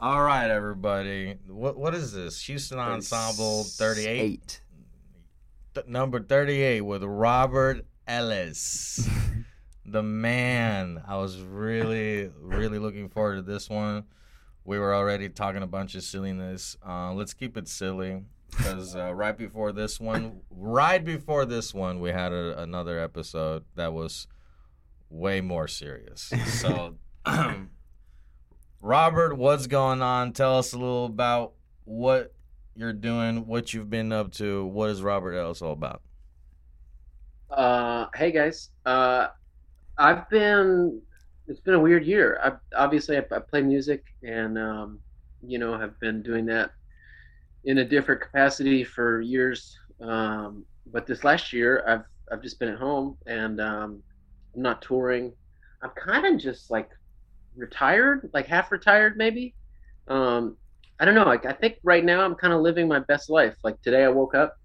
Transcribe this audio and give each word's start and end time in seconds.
All 0.00 0.22
right, 0.22 0.50
everybody. 0.50 1.36
What 1.46 1.76
what 1.76 1.94
is 1.94 2.12
this? 2.12 2.40
Houston 2.42 2.80
Ensemble 2.80 3.62
38? 3.62 4.60
Th- 5.74 5.86
number 5.86 6.20
38 6.20 6.80
with 6.80 7.04
Robert 7.04 7.86
Ellis. 8.08 9.08
the 9.86 10.02
man. 10.02 11.00
I 11.06 11.18
was 11.18 11.38
really, 11.38 12.32
really 12.36 12.80
looking 12.80 13.08
forward 13.08 13.36
to 13.36 13.42
this 13.42 13.70
one. 13.70 14.06
We 14.64 14.78
were 14.78 14.94
already 14.94 15.28
talking 15.28 15.62
a 15.62 15.66
bunch 15.66 15.94
of 15.94 16.02
silliness. 16.02 16.76
Uh, 16.86 17.12
let's 17.12 17.34
keep 17.34 17.56
it 17.56 17.68
silly 17.68 18.22
because 18.50 18.96
uh, 18.96 19.14
right 19.14 19.36
before 19.36 19.72
this 19.72 20.00
one, 20.00 20.40
right 20.50 21.04
before 21.04 21.44
this 21.44 21.74
one, 21.74 22.00
we 22.00 22.10
had 22.10 22.32
a, 22.32 22.60
another 22.62 22.98
episode 22.98 23.64
that 23.74 23.92
was 23.92 24.26
way 25.10 25.40
more 25.40 25.68
serious. 25.68 26.32
So, 26.46 26.96
Robert, 28.80 29.36
what's 29.36 29.66
going 29.66 30.02
on? 30.02 30.32
Tell 30.32 30.58
us 30.58 30.72
a 30.72 30.78
little 30.78 31.06
about 31.06 31.52
what 31.84 32.32
you're 32.74 32.92
doing, 32.92 33.46
what 33.46 33.72
you've 33.72 33.90
been 33.90 34.12
up 34.12 34.32
to. 34.32 34.64
What 34.66 34.90
is 34.90 35.02
Robert 35.02 35.34
Ellis 35.34 35.62
all 35.62 35.72
about? 35.72 36.02
Uh, 37.50 38.06
hey 38.14 38.32
guys. 38.32 38.70
Uh, 38.84 39.28
I've 39.96 40.28
been. 40.28 41.00
It's 41.46 41.60
been 41.60 41.74
a 41.74 41.80
weird 41.80 42.04
year. 42.06 42.40
I 42.42 42.52
obviously 42.76 43.16
I, 43.18 43.24
I 43.30 43.38
play 43.38 43.62
music 43.62 44.02
and 44.22 44.58
um, 44.58 45.00
you 45.42 45.58
know 45.58 45.78
have 45.78 45.98
been 46.00 46.22
doing 46.22 46.46
that 46.46 46.70
in 47.64 47.78
a 47.78 47.84
different 47.84 48.20
capacity 48.20 48.84
for 48.84 49.20
years. 49.20 49.76
Um, 50.00 50.64
but 50.86 51.06
this 51.06 51.24
last 51.24 51.52
year 51.52 51.84
I've 51.86 52.04
I've 52.32 52.42
just 52.42 52.58
been 52.58 52.70
at 52.70 52.78
home 52.78 53.18
and 53.26 53.60
um, 53.60 54.02
I'm 54.54 54.62
not 54.62 54.82
touring. 54.82 55.32
I'm 55.82 55.90
kind 55.90 56.26
of 56.26 56.40
just 56.40 56.70
like 56.70 56.88
retired, 57.56 58.30
like 58.32 58.46
half 58.46 58.72
retired 58.72 59.16
maybe. 59.16 59.54
Um, 60.08 60.56
I 61.00 61.04
don't 61.04 61.14
know. 61.14 61.24
Like 61.24 61.44
I 61.46 61.52
think 61.52 61.76
right 61.82 62.04
now 62.04 62.24
I'm 62.24 62.34
kind 62.36 62.54
of 62.54 62.60
living 62.62 62.88
my 62.88 63.00
best 63.00 63.28
life. 63.28 63.56
Like 63.62 63.80
today 63.82 64.04
I 64.04 64.08
woke 64.08 64.34
up, 64.34 64.56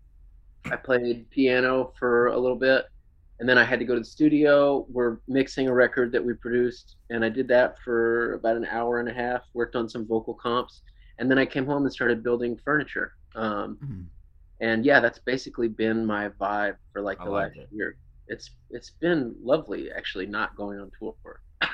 I 0.72 0.78
played 0.78 1.30
piano 1.32 1.92
for 2.00 2.28
a 2.28 2.38
little 2.40 2.58
bit, 2.58 2.86
and 3.40 3.48
then 3.48 3.58
I 3.58 3.64
had 3.64 3.80
to 3.80 3.86
go 3.86 3.94
to 3.94 4.02
the 4.02 4.06
studio. 4.06 4.86
We're 4.90 5.18
mixing 5.28 5.68
a 5.68 5.74
record 5.74 6.12
that 6.12 6.24
we 6.24 6.34
produced, 6.34 6.98
and 7.10 7.24
I 7.24 7.30
did 7.30 7.48
that 7.50 7.76
for 7.84 8.34
about 8.34 8.58
an 8.58 8.66
hour 8.66 9.00
and 9.00 9.10
a 9.10 9.14
half. 9.14 9.42
Worked 9.54 9.76
on 9.76 9.90
some 9.90 10.06
vocal 10.08 10.34
comps, 10.34 10.82
and 11.20 11.30
then 11.30 11.38
I 11.38 11.46
came 11.46 11.66
home 11.66 11.84
and 11.84 11.94
started 11.94 12.24
building 12.24 12.58
furniture. 12.64 13.14
Um, 13.36 13.78
Mhm. 13.82 14.06
and 14.62 14.86
yeah, 14.86 15.00
that's 15.00 15.20
basically 15.20 15.68
been 15.70 16.06
my 16.06 16.30
vibe 16.30 16.78
for 16.92 17.02
like 17.02 17.20
I 17.20 17.24
the 17.24 17.30
like 17.30 17.46
last 17.48 17.58
it. 17.58 17.70
year. 17.72 17.98
It's 18.28 18.52
it's 18.70 18.92
been 19.02 19.36
lovely 19.42 19.92
actually 19.92 20.26
not 20.28 20.56
going 20.56 20.80
on 20.80 20.92
tour. 21.00 21.16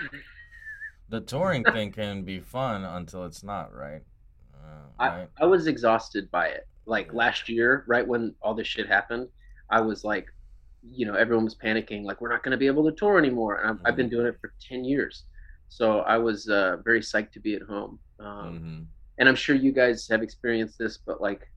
The 1.10 1.22
touring 1.22 1.64
thing 1.64 1.92
can 1.92 2.24
be 2.24 2.40
fun 2.40 2.84
until 2.84 3.26
it's 3.26 3.44
not, 3.44 3.74
right? 3.74 4.02
Uh, 4.54 4.88
I, 5.00 5.08
right? 5.08 5.30
I 5.40 5.46
was 5.46 5.68
exhausted 5.68 6.30
by 6.32 6.48
it. 6.48 6.68
Like 6.86 7.14
last 7.14 7.50
year, 7.50 7.84
right 7.88 8.08
when 8.08 8.36
all 8.42 8.54
this 8.54 8.68
shit 8.68 8.88
happened, 8.88 9.28
I 9.70 9.82
was 9.82 10.04
like, 10.04 10.28
you 10.92 11.06
know, 11.06 11.16
everyone 11.16 11.46
was 11.46 11.56
panicking, 11.56 12.04
like 12.04 12.22
we're 12.22 12.30
not 12.32 12.44
going 12.44 12.52
to 12.52 12.58
be 12.58 12.68
able 12.68 12.84
to 12.90 12.96
tour 12.96 13.18
anymore. 13.18 13.56
And 13.62 13.70
I've, 13.70 13.80
I've 13.86 13.96
been 13.96 14.10
doing 14.10 14.28
it 14.28 14.38
for 14.40 14.54
ten 14.70 14.84
years, 14.84 15.24
so 15.70 16.00
I 16.02 16.18
was 16.18 16.48
uh, 16.50 16.78
very 16.84 17.00
psyched 17.02 17.32
to 17.34 17.40
be 17.40 17.56
at 17.56 17.62
home. 17.64 18.00
Um, 18.20 18.54
Mhm. 18.54 18.86
And 19.18 19.30
I'm 19.30 19.36
sure 19.36 19.56
you 19.56 19.72
guys 19.72 20.08
have 20.10 20.22
experienced 20.22 20.78
this, 20.78 20.98
but 20.98 21.22
like, 21.22 21.50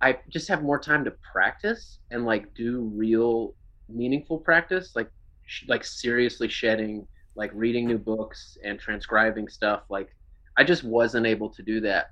I 0.00 0.18
just 0.28 0.48
have 0.48 0.62
more 0.62 0.78
time 0.78 1.04
to 1.04 1.12
practice 1.32 1.98
and 2.10 2.24
like 2.24 2.54
do 2.54 2.80
real 2.94 3.54
meaningful 3.88 4.38
practice, 4.38 4.94
like 4.96 5.10
sh- 5.46 5.64
like 5.68 5.84
seriously 5.84 6.48
shedding, 6.48 7.06
like 7.34 7.50
reading 7.54 7.86
new 7.86 7.98
books 7.98 8.56
and 8.64 8.78
transcribing 8.80 9.48
stuff. 9.48 9.82
Like, 9.90 10.14
I 10.56 10.64
just 10.64 10.84
wasn't 10.84 11.26
able 11.26 11.50
to 11.50 11.62
do 11.62 11.80
that 11.80 12.10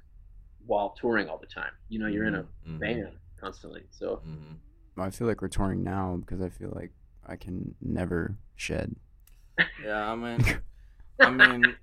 while 0.67 0.91
touring 1.01 1.29
all 1.29 1.39
the 1.39 1.47
time. 1.47 1.73
You 1.89 1.99
know, 2.01 2.07
you're 2.07 2.27
in 2.27 2.35
a 2.35 2.45
band 2.79 3.19
constantly. 3.41 3.83
So. 3.91 4.21
I 5.01 5.11
feel 5.11 5.27
like 5.27 5.41
we're 5.43 5.49
touring 5.49 5.83
now 5.83 6.17
because 6.21 6.41
I 6.41 6.49
feel 6.49 6.73
like 6.75 6.93
I 7.27 7.37
can 7.37 7.75
never 7.81 8.37
shed. 8.57 8.95
Yeah, 9.85 10.13
I 10.13 10.17
mean, 10.17 10.45
I 11.21 11.31
mean, 11.31 11.77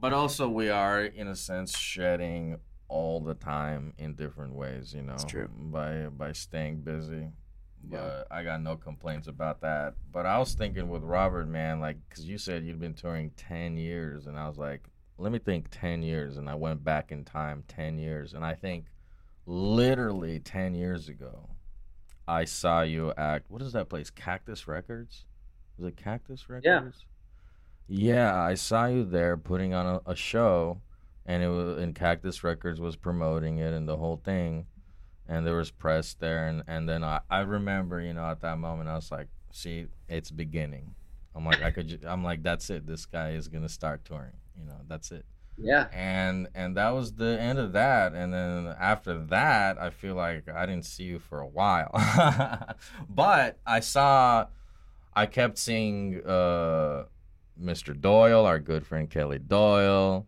but 0.00 0.12
also 0.12 0.48
we 0.48 0.68
are 0.68 1.02
in 1.02 1.28
a 1.28 1.36
sense 1.36 1.76
shedding 1.76 2.58
all 2.88 3.20
the 3.20 3.34
time 3.34 3.92
in 3.98 4.14
different 4.14 4.54
ways. 4.54 4.92
You 4.94 5.02
know, 5.02 5.14
It's 5.14 5.24
true. 5.24 5.48
by 5.48 6.06
by 6.08 6.32
staying 6.32 6.82
busy. 6.82 7.28
But 7.88 7.96
Yeah. 8.30 8.36
I 8.36 8.42
got 8.42 8.62
no 8.62 8.76
complaints 8.76 9.28
about 9.28 9.60
that. 9.60 9.94
But 10.12 10.26
I 10.26 10.38
was 10.38 10.54
thinking 10.54 10.88
with 10.88 11.02
Robert, 11.04 11.46
man, 11.46 11.78
like, 11.78 11.96
because 12.08 12.24
you 12.24 12.36
said 12.38 12.64
you'd 12.64 12.80
been 12.80 12.94
touring 12.94 13.30
10 13.36 13.76
years, 13.76 14.26
and 14.26 14.36
I 14.36 14.48
was 14.48 14.58
like, 14.58 14.88
let 15.18 15.30
me 15.30 15.38
think 15.38 15.68
10 15.70 16.02
years. 16.02 16.36
And 16.36 16.48
I 16.50 16.56
went 16.56 16.82
back 16.82 17.12
in 17.12 17.24
time 17.24 17.62
10 17.68 17.98
years. 17.98 18.32
And 18.34 18.44
I 18.44 18.54
think 18.54 18.86
literally 19.46 20.40
10 20.40 20.74
years 20.74 21.08
ago, 21.08 21.48
I 22.28 22.44
saw 22.44 22.82
you 22.82 23.12
act. 23.16 23.46
What 23.50 23.62
is 23.62 23.72
that 23.72 23.88
place? 23.88 24.10
Cactus 24.10 24.66
Records? 24.68 25.26
Was 25.78 25.88
it 25.88 25.96
Cactus 25.96 26.48
Records? 26.48 27.06
Yeah, 27.88 28.34
I 28.40 28.54
saw 28.54 28.86
you 28.86 29.04
there 29.04 29.36
putting 29.36 29.74
on 29.74 29.86
a, 29.86 30.10
a 30.10 30.16
show, 30.16 30.80
and 31.24 31.42
it 31.42 31.48
was 31.48 31.78
and 31.82 31.94
Cactus 31.94 32.42
Records 32.42 32.80
was 32.80 32.96
promoting 32.96 33.58
it 33.58 33.72
and 33.72 33.88
the 33.88 33.96
whole 33.96 34.16
thing, 34.16 34.66
and 35.28 35.46
there 35.46 35.56
was 35.56 35.70
press 35.70 36.14
there, 36.14 36.48
and 36.48 36.64
and 36.66 36.88
then 36.88 37.04
I 37.04 37.20
I 37.30 37.40
remember 37.40 38.00
you 38.00 38.14
know 38.14 38.24
at 38.26 38.40
that 38.40 38.58
moment 38.58 38.88
I 38.88 38.96
was 38.96 39.12
like, 39.12 39.28
see, 39.52 39.86
it's 40.08 40.30
beginning. 40.30 40.94
I'm 41.34 41.44
like 41.44 41.62
I 41.62 41.70
could 41.70 42.04
I'm 42.04 42.24
like 42.24 42.42
that's 42.42 42.70
it. 42.70 42.86
This 42.86 43.06
guy 43.06 43.32
is 43.32 43.48
gonna 43.48 43.68
start 43.68 44.04
touring. 44.04 44.32
You 44.58 44.66
know 44.66 44.80
that's 44.88 45.12
it 45.12 45.24
yeah, 45.58 45.88
and 45.92 46.48
and 46.54 46.76
that 46.76 46.90
was 46.90 47.14
the 47.14 47.40
end 47.40 47.58
of 47.58 47.72
that. 47.72 48.12
And 48.12 48.32
then 48.32 48.74
after 48.78 49.18
that 49.26 49.78
i 49.78 49.90
feel 49.90 50.14
like 50.14 50.48
i 50.48 50.66
didn't 50.66 50.84
see 50.84 51.04
you 51.04 51.18
for 51.18 51.40
a 51.40 51.46
while. 51.46 51.90
But 53.08 53.58
i 53.66 53.80
saw 53.80 54.46
i 55.14 55.26
kept 55.26 55.58
seeing 55.58 56.22
uh 56.26 57.04
mr 57.60 57.98
doyle 57.98 58.44
our 58.44 58.58
good 58.58 58.86
friend 58.86 59.08
kelly 59.08 59.38
doyle. 59.38 60.26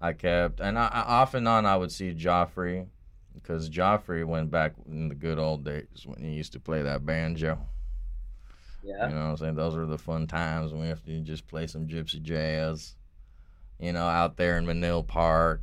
I 0.00 0.12
kept 0.12 0.60
and 0.60 0.78
I, 0.78 0.88
I 0.88 1.00
off 1.02 1.34
and 1.34 1.48
on 1.48 1.64
i 1.64 1.76
would 1.76 1.90
see 1.90 2.12
joffrey 2.12 2.86
because 3.34 3.70
joffrey 3.70 4.24
went 4.26 4.50
back 4.50 4.74
in 4.86 5.08
the 5.08 5.14
good 5.14 5.38
old 5.38 5.64
days 5.64 6.04
when 6.04 6.22
he 6.22 6.32
used 6.32 6.52
to 6.52 6.60
play 6.60 6.82
that 6.82 7.06
banjo. 7.06 7.58
Yeah. 8.82 9.08
you 9.08 9.14
know 9.14 9.20
what 9.22 9.30
I'm 9.30 9.36
saying? 9.36 9.54
Those 9.56 9.74
were 9.76 9.86
the 9.86 9.98
fun 9.98 10.26
times 10.26 10.72
when 10.72 10.80
we 10.82 10.88
have 10.88 11.04
to 11.04 11.20
just 11.20 11.48
play 11.48 11.66
some 11.66 11.88
gypsy 11.88 12.22
jazz, 12.22 12.94
you 13.78 13.92
know, 13.92 14.06
out 14.06 14.36
there 14.36 14.58
in 14.58 14.66
Menil 14.66 15.06
Park. 15.06 15.62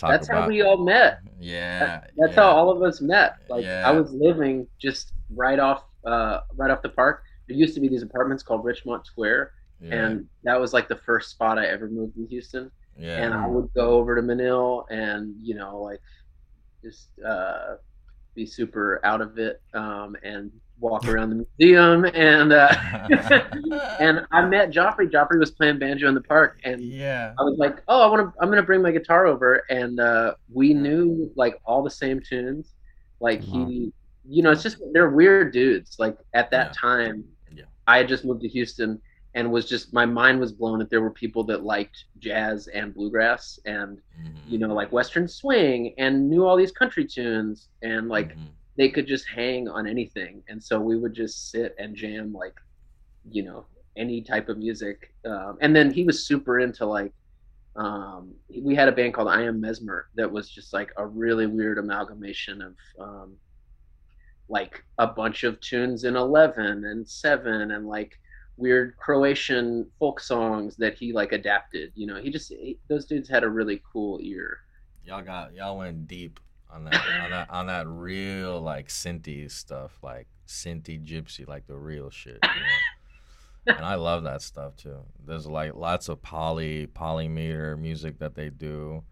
That's 0.00 0.28
about, 0.28 0.42
how 0.44 0.48
we 0.48 0.62
all 0.62 0.78
met. 0.78 1.18
Yeah. 1.38 2.04
That's 2.16 2.34
yeah. 2.34 2.34
how 2.34 2.50
all 2.50 2.70
of 2.70 2.82
us 2.82 3.00
met. 3.00 3.36
Like 3.48 3.64
Yeah. 3.64 3.82
I 3.86 3.90
was 3.92 4.12
living 4.12 4.66
just 4.80 5.12
right 5.34 5.58
off, 5.58 5.84
uh, 6.04 6.40
right 6.56 6.70
off 6.70 6.80
the 6.82 6.88
park. 6.88 7.22
There 7.48 7.56
used 7.56 7.74
to 7.74 7.80
be 7.80 7.88
these 7.88 8.02
apartments 8.02 8.42
called 8.42 8.64
Richmond 8.64 9.04
Square, 9.04 9.52
Yeah. 9.80 9.94
and 10.06 10.26
that 10.44 10.58
was 10.58 10.72
like 10.72 10.88
the 10.88 10.96
first 10.96 11.30
spot 11.30 11.58
I 11.58 11.66
ever 11.66 11.88
moved 11.88 12.16
in 12.16 12.26
Houston. 12.28 12.70
yeah. 12.98 13.22
And 13.22 13.34
I 13.34 13.46
would 13.46 13.68
go 13.74 13.90
over 13.90 14.14
to 14.16 14.22
Menil 14.22 14.86
and 14.90 15.34
you 15.38 15.54
know 15.54 15.80
like 15.80 16.00
just 16.82 17.08
uh, 17.26 17.76
be 18.34 18.46
super 18.46 19.00
out 19.04 19.20
of 19.20 19.38
it 19.38 19.60
um, 19.74 20.16
and 20.22 20.50
walk 20.80 21.06
around 21.06 21.30
the 21.30 21.46
museum 21.58 22.04
and 22.06 22.52
uh, 22.52 22.74
and 24.00 24.26
I 24.32 24.44
met 24.46 24.70
Joffrey. 24.70 25.10
Joffrey 25.10 25.38
was 25.38 25.50
playing 25.50 25.78
banjo 25.78 26.08
in 26.08 26.14
the 26.14 26.20
park 26.22 26.58
and 26.64 26.80
yeah. 26.80 27.34
I 27.38 27.42
was 27.42 27.58
like, 27.58 27.82
oh, 27.88 28.02
I 28.02 28.06
want 28.10 28.22
to. 28.34 28.42
I'm 28.42 28.48
gonna 28.48 28.62
bring 28.62 28.82
my 28.82 28.90
guitar 28.90 29.26
over, 29.26 29.62
and 29.70 30.00
uh, 30.00 30.34
we 30.52 30.74
knew 30.74 31.30
like 31.36 31.60
all 31.64 31.82
the 31.82 31.90
same 31.90 32.20
tunes. 32.20 32.74
Like 33.20 33.42
Wow. 33.48 33.66
he, 33.66 33.92
you 34.28 34.42
know, 34.42 34.50
it's 34.50 34.62
just 34.62 34.78
they're 34.92 35.10
weird 35.10 35.52
dudes. 35.52 35.96
Like 35.98 36.16
at 36.34 36.50
that 36.52 36.68
Yeah. 36.68 36.72
time, 36.80 37.24
Yeah. 37.54 37.64
I 37.86 37.98
had 37.98 38.08
just 38.08 38.24
moved 38.24 38.40
to 38.42 38.48
Houston 38.48 39.00
and 39.34 39.52
was 39.52 39.64
just 39.68 39.92
my 39.92 40.04
mind 40.06 40.40
was 40.40 40.50
blown 40.52 40.78
that 40.80 40.90
there 40.90 41.00
were 41.00 41.10
people 41.10 41.44
that 41.44 41.62
liked 41.62 42.06
jazz 42.18 42.66
and 42.68 42.92
bluegrass 42.92 43.60
and 43.64 43.98
Mhm. 44.20 44.32
you 44.48 44.58
know 44.58 44.74
like 44.74 44.90
Western 44.90 45.28
swing 45.28 45.94
and 45.98 46.28
knew 46.28 46.44
all 46.44 46.56
these 46.56 46.72
country 46.72 47.04
tunes 47.04 47.68
and 47.82 48.08
like 48.08 48.36
Mhm. 48.36 48.46
They 48.80 48.88
could 48.88 49.06
just 49.06 49.28
hang 49.28 49.68
on 49.68 49.86
anything. 49.86 50.42
And 50.48 50.62
so 50.62 50.80
we 50.80 50.96
would 50.96 51.12
just 51.12 51.50
sit 51.50 51.76
and 51.78 51.94
jam 51.94 52.32
like 52.32 52.54
you 53.30 53.42
know 53.42 53.66
any 53.94 54.22
type 54.22 54.48
of 54.48 54.56
music. 54.56 55.12
Um, 55.26 55.58
and 55.60 55.76
then 55.76 55.90
he 55.90 56.02
was 56.02 56.26
super 56.26 56.60
into 56.60 56.86
like 56.86 57.12
um, 57.76 58.32
we 58.58 58.74
had 58.74 58.88
a 58.88 58.92
band 58.92 59.14
called 59.14 59.28
i 59.28 59.42
am 59.42 59.60
mesmer 59.60 60.08
that 60.16 60.30
was 60.30 60.50
just 60.50 60.72
like 60.72 60.90
a 60.96 61.06
really 61.06 61.46
weird 61.46 61.78
amalgamation 61.78 62.62
of 62.62 62.74
um, 62.98 63.36
like 64.48 64.82
a 64.98 65.06
bunch 65.06 65.44
of 65.44 65.60
tunes 65.60 66.02
in 66.04 66.16
11 66.16 66.84
and 66.84 67.06
7 67.06 67.70
and 67.70 67.86
like 67.86 68.18
weird 68.56 68.96
croatian 68.96 69.86
folk 69.98 70.18
songs 70.20 70.74
that 70.76 70.94
he 70.94 71.12
like 71.12 71.32
adapted 71.32 71.92
you 71.94 72.06
know. 72.06 72.16
He 72.16 72.30
just 72.30 72.48
he, 72.48 72.78
those 72.88 73.04
dudes 73.04 73.28
had 73.28 73.44
a 73.44 73.48
really 73.48 73.82
cool 73.92 74.18
ear. 74.22 74.58
Y'all 75.04 75.22
got 75.22 75.54
y'all 75.54 75.76
went 75.76 76.08
deep 76.08 76.40
on 76.72 76.84
that 76.84 77.02
on 77.24 77.30
that 77.30 77.50
on 77.50 77.66
that 77.66 77.86
real 77.88 78.60
like 78.60 78.88
synthy 78.88 79.50
stuff, 79.50 79.98
like 80.02 80.26
synthy 80.46 81.04
gypsy, 81.04 81.46
like 81.46 81.66
the 81.66 81.76
real 81.76 82.10
shit. 82.10 82.38
You 82.42 82.48
know? 82.48 83.76
and 83.76 83.84
I 83.84 83.94
love 83.96 84.24
that 84.24 84.42
stuff 84.42 84.76
too. 84.76 84.98
There's 85.24 85.46
like 85.46 85.74
lots 85.74 86.08
of 86.08 86.22
poly 86.22 86.86
polymeter 86.86 87.78
music 87.78 88.18
that 88.20 88.34
they 88.34 88.50
do, 88.50 89.02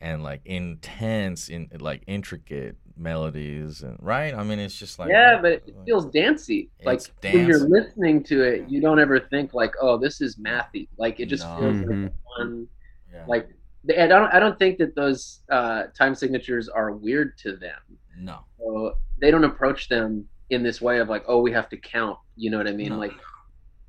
and 0.00 0.22
like 0.22 0.40
intense 0.44 1.48
in 1.48 1.68
like 1.80 2.02
intricate 2.06 2.76
melodies 2.96 3.82
and 3.82 3.96
right. 4.00 4.34
I 4.34 4.42
mean, 4.42 4.58
it's 4.58 4.76
just 4.78 4.98
like 4.98 5.08
yeah, 5.10 5.38
but 5.40 5.52
it 5.52 5.74
feels 5.86 6.06
dancey. 6.06 6.70
Like 6.84 7.00
when 7.22 7.46
you're 7.46 7.68
listening 7.68 8.22
to 8.24 8.42
it, 8.42 8.68
you 8.68 8.80
don't 8.80 8.98
ever 9.00 9.20
think 9.20 9.54
like, 9.54 9.74
oh, 9.80 9.96
this 9.98 10.20
is 10.20 10.36
mathy. 10.36 10.88
Like 10.98 11.20
it 11.20 11.26
just 11.26 11.44
No. 11.44 11.58
feels 11.58 11.76
like 11.78 11.88
Mhm. 11.88 12.12
fun. 12.36 12.68
yeah. 13.12 13.24
Like 13.26 13.48
I 13.86 14.06
don't 14.06 14.32
I 14.34 14.38
don't 14.38 14.58
think 14.58 14.78
that 14.78 14.94
those 14.94 15.40
uh, 15.50 15.84
time 15.96 16.14
signatures 16.14 16.68
are 16.68 16.92
weird 16.92 17.38
to 17.38 17.56
them. 17.56 17.78
no. 18.18 18.44
So 18.58 18.94
they 19.20 19.30
don't 19.30 19.44
approach 19.44 19.88
them 19.88 20.28
in 20.50 20.62
this 20.62 20.80
way 20.80 20.98
of 20.98 21.08
like, 21.08 21.24
oh, 21.28 21.40
we 21.40 21.52
have 21.52 21.68
to 21.70 21.76
count. 21.76 22.18
You 22.36 22.50
know 22.50 22.58
what 22.58 22.68
I 22.68 22.72
mean? 22.72 22.90
No. 22.90 22.98
Like 22.98 23.12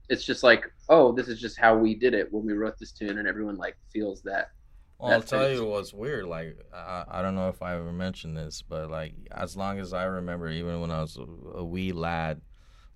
it's 0.10 0.24
just 0.24 0.44
like, 0.44 0.72
oh, 0.90 1.12
this 1.12 1.28
is 1.28 1.40
just 1.40 1.58
how 1.58 1.76
we 1.78 1.96
did 1.96 2.14
it 2.14 2.32
when 2.32 2.46
we 2.46 2.54
wrote 2.54 2.78
this 2.78 2.92
tune, 2.92 3.20
and 3.20 3.28
everyone 3.28 3.58
like 3.58 3.78
feels 3.94 4.22
that. 4.24 4.52
Well, 4.98 5.14
I'll 5.14 5.22
tell 5.22 5.50
you 5.50 5.66
what's 5.66 5.94
weird. 5.94 6.26
Like, 6.26 6.58
I, 6.74 7.06
I 7.08 7.22
don't 7.22 7.36
know 7.36 7.48
if 7.48 7.62
I 7.62 7.76
ever 7.76 7.94
mentioned 7.94 8.36
this, 8.36 8.62
but 8.62 8.90
like, 8.90 9.14
as 9.32 9.56
long 9.56 9.80
as 9.80 9.94
I 9.94 10.04
remember, 10.06 10.50
even 10.50 10.82
when 10.82 10.92
I 10.92 11.00
was 11.02 11.18
a, 11.18 11.60
a 11.60 11.64
wee 11.64 11.94
lad, 11.94 12.42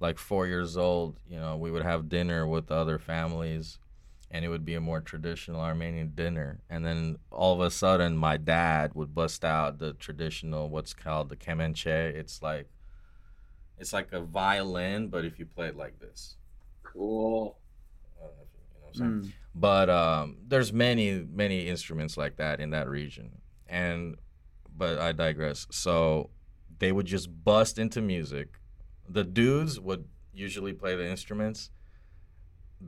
like 0.02 0.18
four 0.18 0.46
years 0.48 0.76
old, 0.76 1.18
you 1.30 1.40
know, 1.40 1.56
we 1.56 1.72
would 1.72 1.84
have 1.84 2.10
dinner 2.10 2.46
with 2.46 2.72
other 2.72 3.00
families, 3.00 3.80
and 4.34 4.44
it 4.44 4.50
would 4.50 4.66
be 4.66 4.74
a 4.74 4.82
more 4.82 5.00
traditional 5.00 5.62
Armenian 5.62 6.12
dinner. 6.16 6.60
And 6.68 6.84
then 6.84 7.18
all 7.30 7.54
of 7.54 7.62
a 7.62 7.70
sudden, 7.70 8.18
my 8.18 8.36
dad 8.36 8.96
would 8.96 9.14
bust 9.14 9.46
out 9.46 9.78
the 9.78 9.94
traditional, 9.94 10.70
what's 10.70 10.96
called 10.96 11.30
the 11.30 11.36
kemenche. 11.36 11.86
It's 11.86 12.42
like, 12.42 12.68
it's 13.78 13.94
like 13.94 14.12
a 14.12 14.22
violin, 14.22 15.10
but 15.10 15.24
if 15.24 15.38
you 15.38 15.46
play 15.46 15.68
it 15.68 15.78
like 15.78 16.00
this. 16.00 16.36
Cool. 16.82 17.60
I 18.20 18.26
don't 18.26 18.36
know 18.36 18.42
if 18.42 18.50
you, 18.54 18.60
you 18.74 18.80
know 18.80 18.88
what 18.88 18.90
I'm 18.90 19.22
saying? 19.22 19.32
Mm. 19.32 19.34
but 19.54 19.90
um, 19.90 20.38
there's 20.48 20.74
many 20.74 21.26
many 21.32 21.68
instruments 21.68 22.18
like 22.18 22.38
that 22.38 22.60
in 22.60 22.72
that 22.72 22.90
region 22.90 23.42
and 23.68 24.18
but 24.76 24.98
i 24.98 25.12
digress 25.12 25.68
so 25.70 26.30
they 26.80 26.92
would 26.92 27.06
just 27.06 27.30
bust 27.44 27.78
into 27.78 28.02
music 28.02 28.60
the 29.08 29.24
dudes 29.24 29.80
would 29.80 30.06
usually 30.34 30.74
play 30.74 30.96
the 30.96 31.08
instruments 31.08 31.70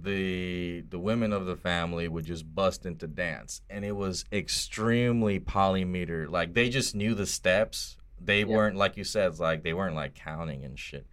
the 0.02 0.82
the 0.90 1.00
women 1.00 1.32
of 1.32 1.46
the 1.46 1.56
family 1.56 2.08
would 2.08 2.26
just 2.26 2.54
bust 2.54 2.86
into 2.86 3.08
dance 3.08 3.62
and 3.70 3.86
it 3.86 3.94
was 3.96 4.26
extremely 4.32 5.40
polymeter 5.40 6.30
like 6.30 6.54
they 6.54 6.70
just 6.70 6.94
knew 6.96 7.14
the 7.14 7.26
steps 7.26 7.98
they 8.20 8.40
Yeah. 8.40 8.46
weren't 8.46 8.76
like 8.76 8.98
you 8.98 9.04
said 9.04 9.28
it's 9.30 9.40
like 9.40 9.64
they 9.64 9.74
weren't 9.74 9.96
like 9.96 10.14
counting 10.14 10.64
and 10.66 10.78
shit 10.78 11.06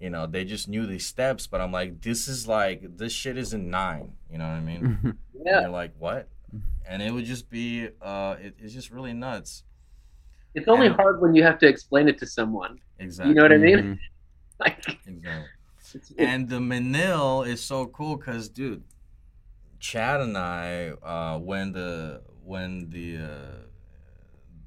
you 0.00 0.08
know 0.10 0.26
they 0.26 0.44
just 0.44 0.66
knew 0.68 0.86
these 0.86 1.06
steps 1.06 1.46
but 1.46 1.60
i'm 1.60 1.72
like 1.72 2.00
this 2.00 2.26
is 2.26 2.48
like 2.48 2.96
this 2.96 3.12
shit 3.12 3.36
is 3.36 3.52
in 3.52 3.70
nine 3.70 4.12
you 4.30 4.38
know 4.38 4.44
what 4.44 4.54
i 4.54 4.60
mean 4.60 4.80
Mm-hmm. 5.02 5.06
and 5.08 5.18
Yeah, 5.44 5.60
you're 5.62 5.70
like, 5.70 5.92
what? 5.98 6.28
And 6.86 7.02
it 7.02 7.10
would 7.12 7.24
just 7.24 7.50
be, 7.50 7.88
uh, 8.00 8.36
it, 8.40 8.54
it's 8.60 8.72
just 8.72 8.90
really 8.92 9.12
nuts. 9.12 9.64
it's 10.54 10.68
only 10.68 10.86
and- 10.86 10.94
hard 10.96 11.20
when 11.20 11.34
you 11.34 11.42
have 11.42 11.58
to 11.60 11.66
explain 11.66 12.08
it 12.08 12.16
to 12.18 12.26
someone. 12.26 12.78
Exactly. 13.00 13.30
You 13.30 13.34
know 13.36 13.42
what 13.42 13.52
I 13.52 13.56
mean? 13.58 13.98
Like, 14.60 14.78
Exactly. 15.06 15.48
And 16.18 16.48
the 16.48 16.58
Menil 16.58 17.46
is 17.46 17.62
so 17.62 17.86
cool 17.86 18.16
because, 18.16 18.48
dude, 18.48 18.82
Chad 19.78 20.20
and 20.20 20.36
I, 20.38 20.90
uh, 21.02 21.38
when 21.38 21.72
the 21.72 22.22
when 22.44 22.90
the 22.90 23.18
uh, 23.18 23.66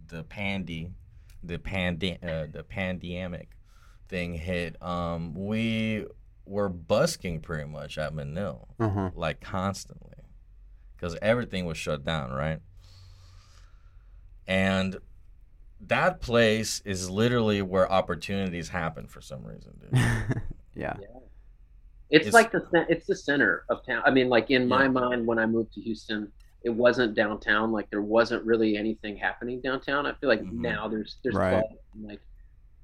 the 0.07 0.24
pandy, 0.24 0.92
the 1.44 1.57
pandi- 1.57 2.24
uh, 2.24 2.48
the 2.51 2.63
pandemic 2.63 3.57
thing 4.07 4.36
hit, 4.36 4.81
um, 4.81 5.33
we 5.33 6.06
were 6.45 6.69
busking 6.69 7.42
pretty 7.42 7.68
much 7.69 7.98
at 7.98 8.13
Menil. 8.13 8.68
Uh-huh. 8.80 9.10
like 9.16 9.42
constantly 9.42 10.13
because 10.95 11.18
everything 11.21 11.66
was 11.66 11.78
shut 11.78 12.04
down 12.06 12.31
right 12.31 12.60
and 14.48 14.98
that 15.81 16.21
place 16.21 16.81
is 16.86 17.10
literally 17.10 17.62
where 17.62 17.92
opportunities 17.92 18.69
happen 18.69 19.07
for 19.07 19.21
some 19.21 19.44
reason 19.44 19.74
dude 19.80 20.42
yeah. 20.75 20.95
it's 22.10 22.27
it's- 22.27 22.33
like 22.33 22.51
the 22.51 22.86
it's 22.89 23.07
the 23.07 23.16
center 23.16 23.66
of 23.69 23.86
town. 23.86 24.04
I 24.06 24.12
mean, 24.12 24.30
like 24.30 24.51
in 24.51 24.68
my 24.68 24.83
Yeah. 24.83 24.89
mind, 24.89 25.25
when 25.27 25.39
I 25.39 25.45
moved 25.45 25.74
to 25.74 25.81
Houston, 25.81 26.31
it 26.63 26.69
wasn't 26.69 27.13
downtown. 27.16 27.72
Like 27.72 27.89
there 27.89 28.01
wasn't 28.01 28.44
really 28.45 28.77
anything 28.77 29.16
happening 29.18 29.62
downtown. 29.62 30.06
I 30.06 30.13
feel 30.13 30.30
like 30.30 30.42
Mhm. 30.42 30.54
now 30.54 30.88
there's 30.88 31.18
there's 31.24 31.36
Right. 31.36 31.63
like 32.01 32.22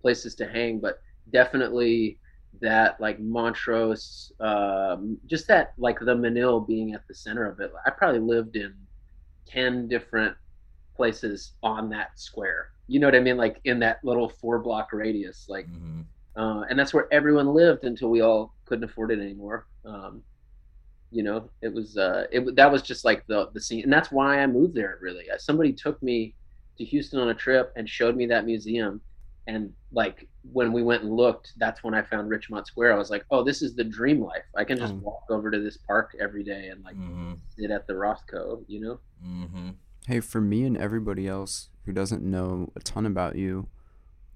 places 0.01 0.35
to 0.35 0.47
hang, 0.47 0.79
but 0.79 0.99
definitely 1.31 2.19
that 2.59 2.99
like 2.99 3.19
Montrose, 3.19 4.31
um, 4.39 5.19
just 5.25 5.47
that 5.47 5.73
like 5.77 5.99
the 5.99 6.15
Menil 6.15 6.65
being 6.67 6.93
at 6.93 7.07
the 7.07 7.13
center 7.13 7.45
of 7.45 7.59
it. 7.59 7.71
I 7.85 7.89
probably 7.91 8.19
lived 8.19 8.55
in 8.55 8.73
ten 9.45 9.87
different 9.87 10.35
places 10.95 11.53
on 11.63 11.89
that 11.89 12.19
square. 12.19 12.71
You 12.87 12.99
know 12.99 13.07
what 13.07 13.15
I 13.15 13.19
mean? 13.21 13.37
Like 13.37 13.59
in 13.63 13.79
that 13.79 14.03
little 14.03 14.27
four 14.29 14.59
block 14.59 14.91
radius. 14.93 15.47
Like 15.49 15.67
Mhm. 15.67 16.05
Uh, 16.35 16.63
and 16.69 16.77
that's 16.79 16.93
where 16.93 17.07
everyone 17.11 17.53
lived 17.53 17.83
until 17.83 18.09
we 18.09 18.21
all 18.21 18.53
couldn't 18.65 18.83
afford 18.85 19.11
it 19.11 19.19
anymore. 19.19 19.67
Um, 19.85 20.23
you 21.11 21.23
know, 21.23 21.49
it 21.61 21.73
was 21.73 21.97
uh, 21.97 22.27
it 22.31 22.55
that 22.55 22.71
was 22.71 22.81
just 22.81 23.03
like 23.03 23.25
the 23.27 23.49
the 23.53 23.59
scene, 23.61 23.83
and 23.83 23.91
that's 23.91 24.11
why 24.11 24.39
I 24.41 24.47
moved 24.47 24.75
there. 24.75 24.97
Really, 25.01 25.29
Uh, 25.29 25.37
somebody 25.37 25.73
took 25.73 26.01
me 26.01 26.35
to 26.77 26.85
Houston 26.85 27.19
on 27.19 27.29
a 27.29 27.33
trip 27.33 27.73
and 27.75 27.87
showed 27.89 28.15
me 28.15 28.25
that 28.27 28.45
museum, 28.45 29.01
and 29.47 29.73
like 29.91 30.27
when 30.53 30.71
we 30.71 30.81
went 30.83 31.03
and 31.03 31.11
looked, 31.11 31.51
that's 31.57 31.83
when 31.83 31.93
I 31.93 32.01
found 32.01 32.29
Richmond 32.29 32.65
Square. 32.65 32.93
I 32.93 32.97
was 32.97 33.09
like, 33.09 33.25
oh, 33.29 33.43
this 33.43 33.61
is 33.61 33.75
the 33.75 33.83
dream 33.83 34.21
life. 34.23 34.45
I 34.55 34.63
can 34.63 34.77
just 34.77 34.93
Oh. 34.93 34.99
walk 35.03 35.23
over 35.29 35.51
to 35.51 35.59
this 35.59 35.75
park 35.77 36.15
every 36.19 36.43
day 36.43 36.69
and 36.69 36.81
like 36.83 36.95
Mhm. 36.95 37.37
sit 37.57 37.69
at 37.71 37.85
the 37.87 37.93
Rothko. 37.93 38.63
You 38.67 38.79
know? 38.79 38.99
Mhm. 39.23 39.75
Hey, 40.07 40.19
for 40.21 40.39
me 40.41 40.63
and 40.63 40.77
everybody 40.77 41.27
else 41.27 41.69
who 41.85 41.91
doesn't 41.91 42.23
know 42.23 42.71
a 42.75 42.79
ton 42.79 43.05
about 43.05 43.35
you, 43.35 43.67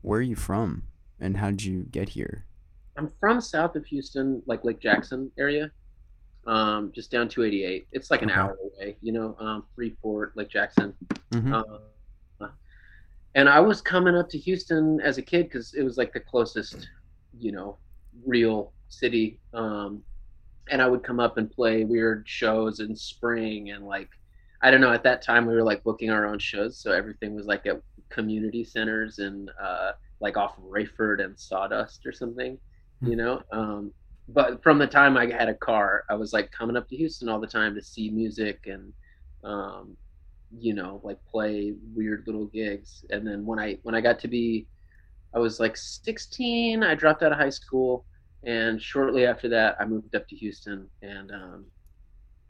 where 0.01 0.19
are 0.19 0.21
you 0.23 0.35
from 0.35 0.83
and 1.19 1.37
how 1.37 1.49
did 1.51 1.63
you 1.63 1.83
get 1.83 2.09
here? 2.09 2.45
I'm 2.97 3.11
from 3.19 3.41
south 3.41 3.75
of 3.75 3.85
Houston, 3.87 4.41
like 4.45 4.63
Lake 4.63 4.79
Jackson 4.79 5.31
area, 5.37 5.71
um, 6.47 6.91
just 6.93 7.11
down 7.11 7.27
288. 7.27 7.87
It's 7.91 8.09
like 8.09 8.21
an 8.21 8.29
Okay. 8.31 8.39
hour 8.39 8.57
away, 8.63 8.97
you 9.01 9.11
know, 9.11 9.35
um, 9.39 9.65
Freeport, 9.75 10.35
Lake 10.37 10.49
Jackson. 10.49 10.93
Mhm. 11.31 11.53
Uh, 11.53 12.47
and 13.33 13.49
I 13.49 13.59
was 13.59 13.81
coming 13.81 14.15
up 14.15 14.29
to 14.29 14.37
Houston 14.37 15.01
as 15.01 15.17
a 15.17 15.21
kid 15.21 15.43
because 15.43 15.73
it 15.73 15.83
was 15.83 15.97
like 15.97 16.13
the 16.13 16.21
closest, 16.21 16.89
you 17.37 17.51
know, 17.51 17.77
real 18.25 18.71
city. 18.87 19.41
Um, 19.53 20.03
and 20.71 20.81
I 20.81 20.87
would 20.87 21.03
come 21.03 21.19
up 21.19 21.37
and 21.37 21.51
play 21.51 21.83
weird 21.83 22.23
shows 22.29 22.79
in 22.79 22.95
spring 22.95 23.71
and 23.71 23.85
like, 23.85 24.09
I 24.61 24.71
don't 24.71 24.79
know. 24.79 24.93
At 24.93 25.03
that 25.03 25.21
time, 25.21 25.45
we 25.45 25.53
were 25.53 25.63
like 25.63 25.83
booking 25.83 26.09
our 26.11 26.25
own 26.25 26.39
shows, 26.39 26.79
so 26.79 26.91
everything 26.93 27.35
was 27.35 27.45
like 27.45 27.65
at 27.65 27.81
community 28.09 28.63
centers 28.63 29.19
and 29.19 29.51
uh, 29.61 29.91
like 30.25 30.37
off 30.37 30.55
Rayford 30.59 31.23
and 31.23 31.39
Sawdust 31.39 32.03
or 32.07 32.11
something, 32.11 32.57
you 33.01 33.15
know. 33.15 33.43
Um, 33.51 33.93
but 34.27 34.63
from 34.63 34.79
the 34.79 34.87
time 34.87 35.17
I 35.17 35.27
had 35.27 35.49
a 35.49 35.53
car, 35.53 36.03
I 36.09 36.15
was 36.15 36.33
like 36.33 36.51
coming 36.51 36.75
up 36.75 36.89
to 36.89 36.97
Houston 36.97 37.29
all 37.29 37.39
the 37.39 37.45
time 37.59 37.75
to 37.75 37.81
see 37.81 38.09
music 38.09 38.65
and 38.65 38.91
um, 39.43 39.95
you 40.57 40.73
know 40.73 40.99
like 41.03 41.19
play 41.29 41.73
weird 41.95 42.23
little 42.25 42.47
gigs. 42.47 43.05
And 43.11 43.25
then 43.27 43.45
when 43.45 43.59
i 43.59 43.77
when 43.83 43.95
i 43.95 44.01
got 44.01 44.19
to 44.21 44.27
be 44.27 44.67
i 45.35 45.39
was 45.39 45.59
like 45.59 45.75
16 45.77 46.83
i 46.83 46.95
dropped 46.95 47.23
out 47.23 47.31
of 47.31 47.37
high 47.37 47.49
school. 47.49 48.05
And 48.43 48.81
shortly 48.81 49.25
after 49.25 49.47
that 49.49 49.75
i 49.79 49.85
moved 49.85 50.15
up 50.15 50.27
to 50.27 50.35
houston. 50.35 50.89
And 51.01 51.31
um 51.31 51.65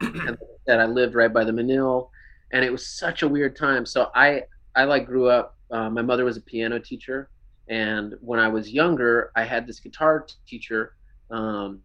and 0.00 0.38
that 0.66 0.80
i 0.80 0.86
lived 0.86 1.14
right 1.14 1.32
by 1.32 1.44
the 1.44 1.52
menil. 1.52 2.08
And 2.52 2.64
it 2.64 2.72
was 2.72 2.88
such 2.88 3.22
a 3.22 3.28
weird 3.28 3.54
time. 3.56 3.84
So 3.84 4.10
i 4.14 4.42
i 4.74 4.84
like 4.84 5.06
grew 5.06 5.28
up 5.28 5.54
uh, 5.70 5.90
my 5.90 6.02
mother 6.02 6.24
was 6.24 6.36
a 6.36 6.42
piano 6.42 6.78
teacher 6.78 7.28
and 7.68 8.14
when 8.20 8.38
i 8.38 8.48
was 8.48 8.70
younger 8.70 9.32
i 9.36 9.42
had 9.44 9.66
this 9.66 9.80
guitar 9.80 10.26
teacher 10.46 10.94
um, 11.30 11.80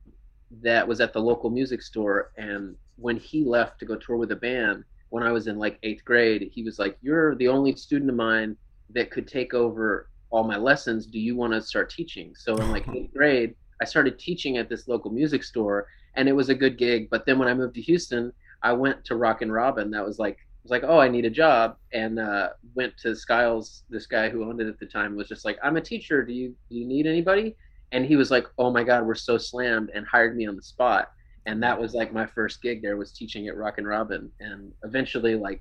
that 0.62 0.88
was 0.88 1.02
at 1.02 1.14
the 1.14 1.20
local 1.20 1.50
music 1.50 1.82
store 1.82 2.32
and 2.38 2.76
when 2.98 3.18
he 3.18 3.44
left 3.44 3.80
to 3.80 3.86
go 3.86 3.96
tour 3.96 4.18
with 4.18 4.32
a 4.32 4.36
band 4.36 4.84
when 5.12 5.24
I 5.24 5.32
was 5.32 5.48
in 5.48 5.60
like 5.60 5.78
eighth 5.84 6.04
grade, 6.06 6.50
he 6.54 6.64
was 6.64 6.80
like, 6.80 6.98
"You're 7.02 7.36
the 7.36 7.50
only 7.50 7.76
student 7.76 8.10
of 8.10 8.16
mine 8.16 8.58
that 8.90 9.12
could 9.12 9.28
take 9.28 9.54
over 9.54 10.10
all 10.30 10.46
my 10.46 10.58
lessons. 10.58 11.06
Do 11.06 11.20
you 11.20 11.36
want 11.36 11.54
to 11.54 11.62
start 11.62 11.90
teaching?" 11.90 12.34
So 12.36 12.56
in 12.56 12.72
like 12.72 12.88
eighth 12.96 13.14
grade, 13.14 13.54
I 13.82 13.86
started 13.86 14.18
teaching 14.18 14.58
at 14.58 14.70
this 14.70 14.88
local 14.88 15.12
music 15.12 15.44
store, 15.44 15.86
and 16.16 16.30
it 16.30 16.34
was 16.34 16.50
a 16.50 16.56
good 16.56 16.78
gig. 16.78 17.10
But 17.12 17.26
then 17.26 17.38
when 17.38 17.50
I 17.50 17.54
moved 17.54 17.76
to 17.76 17.82
Houston, 17.82 18.32
I 18.64 18.72
went 18.72 19.04
to 19.06 19.16
Rock 19.16 19.42
and 19.42 19.52
Robin. 19.52 19.92
That 19.92 20.06
was 20.06 20.18
like 20.18 20.38
was 20.64 20.72
like, 20.72 20.84
"Oh, 20.84 21.00
I 21.00 21.08
need 21.08 21.26
a 21.26 21.30
job," 21.30 21.78
and 21.94 22.20
uh, 22.20 22.50
went 22.76 22.98
to 23.00 23.16
Skiles. 23.16 23.84
This 23.90 24.06
guy 24.08 24.30
who 24.30 24.44
owned 24.44 24.62
it 24.62 24.68
at 24.68 24.80
the 24.80 24.86
time 24.86 25.16
was 25.16 25.28
just 25.28 25.46
like, 25.46 25.58
"I'm 25.64 25.78
a 25.78 25.82
teacher. 25.82 26.24
Do 26.24 26.34
you 26.34 26.56
do 26.70 26.78
you 26.78 26.86
need 26.86 27.08
anybody?" 27.08 27.56
And 27.92 28.06
he 28.06 28.16
was 28.16 28.32
like, 28.32 28.46
"Oh 28.58 28.72
my 28.72 28.84
God, 28.84 29.06
we're 29.06 29.16
so 29.16 29.38
slammed," 29.38 29.90
and 29.94 30.06
hired 30.08 30.36
me 30.36 30.48
on 30.48 30.56
the 30.56 30.62
spot 30.64 31.10
and 31.48 31.64
that 31.64 31.82
was 31.82 31.96
like 31.96 32.14
my 32.14 32.24
first 32.24 32.62
gig 32.62 32.84
there 32.84 32.98
was 32.98 33.12
teaching 33.12 33.48
at 33.48 33.58
rock 33.58 33.80
and 33.80 33.88
robin 33.88 34.30
and 34.42 34.72
eventually 34.84 35.34
like 35.34 35.60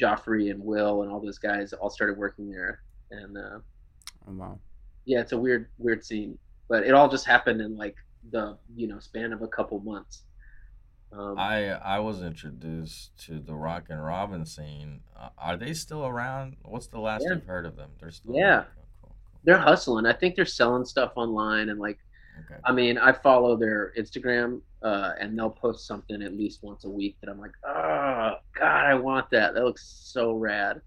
Joffrey 0.00 0.52
and 0.52 0.62
Will 0.62 1.02
and 1.02 1.10
all 1.10 1.20
those 1.20 1.38
guys 1.38 1.72
all 1.72 1.90
started 1.90 2.16
working 2.16 2.48
there, 2.48 2.80
and 3.10 3.36
uh, 3.36 3.58
Oh, 4.28 4.32
wow. 4.32 4.60
yeah, 5.06 5.20
it's 5.20 5.32
a 5.32 5.38
weird 5.38 5.66
weird 5.78 6.04
scene, 6.04 6.38
but 6.68 6.84
it 6.84 6.92
all 6.94 7.08
just 7.08 7.26
happened 7.26 7.60
in 7.60 7.76
like 7.76 7.96
the 8.30 8.56
you 8.76 8.86
know 8.86 9.00
span 9.00 9.32
of 9.32 9.42
a 9.42 9.48
couple 9.48 9.80
months. 9.80 10.22
Um, 11.12 11.38
I 11.38 11.70
I 11.72 11.98
was 12.00 12.22
introduced 12.22 13.16
to 13.26 13.38
the 13.40 13.54
Rock 13.54 13.84
and 13.88 14.04
Robin 14.04 14.44
scene. 14.44 15.00
Uh, 15.16 15.30
are 15.38 15.56
they 15.56 15.72
still 15.72 16.06
around? 16.06 16.56
What's 16.62 16.86
the 16.88 17.00
last 17.00 17.22
Yeah. 17.26 17.34
you've 17.34 17.46
heard 17.46 17.64
of 17.66 17.76
them? 17.76 17.90
They're 17.98 18.10
still 18.10 18.34
Yeah. 18.34 18.56
around. 18.56 18.66
Cool, 18.74 18.86
cool, 19.02 19.16
they're 19.44 19.58
hustling. 19.58 20.04
I 20.06 20.12
think 20.12 20.36
they're 20.36 20.44
selling 20.44 20.84
stuff 20.84 21.12
online 21.16 21.68
and 21.70 21.78
like. 21.80 21.98
Okay. 22.44 22.60
I 22.62 22.70
mean, 22.72 22.98
I 22.98 23.10
follow 23.12 23.56
their 23.56 23.92
Instagram, 23.98 24.60
uh, 24.82 25.12
and 25.18 25.36
they'll 25.36 25.50
post 25.50 25.88
something 25.88 26.22
at 26.22 26.34
least 26.34 26.62
once 26.62 26.84
a 26.84 26.88
week 26.88 27.16
that 27.20 27.28
I'm 27.28 27.40
like, 27.40 27.50
oh 27.66 28.34
God, 28.54 28.86
I 28.86 28.94
want 28.94 29.28
that. 29.30 29.54
That 29.54 29.64
looks 29.64 29.84
so 29.84 30.34
rad. 30.34 30.80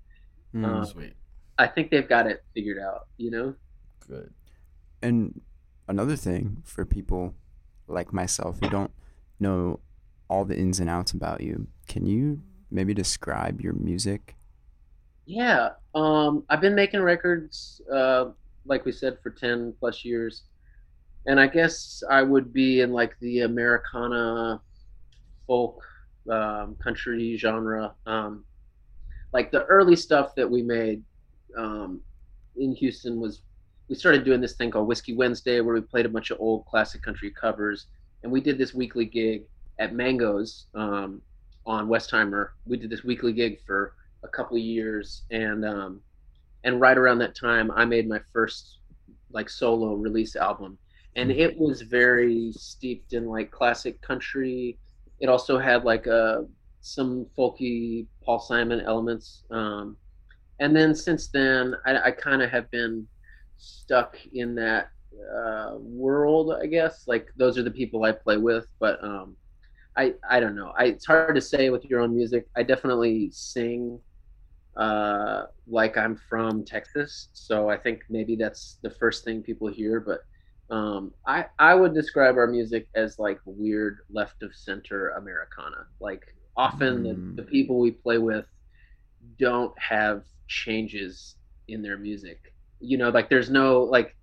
Mm. 0.56 0.66
Uh, 0.66 0.86
Sweet. 0.86 1.14
I 1.58 1.68
think 1.68 1.92
they've 1.92 2.08
got 2.08 2.26
it 2.26 2.46
figured 2.54 2.80
out. 2.80 3.08
You 3.18 3.32
know? 3.32 3.56
Good. 4.08 4.34
And 5.02 5.42
another 5.90 6.16
thing 6.16 6.62
for 6.64 6.86
people 6.86 7.36
like 7.88 8.14
myself 8.14 8.60
who 8.62 8.70
don't 8.70 8.92
know 9.38 9.82
all 10.32 10.46
the 10.46 10.58
ins 10.58 10.80
and 10.80 10.90
outs 10.90 11.12
about 11.12 11.42
you, 11.42 11.68
can 11.90 12.06
you 12.06 12.42
maybe 12.72 12.94
describe 12.94 13.60
your 13.60 13.74
music? 13.74 14.38
Yeah. 15.26 15.72
Um, 15.94 16.46
I've 16.50 16.62
been 16.62 16.74
making 16.74 17.02
records, 17.02 17.82
uh, 17.94 18.30
like 18.66 18.86
we 18.86 18.94
said, 18.94 19.18
for 19.22 19.30
ten 19.30 19.74
plus 19.78 20.06
years, 20.06 20.44
and 21.28 21.38
I 21.38 21.48
guess 21.48 22.02
I 22.10 22.24
would 22.24 22.54
be 22.54 22.80
in 22.80 22.94
like 22.94 23.20
the 23.20 23.42
Americana 23.42 24.62
folk 25.48 25.84
um, 26.30 26.76
country 26.82 27.36
genre. 27.38 27.94
Um, 28.06 28.46
like 29.34 29.52
the 29.52 29.66
early 29.66 29.98
stuff 29.98 30.34
that 30.36 30.50
we 30.50 30.62
made 30.62 31.04
um, 31.58 32.00
in 32.56 32.74
Houston 32.76 33.20
was 33.20 33.42
we 33.90 33.96
started 33.96 34.24
doing 34.24 34.40
this 34.40 34.56
thing 34.56 34.72
called 34.72 34.88
Whiskey 34.88 35.14
Wednesday 35.14 35.60
where 35.60 35.76
we 35.76 35.82
played 35.82 36.06
a 36.06 36.10
bunch 36.10 36.32
of 36.32 36.40
old 36.40 36.66
classic 36.68 37.02
country 37.02 37.32
covers, 37.32 37.88
and 38.24 38.32
we 38.32 38.40
did 38.40 38.58
this 38.58 38.74
weekly 38.74 39.04
gig 39.04 39.44
at 39.82 39.96
Mango's 39.96 40.68
um, 40.76 41.22
on 41.66 41.88
Westheimer. 41.88 42.50
We 42.66 42.78
did 42.78 42.92
this 42.92 43.04
weekly 43.04 43.34
gig 43.34 43.60
for 43.66 43.96
a 44.24 44.28
couple 44.28 44.56
of 44.56 44.64
years, 44.64 45.24
and 45.32 45.66
um, 45.66 46.02
and 46.64 46.80
right 46.80 46.98
around 46.98 47.18
that 47.20 47.36
time, 47.36 47.72
I 47.72 47.84
made 47.84 48.08
my 48.08 48.20
first 48.32 48.78
like 49.32 49.50
solo 49.50 49.96
release 49.96 50.36
album, 50.36 50.78
and 51.16 51.32
it 51.32 51.58
was 51.58 51.82
very 51.82 52.52
steeped 52.54 53.14
in 53.14 53.26
like 53.26 53.52
classic 53.52 54.00
country. 54.02 54.78
It 55.20 55.28
also 55.28 55.58
had 55.58 55.84
like 55.84 56.06
a 56.06 56.46
some 56.82 57.26
folky 57.38 58.06
Paul 58.24 58.40
Simon 58.40 58.82
elements. 58.82 59.44
Um, 59.50 59.98
and 60.60 60.76
then 60.76 60.94
since 60.94 61.28
then, 61.28 61.76
I, 61.86 61.98
I 61.98 62.12
kind 62.12 62.42
of 62.44 62.52
have 62.52 62.70
been 62.70 63.08
stuck 63.58 64.16
in 64.34 64.54
that 64.56 64.90
uh, 65.36 65.74
world, 65.78 66.54
I 66.54 66.68
guess. 66.68 67.08
Like 67.08 67.30
those 67.36 67.58
are 67.58 67.64
the 67.64 67.72
people 67.72 68.04
I 68.04 68.12
play 68.12 68.38
with, 68.38 68.68
but 68.80 69.04
um, 69.04 69.36
I 69.98 70.14
I 70.30 70.40
don't 70.40 70.56
know. 70.56 70.74
I, 70.78 70.86
it's 70.86 71.06
hard 71.06 71.36
to 71.36 71.42
say 71.42 71.70
with 71.70 71.86
your 71.86 72.00
own 72.02 72.16
music. 72.16 72.48
I 72.56 72.64
definitely 72.64 73.30
sing 73.32 74.00
uh, 74.78 75.44
like 75.68 75.98
I'm 75.98 76.18
from 76.30 76.66
Texas, 76.66 77.30
so 77.34 77.70
I 77.70 77.78
think 77.78 78.02
maybe 78.10 78.36
that's 78.36 78.80
the 78.84 78.92
first 78.92 79.24
thing 79.26 79.44
people 79.44 79.70
hear. 79.70 80.00
But 80.02 80.22
um, 80.76 81.14
I 81.28 81.46
I 81.60 81.76
would 81.76 81.94
describe 81.94 82.38
our 82.38 82.48
music 82.48 82.88
as 82.96 83.20
like 83.20 83.40
weird 83.46 84.00
left 84.12 84.44
of 84.44 84.56
center 84.56 85.10
Americana. 85.12 85.88
Like 86.02 86.24
often 86.58 87.04
Mm. 87.04 87.36
the, 87.36 87.44
the 87.44 87.50
people 87.50 87.80
we 87.80 87.92
play 87.92 88.18
with 88.20 88.46
don't 89.40 89.74
have 89.80 90.24
changes 90.48 91.36
in 91.68 91.82
their 91.82 91.98
music. 91.98 92.40
You 92.80 92.98
know, 92.98 93.10
like 93.10 93.30
there's 93.30 93.50
no 93.50 93.84
like 93.84 94.16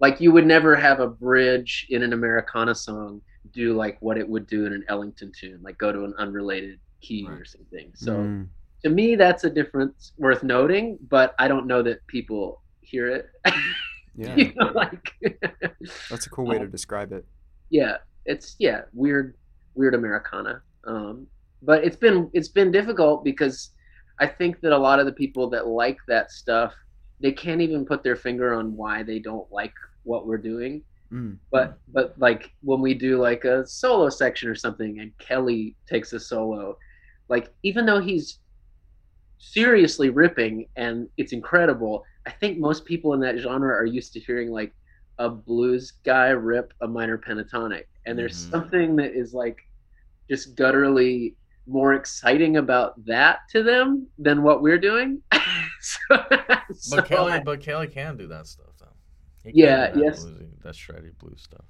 like 0.00 0.20
you 0.20 0.32
would 0.32 0.46
never 0.46 0.76
have 0.76 1.00
a 1.00 1.08
bridge 1.08 1.86
in 1.90 2.02
an 2.02 2.12
Americana 2.12 2.74
song 2.74 3.22
do 3.52 3.74
like 3.74 3.98
what 4.00 4.18
it 4.18 4.28
would 4.28 4.46
do 4.46 4.66
in 4.66 4.72
an 4.72 4.84
Ellington 4.88 5.32
tune, 5.38 5.60
like 5.62 5.78
go 5.78 5.92
to 5.92 6.04
an 6.04 6.14
unrelated 6.18 6.78
key 7.02 7.30
or 7.38 7.44
something. 7.44 7.92
So 7.94 8.32
Mm. 8.32 8.50
to 8.84 8.90
me 8.90 9.16
that's 9.16 9.44
a 9.44 9.50
difference 9.50 10.12
worth 10.18 10.42
noting, 10.42 10.98
but 11.10 11.34
I 11.38 11.48
don't 11.48 11.66
know 11.66 11.82
that 11.82 12.06
people 12.08 12.62
hear 12.80 13.08
it. 13.08 13.26
yeah, 14.16 14.36
you 14.36 14.52
know, 14.56 14.72
like 14.74 15.12
that's 16.10 16.26
a 16.26 16.30
cool 16.30 16.46
way 16.46 16.58
to 16.58 16.66
describe 16.68 17.12
it. 17.12 17.24
yeah, 17.70 17.96
it's 18.24 18.56
yeah, 18.58 18.82
weird 18.92 19.34
weird 19.74 19.94
Americana. 19.94 20.62
Um 20.86 21.26
but 21.62 21.84
it's 21.84 21.96
been 21.96 22.30
it's 22.32 22.48
been 22.48 22.70
difficult 22.70 23.24
because 23.24 23.70
I 24.20 24.26
think 24.26 24.60
that 24.60 24.72
a 24.72 24.78
lot 24.78 25.00
of 25.00 25.06
the 25.06 25.12
people 25.12 25.50
that 25.50 25.66
like 25.66 25.98
that 26.08 26.30
stuff, 26.30 26.74
they 27.20 27.32
can't 27.32 27.60
even 27.60 27.84
put 27.84 28.02
their 28.02 28.16
finger 28.16 28.54
on 28.54 28.76
why 28.76 29.02
they 29.02 29.18
don't 29.18 29.50
like 29.50 29.74
what 30.04 30.26
we're 30.26 30.38
doing. 30.38 30.82
Mm. 31.12 31.38
But 31.50 31.78
but 31.88 32.14
like 32.18 32.50
when 32.62 32.80
we 32.80 32.94
do 32.94 33.20
like 33.20 33.44
a 33.44 33.66
solo 33.66 34.08
section 34.08 34.48
or 34.48 34.54
something 34.54 34.98
and 35.00 35.16
Kelly 35.18 35.76
takes 35.88 36.12
a 36.12 36.20
solo, 36.20 36.76
like 37.28 37.52
even 37.62 37.86
though 37.86 38.00
he's 38.00 38.40
seriously 39.38 40.10
ripping 40.10 40.66
and 40.76 41.08
it's 41.16 41.32
incredible, 41.32 42.04
I 42.26 42.30
think 42.30 42.58
most 42.58 42.84
people 42.84 43.14
in 43.14 43.20
that 43.20 43.38
genre 43.38 43.74
are 43.74 43.84
used 43.84 44.12
to 44.14 44.20
hearing 44.20 44.50
like 44.50 44.72
a 45.18 45.28
blues 45.28 45.92
guy 46.04 46.28
rip 46.28 46.72
a 46.80 46.88
minor 46.88 47.18
pentatonic. 47.18 47.84
And 48.04 48.18
there's 48.18 48.46
Mhm. 48.46 48.50
something 48.50 48.96
that 48.96 49.12
is 49.12 49.32
like 49.34 49.58
just 50.28 50.56
gutturally 50.56 51.36
more 51.68 51.94
exciting 51.94 52.56
about 52.58 53.04
that 53.06 53.40
to 53.50 53.62
them 53.62 54.06
than 54.18 54.42
what 54.42 54.62
we're 54.62 54.78
doing. 54.78 55.22
so, 55.80 55.98
so 56.74 56.96
But 56.96 57.06
Kelly, 57.06 57.32
I- 57.32 57.42
but 57.42 57.60
Kelly 57.60 57.88
can 57.88 58.16
do 58.16 58.26
that 58.28 58.46
stuff. 58.46 58.75
He 59.46 59.62
Yeah, 59.62 59.90
that 59.90 59.96
yes. 59.96 60.24
bluesy- 60.24 60.62
that 60.62 60.74
shreddy 60.74 61.16
blues 61.18 61.42
stuff. 61.42 61.64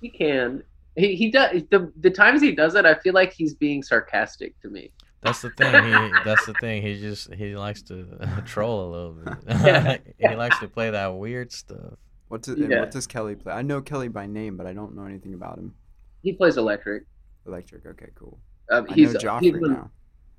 He 0.00 0.08
can. 0.08 0.62
He 0.96 1.14
he 1.16 1.30
does 1.30 1.62
the 1.70 1.92
the 2.00 2.10
times 2.10 2.42
he 2.42 2.52
does 2.54 2.74
it. 2.74 2.84
I 2.84 2.94
feel 2.94 3.14
like 3.14 3.32
he's 3.32 3.54
being 3.54 3.82
sarcastic 3.82 4.58
to 4.60 4.68
me. 4.68 4.92
That's 5.22 5.40
the 5.42 5.50
thing. 5.50 5.84
He 5.84 6.10
that's 6.24 6.44
the 6.46 6.54
thing. 6.60 6.82
He 6.82 7.00
just 7.00 7.32
he 7.34 7.54
likes 7.56 7.82
to 7.82 8.06
troll 8.46 8.88
a 8.88 8.90
little 8.90 9.12
bit. 9.12 9.34
Yeah. 9.64 9.96
he 10.30 10.36
likes 10.36 10.58
to 10.60 10.68
play 10.68 10.90
that 10.90 11.14
weird 11.14 11.50
stuff. 11.52 11.94
What 12.28 12.42
does 12.42 12.58
Yeah. 12.58 12.80
what 12.80 12.90
does 12.90 13.06
Kelly 13.06 13.36
play? 13.36 13.52
I 13.52 13.62
know 13.62 13.80
Kelly 13.80 14.08
by 14.08 14.26
name, 14.26 14.56
but 14.56 14.66
I 14.66 14.72
don't 14.72 14.94
know 14.96 15.04
anything 15.04 15.34
about 15.34 15.58
him. 15.58 15.74
He 16.22 16.32
plays 16.32 16.56
electric. 16.56 17.04
Electric. 17.46 17.86
Okay, 17.86 18.08
cool. 18.14 18.38
Um, 18.70 18.86
I 18.90 18.94
he's 18.94 19.12
know 19.14 19.20
Joffrey 19.20 19.40
he's, 19.42 19.54
un- 19.54 19.72
now. 19.72 19.90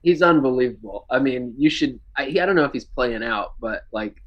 he's 0.02 0.22
unbelievable. 0.22 1.06
I 1.10 1.20
mean, 1.20 1.54
you 1.58 1.70
should. 1.70 2.00
I, 2.18 2.24
I 2.26 2.46
don't 2.46 2.56
know 2.56 2.64
if 2.66 2.72
he's 2.74 2.86
playing 2.86 3.24
out, 3.24 3.54
but 3.60 3.84
like, 3.92 4.22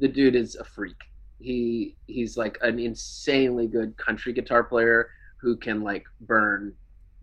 the 0.00 0.08
dude 0.08 0.34
is 0.36 0.54
a 0.56 0.64
freak. 0.64 0.96
He 1.42 1.96
he's 2.06 2.36
like 2.36 2.56
an 2.62 2.78
insanely 2.78 3.66
good 3.66 3.96
country 3.96 4.32
guitar 4.32 4.62
player 4.62 5.10
who 5.40 5.56
can 5.56 5.82
like 5.82 6.04
burn 6.20 6.72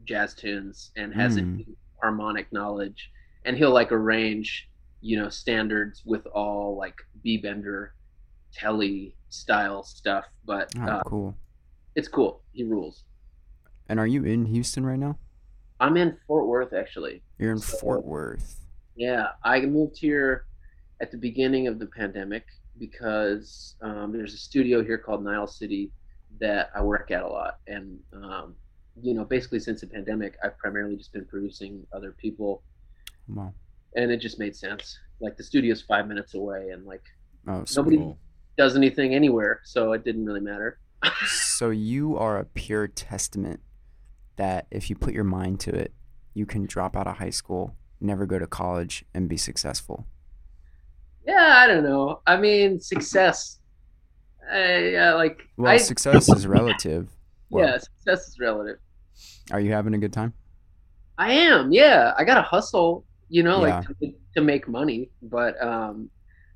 jazz 0.04 0.34
tunes 0.34 0.92
and 0.98 1.14
has 1.14 1.38
a 1.38 1.42
Mm. 1.42 1.58
deep 1.58 1.78
harmonic 2.02 2.52
knowledge, 2.52 3.12
and 3.46 3.56
he'll 3.58 3.72
like 3.74 3.92
arrange 3.92 4.70
you 5.02 5.18
know 5.18 5.30
standards 5.30 6.04
with 6.06 6.26
all 6.28 6.76
like 6.78 6.96
B 7.24 7.38
bender, 7.38 7.94
telly 8.54 9.16
style 9.30 9.84
stuff. 9.84 10.26
But 10.46 10.72
Oh, 10.78 10.82
uh, 10.84 11.04
cool. 11.04 11.38
it's 11.96 12.10
cool. 12.10 12.42
He 12.52 12.64
rules. 12.64 13.06
And 13.88 14.00
are 14.00 14.08
you 14.08 14.26
in 14.26 14.46
Houston 14.46 14.86
right 14.86 15.00
now? 15.00 15.18
I'm 15.80 15.96
in 15.96 16.18
Fort 16.28 16.46
Worth 16.48 16.74
actually. 16.74 17.24
You're 17.38 17.54
in 17.54 17.60
So- 17.60 17.78
Fort 17.78 18.04
Worth. 18.06 18.66
Yeah, 18.96 19.30
I 19.46 19.62
moved 19.62 19.98
here 19.98 20.46
at 21.02 21.12
the 21.12 21.18
beginning 21.18 21.68
of 21.68 21.80
the 21.80 21.86
pandemic 21.88 22.46
because 22.78 23.76
um, 23.82 24.12
there's 24.14 24.34
a 24.34 24.38
studio 24.38 24.84
here 24.84 24.98
called 24.98 25.24
Niles 25.24 25.58
City 25.58 25.92
that 26.40 26.70
I 26.76 26.82
work 26.82 27.12
at 27.12 27.24
a 27.24 27.28
lot, 27.28 27.58
and 27.68 28.00
um, 28.14 28.56
you 29.02 29.14
know, 29.14 29.24
basically 29.26 29.60
since 29.60 29.82
the 29.82 29.88
pandemic, 29.88 30.36
I've 30.44 30.58
primarily 30.58 30.96
just 30.96 31.12
been 31.14 31.26
producing 31.26 31.86
other 31.94 32.12
people, 32.18 32.64
Wow. 33.28 33.54
and 33.96 34.12
it 34.12 34.18
just 34.18 34.40
made 34.40 34.56
sense. 34.56 34.98
Like 35.20 35.38
the 35.38 35.44
studio's 35.44 35.82
five 35.82 36.08
minutes 36.08 36.34
away, 36.36 36.70
and 36.72 36.86
like 36.86 37.04
Oh, 37.48 37.64
so, 37.66 37.82
Nobody- 37.82 37.98
Cool. 37.98 38.18
does 38.58 38.76
anything 38.76 39.16
anywhere, 39.16 39.62
so 39.64 39.94
it 39.94 40.04
didn't 40.04 40.26
really 40.26 40.42
matter. 40.42 40.80
so 41.26 41.70
you 41.70 42.18
are 42.18 42.38
a 42.38 42.46
pure 42.46 42.88
testament 42.88 43.62
that 44.36 44.68
if 44.72 44.90
you 44.90 44.96
put 44.96 45.14
your 45.14 45.24
mind 45.24 45.60
to 45.62 45.74
it, 45.74 45.94
you 46.34 46.46
can 46.46 46.66
drop 46.66 46.96
out 46.96 47.08
of 47.08 47.18
high 47.18 47.30
school, 47.30 47.76
never 48.00 48.26
go 48.26 48.38
to 48.40 48.48
college, 48.48 49.04
and 49.14 49.28
be 49.30 49.38
successful. 49.38 50.06
Yeah, 51.30 51.54
I 51.58 51.68
don't 51.68 51.84
know. 51.84 52.22
I 52.26 52.38
mean, 52.38 52.80
success. 52.80 53.60
I, 54.52 54.96
uh, 54.96 55.16
like 55.16 55.42
Well, 55.58 55.72
I, 55.72 55.78
success 55.78 56.28
is 56.30 56.48
relative. 56.48 57.10
Well, 57.52 57.66
yeah, 57.66 57.78
success 57.78 58.28
is 58.30 58.40
relative. 58.40 58.80
Are 59.52 59.60
you 59.60 59.72
having 59.72 59.94
a 59.94 59.98
good 60.00 60.14
time? 60.14 60.34
I 61.20 61.32
am, 61.34 61.72
yeah. 61.72 62.14
I 62.18 62.24
gotta 62.24 62.42
hustle, 62.42 63.06
you 63.30 63.44
know, 63.44 63.64
Yeah. 63.66 63.80
like 63.80 64.00
to, 64.00 64.14
to 64.36 64.42
make 64.42 64.68
money. 64.68 65.12
But 65.22 65.62
um, 65.62 66.10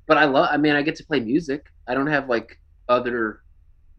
but 0.08 0.18
I 0.18 0.24
love. 0.24 0.48
I 0.50 0.56
mean, 0.56 0.74
I 0.74 0.82
get 0.82 0.96
to 0.96 1.04
play 1.04 1.20
music. 1.20 1.66
I 1.86 1.94
don't 1.94 2.06
have 2.08 2.28
like 2.28 2.58
other 2.88 3.40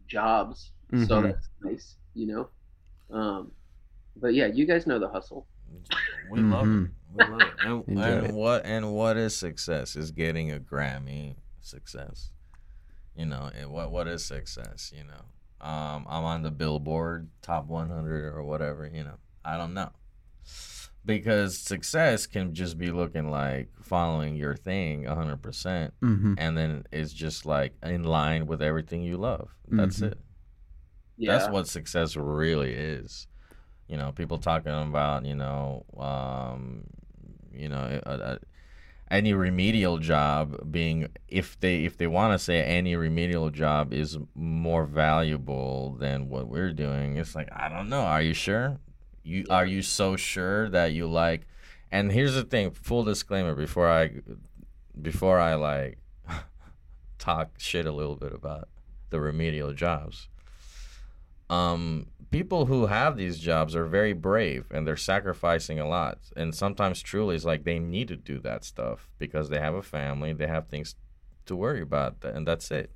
jobs, 0.08 0.72
so 1.06 1.20
Mhm. 1.20 1.22
that's 1.24 1.48
nice, 1.62 1.96
you 2.14 2.26
know. 2.26 2.48
Um, 3.18 3.50
but 4.16 4.34
yeah, 4.34 4.46
you 4.46 4.66
guys 4.66 4.86
know 4.86 4.98
the 4.98 5.08
hustle. 5.08 5.46
We 6.30 6.40
love 6.40 6.66
it. 6.68 6.90
And, 7.60 7.84
and 7.98 8.32
what 8.34 8.64
and 8.66 8.92
what 8.94 9.16
is 9.16 9.36
success? 9.36 9.96
Is 9.96 10.10
getting 10.10 10.52
a 10.52 10.58
Grammy 10.58 11.36
success. 11.60 12.32
You 13.14 13.26
know, 13.26 13.50
and 13.58 13.70
what 13.70 13.90
what 13.90 14.06
is 14.08 14.24
success? 14.24 14.92
You 14.94 15.04
know, 15.04 15.66
um, 15.66 16.06
I'm 16.08 16.24
on 16.24 16.42
the 16.42 16.50
Billboard 16.50 17.28
top 17.42 17.66
100 17.66 18.24
or 18.34 18.42
whatever. 18.44 18.86
You 18.86 19.04
know, 19.04 19.16
I 19.44 19.56
don't 19.56 19.74
know 19.74 19.90
because 21.04 21.58
success 21.58 22.26
can 22.26 22.54
just 22.54 22.78
be 22.78 22.90
looking 22.90 23.30
like 23.30 23.68
following 23.82 24.36
your 24.36 24.54
thing 24.56 25.04
100% 25.04 25.90
Mm-hmm. 26.02 26.34
and 26.38 26.56
then 26.56 26.84
it's 26.92 27.12
just 27.12 27.46
like 27.46 27.74
in 27.82 28.04
line 28.04 28.46
with 28.46 28.60
everything 28.62 29.02
you 29.02 29.16
love 29.16 29.48
that's 29.68 30.00
Mhm. 30.00 30.12
it 30.12 30.18
Yeah. 31.16 31.32
that's 31.32 31.48
what 31.48 31.66
success 31.68 32.16
really 32.16 32.74
is 32.74 33.26
you 33.88 33.96
know 33.96 34.12
people 34.12 34.38
talking 34.38 34.72
about 34.72 35.24
you 35.24 35.34
know 35.34 35.84
um 35.96 36.84
you 37.56 37.68
know 37.68 38.00
uh, 38.06 38.08
uh, 38.08 38.38
any 39.10 39.32
remedial 39.32 39.98
job 39.98 40.70
being 40.70 41.08
if 41.28 41.58
they 41.60 41.84
if 41.84 41.96
they 41.96 42.06
want 42.06 42.32
to 42.32 42.38
say 42.38 42.62
any 42.62 42.96
remedial 42.96 43.50
job 43.50 43.92
is 43.92 44.18
more 44.34 44.84
valuable 44.84 45.96
than 46.00 46.28
what 46.28 46.48
we're 46.48 46.72
doing 46.72 47.16
it's 47.16 47.34
like 47.34 47.48
i 47.52 47.68
don't 47.68 47.88
know 47.88 48.00
are 48.00 48.22
you 48.22 48.34
sure? 48.34 48.78
You 49.22 49.44
are 49.50 49.66
you 49.66 49.82
so 49.82 50.16
sure 50.16 50.68
that 50.70 50.92
you 50.92 51.08
like 51.08 51.46
and 51.90 52.12
here's 52.12 52.34
the 52.34 52.44
thing 52.44 52.70
full 52.70 53.04
disclaimer 53.04 53.54
before 53.54 53.88
i 53.88 54.10
before 55.00 55.38
i 55.38 55.54
like 55.54 55.98
talk 57.18 57.50
shit 57.58 57.86
a 57.86 57.92
little 57.92 58.16
bit 58.16 58.32
about 58.32 58.68
the 59.10 59.20
remedial 59.20 59.72
jobs. 59.72 60.28
Um 61.48 62.06
people 62.36 62.66
who 62.66 62.84
have 62.84 63.16
these 63.16 63.38
jobs 63.38 63.74
are 63.74 63.86
very 63.86 64.12
brave 64.12 64.66
and 64.70 64.86
they're 64.86 64.94
sacrificing 64.94 65.80
a 65.80 65.88
lot. 65.88 66.18
And 66.36 66.54
sometimes 66.54 67.00
truly 67.00 67.34
it's 67.34 67.46
like 67.46 67.64
they 67.64 67.78
need 67.78 68.08
to 68.08 68.16
do 68.16 68.38
that 68.40 68.62
stuff 68.62 69.08
because 69.18 69.48
they 69.48 69.58
have 69.58 69.74
a 69.74 69.82
family 69.82 70.34
they 70.34 70.46
have 70.46 70.68
things 70.68 70.96
to 71.46 71.56
worry 71.56 71.80
about 71.80 72.16
and 72.22 72.46
that's 72.46 72.70
it. 72.70 72.90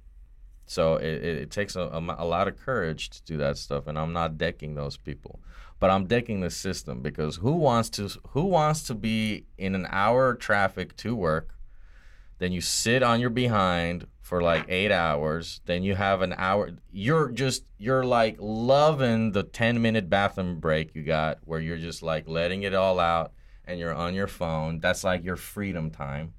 So 0.67 0.97
it, 0.97 1.25
it, 1.25 1.51
takes 1.51 1.75
a, 1.75 1.81
a, 1.81 2.17
a 2.19 2.27
lot 2.27 2.49
of 2.49 2.59
courage 2.59 3.09
to 3.11 3.23
do 3.25 3.39
that 3.39 3.57
stuff 3.57 3.87
and 3.87 3.99
i'm 3.99 4.13
not 4.13 4.37
decking 4.37 4.75
those 4.75 4.99
people. 4.99 5.41
But 5.79 5.89
i'm 5.89 6.05
decking 6.05 6.41
the 6.41 6.51
system 6.51 7.01
because 7.01 7.37
who 7.37 7.53
wants 7.53 7.89
to 7.97 8.11
who 8.33 8.45
wants 8.45 8.83
to 8.89 8.95
be 8.95 9.47
in 9.57 9.75
an 9.75 9.87
hour 9.91 10.35
traffic 10.35 10.97
to 10.97 11.17
work 11.17 11.55
then 12.41 12.53
you 12.53 12.61
sit 12.61 13.03
on 13.03 13.21
your 13.21 13.31
behind 13.31 14.07
for 14.31 14.41
like 14.41 14.65
eight 14.69 14.93
hours 14.93 15.61
then 15.67 15.83
you 15.83 15.95
have 15.95 16.23
an 16.23 16.33
hour 16.39 16.71
you're 16.93 17.31
just 17.31 17.65
you're 17.79 18.05
like 18.05 18.37
loving 18.39 19.33
the 19.33 19.43
10 19.43 19.83
minute 19.83 20.09
bathroom 20.09 20.61
break 20.61 20.95
you 20.95 21.03
got 21.03 21.39
where 21.45 21.61
you're 21.61 21.77
just 21.77 22.03
like 22.03 22.29
letting 22.29 22.63
it 22.63 22.73
all 22.73 23.01
out 23.01 23.33
and 23.71 23.79
you're 23.79 23.95
on 23.95 24.15
your 24.15 24.27
phone. 24.27 24.81
That's 24.81 25.05
like 25.05 25.25
your 25.25 25.37
freedom 25.37 25.91
time. 25.91 26.35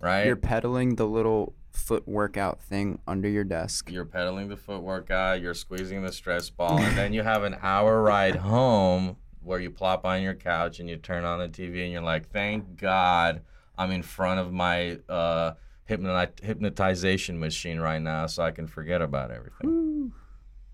Right? 0.00 0.26
You're 0.26 0.36
pedaling 0.36 0.96
the 0.96 1.06
little 1.06 1.54
foot 1.72 2.06
workout 2.06 2.60
thing 2.60 3.00
under 3.06 3.28
your 3.28 3.44
desk. 3.44 3.90
you're 3.90 4.04
pedaling 4.04 4.48
the 4.48 4.56
foot 4.56 4.82
workout, 4.82 5.40
you're 5.40 5.54
squeezing 5.54 6.02
the 6.02 6.12
stress 6.12 6.50
ball, 6.50 6.78
and 6.80 6.96
then 6.96 7.12
you 7.12 7.22
have 7.22 7.42
an 7.42 7.56
hour 7.62 8.02
ride 8.02 8.36
home 8.36 9.16
where 9.40 9.58
you 9.58 9.70
plop 9.70 10.04
on 10.04 10.22
your 10.22 10.34
couch 10.34 10.78
and 10.78 10.88
you 10.88 10.96
turn 10.96 11.24
on 11.24 11.38
the 11.40 11.48
TV 11.48 11.82
and 11.82 11.92
you're 11.92 12.02
like, 12.02 12.30
thank 12.30 12.76
God 12.76 13.42
I'm 13.76 13.90
in 13.90 14.02
front 14.02 14.38
of 14.38 14.52
my 14.52 14.98
uh, 15.08 15.54
hypnoti- 15.98 16.40
hypnotization 16.40 17.38
machine 17.38 17.78
right 17.80 18.00
now 18.00 18.26
so 18.26 18.42
I 18.42 18.50
can 18.50 18.66
forget 18.66 19.02
about 19.02 19.30
everything. 19.30 20.12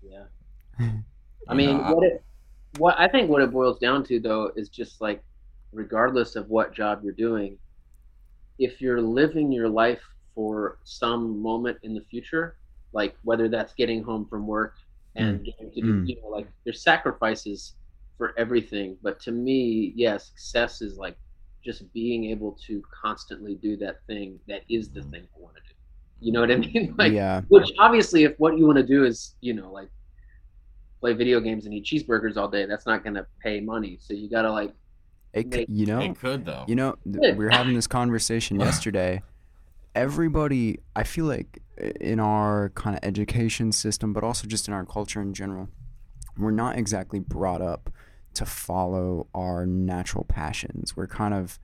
Yeah. 0.01 0.23
I 1.47 1.53
mean, 1.53 1.77
know, 1.77 1.83
I- 1.83 1.91
what 1.93 2.03
it, 2.05 2.23
what 2.77 2.95
I 2.99 3.07
think 3.07 3.29
what 3.29 3.41
it 3.41 3.51
boils 3.51 3.79
down 3.79 4.03
to 4.05 4.19
though 4.19 4.51
is 4.55 4.69
just 4.69 5.01
like, 5.01 5.23
regardless 5.71 6.35
of 6.35 6.49
what 6.49 6.73
job 6.73 7.01
you're 7.03 7.13
doing, 7.13 7.57
if 8.59 8.81
you're 8.81 9.01
living 9.01 9.51
your 9.51 9.69
life 9.69 10.01
for 10.35 10.79
some 10.83 11.41
moment 11.41 11.77
in 11.83 11.93
the 11.93 12.01
future, 12.09 12.55
like 12.93 13.15
whether 13.23 13.47
that's 13.49 13.73
getting 13.73 14.03
home 14.03 14.25
from 14.29 14.45
work 14.47 14.75
and 15.15 15.43
getting 15.43 15.71
to 15.71 15.81
do, 15.81 15.93
Mm. 15.93 16.07
you 16.07 16.21
know, 16.21 16.27
like 16.29 16.47
there's 16.63 16.81
sacrifices 16.83 17.73
for 18.17 18.33
everything. 18.37 18.97
But 19.01 19.19
to 19.21 19.31
me, 19.31 19.93
yeah, 19.95 20.17
success 20.17 20.81
is 20.81 20.97
like 20.97 21.17
just 21.69 21.93
being 21.93 22.25
able 22.25 22.57
to 22.65 22.81
constantly 22.89 23.53
do 23.53 23.77
that 23.77 24.03
thing 24.07 24.39
that 24.47 24.61
is 24.69 24.89
the 24.89 25.01
mm-hmm. 25.01 25.11
thing 25.11 25.27
I 25.35 25.39
want 25.39 25.55
to 25.55 25.61
do. 25.61 25.75
You 26.19 26.31
know 26.31 26.41
what 26.41 26.51
I 26.51 26.55
mean? 26.73 26.95
Like, 26.97 27.13
yeah. 27.13 27.41
which 27.49 27.69
obviously, 27.77 28.23
if 28.23 28.33
what 28.39 28.57
you 28.57 28.65
want 28.65 28.77
to 28.77 28.83
do 28.83 29.05
is, 29.05 29.35
you 29.41 29.53
know, 29.53 29.71
like 29.71 29.89
play 30.99 31.13
video 31.13 31.39
games 31.39 31.65
and 31.65 31.73
eat 31.73 31.85
cheeseburgers 31.85 32.37
all 32.37 32.47
day, 32.47 32.65
that's 32.65 32.87
not 32.87 33.03
going 33.03 33.13
to 33.13 33.27
pay 33.43 33.59
money. 33.59 33.99
So 34.01 34.15
you 34.15 34.29
got 34.29 34.41
to 34.43 34.51
like, 34.51 34.73
It, 35.33 35.53
c- 35.53 35.59
Make- 35.59 35.67
you 35.69 35.85
know, 35.85 35.99
It 35.99 36.19
could 36.19 36.43
though. 36.43 36.65
You 36.67 36.75
know, 36.75 36.95
we 37.05 37.35
were 37.35 37.51
having 37.51 37.75
this 37.75 37.87
conversation 37.87 38.59
yesterday. 38.67 39.21
Everybody, 39.93 40.79
I 40.95 41.03
feel 41.03 41.25
like 41.25 41.61
in 42.01 42.19
our 42.19 42.69
kind 42.69 42.95
of 42.95 43.03
education 43.03 43.71
system, 43.71 44.11
but 44.11 44.23
also 44.23 44.47
just 44.47 44.67
in 44.67 44.73
our 44.73 44.85
culture 44.85 45.21
in 45.21 45.35
general, 45.35 45.69
we're 46.35 46.51
not 46.51 46.79
exactly 46.79 47.19
brought 47.19 47.61
up 47.61 47.91
to 48.33 48.45
follow 48.45 49.27
our 49.33 49.65
natural 49.65 50.23
passions. 50.23 50.95
We're 50.95 51.07
kind 51.07 51.33
of 51.33 51.59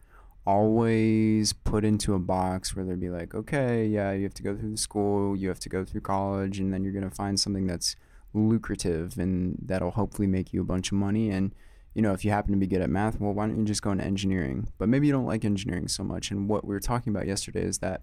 always 0.45 1.54
put 1.54 1.84
into 1.84 2.13
a 2.13 2.19
box 2.19 2.75
where 2.75 2.86
they'd 2.86 2.99
be 2.99 3.10
like, 3.10 3.34
okay, 3.34 3.86
yeah, 3.86 4.12
you 4.12 4.23
have 4.23 4.34
to 4.36 4.43
go 4.43 4.56
through 4.56 4.78
school, 4.78 5.36
you 5.36 5.49
have 5.49 5.60
to 5.60 5.69
go 5.69 5.84
through 5.84 6.01
college, 6.01 6.60
and 6.60 6.73
then 6.73 6.84
you're 6.84 6.93
going 6.93 7.10
to 7.10 7.15
find 7.15 7.39
something 7.39 7.65
that's 7.65 7.95
lucrative 8.34 9.17
and 9.17 9.58
that'll 9.62 9.91
hopefully 9.91 10.28
make 10.28 10.54
you 10.54 10.62
a 10.62 10.65
bunch 10.65 10.91
of 10.91 10.97
money. 10.97 11.30
And 11.30 11.54
you 11.95 12.01
know, 12.01 12.12
if 12.12 12.25
you 12.25 12.32
happen 12.32 12.51
to 12.51 12.58
be 12.58 12.67
good 12.67 12.82
at 12.82 12.89
math, 12.89 13.19
well, 13.21 13.34
why 13.34 13.47
don't 13.47 13.58
you 13.58 13.63
just 13.63 13.82
go 13.82 13.91
into 13.91 14.04
engineering? 14.04 14.67
But 14.78 14.89
maybe 14.89 15.08
you 15.08 15.13
don't 15.13 15.25
like 15.25 15.45
engineering 15.45 15.88
so 15.88 16.04
much. 16.04 16.30
And 16.30 16.49
what 16.49 16.65
we 16.65 16.75
were 16.75 16.82
talking 16.82 17.15
about 17.15 17.25
yesterday 17.25 17.63
is 17.63 17.78
that 17.78 18.01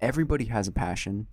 everybody 0.00 0.46
has 0.46 0.66
a 0.66 0.72
passion 0.72 1.26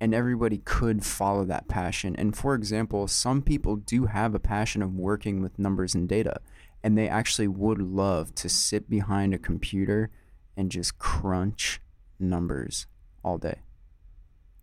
and 0.00 0.14
everybody 0.14 0.58
could 0.58 1.04
follow 1.04 1.44
that 1.44 1.68
passion. 1.68 2.14
And 2.16 2.36
for 2.36 2.54
example, 2.54 3.08
some 3.08 3.42
people 3.42 3.76
do 3.76 4.06
have 4.06 4.34
a 4.34 4.40
passion 4.40 4.82
of 4.82 4.94
working 4.94 5.42
with 5.42 5.58
numbers 5.58 5.94
and 5.94 6.08
data, 6.08 6.40
and 6.82 6.96
they 6.96 7.08
actually 7.08 7.48
would 7.48 7.80
love 7.80 8.34
to 8.36 8.48
sit 8.48 8.88
behind 8.88 9.34
a 9.34 9.38
computer 9.38 10.10
and 10.56 10.70
just 10.70 10.98
crunch 10.98 11.80
numbers 12.18 12.86
all 13.24 13.38
day. 13.38 13.62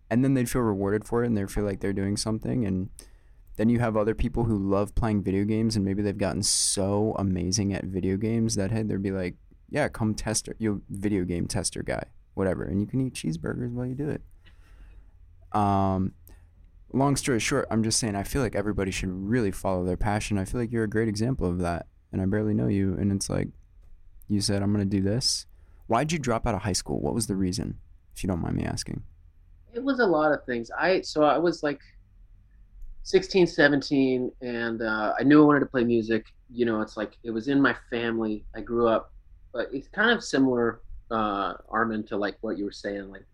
And 0.10 0.24
then 0.24 0.34
they'd 0.34 0.50
feel 0.50 0.62
rewarded 0.62 1.06
for 1.06 1.24
it 1.24 1.28
and 1.28 1.38
they 1.38 1.45
feel 1.45 1.63
like 1.63 1.80
they're 1.80 1.93
doing 1.93 2.15
something. 2.15 2.65
And 2.65 2.89
then 3.58 3.69
you 3.69 3.80
have 3.80 3.98
other 3.98 4.13
people 4.13 4.43
who 4.43 4.58
love 4.58 4.95
playing 4.95 5.24
video 5.24 5.45
games 5.45 5.76
and 5.76 5.84
maybe 5.84 6.02
they've 6.02 6.17
gotten 6.17 6.43
so 6.43 7.15
amazing 7.17 7.74
at 7.74 7.86
video 7.86 8.17
games 8.17 8.56
that 8.56 8.71
hey, 8.71 8.84
they'd 8.84 9.02
be 9.02 9.12
like, 9.12 9.36
yeah, 9.69 9.88
come 9.88 10.13
tester, 10.13 10.56
you 10.60 10.84
video 10.89 11.24
game 11.24 11.48
tester 11.48 11.82
guy, 11.82 12.04
whatever, 12.34 12.63
and 12.63 12.80
you 12.80 12.88
can 12.88 13.02
eat 13.02 13.13
cheeseburgers 13.13 13.71
while 13.71 13.86
you 13.86 13.95
do 13.95 14.10
it. 14.10 14.21
Um, 15.55 16.13
long 16.93 17.15
story 17.15 17.39
short, 17.39 17.67
I'm 17.71 17.83
just 17.83 17.99
saying 17.99 18.15
I 18.15 18.23
feel 18.23 18.41
like 18.41 18.55
everybody 18.55 18.91
should 18.91 19.09
really 19.09 19.51
follow 19.51 19.85
their 19.85 19.97
passion. 19.97 20.37
I 20.37 20.45
feel 20.45 20.59
like 20.61 20.71
you're 20.71 20.83
a 20.83 20.89
great 20.89 21.07
example 21.07 21.47
of 21.47 21.59
that, 21.59 21.87
and 22.11 22.21
I 22.21 22.25
barely 22.25 22.53
know 22.53 22.67
you, 22.67 22.95
and 22.95 23.11
it's 23.11 23.29
like, 23.29 23.49
you 24.27 24.41
said 24.41 24.61
I'm 24.61 24.71
gonna 24.71 24.85
do 24.85 25.01
this. 25.01 25.45
Why'd 25.87 26.11
you 26.11 26.19
drop 26.19 26.45
out 26.45 26.55
of 26.55 26.61
high 26.61 26.73
school? 26.73 26.99
What 26.99 27.13
was 27.13 27.27
the 27.27 27.35
reason, 27.35 27.77
if 28.15 28.23
you 28.23 28.27
don't 28.27 28.41
mind 28.41 28.55
me 28.55 28.65
asking? 28.65 29.03
it 29.75 29.83
was 29.83 29.99
a 29.99 30.05
lot 30.05 30.31
of 30.31 30.43
things. 30.45 30.71
I, 30.77 31.01
so 31.01 31.23
I 31.23 31.37
was 31.37 31.61
like 31.61 31.81
16, 33.03 33.45
17, 33.45 34.31
and 34.41 34.81
uh, 34.81 35.13
I 35.19 35.23
knew 35.23 35.43
I 35.43 35.45
wanted 35.45 35.59
to 35.59 35.65
play 35.67 35.83
music. 35.83 36.25
You 36.49 36.65
know, 36.65 36.81
it's 36.81 36.97
like, 36.97 37.17
it 37.23 37.31
was 37.31 37.49
in 37.49 37.61
my 37.61 37.75
family. 37.89 38.45
I 38.55 38.61
grew 38.61 38.87
up, 38.87 39.11
but 39.53 39.67
it's 39.73 39.89
kind 39.89 40.11
of 40.11 40.23
similar, 40.23 40.81
uh, 41.11 41.55
Armin, 41.69 42.03
to 42.07 42.17
like 42.17 42.37
what 42.41 42.57
you 42.57 42.65
were 42.65 42.71
saying. 42.71 43.11
Like, 43.11 43.25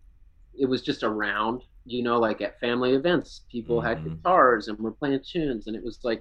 it 0.58 0.66
was 0.66 0.82
just 0.82 1.04
around, 1.04 1.62
you 1.84 2.02
know, 2.02 2.18
like 2.18 2.40
at 2.40 2.58
family 2.60 2.92
events, 2.94 3.42
people 3.50 3.80
had 3.80 3.98
Mhm. 3.98 4.04
guitars 4.04 4.68
and 4.68 4.78
were 4.78 4.92
playing 4.92 5.20
tunes, 5.24 5.66
and 5.66 5.76
it 5.76 5.84
was 5.84 5.98
like, 6.04 6.18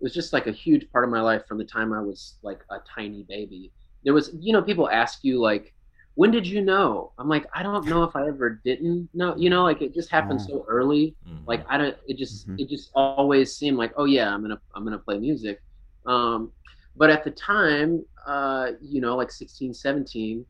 it 0.00 0.04
was 0.04 0.14
just 0.14 0.32
like 0.32 0.46
a 0.46 0.52
huge 0.52 0.90
part 0.92 1.04
of 1.04 1.10
my 1.10 1.20
life 1.20 1.46
from 1.46 1.58
the 1.58 1.64
time 1.64 1.92
I 1.92 2.00
was 2.02 2.38
like 2.42 2.60
a 2.70 2.78
tiny 2.94 3.24
baby. 3.28 3.72
There 4.04 4.14
was, 4.14 4.30
you 4.40 4.52
know, 4.52 4.62
people 4.62 4.88
ask 4.90 5.20
you 5.24 5.40
like, 5.40 5.74
when 6.14 6.30
did 6.30 6.46
you 6.46 6.62
know? 6.62 7.12
I'm 7.18 7.28
like, 7.28 7.46
I 7.54 7.62
don't 7.62 7.86
know 7.88 8.04
if 8.04 8.16
I 8.16 8.26
ever 8.28 8.60
didn't 8.64 9.08
know. 9.14 9.34
You 9.36 9.50
know, 9.50 9.62
like 9.64 9.82
it 9.82 9.94
just 9.94 10.10
happened 10.10 10.40
Oh. 10.40 10.46
so 10.48 10.64
early. 10.68 11.16
Mhm. 11.26 11.46
Like 11.46 11.64
I 11.68 11.78
don't. 11.78 11.96
It 12.06 12.16
just 12.18 12.48
Mhm. 12.48 12.58
it 12.58 12.68
just 12.68 12.90
always 12.94 13.56
seemed 13.56 13.76
like, 13.78 13.92
oh 13.96 14.04
yeah, 14.04 14.32
I'm 14.32 14.42
gonna 14.42 14.60
I'm 14.74 14.84
gonna 14.84 14.98
play 14.98 15.18
music. 15.18 15.60
Um, 16.06 16.52
but 16.96 17.10
at 17.10 17.24
the 17.24 17.30
time, 17.30 18.04
uh, 18.26 18.72
you 18.80 19.00
know, 19.00 19.16
like 19.16 19.30
16, 19.30 19.72
17, 19.74 20.46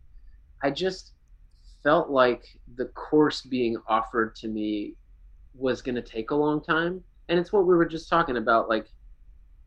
I 0.62 0.70
just 0.70 1.12
felt 1.82 2.10
like 2.10 2.44
the 2.76 2.86
course 2.86 3.42
being 3.42 3.76
offered 3.86 4.34
to 4.36 4.48
me 4.48 4.94
was 5.54 5.82
going 5.82 5.94
to 5.94 6.02
take 6.02 6.30
a 6.30 6.34
long 6.34 6.62
time. 6.62 7.02
And 7.28 7.38
it's 7.38 7.52
what 7.52 7.66
we 7.66 7.74
were 7.74 7.86
just 7.86 8.08
talking 8.08 8.36
about 8.36 8.68
like, 8.68 8.86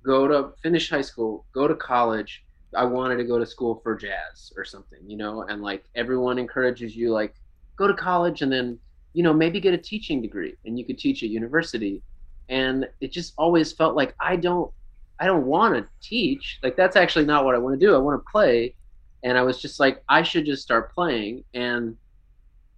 go 0.04 0.28
to 0.28 0.52
finish 0.64 0.90
high 0.90 1.02
school, 1.02 1.46
go 1.54 1.68
to 1.68 1.76
college. 1.76 2.44
I 2.76 2.86
wanted 2.86 3.18
to 3.18 3.24
go 3.24 3.38
to 3.38 3.46
school 3.46 3.82
for 3.84 3.96
jazz 3.96 4.52
or 4.56 4.64
something, 4.64 5.00
you 5.06 5.18
know, 5.18 5.44
and 5.44 5.62
like 5.62 5.84
everyone 5.96 6.40
encourages 6.40 6.96
you, 6.96 7.12
like, 7.12 7.36
go 7.76 7.88
to 7.88 7.94
college 7.94 8.42
and 8.42 8.52
then, 8.52 8.80
you 9.14 9.24
know, 9.24 9.34
maybe 9.34 9.60
get 9.60 9.74
a 9.74 9.78
teaching 9.78 10.22
degree 10.22 10.56
and 10.66 10.80
you 10.80 10.86
could 10.86 10.98
teach 10.98 11.24
at 11.24 11.30
university. 11.30 12.02
And 12.50 12.88
it 13.00 13.12
just 13.12 13.34
always 13.38 13.72
felt 13.72 13.96
like 13.96 14.16
I 14.20 14.36
don't, 14.36 14.72
I 15.20 15.26
don't 15.26 15.46
want 15.46 15.76
to 15.76 15.88
teach. 16.02 16.60
Like 16.64 16.76
that's 16.76 16.96
actually 16.96 17.26
not 17.26 17.46
what 17.46 17.56
I 17.56 17.60
want 17.60 17.80
to 17.80 17.86
do. 17.86 17.94
I 17.94 18.00
want 18.00 18.20
to 18.20 18.32
play. 18.32 18.76
And 19.24 19.38
I 19.38 19.42
was 19.42 19.62
just 19.62 19.80
like, 19.80 20.04
I 20.10 20.24
should 20.24 20.46
just 20.46 20.64
start 20.64 20.94
playing. 20.94 21.44
And 21.54 21.96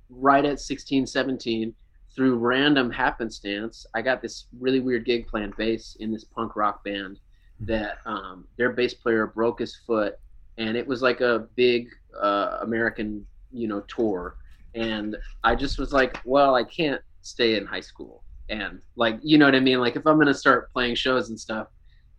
right 0.10 0.44
at 0.46 0.60
16, 0.60 1.08
17, 1.08 1.74
through 2.16 2.38
random 2.38 2.92
happenstance, 2.92 3.86
I 3.96 4.02
got 4.02 4.22
this 4.22 4.46
really 4.60 4.80
weird 4.80 5.06
gig 5.06 5.28
playing 5.28 5.54
bass 5.58 5.98
in 6.00 6.12
this 6.12 6.24
punk 6.24 6.56
rock 6.56 6.84
band 6.84 7.20
that 7.62 7.98
um, 8.06 8.46
their 8.58 8.72
bass 8.72 8.94
player 8.94 9.28
broke 9.28 9.60
his 9.60 9.76
foot, 9.76 10.20
and 10.58 10.78
it 10.78 10.86
was 10.86 11.02
like 11.02 11.22
a 11.22 11.48
big 11.56 11.90
uh, 12.22 12.60
American, 12.62 13.26
you 13.52 13.68
know, 13.68 13.82
tour. 13.82 14.36
And 14.76 15.18
I 15.44 15.56
just 15.56 15.80
was 15.80 15.94
like, 15.94 16.20
well, 16.26 16.56
I 16.56 16.64
can't 16.64 17.02
stay 17.22 17.56
in 17.56 17.66
high 17.66 17.80
school, 17.80 18.24
and 18.50 18.80
like, 18.96 19.20
you 19.24 19.38
know 19.38 19.46
what 19.46 19.56
I 19.56 19.60
mean? 19.60 19.80
Like, 19.80 19.96
if 19.96 20.06
I'm 20.06 20.18
gonna 20.18 20.34
start 20.34 20.72
playing 20.72 20.96
shows 20.96 21.30
and 21.30 21.40
stuff 21.40 21.68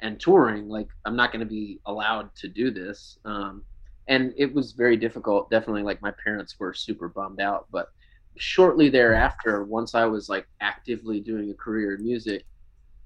and 0.01 0.19
touring, 0.19 0.69
like, 0.69 0.89
I'm 1.05 1.15
not 1.15 1.31
gonna 1.33 1.45
be 1.45 1.79
allowed 1.87 2.35
to 2.37 2.49
do 2.49 2.71
this. 2.71 3.19
Um, 3.25 3.63
and 4.09 4.35
it 4.37 4.53
was 4.53 4.73
very 4.73 4.97
difficult. 4.97 5.51
Definitely, 5.51 5.83
like, 5.83 6.03
my 6.03 6.13
parents 6.23 6.59
were 6.59 6.75
super 6.75 7.09
bummed 7.09 7.41
out, 7.41 7.67
but 7.71 7.89
shortly 8.37 8.89
thereafter, 8.89 9.65
once 9.65 9.95
I 9.95 10.05
was 10.05 10.29
like 10.29 10.47
actively 10.61 11.21
doing 11.21 11.51
a 11.51 11.55
career 11.55 11.95
in 11.95 12.05
music, 12.05 12.45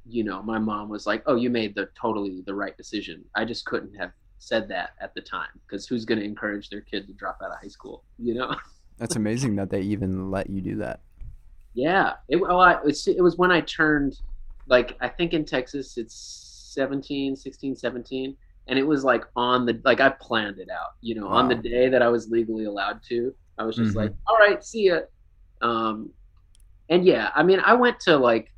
you 0.06 0.24
know, 0.24 0.42
my 0.42 0.58
mom 0.58 0.88
was 0.88 1.06
like, 1.06 1.22
"Oh, 1.26 1.36
you 1.36 1.50
made 1.50 1.74
the 1.74 1.88
totally 2.00 2.42
the 2.46 2.54
right 2.54 2.76
decision." 2.76 3.24
I 3.34 3.44
just 3.44 3.66
couldn't 3.66 3.94
have 3.94 4.12
said 4.38 4.68
that 4.68 4.90
at 5.00 5.14
the 5.14 5.20
time 5.20 5.48
because 5.66 5.86
who's 5.86 6.04
going 6.04 6.18
to 6.18 6.24
encourage 6.24 6.70
their 6.70 6.80
kid 6.80 7.06
to 7.08 7.12
drop 7.12 7.38
out 7.42 7.50
of 7.50 7.58
high 7.60 7.68
school? 7.68 8.04
You 8.18 8.34
know. 8.34 8.54
That's 8.98 9.16
amazing 9.16 9.56
that 9.56 9.70
they 9.70 9.82
even 9.82 10.30
let 10.30 10.50
you 10.50 10.60
do 10.60 10.76
that. 10.76 11.00
Yeah, 11.74 12.14
it 12.28 12.36
well, 12.36 12.60
I, 12.60 12.78
it 12.84 13.22
was 13.22 13.36
when 13.36 13.52
I 13.52 13.60
turned, 13.60 14.18
like 14.66 14.96
I 15.00 15.08
think 15.08 15.34
in 15.34 15.44
Texas 15.44 15.96
it's 15.96 16.14
17, 16.74 17.36
16, 17.36 17.76
17, 17.76 18.36
and 18.68 18.78
it 18.78 18.86
was 18.86 19.02
like 19.02 19.24
on 19.34 19.66
the 19.66 19.80
like 19.84 20.00
I 20.00 20.10
planned 20.10 20.58
it 20.58 20.68
out. 20.70 20.92
You 21.00 21.14
know, 21.14 21.26
wow. 21.26 21.36
on 21.36 21.48
the 21.48 21.54
day 21.54 21.88
that 21.88 22.02
I 22.02 22.08
was 22.08 22.28
legally 22.28 22.64
allowed 22.64 23.02
to, 23.08 23.34
I 23.58 23.64
was 23.64 23.76
just 23.76 23.90
mm-hmm. 23.90 23.98
like, 23.98 24.12
"All 24.26 24.36
right, 24.36 24.62
see 24.62 24.86
ya." 24.86 25.00
Um, 25.60 26.10
and 26.90 27.04
yeah, 27.04 27.30
I 27.34 27.42
mean, 27.42 27.60
I 27.60 27.74
went 27.74 27.98
to 28.00 28.16
like 28.16 28.52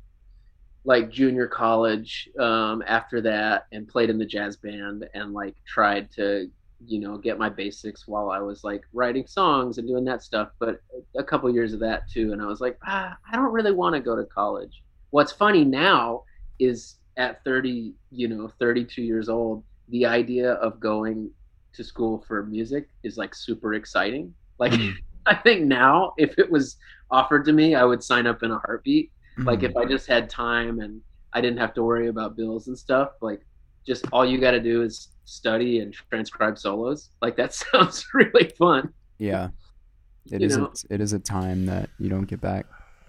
like 0.83 1.11
junior 1.11 1.47
college 1.47 2.27
um, 2.39 2.83
after 2.87 3.21
that 3.21 3.67
and 3.71 3.87
played 3.87 4.09
in 4.09 4.17
the 4.17 4.25
jazz 4.25 4.57
band 4.57 5.07
and 5.13 5.33
like 5.33 5.55
tried 5.65 6.11
to 6.11 6.49
you 6.83 6.99
know 6.99 7.17
get 7.17 7.37
my 7.37 7.49
basics 7.49 8.07
while 8.07 8.31
I 8.31 8.39
was 8.39 8.63
like 8.63 8.81
writing 8.91 9.27
songs 9.27 9.77
and 9.77 9.87
doing 9.87 10.05
that 10.05 10.23
stuff. 10.23 10.49
But 10.59 10.81
a 11.15 11.23
couple 11.23 11.49
years 11.53 11.73
of 11.73 11.79
that 11.79 12.09
too, 12.09 12.33
and 12.33 12.41
I 12.41 12.45
was 12.45 12.59
like, 12.59 12.77
ah, 12.85 13.15
I 13.31 13.35
don't 13.35 13.53
really 13.53 13.71
want 13.73 13.95
to 13.95 14.01
go 14.01 14.15
to 14.15 14.25
college. 14.25 14.83
What's 15.11 15.31
funny 15.31 15.63
now 15.63 16.23
is 16.59 16.97
at 17.17 17.43
30, 17.43 17.93
you 18.11 18.27
know, 18.27 18.49
32 18.59 19.01
years 19.01 19.29
old, 19.29 19.63
the 19.89 20.05
idea 20.05 20.53
of 20.53 20.79
going 20.79 21.29
to 21.73 21.83
school 21.83 22.23
for 22.27 22.45
music 22.45 22.89
is 23.03 23.17
like 23.17 23.35
super 23.35 23.73
exciting. 23.73 24.33
Like. 24.57 24.73
Mm. 24.73 24.93
I 25.27 25.35
think 25.35 25.65
now, 25.65 26.13
if 26.17 26.37
it 26.39 26.49
was 26.49 26.77
offered 27.11 27.45
to 27.45 27.53
me, 27.53 27.75
I 27.75 27.83
would 27.83 28.03
sign 28.03 28.25
up 28.25 28.43
in 28.43 28.51
a 28.51 28.57
heartbeat. 28.59 29.11
Mm-hmm. 29.37 29.47
Like 29.47 29.63
if 29.63 29.75
I 29.77 29.85
just 29.85 30.07
had 30.07 30.29
time 30.29 30.79
and 30.79 31.01
I 31.33 31.41
didn't 31.41 31.59
have 31.59 31.73
to 31.75 31.83
worry 31.83 32.07
about 32.07 32.35
bills 32.35 32.67
and 32.67 32.77
stuff, 32.77 33.11
like 33.21 33.41
just 33.85 34.05
all 34.11 34.25
you 34.25 34.39
got 34.39 34.51
to 34.51 34.59
do 34.59 34.81
is 34.81 35.09
study 35.25 35.79
and 35.79 35.93
transcribe 35.93 36.57
solos. 36.57 37.09
Like 37.21 37.35
that 37.37 37.53
sounds 37.73 38.05
really 38.13 38.49
fun. 38.57 38.93
Yeah. 39.17 39.49
it 40.31 40.41
is. 40.41 40.57
A, 40.57 40.69
it 40.89 41.01
is 41.01 41.13
a 41.13 41.19
time 41.19 41.65
that 41.67 41.89
you 41.99 42.09
don't 42.09 42.25
get 42.25 42.41
back. 42.41 42.65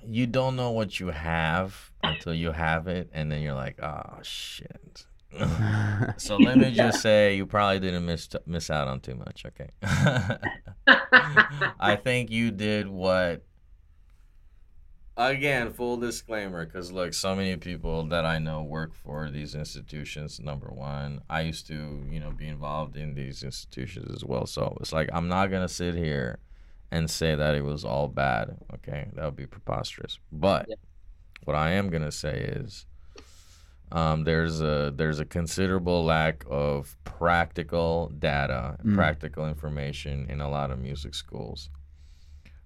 You 0.06 0.26
don't 0.26 0.56
know 0.56 0.70
what 0.72 0.98
you 0.98 1.08
have 1.08 1.92
until 2.02 2.34
you 2.34 2.50
have 2.50 2.88
it, 2.88 3.08
and 3.12 3.30
then 3.30 3.40
you're 3.40 3.54
like, 3.54 3.80
"Oh 3.80 4.18
shit." 4.22 5.06
So 6.16 6.36
let 6.36 6.58
me 6.58 6.68
yeah. 6.68 6.88
just 6.88 7.00
say 7.02 7.36
you 7.36 7.46
probably 7.46 7.80
didn't 7.80 8.04
miss 8.04 8.28
miss 8.46 8.70
out 8.70 8.88
on 8.88 9.00
too 9.00 9.14
much. 9.14 9.44
Okay. 9.46 9.70
I 11.80 11.96
think 11.96 12.30
you 12.30 12.50
did 12.50 12.88
what. 12.88 13.44
Again, 15.14 15.74
full 15.74 15.98
disclaimer, 15.98 16.64
because 16.64 16.90
look, 16.90 17.12
so 17.12 17.36
many 17.36 17.56
people 17.56 18.04
that 18.06 18.24
I 18.24 18.38
know 18.38 18.62
work 18.62 18.94
for 18.94 19.30
these 19.30 19.54
institutions. 19.54 20.40
Number 20.40 20.68
one, 20.68 21.20
I 21.28 21.42
used 21.42 21.66
to, 21.66 22.02
you 22.10 22.18
know, 22.18 22.30
be 22.30 22.48
involved 22.48 22.96
in 22.96 23.14
these 23.14 23.42
institutions 23.42 24.10
as 24.14 24.24
well. 24.24 24.46
So 24.46 24.76
it's 24.80 24.92
like 24.92 25.10
I'm 25.12 25.28
not 25.28 25.50
gonna 25.50 25.68
sit 25.68 25.94
here 25.94 26.38
and 26.90 27.10
say 27.10 27.34
that 27.34 27.54
it 27.54 27.62
was 27.62 27.84
all 27.84 28.08
bad. 28.08 28.56
Okay, 28.74 29.08
that 29.14 29.24
would 29.24 29.36
be 29.36 29.46
preposterous. 29.46 30.18
But 30.30 30.66
yeah. 30.68 30.76
what 31.44 31.56
I 31.56 31.72
am 31.72 31.90
gonna 31.90 32.12
say 32.12 32.38
is 32.56 32.86
um, 33.92 34.24
there's 34.24 34.62
a 34.62 34.92
there's 34.96 35.20
a 35.20 35.24
considerable 35.24 36.02
lack 36.02 36.44
of 36.48 36.96
practical 37.04 38.10
data, 38.18 38.78
mm. 38.82 38.94
practical 38.94 39.46
information 39.46 40.26
in 40.30 40.40
a 40.40 40.48
lot 40.48 40.70
of 40.70 40.78
music 40.78 41.14
schools. 41.14 41.68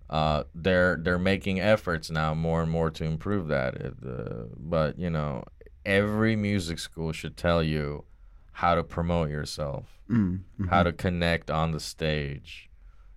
Uh, 0.09 0.45
they're 0.55 0.97
they're 1.03 1.19
making 1.19 1.59
efforts 1.59 2.11
now 2.13 2.33
more 2.33 2.63
and 2.63 2.71
more 2.71 2.91
to 2.91 3.05
improve 3.05 3.49
that. 3.49 3.75
Uh, 3.77 4.45
but 4.57 4.97
you 5.01 5.11
know, 5.11 5.43
every 5.85 6.37
music 6.37 6.79
school 6.79 7.11
should 7.11 7.37
tell 7.37 7.61
you 7.61 8.05
how 8.53 8.77
to 8.77 8.85
promote 8.85 9.29
yourself, 9.29 9.99
mm. 10.09 10.39
mm-hmm. 10.39 10.69
how 10.69 10.85
to 10.85 10.93
connect 10.93 11.51
on 11.51 11.73
the 11.73 11.81
stage, 11.81 12.66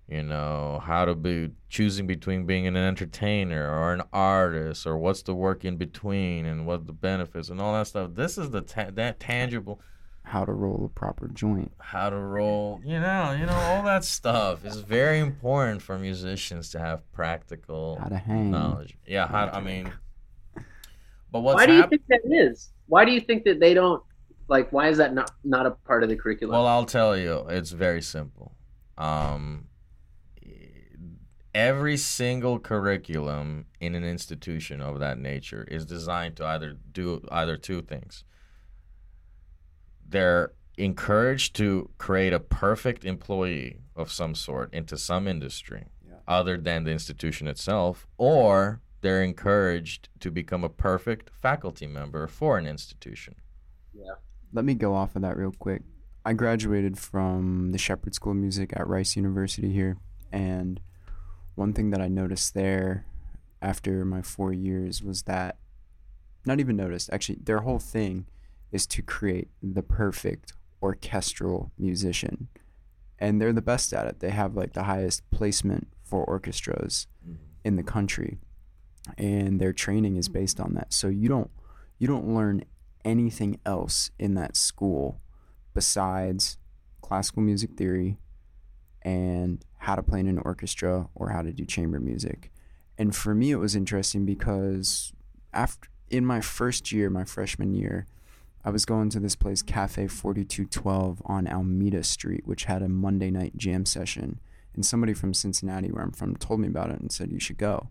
you 0.10 0.24
know 0.24 0.82
how 0.84 1.06
to 1.06 1.14
be 1.14 1.52
choosing 1.70 2.08
between 2.08 2.46
being 2.46 2.66
an 2.66 2.76
entertainer 2.76 3.70
or 3.70 3.94
an 3.94 4.02
artist 4.12 4.88
or 4.88 4.98
what's 4.98 5.22
the 5.22 5.36
work 5.36 5.64
in 5.64 5.78
between 5.78 6.46
and 6.46 6.66
what 6.66 6.88
the 6.88 6.94
benefits 6.94 7.50
and 7.50 7.62
all 7.62 7.74
that 7.74 7.88
stuff. 7.88 8.12
This 8.16 8.38
is 8.38 8.50
the 8.50 8.62
ta- 8.62 8.90
that 8.94 9.20
tangible 9.20 9.80
how 10.24 10.46
to 10.46 10.52
roll 10.52 10.86
a 10.86 10.90
proper 10.90 11.28
joint. 11.28 11.72
How 11.80 12.10
to 12.10 12.18
roll 12.18 12.82
you 12.84 13.00
know 13.00 13.36
you 13.40 13.46
know 13.46 13.54
all 13.54 13.84
that 13.84 14.04
stuff 14.04 14.66
is 14.66 14.78
very 14.78 15.20
important 15.20 15.82
for 15.82 15.98
musicians 16.00 16.70
to 16.72 16.80
have 16.80 17.12
practical 17.14 17.98
how 18.02 18.10
to 18.10 18.18
hang. 18.18 18.52
knowledge. 18.52 18.98
Yeah 19.06 19.28
how 19.28 19.48
i 19.48 19.60
mean 19.60 19.92
but 21.32 21.42
what's 21.42 21.56
why 21.56 21.66
do 21.66 21.74
you 21.74 21.88
think 21.88 22.02
that 22.10 22.22
is? 22.26 22.72
Why 22.88 23.06
do 23.06 23.12
you 23.12 23.22
think 23.22 23.44
that 23.44 23.60
they 23.60 23.74
don't 23.74 24.02
like 24.48 24.72
why 24.72 24.90
is 24.90 24.98
that 24.98 25.14
not 25.14 25.32
not 25.44 25.66
a 25.66 25.72
part 25.72 26.02
of 26.04 26.10
the 26.10 26.16
curriculum? 26.16 26.54
Well 26.54 26.66
i'll 26.66 26.86
tell 26.86 27.16
you. 27.16 27.46
It's 27.50 27.72
very 27.72 28.02
simple. 28.02 28.54
Um 28.98 29.69
every 31.54 31.98
single 31.98 32.60
curriculum 32.60 33.66
in 33.80 33.96
an 33.96 34.04
institution 34.04 34.82
of 34.82 35.00
that 35.00 35.18
nature 35.18 35.64
is 35.70 35.86
designed 35.86 36.36
to 36.38 36.46
either 36.46 36.78
do 36.92 37.22
either 37.32 37.58
two 37.58 37.82
things. 37.82 38.24
They're 40.08 40.54
encouraged 40.78 41.56
to 41.58 41.90
create 41.98 42.34
a 42.34 42.40
perfect 42.40 43.04
employee 43.04 43.80
of 43.96 44.12
some 44.12 44.34
sort 44.34 44.74
into 44.74 44.98
some 44.98 45.28
industry 45.28 45.86
yeah. 46.08 46.16
other 46.28 46.58
than 46.58 46.84
the 46.86 46.92
institution 46.92 47.48
itself, 47.48 48.08
or 48.18 48.82
they're 49.02 49.24
encouraged 49.24 50.10
to 50.20 50.32
become 50.32 50.64
a 50.64 50.70
perfect 50.70 51.30
faculty 51.30 51.88
member 51.88 52.28
for 52.28 52.58
an 52.58 52.66
institution. 52.66 53.36
Yeah. 53.94 54.14
Let 54.54 54.66
me 54.66 54.74
go 54.74 54.96
off 54.96 55.16
of 55.16 55.22
that 55.22 55.38
real 55.38 55.54
quick. 55.58 55.82
I 56.26 56.34
graduated 56.34 56.98
from 56.98 57.72
the 57.72 57.78
Shepherd 57.78 58.14
School 58.14 58.32
of 58.32 58.38
Music 58.38 58.72
at 58.76 58.88
Rice 58.88 59.16
University 59.16 59.72
here, 59.72 59.98
and 60.32 60.80
one 61.60 61.74
thing 61.74 61.90
that 61.90 62.02
I 62.02 62.08
noticed 62.08 62.54
there 62.54 63.06
after 63.62 64.06
my 64.06 64.22
four 64.22 64.54
years 64.54 65.04
was 65.04 65.24
that, 65.24 65.58
not 66.46 66.62
even 66.62 66.78
noticed, 66.78 67.10
actually, 67.12 67.40
their 67.44 67.60
whole 67.60 67.80
thing 67.80 68.26
is 68.72 68.88
to 68.88 69.02
create 69.02 69.50
the 69.62 69.84
perfect 69.84 70.54
orchestral 70.82 71.72
musician. 71.78 72.48
And 73.20 73.42
they're 73.42 73.52
the 73.52 73.62
best 73.62 73.92
at 73.94 74.08
it. 74.08 74.22
They 74.22 74.30
have 74.30 74.56
like 74.56 74.72
the 74.72 74.84
highest 74.84 75.30
placement 75.32 75.90
for 76.02 76.24
orchestras 76.24 77.08
mm-hmm. 77.22 77.44
in 77.66 77.76
the 77.76 77.84
country. 77.84 78.38
And 79.18 79.60
their 79.60 79.74
training 79.74 80.16
is 80.16 80.30
based 80.30 80.62
on 80.62 80.76
that. 80.76 80.94
So 80.94 81.10
you 81.10 81.28
don't 81.28 81.52
you 81.98 82.08
don't 82.08 82.34
learn 82.34 82.64
anything 83.04 83.60
else 83.66 84.12
in 84.18 84.36
that 84.36 84.56
school 84.56 85.20
besides 85.74 86.58
classical 87.02 87.42
music 87.42 87.72
theory 87.76 88.18
and 89.02 89.66
how 89.80 89.96
to 89.96 90.04
play 90.04 90.20
in 90.20 90.28
an 90.28 90.40
orchestra 90.40 91.10
or 91.16 91.30
how 91.30 91.42
to 91.42 91.52
do 91.52 91.66
chamber 91.66 92.00
music. 92.00 92.52
And 92.98 93.16
for 93.16 93.34
me, 93.34 93.52
it 93.52 93.58
was 93.58 93.76
interesting 93.76 94.26
because 94.26 95.14
after 95.54 95.90
in 96.10 96.26
my 96.26 96.42
first 96.42 96.92
year, 96.92 97.10
my 97.10 97.24
freshman 97.24 97.74
year, 97.74 98.08
I 98.64 98.72
was 98.72 98.86
going 98.86 99.10
to 99.12 99.20
this 99.20 99.36
place, 99.36 99.62
Cafe 99.62 100.08
4212 100.08 101.22
on 101.26 101.48
Almeda 101.48 102.04
Street, 102.04 102.46
which 102.46 102.66
had 102.66 102.82
a 102.82 102.90
Monday 102.90 103.32
night 103.32 103.56
jam 103.56 103.86
session. 103.86 104.40
And 104.76 104.86
somebody 104.86 105.14
from 105.14 105.34
Cincinnati, 105.34 105.92
where 105.92 106.04
I'm 106.04 106.12
from, 106.12 106.36
told 106.36 106.60
me 106.60 106.68
about 106.68 106.92
it 106.92 107.00
and 107.00 107.12
said, 107.12 107.32
You 107.32 107.40
should 107.40 107.58
go. 107.58 107.88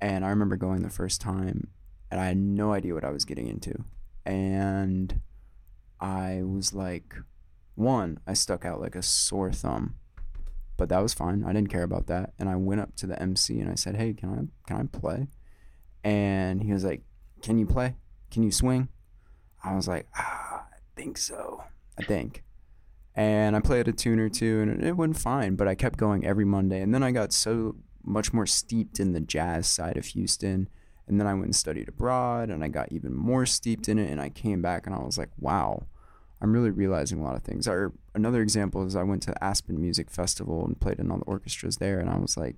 And 0.00 0.24
I 0.24 0.30
remember 0.30 0.56
going 0.56 0.82
the 0.82 0.90
first 0.90 1.20
time, 1.20 1.68
and 2.10 2.18
I 2.20 2.26
had 2.26 2.38
no 2.38 2.72
idea 2.72 2.94
what 2.94 3.04
I 3.04 3.10
was 3.10 3.26
getting 3.26 3.46
into. 3.46 3.84
And 4.24 5.20
I 6.00 6.42
was 6.42 6.72
like, 6.72 7.14
one, 7.74 8.20
I 8.26 8.32
stuck 8.32 8.64
out 8.64 8.80
like 8.80 8.94
a 8.94 9.02
sore 9.02 9.52
thumb 9.52 9.96
but 10.80 10.88
that 10.88 11.02
was 11.02 11.12
fine. 11.12 11.44
I 11.44 11.52
didn't 11.52 11.68
care 11.68 11.82
about 11.82 12.06
that. 12.06 12.32
And 12.38 12.48
I 12.48 12.56
went 12.56 12.80
up 12.80 12.96
to 12.96 13.06
the 13.06 13.20
MC 13.20 13.60
and 13.60 13.70
I 13.70 13.74
said, 13.74 13.96
"Hey, 13.96 14.14
can 14.14 14.30
I 14.30 14.66
can 14.66 14.80
I 14.80 14.98
play?" 14.98 15.28
And 16.02 16.62
he 16.62 16.72
was 16.72 16.84
like, 16.84 17.02
"Can 17.42 17.58
you 17.58 17.66
play? 17.66 17.96
Can 18.30 18.42
you 18.42 18.50
swing?" 18.50 18.88
I 19.62 19.76
was 19.76 19.86
like, 19.86 20.08
"Ah, 20.16 20.66
"I 20.72 20.78
think 20.96 21.18
so. 21.18 21.64
I 21.98 22.02
think. 22.04 22.44
And 23.14 23.54
I 23.54 23.60
played 23.60 23.88
a 23.88 23.92
tune 23.92 24.18
or 24.18 24.30
two, 24.30 24.62
and 24.62 24.82
it 24.82 24.96
went 24.96 25.18
fine. 25.18 25.54
But 25.54 25.68
I 25.68 25.74
kept 25.74 25.98
going 25.98 26.24
every 26.24 26.46
Monday, 26.46 26.80
and 26.80 26.94
then 26.94 27.02
I 27.02 27.10
got 27.10 27.34
so 27.34 27.76
much 28.02 28.32
more 28.32 28.46
steeped 28.46 28.98
in 28.98 29.12
the 29.12 29.20
jazz 29.20 29.66
side 29.66 29.98
of 29.98 30.06
Houston. 30.06 30.66
And 31.06 31.20
then 31.20 31.26
I 31.26 31.34
went 31.34 31.46
and 31.46 31.56
studied 31.56 31.90
abroad, 31.90 32.48
and 32.48 32.64
I 32.64 32.68
got 32.68 32.90
even 32.90 33.12
more 33.14 33.44
steeped 33.44 33.86
in 33.86 33.98
it. 33.98 34.10
And 34.10 34.18
I 34.18 34.30
came 34.30 34.62
back, 34.62 34.86
and 34.86 34.96
I 34.96 35.00
was 35.00 35.18
like, 35.18 35.30
wow, 35.38 35.82
I'm 36.40 36.54
really 36.54 36.70
realizing 36.70 37.20
a 37.20 37.24
lot 37.24 37.36
of 37.36 37.42
things. 37.42 37.68
Or 37.68 37.92
another 38.14 38.42
example 38.42 38.84
is 38.86 38.96
I 38.96 39.02
went 39.02 39.22
to 39.22 39.44
Aspen 39.44 39.80
Music 39.80 40.10
Festival 40.10 40.64
and 40.64 40.80
played 40.80 40.98
in 40.98 41.10
all 41.10 41.18
the 41.18 41.24
orchestras 41.24 41.76
there, 41.76 41.98
and 41.98 42.10
I 42.10 42.18
was 42.18 42.36
like, 42.36 42.56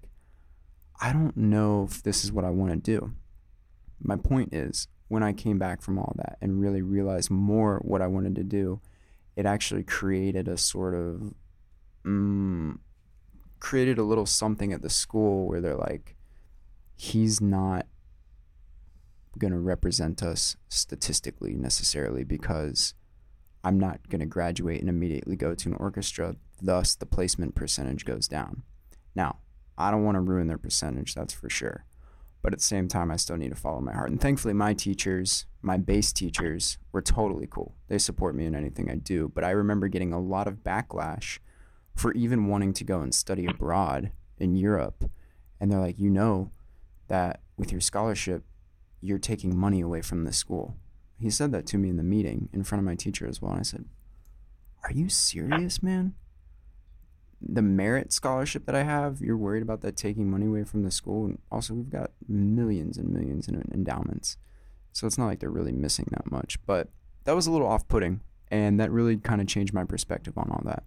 I 1.00 1.12
don't 1.12 1.36
know 1.36 1.86
if 1.90 2.02
this 2.02 2.24
is 2.24 2.32
what 2.32 2.44
I 2.44 2.50
want 2.50 2.72
to 2.72 2.76
do. 2.76 3.12
My 4.00 4.16
point 4.16 4.54
is, 4.54 4.88
when 5.08 5.22
I 5.22 5.32
came 5.32 5.58
back 5.58 5.82
from 5.82 5.98
all 5.98 6.14
that 6.16 6.38
and 6.40 6.60
really 6.60 6.82
realized 6.82 7.30
more 7.30 7.80
what 7.84 8.00
I 8.00 8.06
wanted 8.06 8.34
to 8.36 8.44
do, 8.44 8.80
it 9.36 9.46
actually 9.46 9.82
created 9.82 10.48
a 10.48 10.56
sort 10.56 10.94
of 10.94 11.34
mm, 12.04 12.78
created 13.60 13.98
a 13.98 14.02
little 14.02 14.26
something 14.26 14.72
at 14.72 14.82
the 14.82 14.90
school 14.90 15.46
where 15.46 15.60
they're 15.60 15.76
like, 15.76 16.16
he's 16.96 17.40
not 17.40 17.86
going 19.38 19.52
to 19.52 19.58
represent 19.58 20.22
us 20.22 20.56
statistically 20.68 21.54
necessarily 21.54 22.24
because 22.24 22.94
I'm 23.64 23.78
not 23.78 24.08
going 24.08 24.20
to 24.20 24.26
graduate 24.26 24.80
and 24.80 24.88
immediately 24.88 25.36
go 25.36 25.54
to 25.54 25.68
an 25.68 25.76
orchestra. 25.76 26.36
Thus, 26.60 26.94
the 26.94 27.06
placement 27.06 27.54
percentage 27.54 28.04
goes 28.04 28.26
down. 28.26 28.62
Now, 29.14 29.38
I 29.78 29.90
don't 29.90 30.04
want 30.04 30.16
to 30.16 30.20
ruin 30.20 30.48
their 30.48 30.58
percentage, 30.58 31.14
that's 31.14 31.32
for 31.32 31.48
sure. 31.48 31.84
But 32.42 32.52
at 32.52 32.58
the 32.58 32.64
same 32.64 32.88
time, 32.88 33.10
I 33.10 33.16
still 33.16 33.36
need 33.36 33.50
to 33.50 33.56
follow 33.56 33.80
my 33.80 33.92
heart. 33.92 34.10
And 34.10 34.20
thankfully, 34.20 34.52
my 34.52 34.74
teachers, 34.74 35.46
my 35.62 35.76
bass 35.76 36.12
teachers, 36.12 36.76
were 36.90 37.00
totally 37.00 37.46
cool. 37.48 37.76
They 37.86 37.98
support 37.98 38.34
me 38.34 38.46
in 38.46 38.54
anything 38.56 38.90
I 38.90 38.96
do. 38.96 39.30
But 39.32 39.44
I 39.44 39.50
remember 39.50 39.86
getting 39.86 40.12
a 40.12 40.20
lot 40.20 40.48
of 40.48 40.64
backlash 40.64 41.38
for 41.94 42.12
even 42.14 42.48
wanting 42.48 42.72
to 42.74 42.84
go 42.84 43.00
and 43.00 43.14
study 43.14 43.46
abroad 43.46 44.10
in 44.38 44.56
Europe. 44.56 45.08
And 45.60 45.70
they're 45.70 45.78
like, 45.78 46.00
you 46.00 46.10
know 46.10 46.50
that 47.06 47.42
with 47.56 47.70
your 47.70 47.80
scholarship, 47.80 48.44
you're 49.00 49.18
taking 49.18 49.56
money 49.56 49.80
away 49.80 50.02
from 50.02 50.24
the 50.24 50.32
school. 50.32 50.76
He 51.22 51.30
said 51.30 51.52
that 51.52 51.66
to 51.66 51.78
me 51.78 51.88
in 51.88 51.96
the 51.96 52.02
meeting 52.02 52.48
in 52.52 52.62
front 52.64 52.80
of 52.80 52.84
my 52.84 52.94
teacher 52.94 53.26
as 53.26 53.40
well. 53.40 53.52
And 53.52 53.60
I 53.60 53.62
said, 53.64 53.84
Are 54.84 54.92
you 54.92 55.08
serious, 55.08 55.82
man? 55.82 56.14
The 57.40 57.62
merit 57.62 58.12
scholarship 58.12 58.66
that 58.66 58.74
I 58.74 58.82
have, 58.84 59.20
you're 59.20 59.36
worried 59.36 59.62
about 59.62 59.80
that 59.80 59.96
taking 59.96 60.30
money 60.30 60.46
away 60.46 60.64
from 60.64 60.82
the 60.84 60.90
school. 60.90 61.24
And 61.26 61.38
also, 61.50 61.74
we've 61.74 61.90
got 61.90 62.12
millions 62.28 62.98
and 62.98 63.08
millions 63.10 63.48
in 63.48 63.62
endowments. 63.72 64.36
So 64.92 65.06
it's 65.06 65.18
not 65.18 65.26
like 65.26 65.40
they're 65.40 65.50
really 65.50 65.72
missing 65.72 66.06
that 66.10 66.30
much. 66.30 66.58
But 66.66 66.88
that 67.24 67.34
was 67.34 67.46
a 67.46 67.50
little 67.50 67.66
off 67.66 67.88
putting. 67.88 68.20
And 68.50 68.78
that 68.78 68.90
really 68.92 69.16
kind 69.16 69.40
of 69.40 69.46
changed 69.46 69.72
my 69.72 69.84
perspective 69.84 70.36
on 70.36 70.50
all 70.50 70.62
that. 70.66 70.84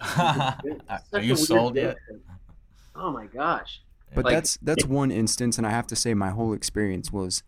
Are 1.12 1.20
you 1.20 1.36
sold 1.36 1.76
yet? 1.76 1.96
Oh 2.94 3.10
my 3.12 3.26
gosh. 3.26 3.82
But 4.14 4.24
Like- 4.24 4.34
that's 4.34 4.58
that's 4.62 4.84
one 4.84 5.10
instance, 5.10 5.58
and 5.58 5.66
I 5.66 5.70
have 5.70 5.86
to 5.88 5.96
say 5.96 6.12
my 6.14 6.30
whole 6.30 6.52
experience 6.52 7.12
was 7.12 7.42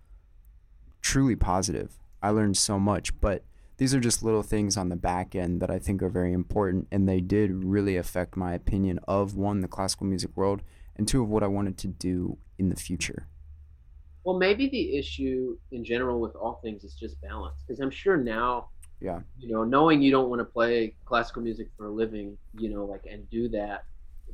truly 1.04 1.36
positive. 1.36 1.98
I 2.22 2.30
learned 2.30 2.56
so 2.56 2.80
much, 2.80 3.20
but 3.20 3.44
these 3.76 3.94
are 3.94 4.00
just 4.00 4.22
little 4.22 4.42
things 4.42 4.76
on 4.78 4.88
the 4.88 4.96
back 4.96 5.34
end 5.34 5.60
that 5.60 5.70
I 5.70 5.78
think 5.78 6.02
are 6.02 6.08
very 6.08 6.32
important, 6.32 6.88
and 6.90 7.06
they 7.06 7.20
did 7.20 7.62
really 7.62 7.96
affect 7.96 8.36
my 8.38 8.54
opinion 8.54 8.98
of 9.06 9.36
one 9.36 9.60
the 9.60 9.68
classical 9.68 10.06
music 10.06 10.30
world, 10.34 10.62
and 10.96 11.06
two 11.06 11.22
of 11.22 11.28
what 11.28 11.42
I 11.42 11.46
wanted 11.46 11.76
to 11.78 11.88
do 11.88 12.38
in 12.58 12.70
the 12.70 12.76
future. 12.76 13.28
Well, 14.24 14.38
maybe 14.38 14.70
the 14.70 14.96
issue 14.96 15.58
in 15.72 15.84
general 15.84 16.20
with 16.20 16.34
all 16.36 16.54
things 16.62 16.84
is 16.84 16.94
just 16.94 17.20
balance. 17.20 17.56
Because 17.66 17.80
I'm 17.80 17.90
sure 17.90 18.16
now, 18.16 18.70
Yeah. 19.00 19.20
you 19.38 19.52
know, 19.52 19.64
knowing 19.64 20.00
you 20.00 20.10
don't 20.10 20.30
want 20.30 20.40
to 20.40 20.46
play 20.46 20.94
classical 21.04 21.42
music 21.42 21.68
for 21.76 21.86
a 21.86 21.90
living, 21.90 22.38
you 22.58 22.70
know, 22.70 22.86
like 22.86 23.04
and 23.10 23.28
do 23.28 23.50
that, 23.50 23.84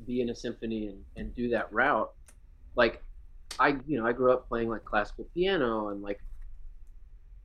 be 0.06 0.20
in 0.20 0.30
a 0.30 0.34
symphony 0.36 0.86
and, 0.86 1.04
and 1.16 1.34
do 1.34 1.48
that 1.48 1.72
route, 1.72 2.12
like 2.76 3.02
I, 3.58 3.78
you 3.88 3.98
know, 3.98 4.06
I 4.06 4.12
grew 4.12 4.32
up 4.32 4.48
playing 4.48 4.68
like 4.68 4.84
classical 4.84 5.24
piano 5.34 5.88
and 5.88 6.00
like 6.02 6.20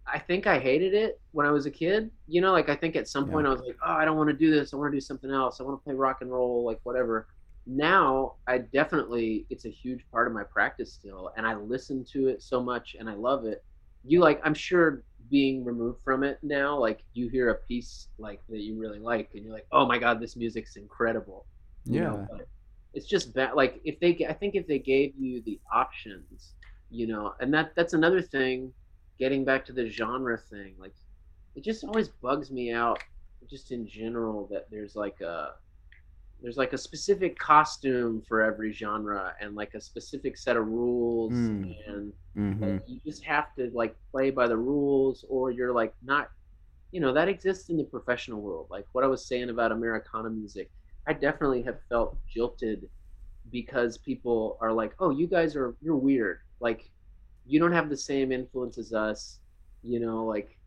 I 0.08 0.20
think 0.20 0.48
I 0.48 0.60
hated 0.60 0.94
it 0.94 1.20
when 1.32 1.46
I 1.48 1.52
was 1.52 1.66
a 1.66 1.72
kid. 1.72 2.12
You 2.28 2.42
know, 2.42 2.52
like 2.52 2.70
I 2.70 2.76
think 2.76 2.96
at 2.96 3.08
some 3.08 3.28
Yeah. 3.28 3.32
point 3.32 3.48
I 3.48 3.50
was 3.52 3.62
like, 3.62 3.78
oh, 3.86 3.92
I 3.94 4.06
don't 4.06 4.18
want 4.18 4.30
to 4.30 4.36
do 4.36 4.52
this. 4.52 4.74
I 4.74 4.78
want 4.78 4.92
to 4.92 4.98
do 4.98 5.02
something 5.02 5.32
else. 5.32 5.60
I 5.60 5.64
want 5.64 5.80
to 5.80 5.84
play 5.84 5.96
rock 5.96 6.18
and 6.22 6.32
roll, 6.32 6.64
like 6.66 6.80
whatever. 6.84 7.28
Now 7.66 8.36
I 8.48 8.60
definitely 8.60 9.48
it's 9.50 9.66
a 9.66 9.70
huge 9.70 10.06
part 10.12 10.28
of 10.28 10.34
my 10.34 10.44
practice 10.44 10.94
still, 10.94 11.32
and 11.38 11.48
I 11.48 11.56
listen 11.56 12.06
to 12.14 12.28
it 12.28 12.42
so 12.44 12.62
much 12.62 12.96
and 13.00 13.10
I 13.10 13.16
love 13.16 13.46
it. 13.46 13.64
You 14.04 14.20
like, 14.20 14.40
I'm 14.44 14.54
sure 14.54 15.04
being 15.32 15.66
removed 15.66 16.02
from 16.04 16.24
it 16.24 16.38
now, 16.44 16.78
like 16.78 17.04
you 17.14 17.28
hear 17.30 17.50
a 17.50 17.56
piece 17.56 18.10
like 18.20 18.42
that 18.50 18.60
you 18.62 18.78
really 18.80 19.00
like, 19.00 19.32
and 19.34 19.44
you're 19.44 19.54
like, 19.54 19.68
oh 19.72 19.86
my 19.88 19.98
god, 19.98 20.20
this 20.22 20.36
music's 20.36 20.76
incredible. 20.76 21.48
You 21.88 22.02
know, 22.02 22.22
Yeah. 22.22 22.26
but 22.30 22.48
it's 22.94 23.08
just 23.08 23.34
bad. 23.34 23.56
Like 23.56 23.82
if 23.84 24.00
they, 24.00 24.26
I 24.30 24.34
think 24.34 24.56
if 24.56 24.68
they 24.68 24.80
gave 24.80 25.14
you 25.18 25.42
the 25.42 25.60
options, 25.74 26.54
you 26.90 27.08
know, 27.08 27.34
and 27.40 27.54
that 27.54 27.74
that's 27.76 27.94
another 27.94 28.22
thing. 28.22 28.74
Getting 29.20 29.46
back 29.46 29.66
to 29.66 29.74
the 29.74 29.90
genre 29.90 30.38
thing, 30.38 30.76
like 30.80 30.94
it 31.56 31.64
just 31.64 31.84
always 31.84 32.10
bugs 32.10 32.52
me 32.52 32.72
out, 32.72 33.00
just 33.50 33.72
in 33.72 33.88
general, 33.88 34.48
that 34.52 34.68
there's 34.72 34.96
like 34.96 35.22
a 35.22 35.50
there's 36.42 36.58
like 36.58 36.74
a 36.74 36.78
specific 36.78 37.38
costume 37.40 38.22
for 38.28 38.42
every 38.42 38.72
genre 38.72 39.34
and 39.42 39.56
like 39.56 39.74
a 39.74 39.82
specific 39.82 40.38
set 40.38 40.58
of 40.58 40.68
rules 40.68 41.32
Mm. 41.32 41.76
and 41.88 42.14
hmm 42.36 42.62
like, 42.62 42.78
you 42.88 43.00
just 43.06 43.24
have 43.26 43.54
to 43.56 43.70
like 43.74 43.96
play 44.12 44.30
by 44.30 44.48
the 44.48 44.58
rules 44.58 45.26
or 45.30 45.52
you're 45.52 45.74
like 45.74 45.94
not 46.04 46.30
you 46.92 47.00
know 47.00 47.14
that 47.14 47.28
exists 47.30 47.70
in 47.70 47.78
the 47.78 47.84
professional 47.86 48.42
world. 48.42 48.68
Like 48.70 48.86
what 48.94 49.04
i 49.04 49.08
was 49.08 49.28
saying 49.28 49.50
about 49.50 49.72
americana 49.72 50.30
music 50.30 50.70
i 51.08 51.14
definitely 51.14 51.64
have 51.64 51.80
felt 51.90 52.18
jilted 52.28 52.90
because 53.52 53.98
people 53.98 54.58
are 54.62 54.72
like 54.74 54.94
oh 55.00 55.10
you 55.12 55.28
guys 55.28 55.56
are 55.56 55.76
you're 55.82 55.96
weird. 55.98 56.40
Like 56.60 56.90
you 57.46 57.60
don't 57.60 57.72
have 57.72 57.90
the 57.90 57.98
same 57.98 58.32
influence 58.32 58.78
as 58.78 58.94
us 58.94 59.40
you 59.84 60.00
know 60.00 60.26
like 60.26 60.58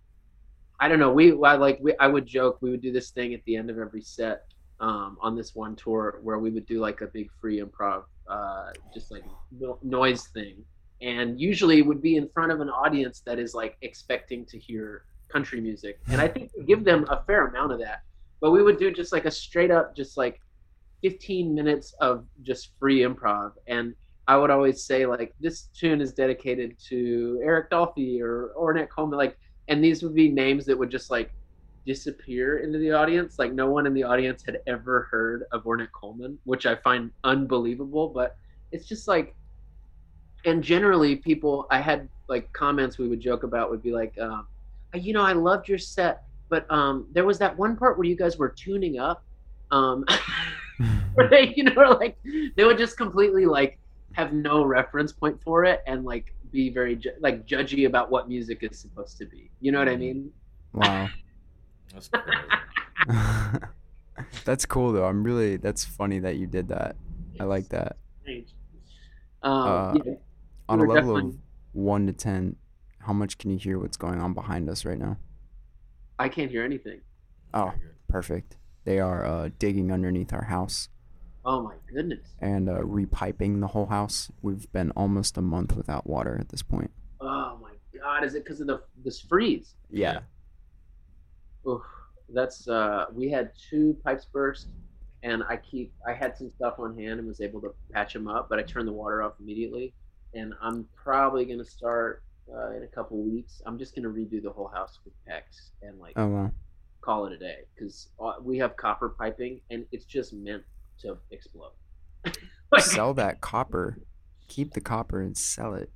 i 0.80 0.88
don't 0.88 0.98
know 0.98 1.12
we 1.12 1.32
I, 1.42 1.56
like 1.56 1.78
we, 1.80 1.94
i 1.98 2.06
would 2.06 2.26
joke 2.26 2.58
we 2.60 2.70
would 2.70 2.82
do 2.82 2.92
this 2.92 3.10
thing 3.10 3.34
at 3.34 3.44
the 3.44 3.56
end 3.56 3.70
of 3.70 3.78
every 3.78 4.02
set 4.02 4.42
um, 4.80 5.18
on 5.20 5.34
this 5.34 5.54
one 5.54 5.74
tour 5.74 6.20
where 6.22 6.38
we 6.38 6.50
would 6.50 6.66
do 6.66 6.78
like 6.78 7.00
a 7.00 7.06
big 7.06 7.30
free 7.40 7.60
improv 7.60 8.04
uh, 8.28 8.70
just 8.92 9.10
like 9.10 9.24
no- 9.58 9.78
noise 9.82 10.26
thing. 10.28 10.64
And 11.00 11.40
usually 11.40 11.78
it 11.78 11.86
would 11.86 12.02
be 12.02 12.16
in 12.16 12.28
front 12.28 12.52
of 12.52 12.60
an 12.60 12.68
audience 12.68 13.22
that 13.26 13.38
is 13.38 13.54
like 13.54 13.76
expecting 13.82 14.44
to 14.46 14.58
hear 14.58 15.04
country 15.32 15.60
music. 15.60 15.98
And 16.08 16.20
i 16.20 16.28
think 16.28 16.50
we 16.56 16.64
give 16.64 16.84
them 16.84 17.06
a 17.08 17.22
fair 17.24 17.46
amount 17.46 17.72
of 17.72 17.78
that. 17.80 18.02
But 18.40 18.50
we 18.50 18.62
would 18.62 18.78
do 18.78 18.92
just 18.92 19.12
like 19.12 19.24
a 19.24 19.30
straight 19.30 19.70
up 19.70 19.96
just 19.96 20.16
like 20.16 20.40
15 21.02 21.54
minutes 21.54 21.94
of 22.00 22.24
just 22.42 22.72
free 22.78 23.00
improv. 23.00 23.52
And 23.66 23.94
i 24.28 24.36
would 24.36 24.50
always 24.50 24.84
say 24.84 25.06
like 25.06 25.34
this 25.40 25.68
tune 25.74 26.00
is 26.00 26.12
dedicated 26.12 26.76
to 26.78 27.40
eric 27.42 27.70
dolphy 27.70 28.20
or 28.20 28.52
ornette 28.56 28.88
coleman 28.88 29.18
like 29.18 29.36
and 29.68 29.82
these 29.82 30.02
would 30.02 30.14
be 30.14 30.28
names 30.28 30.64
that 30.64 30.78
would 30.78 30.90
just 30.90 31.10
like 31.10 31.30
disappear 31.88 32.58
into 32.58 32.78
the 32.78 32.90
audience. 32.90 33.38
Like 33.38 33.52
no 33.52 33.70
one 33.70 33.86
in 33.86 33.94
the 33.94 34.02
audience 34.02 34.42
had 34.44 34.58
ever 34.66 35.08
heard 35.10 35.44
of 35.52 35.64
ornette 35.64 35.92
coleman 35.98 36.38
which 36.44 36.66
i 36.66 36.76
find 36.76 37.10
unbelievable 37.24 38.08
but 38.08 38.36
it's 38.72 38.86
just 38.86 39.08
like 39.08 39.34
and 40.44 40.62
generally 40.62 41.16
people 41.16 41.66
i 41.70 41.80
had 41.80 42.08
like 42.28 42.52
comments 42.52 42.98
we 42.98 43.08
would 43.08 43.20
joke 43.20 43.42
about 43.42 43.70
would 43.70 43.82
be 43.82 43.90
like 43.90 44.16
um, 44.18 44.46
you 44.94 45.12
know 45.12 45.22
i 45.22 45.32
loved 45.32 45.68
your 45.68 45.78
set 45.78 46.22
but 46.50 46.70
um, 46.70 47.06
there 47.12 47.24
was 47.24 47.38
that 47.38 47.56
one 47.58 47.76
part 47.76 47.98
where 47.98 48.06
you 48.06 48.16
guys 48.16 48.38
were 48.38 48.48
tuning 48.48 48.98
up 48.98 49.22
um, 49.70 50.04
where 51.14 51.28
they 51.30 51.52
you 51.56 51.64
know 51.64 51.96
like 52.00 52.16
they 52.56 52.64
would 52.64 52.78
just 52.78 52.96
completely 52.96 53.46
like 53.46 53.78
have 54.18 54.32
no 54.32 54.64
reference 54.64 55.12
point 55.12 55.40
for 55.42 55.64
it 55.64 55.80
and 55.86 56.04
like 56.04 56.34
be 56.50 56.70
very 56.70 56.96
ju- 56.96 57.12
like 57.20 57.46
judgy 57.46 57.86
about 57.86 58.10
what 58.10 58.28
music 58.28 58.58
is 58.62 58.76
supposed 58.78 59.16
to 59.16 59.24
be 59.26 59.48
you 59.60 59.70
know 59.70 59.78
what 59.78 59.88
i 59.88 59.96
mean 59.96 60.30
Wow. 60.74 61.08
That's 61.94 62.08
crazy. 62.08 63.58
that's 64.44 64.66
cool 64.66 64.92
though. 64.92 65.06
I'm 65.06 65.24
really 65.24 65.56
that's 65.56 65.84
funny 65.84 66.18
that 66.18 66.36
you 66.36 66.46
did 66.46 66.68
that. 66.68 66.96
I 67.40 67.44
like 67.44 67.70
that. 67.70 67.96
Um, 69.42 69.68
Uh, 69.68 69.94
yeah, 70.04 70.12
On 70.68 70.78
a 70.80 70.82
We're 70.82 70.94
level 70.94 71.16
of 71.16 71.38
one 71.72 72.06
to 72.06 72.12
ten, 72.12 72.56
how 72.98 73.14
much 73.14 73.38
can 73.38 73.50
you 73.50 73.56
hear 73.56 73.78
what's 73.78 73.96
going 73.96 74.20
on 74.20 74.34
behind 74.34 74.68
us 74.68 74.84
right 74.84 74.98
now? 74.98 75.16
i 76.18 76.28
can't 76.28 76.50
hear 76.50 76.64
anything 76.64 77.00
Oh, 77.54 77.72
perfect. 78.08 78.56
They 78.84 79.00
are 79.00 79.24
uh, 79.24 79.48
digging 79.58 79.90
underneath 79.90 80.32
our 80.34 80.44
house 80.44 80.90
oh 81.44 81.62
my 81.62 81.74
goodness 81.92 82.26
and 82.40 82.68
uh, 82.68 82.78
repiping 82.80 83.60
the 83.60 83.68
whole 83.68 83.86
house. 83.86 84.30
We've 84.42 84.70
been 84.72 84.90
almost 84.92 85.36
a 85.36 85.42
month 85.42 85.76
without 85.76 86.06
water 86.06 86.36
at 86.40 86.48
this 86.50 86.62
point. 86.62 86.90
oh 87.20 87.58
my 87.62 87.72
god 88.00 88.24
is 88.24 88.34
it 88.34 88.44
because 88.44 88.60
of 88.60 88.66
the 88.66 88.82
this 89.04 89.20
freeze 89.20 89.74
Yeah. 89.90 90.20
Oof, 91.66 91.82
that's 92.32 92.68
uh, 92.68 93.06
we 93.12 93.30
had 93.30 93.50
two 93.70 93.96
pipes 94.04 94.26
burst, 94.26 94.68
and 95.22 95.42
I 95.48 95.56
keep 95.56 95.92
I 96.06 96.12
had 96.14 96.36
some 96.36 96.50
stuff 96.50 96.78
on 96.78 96.96
hand 96.96 97.18
and 97.18 97.26
was 97.28 97.40
able 97.40 97.60
to 97.62 97.74
patch 97.92 98.12
them 98.14 98.28
up, 98.28 98.48
but 98.48 98.58
I 98.58 98.62
turned 98.62 98.88
the 98.88 98.92
water 98.92 99.22
off 99.22 99.34
immediately, 99.40 99.92
and 100.34 100.54
I'm 100.62 100.86
probably 100.94 101.44
gonna 101.44 101.64
start 101.64 102.22
uh, 102.52 102.70
in 102.76 102.82
a 102.84 102.86
couple 102.86 103.18
weeks. 103.22 103.60
I'm 103.66 103.78
just 103.78 103.94
gonna 103.94 104.08
redo 104.08 104.42
the 104.42 104.50
whole 104.50 104.68
house 104.68 105.00
with 105.04 105.12
PEX 105.28 105.70
and 105.82 105.98
like 105.98 106.14
Oh 106.16 106.28
wow. 106.28 106.50
call 107.02 107.26
it 107.26 107.32
a 107.32 107.38
day 107.38 107.58
because 107.74 108.08
uh, 108.22 108.34
we 108.40 108.56
have 108.58 108.76
copper 108.76 109.10
piping 109.10 109.60
and 109.70 109.84
it's 109.92 110.06
just 110.06 110.32
meant 110.32 110.62
to 111.02 111.18
explode. 111.30 111.72
Like, 112.70 112.82
Sell 112.82 113.14
that 113.14 113.40
copper. 113.40 113.96
Keep 114.46 114.74
the 114.74 114.82
copper 114.82 115.22
and 115.22 115.34
sell 115.34 115.72
it. 115.72 115.90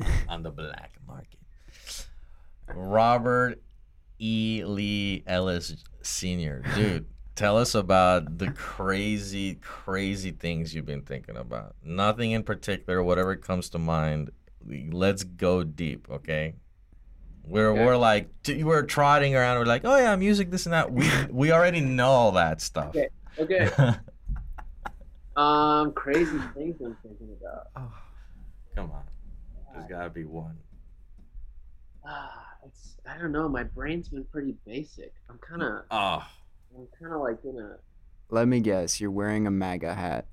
on 0.28 0.42
the 0.42 0.50
black 0.50 0.92
market. 1.06 1.38
Robert 2.74 3.62
E. 4.18 4.62
Lee 4.64 5.22
Ellis 5.26 5.76
Sr. 6.02 6.62
Dude, 6.74 7.06
tell 7.34 7.56
us 7.56 7.74
about 7.74 8.38
the 8.38 8.50
crazy, 8.52 9.56
crazy 9.56 10.30
things 10.30 10.74
you've 10.74 10.86
been 10.86 11.02
thinking 11.02 11.36
about. 11.36 11.74
Nothing 11.82 12.32
in 12.32 12.42
particular, 12.42 13.02
whatever 13.02 13.36
comes 13.36 13.70
to 13.70 13.78
mind. 13.78 14.30
Let's 14.66 15.24
go 15.24 15.64
deep, 15.64 16.08
okay? 16.10 16.54
We're 17.50 17.70
Okay. 17.72 17.84
we're 17.84 17.96
like 17.96 18.28
we're 18.48 18.84
trotting 18.84 19.34
around. 19.34 19.58
We're 19.58 19.64
like, 19.66 19.84
oh 19.84 19.96
yeah, 19.96 20.14
music, 20.16 20.50
this 20.50 20.66
and 20.66 20.72
that. 20.72 20.92
We 20.92 21.08
we 21.30 21.50
already 21.52 21.80
know 21.80 22.06
all 22.08 22.32
that 22.32 22.60
stuff. 22.60 22.90
Okay. 22.90 23.08
okay. 23.38 23.70
Um, 25.36 25.92
crazy 25.92 26.38
things 26.54 26.76
I'm 26.84 26.96
thinking 27.02 27.34
about. 27.40 27.68
Oh, 27.76 27.92
Come 28.74 28.90
on, 28.90 29.04
there's 29.72 29.88
gotta 29.88 30.10
be 30.10 30.24
one. 30.24 30.56
Ah, 32.04 32.46
it's 32.66 32.96
I 33.08 33.16
don't 33.16 33.32
know. 33.32 33.48
My 33.48 33.62
brain's 33.62 34.08
been 34.08 34.24
pretty 34.24 34.56
basic. 34.66 35.14
I'm 35.30 35.38
kind 35.38 35.62
of 35.62 35.84
Oh, 35.90 36.26
I'm 36.76 36.86
kind 37.00 37.14
of 37.14 37.20
like 37.20 37.38
in 37.44 37.58
a 37.58 37.76
Let 38.28 38.48
me 38.48 38.60
guess. 38.60 39.00
You're 39.00 39.12
wearing 39.12 39.46
a 39.46 39.50
MAGA 39.50 39.94
hat. 39.94 40.26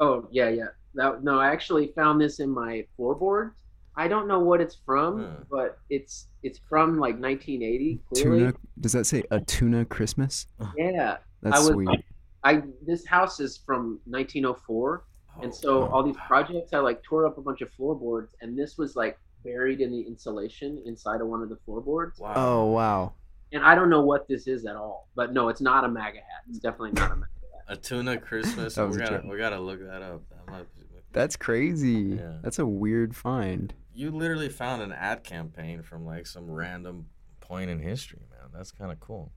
Oh 0.00 0.26
yeah, 0.32 0.48
yeah. 0.48 0.68
That 0.94 1.22
no, 1.22 1.38
I 1.38 1.52
actually 1.52 1.92
found 1.94 2.20
this 2.20 2.40
in 2.40 2.50
my 2.50 2.84
floorboards. 2.96 3.54
I 3.96 4.08
don't 4.08 4.28
know 4.28 4.38
what 4.40 4.60
it's 4.60 4.76
from, 4.86 5.24
Hmm. 5.24 5.42
but 5.50 5.78
it's 5.90 6.28
it's 6.42 6.58
from 6.68 6.98
like 6.98 7.18
1980. 7.18 8.00
Clearly, 8.14 8.38
Tuna. 8.40 8.52
Does 8.80 8.92
that 8.92 9.04
say 9.06 9.24
a 9.30 9.40
tuna 9.40 9.84
Christmas? 9.84 10.46
yeah. 10.76 11.18
That's 11.42 11.58
was- 11.60 11.68
sweet. 11.70 12.04
I 12.44 12.62
this 12.86 13.04
house 13.06 13.38
is 13.40 13.58
from 13.58 14.00
1904, 14.06 15.04
and 15.42 15.54
so 15.54 15.82
Oh, 15.82 15.86
all 15.88 16.02
these 16.02 16.16
projects, 16.26 16.72
I 16.72 16.78
like 16.78 17.02
tore 17.02 17.26
up 17.26 17.36
a 17.36 17.42
bunch 17.42 17.60
of 17.60 17.70
floorboards, 17.70 18.34
and 18.40 18.58
this 18.58 18.78
was 18.78 18.96
like 18.96 19.18
buried 19.44 19.80
in 19.80 19.90
the 19.90 20.00
insulation 20.00 20.82
inside 20.86 21.20
of 21.20 21.26
one 21.28 21.42
of 21.42 21.48
the 21.50 21.56
floorboards. 21.66 22.18
wow. 22.18 22.32
Oh 22.36 22.64
wow. 22.72 23.12
And 23.52 23.64
I 23.64 23.74
don't 23.74 23.90
know 23.90 24.02
what 24.02 24.28
this 24.28 24.46
is 24.46 24.64
at 24.64 24.76
all, 24.76 25.08
but 25.16 25.32
no, 25.32 25.48
it's 25.48 25.60
not 25.60 25.84
a 25.84 25.88
MAGA 25.88 26.18
hat. 26.18 26.42
It's 26.48 26.58
definitely 26.60 26.92
not 26.92 27.10
a 27.12 27.16
MAGA 27.16 27.26
hat. 27.52 27.64
A 27.68 27.76
tuna 27.76 28.16
Christmas. 28.18 28.76
That 28.76 28.88
we 28.88 28.96
gotta 28.96 29.22
we 29.28 29.36
gotta 29.36 29.60
look 29.60 29.80
that 29.80 30.00
up. 30.02 30.22
That 30.30 30.50
might 30.50 30.76
be- 30.76 30.79
That's 31.12 31.36
crazy. 31.36 32.16
Yeah. 32.18 32.38
That's 32.42 32.58
a 32.58 32.66
weird 32.66 33.16
find. 33.16 33.74
You 33.92 34.10
literally 34.10 34.48
found 34.48 34.82
an 34.82 34.92
ad 34.92 35.24
campaign 35.24 35.82
from 35.82 36.06
like 36.06 36.26
some 36.26 36.48
random 36.50 37.06
point 37.40 37.70
in 37.70 37.80
history, 37.80 38.22
man. 38.30 38.50
That's 38.52 38.70
kind 38.72 38.92
of 38.92 39.00
cool. 39.00 39.32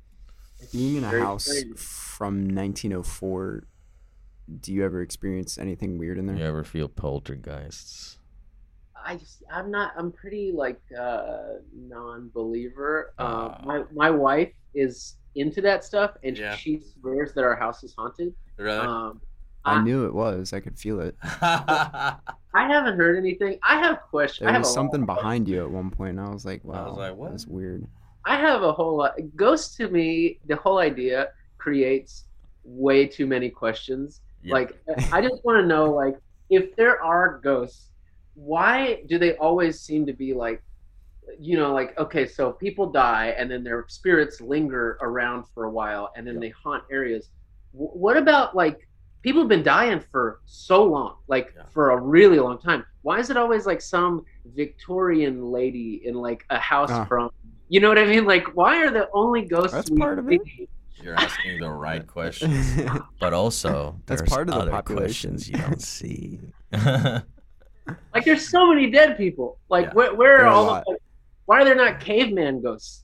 Being 0.72 0.98
in 0.98 1.04
a 1.04 1.10
Very 1.10 1.22
house 1.22 1.48
crazy. 1.48 1.74
from 1.76 2.44
1904, 2.48 3.64
do 4.62 4.72
you 4.74 4.86
ever 4.86 5.02
experience 5.02 5.58
anything 5.58 5.98
weird 5.98 6.18
in 6.18 6.28
there? 6.28 6.36
You 6.38 6.46
ever 6.46 6.64
feel 6.64 6.88
poltergeists? 6.88 8.20
I 9.06 9.16
just 9.18 9.44
I'm 9.52 9.70
not 9.72 9.92
I'm 9.98 10.12
pretty 10.12 10.52
like 10.56 10.80
uh 10.98 11.56
non-believer. 11.76 13.14
Uh, 13.18 13.24
Ah. 13.24 13.62
my 13.66 13.84
my 13.94 14.10
wife 14.10 14.54
is 14.74 15.18
into 15.36 15.62
that 15.62 15.84
stuff 15.84 16.12
and 16.24 16.38
Yeah. 16.38 16.56
she 16.56 16.80
swears 16.80 17.34
that 17.34 17.44
our 17.44 17.56
house 17.56 17.84
is 17.84 17.94
haunted. 17.98 18.34
Really? 18.58 18.78
Um 18.80 19.20
I 19.66 19.76
I, 19.76 19.84
knew 19.84 20.06
it 20.06 20.14
was. 20.14 20.54
I 20.54 20.60
could 20.60 20.78
feel 20.78 21.00
it. 21.00 21.16
I 21.24 22.18
haven't 22.54 22.98
heard 22.98 23.18
anything. 23.18 23.60
I 23.64 23.80
have 23.80 24.02
questions. 24.02 24.42
There 24.42 24.50
I 24.50 24.54
have 24.54 24.62
was 24.62 24.74
something 24.74 25.06
behind 25.06 25.48
you 25.48 25.64
at 25.64 25.70
one 25.70 25.90
point, 25.90 26.18
and 26.18 26.28
I 26.28 26.30
was 26.30 26.46
like, 26.46 26.62
I 26.66 26.68
"Wow, 26.68 26.90
was 26.90 26.98
like, 26.98 27.16
what? 27.16 27.32
That's 27.32 27.48
weird." 27.48 27.88
I 28.26 28.38
have 28.38 28.62
a 28.62 28.72
whole 28.72 28.98
lot. 28.98 29.14
Ghosts 29.36 29.76
to 29.78 29.90
me, 29.90 30.40
the 30.48 30.56
whole 30.56 30.78
idea 30.80 31.30
creates 31.58 32.26
way 32.64 33.06
too 33.08 33.26
many 33.28 33.50
questions. 33.50 34.22
Yeah. 34.44 34.54
Like, 34.54 34.82
I 35.12 35.22
just 35.22 35.44
want 35.44 35.62
to 35.62 35.66
know, 35.68 35.92
like, 35.92 36.18
if 36.50 36.76
there 36.76 37.02
are 37.02 37.40
ghosts, 37.44 37.90
why 38.36 39.04
do 39.08 39.18
they 39.18 39.36
always 39.38 39.80
seem 39.82 40.06
to 40.06 40.14
be 40.14 40.34
like, 40.34 40.62
you 41.40 41.58
know, 41.58 41.74
like, 41.74 41.98
okay, 41.98 42.26
so 42.28 42.52
people 42.52 42.90
die 42.92 43.34
and 43.38 43.50
then 43.50 43.64
their 43.64 43.86
spirits 43.88 44.40
linger 44.42 44.98
around 45.02 45.46
for 45.54 45.66
a 45.66 45.70
while 45.70 46.12
and 46.16 46.26
then 46.28 46.36
Yeah. 46.36 46.42
they 46.42 46.50
haunt 46.50 46.84
areas. 46.92 47.30
W- 47.74 47.92
what 47.92 48.18
about 48.18 48.56
like 48.56 48.88
people 49.24 49.42
have 49.42 49.50
been 49.50 49.64
dying 49.64 50.00
for 50.12 50.42
so 50.46 50.84
long, 50.84 51.16
like 51.28 51.54
Yeah. 51.56 51.64
for 51.74 51.92
a 51.92 52.00
really 52.00 52.38
long 52.40 52.60
time? 52.60 52.86
Why 53.02 53.20
is 53.20 53.30
it 53.30 53.38
always 53.38 53.66
like 53.66 53.82
some 53.82 54.24
Victorian 54.46 55.52
lady 55.52 56.02
in 56.06 56.14
like 56.16 56.46
a 56.52 56.60
house 56.60 56.92
Ah. 56.92 57.06
from, 57.06 57.32
you 57.70 57.80
know 57.80 57.90
what 57.90 57.98
I 57.98 58.06
mean? 58.06 58.26
Like, 58.26 58.56
why 58.56 58.84
are 58.86 58.92
the 58.92 59.10
only 59.14 59.42
ghosts 59.44 59.72
That's 59.74 59.90
part 59.90 60.20
of 60.20 60.32
it. 60.32 60.42
see- 60.46 60.70
You're 61.02 61.16
asking 61.16 61.60
the 61.60 61.70
right 61.72 62.06
questions, 62.18 62.80
but 63.20 63.34
also 63.34 64.00
That's 64.06 64.22
there's 64.22 64.30
part 64.30 64.48
of 64.50 64.56
the 64.56 64.62
other 64.62 64.72
population. 64.72 65.32
questions 65.32 65.50
you 65.50 65.58
don't 65.58 65.82
see. 65.82 66.40
Like, 68.14 68.24
there's 68.24 68.48
so 68.48 68.68
many 68.70 68.90
dead 68.90 69.18
people. 69.18 69.60
Like, 69.68 69.88
Yeah. 69.88 69.94
where, 69.94 70.16
where 70.16 70.38
are 70.38 70.46
are 70.46 70.48
all 70.48 70.66
lot. 70.66 70.84
the? 70.86 70.92
Like, 70.92 71.02
why 71.46 71.62
are 71.62 71.66
there 71.66 71.76
not 71.76 72.00
caveman 72.00 72.62
ghosts? 72.62 73.04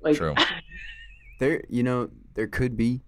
Like, 0.00 0.16
True. 0.16 0.34
There, 1.40 1.64
you 1.68 1.82
know, 1.82 2.10
there 2.34 2.46
could 2.46 2.76
be. 2.76 3.00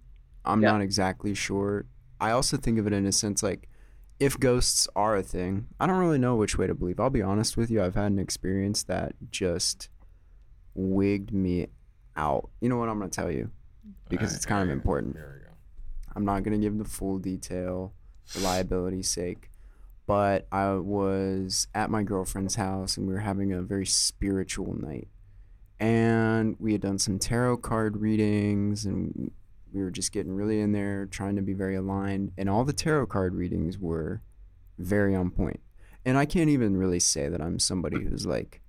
I'm 0.43 0.61
Yeah. 0.61 0.71
not 0.71 0.81
exactly 0.81 1.33
sure. 1.35 1.85
I 2.19 2.31
also 2.31 2.57
think 2.57 2.79
of 2.79 2.87
it 2.87 2.93
in 2.93 3.05
a 3.05 3.11
sense 3.11 3.43
like 3.43 3.67
if 4.19 4.39
ghosts 4.39 4.87
are 4.95 5.17
a 5.17 5.23
thing, 5.23 5.67
I 5.79 5.87
don't 5.87 5.97
really 5.97 6.17
know 6.17 6.35
which 6.35 6.57
way 6.57 6.67
to 6.67 6.73
believe. 6.73 6.99
I'll 6.99 7.09
be 7.09 7.21
honest 7.21 7.57
with 7.57 7.69
you. 7.69 7.83
I've 7.83 7.95
had 7.95 8.11
an 8.11 8.19
experience 8.19 8.83
that 8.83 9.15
just 9.31 9.89
wigged 10.75 11.33
me 11.33 11.67
out. 12.15 12.49
You 12.61 12.69
know 12.69 12.77
what 12.77 12.89
I'm 12.89 12.99
going 12.99 13.09
to 13.09 13.15
tell 13.15 13.31
you? 13.31 13.51
Because 14.09 14.29
Alright, 14.29 14.35
it's 14.37 14.45
kind 14.45 14.61
of 14.61 14.67
here 14.67 14.75
we 14.75 14.77
go, 14.77 14.81
important. 14.81 15.15
Here 15.15 15.39
we 15.39 15.45
go. 15.45 15.53
I'm 16.15 16.25
not 16.25 16.43
going 16.43 16.59
to 16.59 16.63
give 16.63 16.77
the 16.77 16.85
full 16.85 17.17
detail 17.17 17.93
for 18.25 18.39
liability's 18.39 19.09
sake. 19.09 19.49
But 20.05 20.47
I 20.51 20.73
was 20.73 21.67
at 21.73 21.89
my 21.89 22.03
girlfriend's 22.03 22.55
house 22.55 22.97
and 22.97 23.07
we 23.07 23.13
were 23.13 23.21
having 23.21 23.53
a 23.53 23.61
very 23.61 23.85
spiritual 23.85 24.75
night. 24.79 25.07
And 25.79 26.55
we 26.59 26.73
had 26.73 26.81
done 26.81 26.99
some 26.99 27.19
tarot 27.19 27.57
card 27.57 27.97
readings 27.97 28.85
and 28.85 29.31
we 29.73 29.81
were 29.81 29.91
just 29.91 30.11
getting 30.11 30.33
really 30.33 30.59
in 30.59 30.71
there, 30.71 31.05
trying 31.05 31.35
to 31.35 31.41
be 31.41 31.53
very 31.53 31.75
aligned. 31.75 32.31
And 32.37 32.49
all 32.49 32.63
the 32.63 32.73
tarot 32.73 33.07
card 33.07 33.35
readings 33.35 33.77
were 33.77 34.21
very 34.77 35.15
on 35.15 35.31
point. 35.31 35.59
And 36.05 36.17
I 36.17 36.25
can't 36.25 36.49
even 36.49 36.77
really 36.77 36.99
say 36.99 37.29
that 37.29 37.41
I'm 37.41 37.59
somebody 37.59 37.97
mm. 37.97 38.09
who's 38.09 38.25
like 38.25 38.61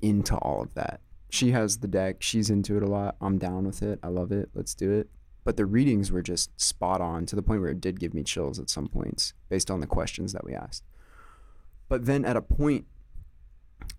into 0.00 0.36
all 0.36 0.62
of 0.62 0.74
that. 0.74 1.00
She 1.30 1.52
has 1.52 1.78
the 1.78 1.88
deck, 1.88 2.16
she's 2.20 2.50
into 2.50 2.76
it 2.76 2.82
a 2.82 2.86
lot. 2.86 3.16
I'm 3.20 3.38
down 3.38 3.64
with 3.64 3.82
it. 3.82 3.98
I 4.02 4.08
love 4.08 4.32
it. 4.32 4.50
Let's 4.54 4.74
do 4.74 4.92
it 4.92 5.08
but 5.44 5.56
the 5.56 5.66
readings 5.66 6.12
were 6.12 6.22
just 6.22 6.58
spot 6.60 7.00
on 7.00 7.26
to 7.26 7.36
the 7.36 7.42
point 7.42 7.60
where 7.60 7.70
it 7.70 7.80
did 7.80 7.98
give 7.98 8.14
me 8.14 8.22
chills 8.22 8.58
at 8.58 8.70
some 8.70 8.86
points 8.86 9.34
based 9.48 9.70
on 9.70 9.80
the 9.80 9.86
questions 9.86 10.32
that 10.32 10.44
we 10.44 10.54
asked. 10.54 10.84
But 11.88 12.06
then 12.06 12.24
at 12.24 12.36
a 12.36 12.42
point, 12.42 12.86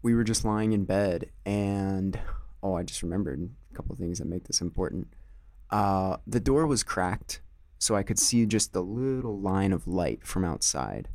we 0.02 0.16
were 0.16 0.24
just 0.24 0.46
lying 0.46 0.72
in 0.72 0.86
bed, 0.86 1.30
and 1.46 2.20
oh, 2.62 2.76
I 2.76 2.84
just 2.84 3.04
remembered 3.04 3.50
a 3.72 3.76
couple 3.76 3.94
of 3.94 4.00
things 4.00 4.20
that 4.20 4.28
make 4.28 4.46
this 4.46 4.62
important. 4.62 5.08
Uh, 5.74 6.18
the 6.28 6.40
door 6.40 6.68
was 6.68 6.84
cracked, 6.84 7.42
so 7.80 7.96
I 7.96 8.04
could 8.04 8.20
see 8.20 8.46
just 8.46 8.74
the 8.74 8.84
little 8.84 9.40
line 9.40 9.74
of 9.74 9.88
light 9.88 10.24
from 10.24 10.46
outside, 10.46 11.10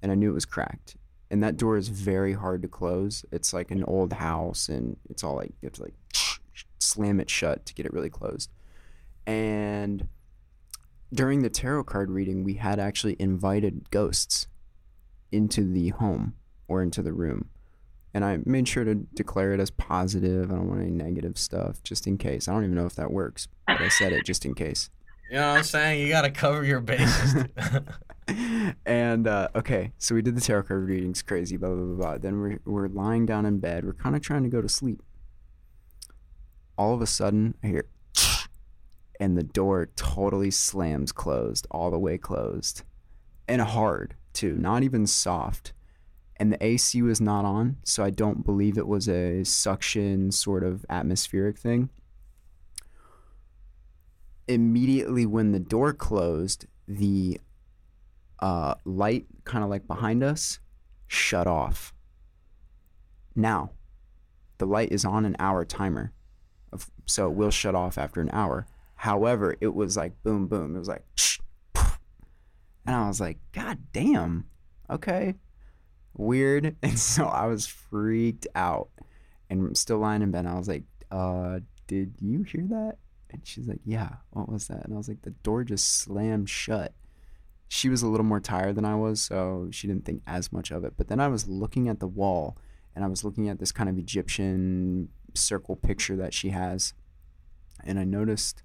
and 0.00 0.12
I 0.12 0.14
knew 0.14 0.30
it 0.30 0.34
was 0.34 0.44
cracked. 0.44 0.96
And 1.32 1.42
that 1.42 1.56
door 1.56 1.76
is 1.76 1.88
very 1.88 2.34
hard 2.34 2.62
to 2.62 2.68
close. 2.68 3.24
It's 3.32 3.52
like 3.52 3.72
an 3.72 3.82
old 3.82 4.12
house, 4.12 4.68
and 4.68 4.96
it's 5.10 5.24
all 5.24 5.34
like 5.34 5.52
you 5.60 5.66
have 5.66 5.72
to 5.72 5.82
like 5.82 5.94
slam 6.78 7.18
it 7.18 7.28
shut 7.28 7.66
to 7.66 7.74
get 7.74 7.86
it 7.86 7.92
really 7.92 8.08
closed. 8.08 8.52
And 9.26 10.06
during 11.12 11.42
the 11.42 11.50
tarot 11.50 11.82
card 11.82 12.08
reading, 12.08 12.44
we 12.44 12.54
had 12.54 12.78
actually 12.78 13.16
invited 13.18 13.90
ghosts 13.90 14.46
into 15.32 15.64
the 15.64 15.88
home 15.88 16.34
or 16.68 16.84
into 16.84 17.02
the 17.02 17.12
room. 17.12 17.50
And 18.14 18.24
I 18.24 18.38
made 18.46 18.68
sure 18.68 18.84
to 18.84 18.94
declare 18.94 19.52
it 19.52 19.60
as 19.60 19.70
positive. 19.70 20.50
I 20.50 20.54
don't 20.54 20.68
want 20.68 20.80
any 20.80 20.90
negative 20.90 21.36
stuff, 21.36 21.82
just 21.82 22.06
in 22.06 22.16
case. 22.16 22.46
I 22.46 22.52
don't 22.52 22.62
even 22.62 22.76
know 22.76 22.86
if 22.86 22.94
that 22.94 23.10
works, 23.10 23.48
but 23.66 23.80
I 23.80 23.88
said 23.88 24.12
it 24.12 24.24
just 24.24 24.46
in 24.46 24.54
case. 24.54 24.88
You 25.30 25.36
know 25.36 25.50
what 25.50 25.58
I'm 25.58 25.64
saying? 25.64 26.00
You 26.00 26.08
gotta 26.08 26.30
cover 26.30 26.64
your 26.64 26.80
bases. 26.80 27.44
and 28.86 29.26
uh, 29.26 29.48
okay, 29.54 29.92
so 29.98 30.14
we 30.14 30.22
did 30.22 30.36
the 30.36 30.40
tarot 30.40 30.64
card 30.64 30.88
readings, 30.88 31.22
crazy, 31.22 31.56
blah 31.56 31.70
blah 31.70 31.84
blah. 31.84 31.94
blah. 31.96 32.18
Then 32.18 32.40
we're 32.40 32.60
we're 32.64 32.88
lying 32.88 33.26
down 33.26 33.46
in 33.46 33.58
bed. 33.58 33.84
We're 33.84 33.92
kind 33.92 34.16
of 34.16 34.22
trying 34.22 34.44
to 34.44 34.48
go 34.48 34.62
to 34.62 34.68
sleep. 34.68 35.02
All 36.76 36.94
of 36.94 37.02
a 37.02 37.06
sudden, 37.06 37.54
I 37.62 37.66
hear, 37.68 37.86
and 39.20 39.36
the 39.36 39.42
door 39.42 39.90
totally 39.96 40.50
slams 40.50 41.12
closed, 41.12 41.66
all 41.70 41.90
the 41.90 41.98
way 41.98 42.18
closed, 42.18 42.82
and 43.46 43.60
hard 43.60 44.14
too, 44.32 44.56
not 44.56 44.82
even 44.82 45.06
soft. 45.06 45.72
And 46.36 46.52
the 46.52 46.64
AC 46.64 47.00
was 47.02 47.20
not 47.20 47.44
on, 47.44 47.76
so 47.84 48.02
I 48.04 48.10
don't 48.10 48.44
believe 48.44 48.76
it 48.76 48.88
was 48.88 49.08
a 49.08 49.44
suction 49.44 50.32
sort 50.32 50.64
of 50.64 50.84
atmospheric 50.90 51.58
thing. 51.58 51.90
Immediately 54.48 55.26
when 55.26 55.52
the 55.52 55.60
door 55.60 55.92
closed, 55.92 56.66
the 56.88 57.40
uh, 58.40 58.74
light 58.84 59.26
kind 59.44 59.64
of 59.64 59.70
like 59.70 59.86
behind 59.86 60.22
us 60.22 60.58
shut 61.06 61.46
off 61.46 61.94
Now, 63.36 63.70
the 64.58 64.66
light 64.66 64.92
is 64.92 65.04
on 65.04 65.24
an 65.24 65.36
hour 65.38 65.64
timer, 65.64 66.12
so 67.06 67.28
it 67.30 67.34
will 67.34 67.50
shut 67.50 67.74
off 67.74 67.98
after 67.98 68.20
an 68.20 68.30
hour. 68.32 68.66
However, 68.96 69.56
it 69.60 69.74
was 69.74 69.96
like 69.96 70.22
boom, 70.22 70.46
boom. 70.46 70.76
It 70.76 70.78
was 70.78 70.88
like, 70.88 71.04
and 72.86 72.94
I 72.96 73.08
was 73.08 73.20
like, 73.20 73.38
God 73.52 73.78
damn, 73.92 74.46
okay, 74.90 75.34
weird. 76.16 76.76
And 76.82 76.98
so 76.98 77.26
I 77.26 77.46
was 77.46 77.66
freaked 77.66 78.46
out, 78.54 78.88
and 79.50 79.76
still 79.76 79.98
lying 79.98 80.22
in 80.22 80.30
bed. 80.30 80.46
I 80.46 80.54
was 80.54 80.68
like, 80.68 80.84
uh, 81.10 81.60
did 81.86 82.14
you 82.20 82.42
hear 82.42 82.64
that? 82.68 82.96
And 83.30 83.46
she's 83.46 83.66
like, 83.66 83.80
yeah. 83.84 84.10
What 84.30 84.48
was 84.48 84.68
that? 84.68 84.84
And 84.84 84.94
I 84.94 84.96
was 84.96 85.08
like, 85.08 85.22
the 85.22 85.30
door 85.30 85.64
just 85.64 85.98
slammed 85.98 86.48
shut. 86.48 86.92
She 87.68 87.88
was 87.88 88.02
a 88.02 88.08
little 88.08 88.26
more 88.26 88.40
tired 88.40 88.76
than 88.76 88.84
I 88.84 88.94
was, 88.94 89.20
so 89.20 89.68
she 89.70 89.86
didn't 89.86 90.04
think 90.04 90.22
as 90.26 90.52
much 90.52 90.70
of 90.70 90.84
it. 90.84 90.94
But 90.96 91.08
then 91.08 91.18
I 91.20 91.28
was 91.28 91.48
looking 91.48 91.88
at 91.88 91.98
the 91.98 92.06
wall 92.06 92.56
and 92.94 93.04
I 93.04 93.08
was 93.08 93.24
looking 93.24 93.48
at 93.48 93.58
this 93.58 93.72
kind 93.72 93.88
of 93.88 93.98
Egyptian 93.98 95.08
circle 95.34 95.76
picture 95.76 96.16
that 96.16 96.32
she 96.32 96.50
has, 96.50 96.94
and 97.84 97.98
I 97.98 98.04
noticed, 98.04 98.62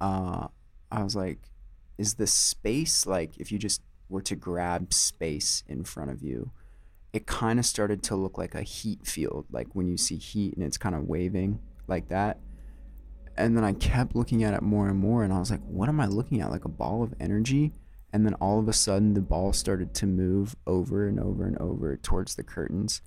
uh, 0.00 0.48
I 0.90 1.02
was 1.02 1.14
like, 1.14 1.38
is 1.98 2.14
the 2.14 2.26
space 2.26 3.06
like 3.06 3.38
if 3.38 3.52
you 3.52 3.58
just 3.58 3.82
were 4.08 4.22
to 4.22 4.34
grab 4.34 4.92
space 4.92 5.62
in 5.68 5.84
front 5.84 6.10
of 6.10 6.22
you, 6.22 6.50
it 7.12 7.26
kind 7.26 7.58
of 7.58 7.66
started 7.66 8.02
to 8.04 8.16
look 8.16 8.38
like 8.38 8.54
a 8.54 8.62
heat 8.62 9.06
field, 9.06 9.46
like 9.50 9.68
when 9.74 9.88
you 9.88 9.96
see 9.96 10.16
heat 10.16 10.54
and 10.54 10.64
it's 10.64 10.78
kind 10.78 10.94
of 10.94 11.04
waving 11.04 11.60
like 11.86 12.08
that. 12.08 12.38
And 13.36 13.56
then 13.56 13.64
I 13.64 13.72
kept 13.72 14.14
looking 14.14 14.44
at 14.44 14.54
it 14.54 14.62
more 14.62 14.88
and 14.88 14.98
more, 14.98 15.24
and 15.24 15.32
I 15.32 15.38
was 15.38 15.50
like, 15.50 15.62
what 15.62 15.88
am 15.88 16.00
I 16.00 16.06
looking 16.06 16.40
at? 16.40 16.50
Like 16.50 16.66
a 16.66 16.70
ball 16.70 17.02
of 17.02 17.14
energy? 17.18 17.72
And 18.12 18.26
then 18.26 18.34
all 18.34 18.58
of 18.58 18.68
a 18.68 18.74
sudden, 18.74 19.14
the 19.14 19.22
ball 19.22 19.54
started 19.54 19.94
to 19.94 20.06
move 20.06 20.54
over 20.66 21.08
and 21.08 21.18
over 21.18 21.46
and 21.46 21.56
over 21.58 21.96
towards 21.96 22.34
the 22.34 22.42
curtains 22.42 23.00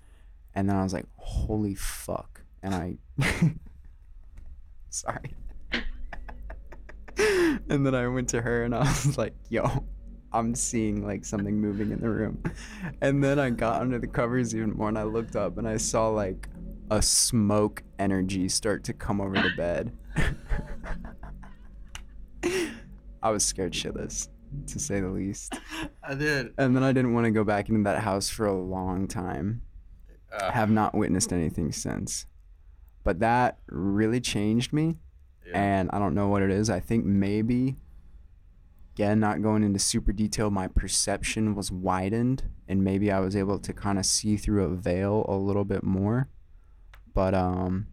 and 0.55 0.69
then 0.69 0.77
I 0.77 0.83
was 0.83 0.93
like, 0.93 1.05
"Holy 1.17 1.75
fuck!" 1.75 2.41
And 2.63 2.73
I, 2.73 2.97
sorry. 4.89 5.35
and 7.69 7.85
then 7.85 7.93
I 7.93 8.07
went 8.07 8.29
to 8.29 8.41
her 8.41 8.63
and 8.63 8.73
I 8.73 8.79
was 8.79 9.17
like, 9.17 9.33
"Yo, 9.49 9.85
I'm 10.35 10.55
seeing 10.55 11.05
like 11.05 11.25
something 11.25 11.59
moving 11.59 11.91
in 11.91 11.99
the 11.99 12.09
room." 12.09 12.41
And 13.01 13.23
then 13.23 13.39
I 13.39 13.49
got 13.49 13.81
under 13.81 13.99
the 13.99 14.07
covers 14.07 14.55
even 14.55 14.73
more 14.73 14.89
and 14.89 14.97
I 14.97 15.03
looked 15.03 15.35
up 15.35 15.57
and 15.57 15.67
I 15.67 15.77
saw 15.77 16.09
like 16.09 16.47
a 16.91 17.01
smoke 17.01 17.83
energy 17.99 18.47
start 18.49 18.83
to 18.85 18.93
come 18.93 19.19
over 19.21 19.35
the 19.35 19.51
bed. 19.57 19.91
I 23.23 23.31
was 23.31 23.43
scared 23.43 23.73
shitless, 23.73 24.29
to 24.67 24.79
say 24.79 24.99
the 24.99 25.09
least. 25.09 25.57
I 26.03 26.13
did. 26.13 26.53
And 26.57 26.75
then 26.75 26.83
I 26.83 26.91
didn't 26.91 27.13
want 27.13 27.25
to 27.25 27.31
go 27.31 27.43
back 27.43 27.69
into 27.69 27.83
that 27.83 28.03
house 28.03 28.29
for 28.29 28.45
a 28.45 28.53
long 28.53 29.07
time 29.07 29.61
Uh, 30.31 30.51
have 30.51 30.69
not 30.69 30.93
witnessed 30.93 31.33
anything 31.33 31.71
since. 31.71 32.25
But 33.03 33.19
that 33.19 33.59
really 33.67 34.19
changed 34.19 34.73
me, 34.73 34.99
yeah. 35.47 35.59
and 35.59 35.89
I 35.91 35.99
don't 35.99 36.13
know 36.13 36.27
what 36.27 36.41
it 36.41 36.51
is. 36.51 36.69
I 36.69 36.79
think 36.79 37.05
maybe, 37.05 37.77
again, 38.95 39.19
not 39.19 39.41
going 39.41 39.61
into 39.61 39.77
super 39.77 40.13
detail, 40.13 40.49
my 40.49 40.67
perception 40.67 41.53
was 41.53 41.69
widened, 41.69 42.43
and 42.67 42.81
maybe 42.81 43.11
I 43.11 43.19
was 43.19 43.35
able 43.35 43.59
to 43.59 43.73
kind 43.73 43.99
of 43.99 44.05
see 44.05 44.37
through 44.37 44.63
a 44.63 44.69
veil 44.69 45.25
a 45.27 45.35
little 45.35 45.65
bit 45.65 45.83
more. 45.83 46.29
But 47.13 47.33
um, 47.33 47.87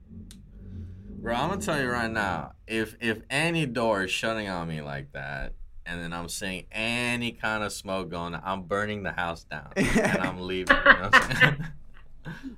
Bro, 1.20 1.34
I'm 1.34 1.48
gonna 1.50 1.60
tell 1.60 1.80
you 1.80 1.88
right 1.88 2.10
now, 2.10 2.52
if 2.68 2.96
if 3.00 3.22
any 3.30 3.66
door 3.66 4.04
is 4.04 4.10
shutting 4.12 4.48
on 4.48 4.68
me 4.68 4.80
like 4.80 5.12
that, 5.12 5.54
and 5.86 6.00
then 6.00 6.12
I'm 6.12 6.28
seeing 6.28 6.66
any 6.70 7.32
kind 7.32 7.64
of 7.64 7.72
smoke 7.72 8.08
going, 8.10 8.36
I'm 8.40 8.62
burning 8.62 9.02
the 9.02 9.12
house 9.12 9.42
down 9.44 9.72
and 9.76 10.18
I'm 10.22 10.40
leaving. 10.40 10.76
You 10.76 10.92
know 10.92 11.10
I'm? 11.12 11.66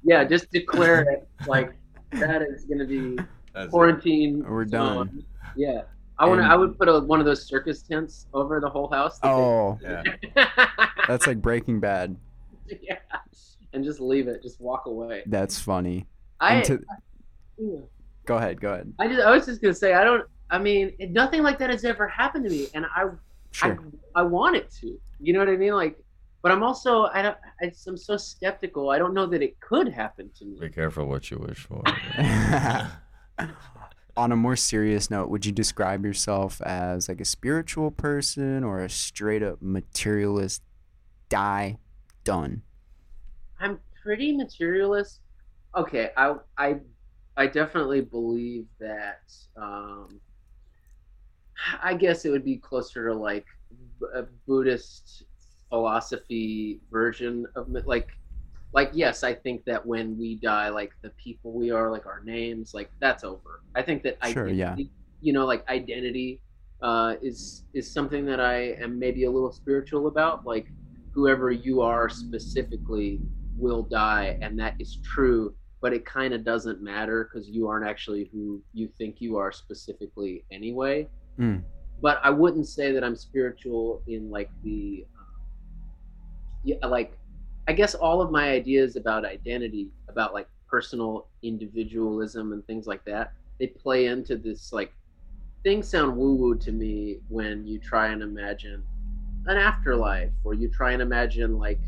Yeah, 0.04 0.24
just 0.24 0.50
declare 0.50 1.00
it 1.10 1.26
like 1.46 1.72
that 2.10 2.42
is 2.42 2.66
gonna 2.66 2.84
be 2.84 3.16
That's 3.54 3.68
it. 3.68 3.70
quarantine. 3.70 4.44
We're 4.46 4.66
zone. 4.68 5.06
done. 5.06 5.24
Yeah, 5.56 5.82
I 6.18 6.26
want 6.26 6.40
to. 6.40 6.46
I 6.46 6.54
would 6.54 6.78
put 6.78 6.88
a, 6.88 7.00
one 7.00 7.20
of 7.20 7.26
those 7.26 7.46
circus 7.46 7.82
tents 7.82 8.26
over 8.32 8.60
the 8.60 8.68
whole 8.68 8.88
house. 8.88 9.18
oh, 9.22 9.78
Yeah. 9.82 10.02
that's 11.08 11.26
like 11.26 11.42
Breaking 11.42 11.80
Bad. 11.80 12.16
yeah, 12.80 12.98
and 13.72 13.84
just 13.84 14.00
leave 14.00 14.28
it. 14.28 14.42
Just 14.42 14.60
walk 14.60 14.86
away. 14.86 15.22
That's 15.26 15.58
funny. 15.58 16.06
I. 16.40 16.60
To- 16.62 16.80
yeah. 17.58 17.78
go 18.26 18.36
ahead, 18.36 18.60
go 18.60 18.74
ahead. 18.74 18.92
I 18.98 19.08
just. 19.08 19.20
I 19.20 19.30
was 19.30 19.46
just 19.46 19.60
gonna 19.60 19.74
say. 19.74 19.94
I 19.94 20.04
don't. 20.04 20.24
I 20.50 20.58
mean, 20.58 20.92
nothing 21.10 21.42
like 21.42 21.58
that 21.58 21.70
has 21.70 21.84
ever 21.84 22.06
happened 22.06 22.44
to 22.44 22.50
me, 22.50 22.68
and 22.74 22.86
I. 22.86 23.06
Sure. 23.50 23.78
I, 24.14 24.20
I 24.20 24.22
want 24.22 24.56
it 24.56 24.70
to. 24.80 24.98
You 25.20 25.32
know 25.32 25.38
what 25.38 25.48
I 25.48 25.56
mean? 25.56 25.74
Like, 25.74 25.96
but 26.42 26.52
I'm 26.52 26.62
also. 26.62 27.04
I 27.06 27.22
don't. 27.22 27.36
I, 27.60 27.72
I'm 27.88 27.96
so 27.96 28.16
skeptical. 28.16 28.90
I 28.90 28.98
don't 28.98 29.14
know 29.14 29.26
that 29.26 29.42
it 29.42 29.58
could 29.60 29.88
happen 29.88 30.30
to 30.38 30.44
me. 30.44 30.58
Be 30.60 30.68
careful 30.68 31.06
what 31.06 31.30
you 31.30 31.38
wish 31.38 31.66
for. 31.66 31.82
On 34.16 34.30
a 34.30 34.36
more 34.36 34.54
serious 34.54 35.10
note, 35.10 35.28
would 35.28 35.44
you 35.44 35.52
describe 35.52 36.04
yourself 36.04 36.60
as 36.62 37.08
like 37.08 37.20
a 37.20 37.24
spiritual 37.24 37.90
person 37.90 38.62
or 38.62 38.80
a 38.80 38.88
straight 38.88 39.42
up 39.42 39.58
materialist? 39.60 40.62
Die, 41.28 41.78
done. 42.22 42.62
I'm 43.58 43.80
pretty 44.02 44.36
materialist. 44.36 45.20
Okay, 45.76 46.10
I 46.16 46.36
I 46.56 46.76
I 47.36 47.46
definitely 47.46 48.02
believe 48.02 48.66
that. 48.78 49.32
Um, 49.56 50.20
I 51.82 51.94
guess 51.94 52.24
it 52.24 52.30
would 52.30 52.44
be 52.44 52.56
closer 52.56 53.08
to 53.08 53.14
like 53.14 53.46
a 54.14 54.24
Buddhist 54.46 55.24
philosophy 55.68 56.80
version 56.90 57.46
of 57.56 57.68
like 57.86 58.08
like 58.74 58.90
yes 58.92 59.22
i 59.22 59.32
think 59.32 59.64
that 59.64 59.84
when 59.86 60.18
we 60.18 60.34
die 60.36 60.68
like 60.68 60.92
the 61.02 61.10
people 61.10 61.52
we 61.52 61.70
are 61.70 61.90
like 61.90 62.06
our 62.06 62.22
names 62.24 62.74
like 62.74 62.90
that's 63.00 63.24
over 63.24 63.62
i 63.74 63.80
think 63.82 64.02
that 64.02 64.18
Sure, 64.30 64.48
yeah. 64.48 64.72
identity, 64.72 64.90
you 65.20 65.32
know 65.32 65.46
like 65.46 65.66
identity 65.68 66.40
uh, 66.82 67.14
is 67.22 67.64
is 67.72 67.90
something 67.90 68.26
that 68.26 68.40
i 68.40 68.56
am 68.84 68.98
maybe 68.98 69.24
a 69.24 69.30
little 69.30 69.52
spiritual 69.52 70.06
about 70.08 70.44
like 70.44 70.66
whoever 71.12 71.50
you 71.50 71.80
are 71.80 72.08
specifically 72.10 73.20
will 73.56 73.82
die 73.84 74.36
and 74.42 74.58
that 74.58 74.74
is 74.78 74.98
true 75.02 75.54
but 75.80 75.92
it 75.92 76.04
kind 76.04 76.34
of 76.34 76.44
doesn't 76.44 76.82
matter 76.82 77.24
because 77.24 77.48
you 77.48 77.68
aren't 77.68 77.86
actually 77.86 78.28
who 78.32 78.60
you 78.72 78.88
think 78.98 79.20
you 79.20 79.36
are 79.36 79.52
specifically 79.52 80.44
anyway 80.50 81.08
Mm. 81.38 81.64
but 82.00 82.20
i 82.22 82.30
wouldn't 82.30 82.68
say 82.68 82.92
that 82.92 83.02
i'm 83.02 83.16
spiritual 83.16 84.02
in 84.06 84.30
like 84.30 84.50
the 84.62 85.04
um, 85.18 85.26
yeah 86.64 86.86
like 86.86 87.18
i 87.68 87.72
guess 87.72 87.94
all 87.94 88.20
of 88.20 88.30
my 88.30 88.50
ideas 88.50 88.96
about 88.96 89.24
identity 89.24 89.88
about 90.08 90.34
like 90.34 90.48
personal 90.68 91.28
individualism 91.42 92.52
and 92.52 92.66
things 92.66 92.86
like 92.86 93.04
that 93.04 93.32
they 93.58 93.66
play 93.66 94.06
into 94.06 94.36
this 94.36 94.72
like 94.72 94.92
things 95.62 95.88
sound 95.88 96.16
woo 96.16 96.34
woo 96.34 96.54
to 96.54 96.72
me 96.72 97.18
when 97.28 97.66
you 97.66 97.78
try 97.78 98.08
and 98.08 98.22
imagine 98.22 98.82
an 99.46 99.56
afterlife 99.56 100.30
or 100.44 100.54
you 100.54 100.68
try 100.68 100.92
and 100.92 101.02
imagine 101.02 101.58
like 101.58 101.80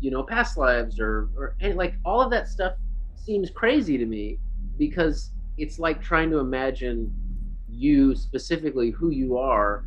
you 0.00 0.10
know 0.10 0.22
past 0.22 0.56
lives 0.56 1.00
or 1.00 1.28
or 1.36 1.54
like 1.74 1.94
all 2.04 2.20
of 2.20 2.30
that 2.30 2.48
stuff 2.48 2.74
seems 3.16 3.50
crazy 3.50 3.98
to 3.98 4.06
me 4.06 4.38
because 4.78 5.32
it's 5.56 5.78
like 5.78 6.00
trying 6.00 6.30
to 6.30 6.38
imagine 6.38 7.12
you 7.68 8.14
specifically 8.14 8.90
who 8.90 9.10
you 9.10 9.36
are 9.36 9.84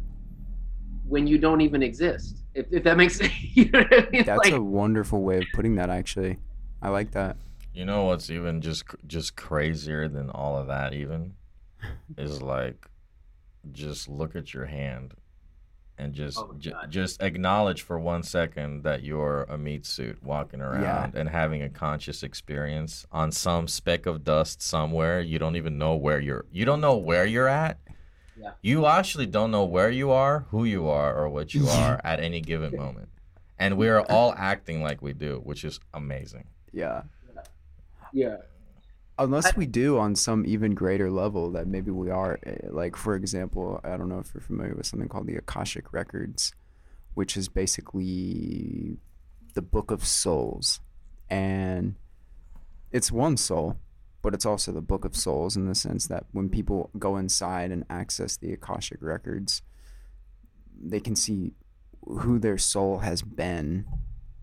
when 1.07 1.25
you 1.25 1.37
don't 1.37 1.61
even 1.61 1.81
exist 1.81 2.40
if, 2.53 2.65
if 2.71 2.83
that 2.83 2.97
makes 2.97 3.17
sense 3.17 3.31
you 3.55 3.69
know 3.71 3.83
I 3.91 4.07
mean? 4.11 4.23
That's 4.25 4.37
Like, 4.45 4.53
a 4.53 4.61
wonderful 4.61 5.21
way 5.23 5.37
of 5.37 5.45
putting 5.53 5.75
that. 5.75 5.89
Actually, 5.89 6.37
I 6.81 6.89
like 6.89 7.11
that. 7.11 7.37
You 7.73 7.85
know 7.85 8.03
what's 8.05 8.29
even 8.29 8.61
just 8.61 8.83
just 9.07 9.35
crazier 9.35 10.07
than 10.07 10.29
all 10.29 10.57
of 10.57 10.67
that 10.67 10.93
even 10.93 11.33
is 12.17 12.41
like 12.41 12.87
just 13.71 14.09
look 14.09 14.35
at 14.35 14.53
your 14.53 14.65
hand 14.65 15.13
and 15.97 16.13
just 16.13 16.37
Oh, 16.39 16.53
ju- 16.57 16.71
God. 16.71 16.89
just 16.91 17.21
acknowledge 17.21 17.83
for 17.83 17.99
one 17.99 18.23
second 18.23 18.83
that 18.83 19.03
you're 19.03 19.43
a 19.43 19.57
meat 19.57 19.85
suit 19.85 20.21
walking 20.23 20.59
around 20.59 21.13
and 21.15 21.29
having 21.29 21.61
a 21.61 21.69
conscious 21.69 22.23
experience 22.23 23.05
on 23.11 23.31
some 23.31 23.67
speck 23.67 24.05
of 24.07 24.23
dust 24.23 24.61
somewhere 24.63 25.21
you 25.21 25.37
don't 25.37 25.55
even 25.55 25.77
know 25.77 25.95
where 25.95 26.19
you're 26.19 26.45
you 26.51 26.65
don't 26.65 26.81
know 26.81 26.97
where 26.97 27.25
you're 27.25 27.47
at 27.47 27.77
Yeah. 28.41 28.51
you 28.61 28.85
actually 28.87 29.27
don't 29.27 29.51
know 29.51 29.65
where 29.65 29.89
you 29.91 30.09
are 30.11 30.45
who 30.51 30.63
you 30.65 30.87
are 30.87 31.13
or 31.15 31.29
what 31.29 31.53
you 31.53 31.67
are 31.67 32.01
at 32.11 32.19
any 32.19 32.41
given 32.41 32.75
moment 32.75 33.09
and 33.59 33.77
we 33.77 33.87
are 33.89 34.01
all 34.09 34.33
acting 34.37 34.81
like 34.81 35.01
we 35.01 35.13
do 35.13 35.39
which 35.43 35.63
is 35.63 35.79
amazing 35.93 36.45
Yeah. 36.73 37.03
yeah 38.13 38.37
Unless 39.19 39.47
I- 39.47 39.53
we 39.57 39.67
do 39.67 39.99
on 39.99 40.15
some 40.15 40.45
even 40.47 40.73
greater 40.73 41.11
level 41.11 41.51
that 41.51 41.67
maybe 41.67 41.91
we 41.91 42.09
are. 42.09 42.39
eh, 42.43 42.55
Like, 42.71 42.95
for 42.95 43.13
example, 43.13 43.79
I 43.83 43.95
don't 43.97 44.09
know 44.09 44.17
if 44.19 44.33
you're 44.33 44.41
familiar 44.41 44.73
with 44.73 44.87
something 44.87 45.07
called 45.09 45.27
the 45.27 45.35
Akashic 45.35 45.93
Records, 45.93 46.53
which 47.13 47.37
is 47.37 47.47
basically 47.47 48.97
the 49.53 49.61
book 49.61 49.91
of 49.91 50.03
souls. 50.05 50.79
And 51.29 51.95
it's 52.91 53.11
one 53.11 53.37
soul, 53.37 53.77
but 54.21 54.33
it's 54.33 54.45
also 54.45 54.71
the 54.71 54.81
book 54.81 55.05
of 55.05 55.15
souls 55.15 55.55
in 55.55 55.67
the 55.67 55.75
sense 55.75 56.07
that 56.07 56.25
when 56.31 56.49
people 56.49 56.89
go 56.97 57.17
inside 57.17 57.71
and 57.71 57.85
access 57.89 58.37
the 58.37 58.53
Akashic 58.53 58.99
Records, 59.01 59.61
they 60.79 60.99
can 60.99 61.15
see 61.15 61.53
who 62.05 62.39
their 62.39 62.57
soul 62.57 62.99
has 62.99 63.21
been 63.21 63.85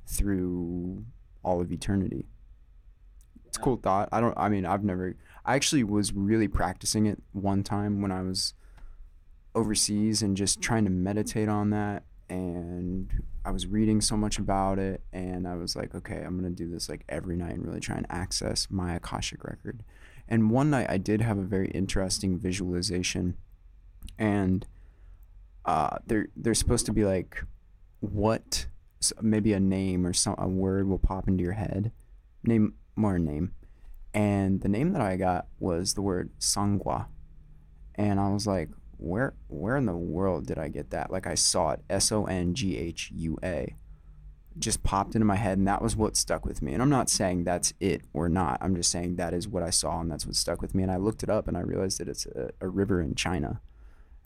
through 0.07 1.05
all 1.43 1.61
of 1.61 1.71
eternity. 1.73 2.27
It's 3.47 3.57
a 3.57 3.61
cool 3.61 3.77
thought. 3.77 4.09
I 4.13 4.21
don't. 4.21 4.37
I 4.37 4.49
mean, 4.49 4.67
I've 4.67 4.85
never. 4.85 5.17
I 5.45 5.55
actually 5.55 5.85
was 5.85 6.13
really 6.13 6.49
practicing 6.49 7.07
it 7.07 7.23
one 7.33 7.63
time 7.63 8.03
when 8.03 8.13
I 8.13 8.23
was 8.23 8.55
overseas 9.55 10.23
and 10.23 10.37
just 10.37 10.61
trying 10.61 10.85
to 10.85 10.91
meditate 10.91 11.49
on 11.49 11.71
that. 11.71 12.05
And 12.31 13.23
I 13.45 13.51
was 13.51 13.67
reading 13.67 14.01
so 14.01 14.17
much 14.17 14.39
about 14.39 14.79
it, 14.79 15.03
and 15.13 15.49
I 15.49 15.55
was 15.55 15.75
like, 15.75 15.95
okay, 15.95 16.23
I'm 16.23 16.37
gonna 16.37 16.51
do 16.51 16.71
this 16.71 16.89
like 16.89 17.05
every 17.09 17.37
night 17.37 17.55
and 17.55 17.67
really 17.67 17.81
try 17.81 17.97
and 17.97 18.07
access 18.11 18.69
my 18.71 18.95
akashic 18.95 19.45
record. 19.45 19.83
And 20.29 20.51
one 20.51 20.69
night 20.71 20.91
I 20.91 20.99
did 20.99 21.23
have 21.23 21.39
a 21.39 21.43
very 21.43 21.69
interesting 21.69 22.39
visualization, 22.39 23.37
and 24.19 24.67
uh, 25.65 25.99
there 26.07 26.29
there's 26.37 26.59
supposed 26.59 26.87
to 26.87 26.93
be 26.93 27.05
like 27.05 27.43
what 28.01 28.67
maybe 29.23 29.53
a 29.53 29.61
name 29.61 30.07
or 30.07 30.13
some 30.13 30.35
a 30.39 30.49
word 30.49 30.87
will 30.89 30.99
pop 30.99 31.29
into 31.29 31.43
your 31.43 31.53
head, 31.53 31.93
name 32.45 32.75
more 32.97 33.19
name, 33.19 33.53
and 34.13 34.61
the 34.61 34.69
name 34.69 34.93
that 34.93 35.01
I 35.01 35.17
got 35.17 35.47
was 35.59 35.95
the 35.95 36.03
word 36.03 36.31
Songhua, 36.39 37.07
and 37.95 38.21
I 38.21 38.29
was 38.29 38.47
like, 38.47 38.69
where 38.99 39.35
where 39.49 39.77
in 39.77 39.87
the 39.87 39.97
world 39.97 40.47
did 40.47 40.59
I 40.59 40.69
get 40.69 40.91
that? 40.91 41.11
Like 41.11 41.27
I 41.27 41.35
saw 41.35 41.71
it, 41.71 41.81
S 41.89 42.13
O 42.13 42.27
N 42.27 42.55
G 42.55 42.77
H 42.77 43.11
U 43.15 43.39
A, 43.43 43.75
just 44.59 44.83
popped 44.83 45.15
into 45.15 45.25
my 45.25 45.37
head, 45.37 45.59
and 45.59 45.67
that 45.69 45.81
was 45.83 45.97
what 45.97 46.17
stuck 46.17 46.45
with 46.45 46.63
me. 46.63 46.73
And 46.73 46.83
I'm 46.83 46.91
not 46.91 47.09
saying 47.09 47.45
that's 47.45 47.73
it 47.81 48.03
or 48.13 48.29
not. 48.29 48.59
I'm 48.61 48.75
just 48.75 48.91
saying 48.91 49.17
that 49.17 49.33
is 49.33 49.49
what 49.49 49.63
I 49.63 49.71
saw, 49.71 50.01
and 50.01 50.11
that's 50.11 50.27
what 50.27 50.37
stuck 50.37 50.61
with 50.61 50.75
me. 50.75 50.83
And 50.83 50.93
I 50.93 50.97
looked 50.97 51.23
it 51.23 51.31
up, 51.31 51.49
and 51.49 51.57
I 51.57 51.61
realized 51.61 51.99
that 52.01 52.09
it's 52.09 52.27
a, 52.27 52.51
a 52.61 52.69
river 52.69 53.01
in 53.01 53.15
China. 53.15 53.61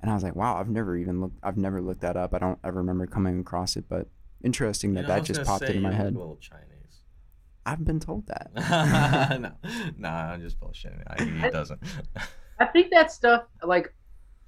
And 0.00 0.10
I 0.10 0.14
was 0.14 0.24
like, 0.24 0.34
wow, 0.34 0.56
I've 0.56 0.68
never 0.68 0.96
even 0.96 1.20
looked. 1.20 1.38
I've 1.42 1.56
never 1.56 1.80
looked 1.80 2.00
that 2.00 2.16
up. 2.16 2.34
I 2.34 2.38
don't 2.38 2.58
ever 2.64 2.78
remember 2.78 3.06
coming 3.06 3.40
across 3.40 3.76
it, 3.76 3.84
but 3.88 4.08
interesting 4.42 4.94
that 4.94 5.02
You 5.02 5.06
know, 5.08 5.14
that 5.14 5.24
just 5.24 5.44
popped 5.44 5.66
say 5.66 5.76
into 5.76 5.80
my 5.80 5.92
head. 5.92 6.16
a 6.16 6.36
Chinese. 6.40 6.68
I've 7.64 7.84
been 7.84 8.00
told 8.00 8.26
that. 8.26 8.50
no, 9.40 9.52
no, 9.96 10.08
I'm 10.08 10.40
just 10.40 10.58
bullshitting. 10.58 11.02
I, 11.06 11.22
he 11.46 11.50
doesn't. 11.50 11.80
I 12.58 12.66
think 12.66 12.90
that 12.90 13.12
stuff, 13.12 13.44
like, 13.62 13.94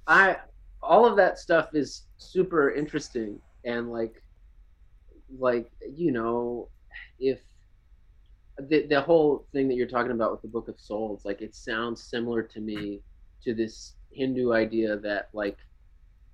I 0.07 0.37
all 0.81 1.05
of 1.05 1.15
that 1.17 1.39
stuff 1.39 1.69
is 1.73 2.03
super 2.17 2.71
interesting 2.71 3.39
and 3.63 3.91
like, 3.91 4.21
like 5.39 5.71
you 5.95 6.11
know, 6.11 6.69
if 7.19 7.39
the 8.57 8.85
the 8.87 9.01
whole 9.01 9.47
thing 9.51 9.67
that 9.67 9.75
you're 9.75 9.87
talking 9.87 10.11
about 10.11 10.31
with 10.31 10.41
the 10.41 10.47
Book 10.47 10.67
of 10.67 10.79
Souls, 10.79 11.25
like, 11.25 11.41
it 11.41 11.55
sounds 11.55 12.01
similar 12.01 12.43
to 12.43 12.61
me 12.61 13.01
to 13.43 13.53
this 13.53 13.95
Hindu 14.11 14.53
idea 14.53 14.97
that 14.97 15.29
like 15.33 15.57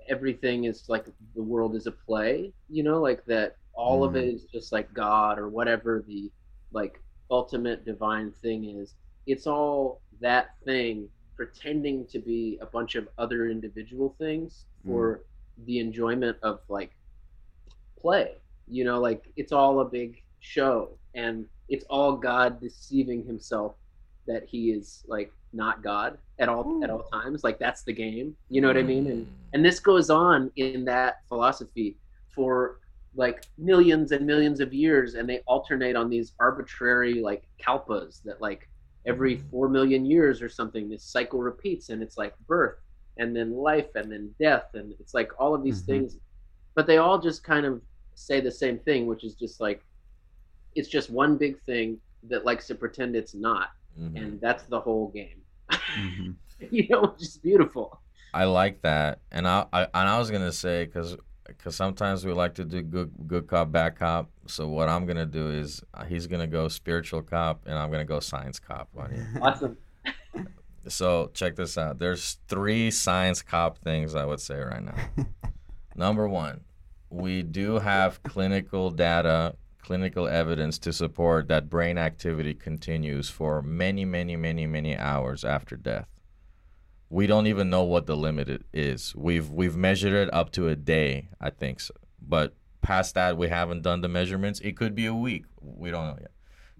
everything 0.09 0.65
is 0.65 0.87
like 0.87 1.05
the 1.35 1.43
world 1.43 1.75
is 1.75 1.87
a 1.87 1.91
play, 1.91 2.53
you 2.69 2.83
know, 2.83 3.01
like 3.01 3.25
that 3.25 3.55
all 3.73 4.03
of 4.03 4.13
mm. 4.13 4.17
it 4.17 4.25
is 4.25 4.43
just 4.45 4.71
like 4.71 4.93
God 4.93 5.39
or 5.39 5.49
whatever 5.49 6.03
the 6.07 6.29
like 6.73 7.01
ultimate 7.29 7.85
divine 7.85 8.31
thing 8.41 8.65
is. 8.65 8.93
It's 9.25 9.47
all 9.47 10.01
that 10.19 10.49
thing 10.65 11.07
pretending 11.41 12.05
to 12.05 12.19
be 12.19 12.59
a 12.61 12.65
bunch 12.67 12.93
of 12.93 13.07
other 13.17 13.49
individual 13.49 14.13
things 14.19 14.65
mm. 14.85 14.91
for 14.91 15.23
the 15.65 15.79
enjoyment 15.79 16.37
of 16.43 16.59
like 16.69 16.91
play. 17.99 18.35
You 18.67 18.83
know, 18.83 18.99
like 18.99 19.23
it's 19.37 19.51
all 19.51 19.79
a 19.79 19.85
big 19.85 20.21
show 20.39 20.89
and 21.15 21.47
it's 21.67 21.83
all 21.89 22.15
God 22.15 22.61
deceiving 22.61 23.25
himself 23.25 23.73
that 24.27 24.43
he 24.47 24.69
is 24.69 25.03
like 25.07 25.33
not 25.51 25.81
God 25.81 26.19
at 26.37 26.47
all 26.47 26.83
at 26.83 26.91
all 26.91 27.05
times. 27.11 27.43
Like 27.43 27.57
that's 27.57 27.81
the 27.81 27.93
game. 27.93 28.35
You 28.49 28.61
know 28.61 28.67
what 28.67 28.77
I 28.77 28.83
mean? 28.83 29.07
And 29.07 29.25
mm. 29.25 29.29
and 29.53 29.65
this 29.65 29.79
goes 29.79 30.11
on 30.11 30.51
in 30.57 30.85
that 30.85 31.21
philosophy 31.27 31.97
for 32.29 32.81
like 33.15 33.45
millions 33.57 34.11
and 34.11 34.27
millions 34.27 34.59
of 34.59 34.75
years 34.75 35.15
and 35.15 35.27
they 35.27 35.39
alternate 35.47 35.95
on 35.95 36.07
these 36.07 36.33
arbitrary 36.39 37.15
like 37.15 37.47
kalpas 37.59 38.21
that 38.23 38.39
like 38.39 38.69
every 39.05 39.37
four 39.37 39.67
million 39.67 40.05
years 40.05 40.41
or 40.41 40.49
something 40.49 40.89
this 40.89 41.03
cycle 41.03 41.39
repeats 41.39 41.89
and 41.89 42.03
it's 42.03 42.17
like 42.17 42.33
birth 42.47 42.77
and 43.17 43.35
then 43.35 43.51
life 43.55 43.87
and 43.95 44.11
then 44.11 44.33
death 44.39 44.65
and 44.73 44.93
it's 44.99 45.13
like 45.13 45.31
all 45.39 45.53
of 45.55 45.63
these 45.63 45.81
Mhm. 45.83 45.85
things 45.87 46.17
but 46.75 46.85
they 46.87 46.97
all 46.97 47.19
just 47.19 47.43
kind 47.43 47.65
of 47.65 47.81
say 48.15 48.39
the 48.39 48.51
same 48.51 48.77
thing 48.79 49.07
which 49.07 49.23
is 49.23 49.33
just 49.35 49.59
like 49.59 49.83
it's 50.75 50.87
just 50.87 51.09
one 51.09 51.37
big 51.37 51.59
thing 51.63 51.99
that 52.29 52.45
likes 52.45 52.67
to 52.67 52.75
pretend 52.75 53.15
it's 53.15 53.33
not 53.33 53.69
Mhm. 53.99 54.17
and 54.17 54.41
that's 54.41 54.63
the 54.65 54.79
whole 54.79 55.07
game 55.09 55.41
Mhm. 55.69 56.35
you 56.71 56.87
know 56.89 57.01
which 57.01 57.21
is 57.23 57.37
beautiful 57.37 58.01
I 58.33 58.45
like 58.45 58.81
that, 58.83 59.19
and 59.29 59.45
I, 59.45 59.65
I 59.73 59.81
and 59.83 60.07
I 60.07 60.17
was 60.17 60.31
gonna 60.31 60.53
say 60.53 60.85
because 60.85 61.17
because 61.57 61.75
sometimes 61.75 62.25
we 62.25 62.33
like 62.33 62.55
to 62.55 62.65
do 62.65 62.81
good 62.81 63.11
good 63.27 63.47
cop 63.47 63.71
bad 63.71 63.97
cop. 63.97 64.29
So 64.47 64.67
what 64.67 64.89
I'm 64.89 65.05
gonna 65.05 65.25
do 65.25 65.49
is 65.49 65.81
uh, 65.93 66.05
he's 66.05 66.27
gonna 66.27 66.47
go 66.47 66.67
spiritual 66.67 67.21
cop, 67.21 67.63
and 67.65 67.77
I'm 67.77 67.91
gonna 67.91 68.05
go 68.05 68.19
science 68.19 68.59
cop 68.59 68.89
on 68.97 69.15
you. 69.15 69.25
awesome 69.41 69.77
So 70.87 71.29
check 71.33 71.55
this 71.55 71.77
out. 71.77 71.99
There's 71.99 72.39
three 72.47 72.89
science 72.89 73.41
cop 73.41 73.77
things 73.77 74.15
I 74.15 74.25
would 74.25 74.39
say 74.39 74.59
right 74.59 74.83
now. 74.83 75.25
Number 75.95 76.27
one, 76.27 76.61
we 77.09 77.43
do 77.43 77.79
have 77.79 78.23
clinical 78.23 78.89
data, 78.89 79.55
clinical 79.81 80.27
evidence 80.27 80.79
to 80.79 80.93
support 80.93 81.47
that 81.49 81.69
brain 81.69 81.97
activity 81.97 82.53
continues 82.53 83.29
for 83.29 83.61
many, 83.61 84.05
many, 84.05 84.35
many, 84.35 84.65
many 84.65 84.97
hours 84.97 85.45
after 85.45 85.75
death. 85.75 86.07
We 87.11 87.27
don't 87.27 87.47
even 87.47 87.69
know 87.69 87.83
what 87.83 88.05
the 88.05 88.15
limit 88.15 88.63
is. 88.71 89.13
We've 89.17 89.49
we've 89.49 89.75
measured 89.75 90.13
it 90.13 90.33
up 90.33 90.49
to 90.53 90.69
a 90.69 90.77
day, 90.77 91.27
I 91.41 91.49
think, 91.49 91.81
so. 91.81 91.93
but 92.25 92.55
past 92.81 93.15
that 93.15 93.35
we 93.37 93.49
haven't 93.49 93.81
done 93.81 93.99
the 93.99 94.07
measurements. 94.07 94.61
It 94.61 94.77
could 94.77 94.95
be 94.95 95.07
a 95.07 95.13
week. 95.13 95.43
We 95.59 95.91
don't 95.91 96.07
know 96.07 96.17
yet. 96.21 96.31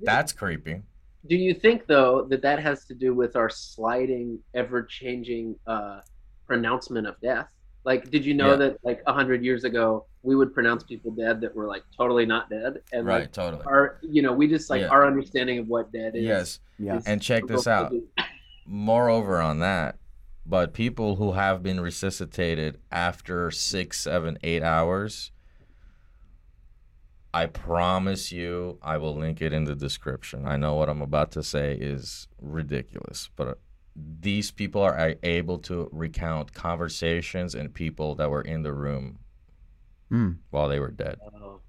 That's 0.02 0.32
creepy. 0.32 0.84
Do 1.28 1.36
you 1.36 1.54
think 1.54 1.86
though 1.86 2.26
that 2.30 2.42
that 2.44 2.60
has 2.60 2.86
to 2.86 2.96
do 2.96 3.14
with 3.14 3.36
our 3.36 3.50
sliding, 3.50 4.40
ever-changing 4.54 5.58
uh, 5.68 6.00
pronouncement 6.48 7.08
of 7.08 7.20
death? 7.20 7.52
Like, 7.84 8.10
did 8.10 8.24
you 8.26 8.34
know 8.34 8.52
Yeah. 8.52 8.56
that 8.56 8.78
like 8.86 9.04
a 9.08 9.12
hundred 9.14 9.44
years 9.44 9.66
ago 9.66 10.06
we 10.24 10.38
would 10.38 10.54
pronounce 10.54 10.84
people 10.84 11.12
dead 11.12 11.42
that 11.42 11.54
were 11.54 11.68
like 11.68 11.84
totally 11.96 12.26
not 12.26 12.50
dead, 12.50 12.82
and 12.94 13.06
Right, 13.06 13.22
like 13.24 13.34
totally. 13.34 13.64
our, 13.66 14.00
you 14.02 14.22
know, 14.22 14.32
we 14.32 14.48
just 14.48 14.70
like 14.70 14.80
Yeah. 14.82 14.88
our 14.88 15.06
understanding 15.06 15.60
of 15.60 15.68
what 15.68 15.92
dead 15.92 16.16
is. 16.16 16.24
Yes. 16.24 16.60
yeah. 16.80 16.96
is 16.96 17.06
And 17.06 17.22
check 17.22 17.48
this 17.48 17.68
out. 17.68 17.92
moreover 18.66 19.42
on 19.42 19.60
that 19.60 19.98
but 20.46 20.74
people 20.74 21.16
who 21.18 21.34
have 21.34 21.62
been 21.62 21.80
resuscitated 21.80 22.80
after 22.92 23.52
six 23.52 24.00
seven 24.00 24.38
eight 24.44 24.64
hours 24.64 25.32
i 27.34 27.46
promise 27.46 28.32
you 28.32 28.78
i 28.82 28.98
will 28.98 29.16
link 29.16 29.42
it 29.42 29.54
in 29.54 29.64
the 29.66 29.76
description 29.76 30.46
i 30.48 30.56
know 30.58 30.74
what 30.76 30.90
i'm 30.90 31.02
about 31.02 31.32
to 31.32 31.44
say 31.44 31.74
is 31.80 32.28
ridiculous 32.42 33.30
but 33.36 33.60
these 33.96 34.52
people 34.52 34.82
are 34.82 35.16
able 35.24 35.58
to 35.58 35.90
recount 35.92 36.54
conversations 36.54 37.54
and 37.56 37.74
people 37.74 38.16
that 38.16 38.30
were 38.30 38.42
in 38.42 38.64
the 38.64 38.74
room 38.74 39.18
Mm. 40.12 40.40
while 40.50 40.68
they 40.68 40.78
were 40.80 40.92
dead 40.92 41.18
Oh. 41.34 41.62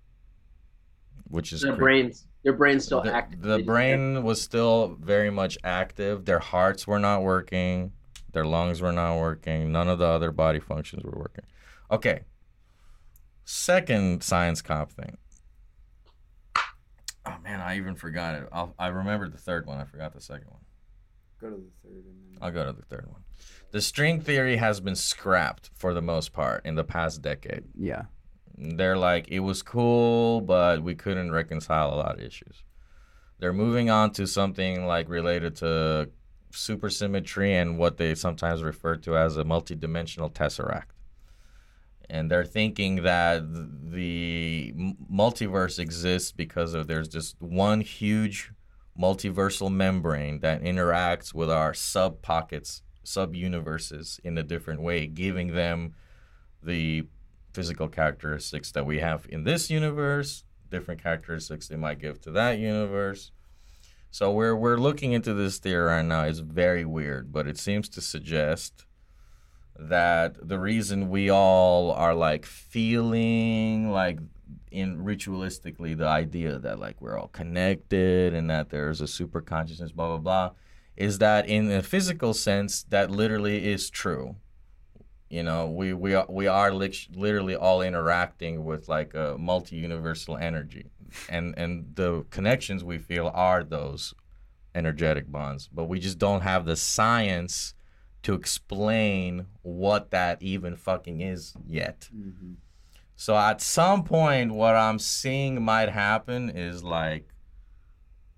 which 1.28 1.52
is 1.52 1.60
their 1.60 1.70
creepy. 1.76 1.80
brains, 2.02 2.26
their 2.42 2.52
brains 2.54 2.84
still 2.84 3.00
the, 3.00 3.14
active. 3.14 3.40
the 3.40 3.60
brain 3.60 4.24
was 4.24 4.42
still 4.42 4.96
very 5.00 5.30
much 5.30 5.56
active. 5.62 6.24
Their 6.24 6.40
hearts 6.40 6.84
were 6.84 6.98
not 6.98 7.22
working. 7.22 7.92
Their 8.32 8.44
lungs 8.44 8.80
were 8.80 8.92
not 8.92 9.18
working. 9.18 9.72
None 9.72 9.88
of 9.88 9.98
the 9.98 10.06
other 10.06 10.32
body 10.32 10.60
functions 10.60 11.04
were 11.04 11.18
working. 11.18 11.44
Okay. 11.90 12.22
Second 13.44 14.22
science 14.22 14.62
cop 14.62 14.92
thing. 14.92 15.18
Oh 17.24 17.36
man, 17.42 17.60
I 17.60 17.76
even 17.76 17.94
forgot 17.94 18.34
it. 18.34 18.48
I'll, 18.52 18.74
I 18.78 18.88
remembered 18.88 19.32
the 19.32 19.38
third 19.38 19.66
one. 19.66 19.78
I 19.78 19.84
forgot 19.84 20.12
the 20.12 20.20
second 20.20 20.48
one. 20.48 20.60
Go 21.40 21.50
to 21.50 21.56
the 21.56 21.70
third 21.82 22.04
and 22.04 22.32
then. 22.32 22.38
I'll 22.40 22.50
go 22.50 22.64
to 22.64 22.72
the 22.72 22.82
third 22.82 23.06
one. 23.06 23.22
The 23.70 23.80
string 23.80 24.20
theory 24.20 24.56
has 24.56 24.80
been 24.80 24.96
scrapped 24.96 25.70
for 25.74 25.94
the 25.94 26.02
most 26.02 26.32
part 26.32 26.64
in 26.64 26.74
the 26.74 26.84
past 26.84 27.22
decade. 27.22 27.64
Yeah. 27.78 28.02
They're 28.56 28.96
like, 28.96 29.28
it 29.28 29.40
was 29.40 29.62
cool, 29.62 30.40
but 30.40 30.82
we 30.82 30.94
couldn't 30.94 31.32
reconcile 31.32 31.92
a 31.92 31.96
lot 31.96 32.14
of 32.14 32.20
issues. 32.20 32.62
They're 33.38 33.52
moving 33.52 33.90
on 33.90 34.12
to 34.12 34.26
something 34.26 34.86
like 34.86 35.08
related 35.08 35.56
to 35.56 36.10
supersymmetry 36.52 37.50
and 37.50 37.78
what 37.78 37.96
they 37.96 38.14
sometimes 38.14 38.62
refer 38.62 38.96
to 38.96 39.16
as 39.16 39.36
a 39.36 39.44
multidimensional 39.44 40.32
tesseract. 40.32 40.92
And 42.08 42.30
they're 42.30 42.44
thinking 42.44 43.02
that 43.02 43.42
the 43.90 44.74
multiverse 45.10 45.78
exists 45.78 46.32
because 46.32 46.74
of 46.74 46.86
there's 46.86 47.08
just 47.08 47.40
one 47.40 47.80
huge 47.80 48.52
multiversal 48.98 49.72
membrane 49.72 50.40
that 50.40 50.62
interacts 50.62 51.32
with 51.32 51.50
our 51.50 51.72
sub 51.72 52.20
pockets, 52.20 52.82
sub 53.02 53.34
universes 53.34 54.20
in 54.22 54.36
a 54.36 54.42
different 54.42 54.82
way, 54.82 55.06
giving 55.06 55.54
them 55.54 55.94
the 56.62 57.06
physical 57.52 57.88
characteristics 57.88 58.72
that 58.72 58.86
we 58.86 58.98
have 58.98 59.26
in 59.28 59.44
this 59.44 59.70
universe, 59.70 60.44
different 60.70 61.02
characteristics 61.02 61.68
they 61.68 61.76
might 61.76 61.98
give 61.98 62.20
to 62.20 62.30
that 62.30 62.58
universe. 62.58 63.30
So 64.12 64.30
we're 64.30 64.54
we're 64.54 64.76
looking 64.76 65.12
into 65.12 65.32
this 65.32 65.56
theory 65.56 65.86
right 65.86 66.04
now. 66.04 66.24
It's 66.24 66.40
very 66.40 66.84
weird, 66.84 67.32
but 67.32 67.46
it 67.48 67.56
seems 67.56 67.88
to 67.88 68.02
suggest 68.02 68.84
that 69.78 70.36
the 70.46 70.58
reason 70.58 71.08
we 71.08 71.30
all 71.30 71.92
are 71.92 72.14
like 72.14 72.44
feeling 72.44 73.90
like 73.90 74.18
in 74.70 74.98
ritualistically 74.98 75.96
the 75.96 76.06
idea 76.06 76.58
that 76.58 76.78
like 76.78 77.00
we're 77.00 77.18
all 77.18 77.28
connected 77.28 78.34
and 78.34 78.50
that 78.50 78.68
there's 78.68 79.00
a 79.00 79.08
super 79.08 79.40
consciousness, 79.40 79.92
blah 79.92 80.08
blah 80.08 80.18
blah, 80.18 80.50
is 80.94 81.16
that 81.16 81.48
in 81.48 81.70
a 81.70 81.80
physical 81.82 82.34
sense 82.34 82.82
that 82.90 83.10
literally 83.10 83.66
is 83.66 83.88
true. 83.88 84.36
You 85.30 85.42
know, 85.42 85.70
we 85.70 85.94
we 85.94 86.12
are, 86.12 86.26
we 86.28 86.46
are 86.46 86.70
literally 86.70 87.56
all 87.56 87.80
interacting 87.80 88.66
with 88.66 88.90
like 88.90 89.14
a 89.14 89.36
multi-universal 89.38 90.36
energy, 90.36 90.90
and 91.28 91.54
and 91.56 91.94
the 91.94 92.24
connections 92.30 92.84
we 92.84 92.98
feel 92.98 93.30
are 93.34 93.62
those 93.64 94.14
energetic 94.74 95.30
bonds, 95.30 95.68
but 95.72 95.84
we 95.84 95.98
just 95.98 96.18
don't 96.18 96.42
have 96.42 96.64
the 96.64 96.76
science 96.76 97.74
to 98.22 98.34
explain 98.34 99.46
what 99.62 100.10
that 100.10 100.40
even 100.42 100.76
fucking 100.76 101.20
is 101.20 101.54
yet. 101.66 102.08
Mm-hmm. 102.14 102.52
So 103.16 103.36
at 103.36 103.60
some 103.60 104.04
point, 104.04 104.52
what 104.52 104.74
I'm 104.74 104.98
seeing 104.98 105.62
might 105.62 105.88
happen 105.88 106.50
is 106.50 106.82
like, 106.82 107.28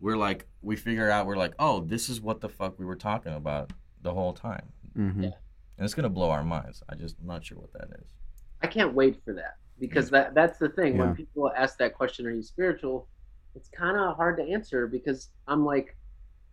we're 0.00 0.16
like, 0.16 0.46
we 0.62 0.76
figure 0.76 1.10
out, 1.10 1.26
we're 1.26 1.36
like, 1.36 1.54
oh, 1.58 1.80
this 1.80 2.08
is 2.08 2.20
what 2.20 2.40
the 2.40 2.48
fuck 2.48 2.78
we 2.78 2.84
were 2.84 2.96
talking 2.96 3.34
about 3.34 3.72
the 4.02 4.12
whole 4.12 4.32
time. 4.32 4.72
Mm-hmm. 4.96 5.24
Yeah. 5.24 5.30
And 5.76 5.84
it's 5.84 5.94
gonna 5.94 6.08
blow 6.08 6.30
our 6.30 6.44
minds. 6.44 6.82
I 6.88 6.94
just 6.94 7.16
I'm 7.20 7.26
not 7.26 7.44
sure 7.44 7.58
what 7.58 7.72
that 7.72 7.88
is. 8.00 8.06
I 8.62 8.66
can't 8.66 8.94
wait 8.94 9.20
for 9.24 9.34
that 9.34 9.56
because 9.78 10.10
that 10.10 10.34
that's 10.34 10.58
the 10.58 10.68
thing. 10.68 10.96
Yeah. 10.96 11.06
When 11.06 11.14
people 11.16 11.50
ask 11.56 11.78
that 11.78 11.94
question, 11.94 12.26
"Are 12.26 12.32
you 12.32 12.42
spiritual?" 12.42 13.08
It's 13.54 13.68
kind 13.68 13.96
of 13.96 14.16
hard 14.16 14.36
to 14.38 14.42
answer 14.42 14.86
because 14.86 15.30
I'm 15.46 15.64
like 15.64 15.96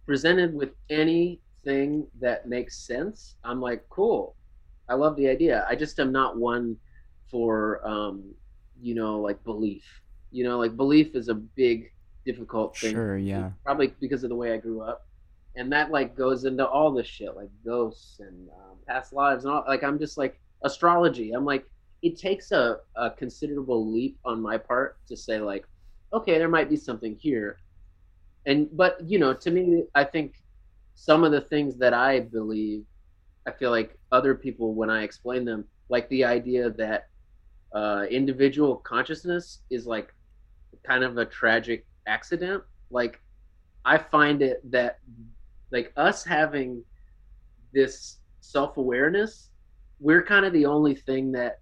presented 0.06 0.54
with 0.54 0.70
anything 0.90 2.08
that 2.20 2.48
makes 2.48 2.78
sense. 2.78 3.36
I'm 3.44 3.60
like, 3.60 3.84
cool. 3.90 4.36
I 4.88 4.94
love 4.94 5.16
the 5.16 5.28
idea. 5.28 5.66
I 5.70 5.76
just 5.76 6.00
am 6.00 6.12
not 6.12 6.38
one 6.38 6.78
for 7.30 7.86
um, 7.88 8.34
you 8.82 8.96
know, 8.96 9.20
like 9.20 9.44
belief. 9.44 10.02
You 10.32 10.44
know, 10.44 10.60
like 10.60 10.76
belief 10.76 11.16
is 11.16 11.30
a 11.30 11.34
big 11.34 11.92
difficult 12.26 12.78
thing. 12.78 12.94
Sure, 12.94 13.18
yeah. 13.18 13.52
Probably 13.64 13.94
because 14.00 14.24
of 14.24 14.30
the 14.30 14.36
way 14.36 14.54
I 14.54 14.58
grew 14.58 14.82
up. 14.82 15.08
And 15.56 15.72
that 15.74 15.92
like 15.92 16.16
goes 16.16 16.46
into 16.46 16.66
all 16.66 16.92
this 16.92 17.08
shit, 17.08 17.36
like 17.36 17.50
ghosts 17.66 18.20
and 18.20 18.50
um, 18.50 18.78
past 18.88 19.12
lives 19.12 19.44
and 19.44 19.54
all. 19.54 19.66
Like 19.68 19.84
I'm 19.84 20.00
just 20.00 20.18
like 20.18 20.40
astrology. 20.64 21.32
I'm 21.32 21.46
like, 21.46 21.66
it 22.02 22.18
takes 22.18 22.52
a, 22.52 22.78
a 22.96 23.12
considerable 23.12 23.92
leap 23.92 24.18
on 24.26 24.42
my 24.42 24.58
part 24.58 24.98
to 25.08 25.16
say 25.16 25.40
like, 25.40 25.66
okay, 26.14 26.38
there 26.38 26.50
might 26.50 26.70
be 26.70 26.76
something 26.76 27.16
here. 27.16 27.58
And 28.46 28.68
but 28.76 28.98
you 29.08 29.20
know, 29.20 29.34
to 29.34 29.52
me, 29.52 29.84
I 29.94 30.04
think 30.04 30.36
some 30.96 31.24
of 31.24 31.32
the 31.32 31.42
things 31.42 31.78
that 31.78 31.94
I 31.94 32.22
believe, 32.22 32.84
I 33.48 33.52
feel 33.52 33.72
like 33.72 33.98
other 34.12 34.36
people 34.36 34.74
when 34.74 34.90
I 34.90 35.04
explain 35.04 35.46
them, 35.46 35.66
like 35.90 36.10
the 36.10 36.26
idea 36.26 36.70
that 36.72 37.08
uh, 37.74 38.06
individual 38.10 38.78
consciousness 38.78 39.60
is 39.70 39.86
like 39.86 40.14
kind 40.84 41.04
of 41.04 41.18
a 41.18 41.26
tragic 41.26 41.86
accident. 42.08 42.64
Like 42.90 43.22
I 43.86 43.98
find 43.98 44.42
it 44.42 44.60
that 44.72 45.00
like 45.72 45.94
us 45.98 46.24
having 46.24 46.84
this 47.74 48.18
self 48.42 48.78
awareness, 48.78 49.50
we're 50.00 50.24
kind 50.24 50.46
of 50.46 50.54
the 50.54 50.66
only 50.66 50.96
thing 50.96 51.32
that 51.34 51.60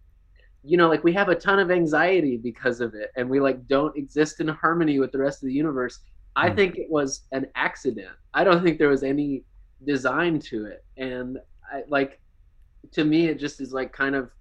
you 0.63 0.77
know 0.77 0.89
like 0.89 1.03
we 1.03 1.13
have 1.13 1.29
a 1.29 1.35
ton 1.35 1.59
of 1.59 1.71
anxiety 1.71 2.37
because 2.37 2.81
of 2.81 2.93
it 2.93 3.11
and 3.15 3.29
we 3.29 3.39
like 3.39 3.65
don't 3.67 3.95
exist 3.97 4.39
in 4.39 4.47
harmony 4.47 4.99
with 4.99 5.11
the 5.11 5.17
rest 5.17 5.41
of 5.41 5.47
the 5.47 5.53
universe 5.53 5.99
i 6.35 6.49
hmm. 6.49 6.55
think 6.55 6.77
it 6.77 6.89
was 6.89 7.27
an 7.31 7.45
accident 7.55 8.11
i 8.33 8.43
don't 8.43 8.63
think 8.63 8.77
there 8.77 8.89
was 8.89 9.03
any 9.03 9.43
design 9.85 10.39
to 10.39 10.65
it 10.65 10.83
and 10.97 11.37
i 11.71 11.81
like 11.87 12.19
to 12.91 13.05
me 13.05 13.27
it 13.27 13.39
just 13.39 13.61
is 13.61 13.71
like 13.71 13.93
kind 13.93 14.15
of 14.15 14.31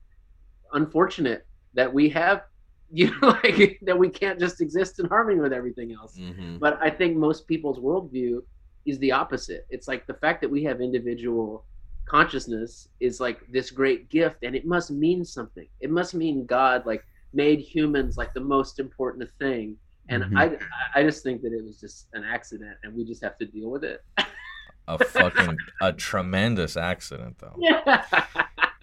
unfortunate 0.75 1.47
that 1.75 1.93
we 1.93 2.09
have 2.09 2.43
you 2.91 3.11
know 3.21 3.29
like 3.45 3.79
that 3.83 3.99
we 3.99 4.09
can't 4.09 4.41
just 4.41 4.63
exist 4.63 4.99
in 4.99 5.05
harmony 5.07 5.39
with 5.39 5.53
everything 5.53 5.93
else 5.93 6.17
mm-hmm. 6.17 6.57
but 6.57 6.79
i 6.81 6.89
think 6.89 7.17
most 7.17 7.47
people's 7.47 7.79
worldview 7.79 8.41
is 8.87 8.99
the 9.01 9.13
opposite 9.13 9.67
it's 9.69 9.87
like 9.87 10.07
the 10.07 10.15
fact 10.15 10.41
that 10.41 10.51
we 10.51 10.65
have 10.65 10.81
individual 10.81 11.67
consciousness 12.09 12.89
is 13.01 13.21
like 13.21 13.41
this 13.51 13.71
great 13.71 14.09
gift 14.09 14.43
and 14.43 14.55
it 14.55 14.67
must 14.67 14.91
mean 14.91 15.25
something 15.25 15.67
it 15.81 15.91
must 15.91 16.15
mean 16.15 16.47
god 16.47 16.85
like 16.87 17.05
made 17.33 17.61
humans 17.61 18.17
like 18.17 18.33
the 18.35 18.41
most 18.41 18.79
important 18.79 19.29
thing 19.39 19.77
and 20.09 20.23
mm-hmm. 20.25 20.39
i 20.39 20.57
i 20.95 21.03
just 21.03 21.23
think 21.23 21.43
that 21.43 21.53
it 21.53 21.63
was 21.65 21.79
just 21.81 22.09
an 22.15 22.25
accident 22.25 22.77
and 22.83 22.95
we 22.95 23.05
just 23.05 23.23
have 23.23 23.37
to 23.39 23.47
deal 23.47 23.71
with 23.71 23.85
it 23.85 24.03
a 24.89 24.99
fucking 25.05 25.57
a 25.83 25.93
tremendous 25.93 26.77
accident 26.77 27.37
though 27.39 27.55
yeah. 27.59 28.05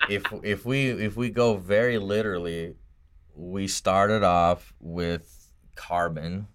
if 0.09 0.23
if 0.43 0.65
we 0.65 0.89
if 0.89 1.15
we 1.15 1.29
go 1.29 1.57
very 1.57 1.97
literally 1.97 2.75
we 3.35 3.67
started 3.67 4.23
off 4.23 4.73
with 4.79 5.51
carbon 5.75 6.47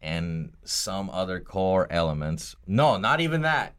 and 0.00 0.52
some 0.64 1.10
other 1.10 1.40
core 1.40 1.86
elements. 1.90 2.54
No, 2.66 2.96
not 2.96 3.20
even 3.20 3.42
that. 3.42 3.74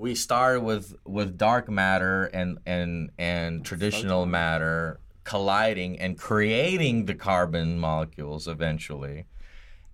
We 0.00 0.14
started 0.14 0.62
with 0.62 0.94
with 1.04 1.36
dark 1.36 1.68
matter 1.68 2.24
and 2.24 2.58
and 2.64 3.10
and 3.18 3.62
traditional 3.62 4.24
matter 4.24 4.98
colliding 5.24 5.98
and 6.00 6.16
creating 6.16 7.04
the 7.04 7.14
carbon 7.14 7.78
molecules 7.78 8.48
eventually. 8.48 9.26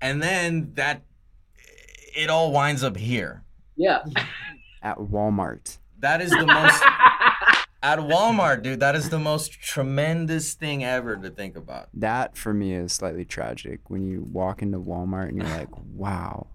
And 0.00 0.22
then 0.22 0.74
that 0.74 1.02
it 2.16 2.30
all 2.30 2.52
winds 2.52 2.84
up 2.84 2.96
here. 2.96 3.42
Yeah. 3.76 4.04
At 4.82 4.98
Walmart. 4.98 5.78
That 5.98 6.20
is 6.20 6.30
the 6.30 6.46
most 6.46 6.82
at 7.82 7.98
Walmart, 7.98 8.62
dude. 8.62 8.78
That 8.78 8.94
is 8.94 9.11
the 9.11 9.18
most 9.18 9.61
tremendous 9.61 10.54
thing 10.54 10.84
ever 10.84 11.16
to 11.16 11.30
think 11.30 11.57
about. 11.57 11.88
That 11.94 12.36
for 12.36 12.54
me 12.54 12.74
is 12.74 12.92
slightly 12.92 13.24
tragic 13.24 13.90
when 13.90 14.07
you 14.07 14.22
walk 14.22 14.62
into 14.62 14.78
Walmart 14.78 15.30
and 15.30 15.38
you're 15.38 15.50
like, 15.50 15.70
wow. 15.92 16.46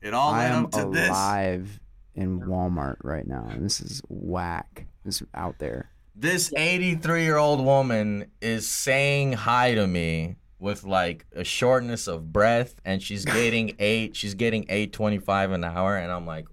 It 0.00 0.14
all 0.14 0.32
I 0.32 0.44
am 0.44 0.68
alive 0.72 1.64
this. 1.64 1.80
In 2.14 2.40
Walmart 2.40 2.96
right 3.02 3.26
now. 3.26 3.46
And 3.50 3.64
this 3.64 3.80
is 3.80 4.02
whack. 4.08 4.86
This 5.04 5.22
is 5.22 5.28
out 5.34 5.58
there. 5.58 5.90
This 6.14 6.52
83 6.54 7.24
year 7.24 7.38
old 7.38 7.64
woman 7.64 8.30
is 8.40 8.68
saying 8.68 9.32
hi 9.32 9.74
to 9.74 9.86
me 9.86 10.36
with 10.58 10.84
like 10.84 11.26
a 11.34 11.42
shortness 11.42 12.06
of 12.06 12.32
breath, 12.32 12.74
and 12.84 13.02
she's 13.02 13.24
getting 13.38 13.74
eight. 13.78 14.14
She's 14.14 14.34
getting 14.34 14.66
eight 14.68 14.92
twenty 14.92 15.18
five 15.18 15.50
an 15.50 15.64
hour, 15.64 15.96
and 15.96 16.12
I'm 16.12 16.26
like, 16.26 16.46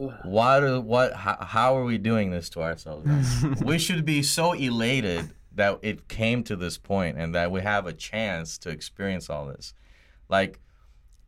why 0.24 0.60
do 0.60 0.80
what 0.80 1.12
how, 1.12 1.36
how 1.40 1.76
are 1.76 1.84
we 1.84 1.98
doing 1.98 2.30
this 2.30 2.48
to 2.50 2.62
ourselves 2.62 3.06
we 3.62 3.78
should 3.78 4.04
be 4.04 4.22
so 4.22 4.52
elated 4.52 5.30
that 5.52 5.78
it 5.82 6.08
came 6.08 6.42
to 6.42 6.56
this 6.56 6.78
point 6.78 7.18
and 7.18 7.34
that 7.34 7.50
we 7.50 7.60
have 7.60 7.86
a 7.86 7.92
chance 7.92 8.56
to 8.56 8.70
experience 8.70 9.28
all 9.28 9.46
this 9.46 9.74
like 10.28 10.58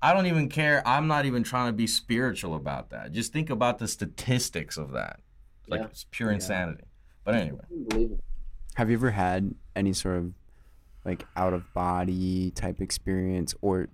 i 0.03 0.13
don't 0.13 0.27
even 0.27 0.49
care 0.49 0.87
i'm 0.87 1.07
not 1.07 1.25
even 1.25 1.43
trying 1.43 1.69
to 1.69 1.73
be 1.73 1.87
spiritual 1.87 2.55
about 2.55 2.91
that 2.91 3.13
just 3.13 3.33
think 3.33 3.51
about 3.51 3.79
the 3.79 3.89
statistics 3.89 4.77
of 4.77 4.93
that 4.93 5.21
like 5.69 5.81
yeah. 5.81 5.87
it's 5.87 6.07
pure 6.11 6.31
insanity 6.31 6.85
but 7.25 7.35
anyway 7.35 8.09
have 8.75 8.91
you 8.91 8.97
ever 8.97 9.11
had 9.11 9.55
any 9.77 9.93
sort 9.93 10.17
of 10.17 10.33
like 11.05 11.25
out 11.37 11.53
of 11.53 11.73
body 11.73 12.51
type 12.53 12.81
experience 12.81 13.55
or 13.61 13.89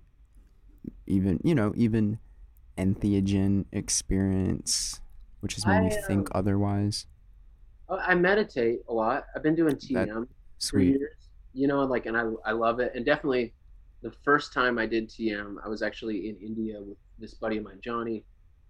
even 1.07 1.39
you 1.43 1.55
know 1.55 1.73
even 1.75 2.19
entheogen 2.79 3.65
experience, 3.71 5.01
which 5.41 5.57
is 5.57 5.65
when 5.65 5.75
I, 5.75 5.81
me 5.81 5.97
think 6.07 6.29
otherwise? 6.33 7.05
Oh, 7.89 7.97
I 7.97 8.15
meditate 8.15 8.79
a 8.87 8.93
lot. 8.93 9.25
I've 9.35 9.43
been 9.43 9.55
doing 9.55 9.75
TM 9.75 10.27
for 10.61 10.79
years, 10.79 11.29
you 11.53 11.67
know, 11.67 11.83
like, 11.83 12.05
and 12.05 12.15
I, 12.17 12.25
I 12.45 12.51
love 12.51 12.79
it. 12.79 12.93
And 12.95 13.05
definitely 13.05 13.53
the 14.01 14.11
first 14.23 14.53
time 14.53 14.77
I 14.77 14.85
did 14.85 15.09
TM, 15.09 15.57
I 15.63 15.67
was 15.67 15.81
actually 15.81 16.29
in 16.29 16.37
India 16.37 16.81
with 16.81 16.97
this 17.17 17.33
buddy 17.33 17.57
of 17.57 17.63
mine, 17.63 17.79
Johnny, 17.83 18.23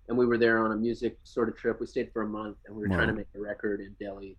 and 0.08 0.18
we 0.18 0.26
were 0.26 0.38
there 0.38 0.64
on 0.64 0.72
a 0.72 0.76
music 0.76 1.18
sort 1.24 1.50
of 1.50 1.56
trip. 1.56 1.80
We 1.80 1.86
stayed 1.86 2.12
for 2.12 2.24
a 2.24 2.28
month 2.28 2.58
and 2.66 2.76
we 2.76 2.84
were 2.84 2.90
wow. 2.90 2.96
trying 2.98 3.10
to 3.10 3.14
make 3.14 3.28
a 3.36 3.40
record 3.40 3.80
in 3.80 3.96
Delhi. 4.00 4.38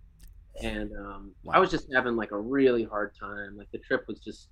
And 0.63 0.91
um, 0.97 1.31
wow. 1.45 1.55
I 1.55 1.59
was 1.59 1.71
just 1.71 1.87
having 1.95 2.17
like 2.17 2.33
a 2.33 2.39
really 2.39 2.83
hard 2.83 3.15
time. 3.19 3.57
Like 3.57 3.71
the 3.71 3.79
trip 3.79 4.05
was 4.09 4.19
just 4.19 4.49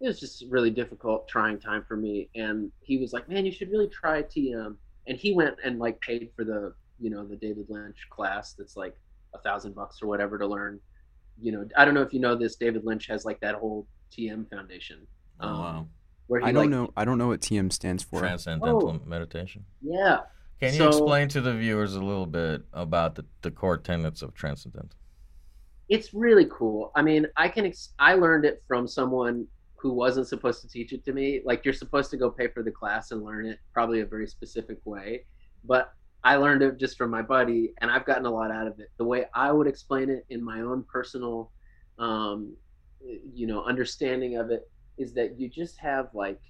it 0.00 0.06
was 0.06 0.20
just 0.20 0.44
really 0.48 0.70
difficult, 0.70 1.28
trying 1.28 1.58
time 1.58 1.84
for 1.86 1.96
me. 1.96 2.30
And 2.36 2.70
he 2.80 2.98
was 2.98 3.12
like, 3.12 3.28
"Man, 3.28 3.44
you 3.44 3.50
should 3.50 3.70
really 3.70 3.88
try 3.88 4.22
TM." 4.22 4.76
And 5.08 5.18
he 5.18 5.32
went 5.32 5.56
and 5.64 5.80
like 5.80 6.00
paid 6.00 6.30
for 6.36 6.44
the 6.44 6.72
you 7.00 7.10
know 7.10 7.26
the 7.26 7.36
David 7.36 7.66
Lynch 7.68 8.06
class 8.08 8.52
that's 8.52 8.76
like 8.76 8.94
a 9.34 9.38
thousand 9.38 9.74
bucks 9.74 10.00
or 10.00 10.06
whatever 10.06 10.38
to 10.38 10.46
learn. 10.46 10.78
You 11.40 11.52
know, 11.52 11.68
I 11.76 11.84
don't 11.84 11.94
know 11.94 12.02
if 12.02 12.12
you 12.12 12.20
know 12.20 12.36
this. 12.36 12.54
David 12.54 12.84
Lynch 12.84 13.08
has 13.08 13.24
like 13.24 13.40
that 13.40 13.56
whole 13.56 13.86
TM 14.16 14.48
foundation. 14.50 15.06
Oh, 15.40 15.48
um, 15.48 15.58
wow. 15.58 15.88
Where 16.26 16.44
I 16.44 16.52
don't 16.52 16.64
like, 16.64 16.70
know. 16.70 16.92
I 16.96 17.04
don't 17.04 17.18
know 17.18 17.28
what 17.28 17.40
TM 17.40 17.72
stands 17.72 18.02
for. 18.02 18.20
Transcendental 18.20 19.00
oh, 19.02 19.08
meditation. 19.08 19.64
Yeah. 19.82 20.20
Can 20.60 20.72
you 20.72 20.78
so, 20.78 20.88
explain 20.88 21.28
to 21.28 21.40
the 21.40 21.54
viewers 21.54 21.94
a 21.94 22.02
little 22.02 22.26
bit 22.26 22.62
about 22.72 23.14
the, 23.14 23.24
the 23.42 23.50
core 23.50 23.78
tenets 23.78 24.22
of 24.22 24.34
transcendental? 24.34 24.98
It's 25.88 26.12
really 26.12 26.46
cool. 26.50 26.92
I 26.94 27.02
mean, 27.02 27.26
I 27.36 27.48
can. 27.48 27.64
Ex- 27.64 27.94
I 27.98 28.14
learned 28.14 28.44
it 28.44 28.62
from 28.66 28.86
someone 28.86 29.46
who 29.76 29.92
wasn't 29.92 30.26
supposed 30.26 30.60
to 30.62 30.68
teach 30.68 30.92
it 30.92 31.04
to 31.04 31.12
me. 31.12 31.40
Like 31.44 31.64
you're 31.64 31.72
supposed 31.72 32.10
to 32.10 32.16
go 32.16 32.30
pay 32.30 32.48
for 32.48 32.62
the 32.62 32.70
class 32.70 33.12
and 33.12 33.22
learn 33.22 33.46
it 33.46 33.58
probably 33.72 34.00
a 34.00 34.06
very 34.06 34.26
specific 34.26 34.78
way. 34.84 35.24
But 35.64 35.92
I 36.24 36.36
learned 36.36 36.62
it 36.62 36.78
just 36.78 36.98
from 36.98 37.10
my 37.10 37.22
buddy 37.22 37.72
and 37.80 37.90
I've 37.90 38.04
gotten 38.04 38.26
a 38.26 38.30
lot 38.30 38.50
out 38.50 38.66
of 38.66 38.80
it. 38.80 38.90
The 38.98 39.04
way 39.04 39.26
I 39.34 39.52
would 39.52 39.68
explain 39.68 40.10
it 40.10 40.26
in 40.30 40.42
my 40.42 40.60
own 40.60 40.84
personal 40.92 41.52
um, 41.98 42.56
you 43.32 43.46
know, 43.46 43.64
understanding 43.64 44.36
of 44.36 44.50
it 44.50 44.68
is 44.98 45.12
that 45.14 45.38
you 45.38 45.48
just 45.48 45.78
have 45.78 46.08
like 46.14 46.40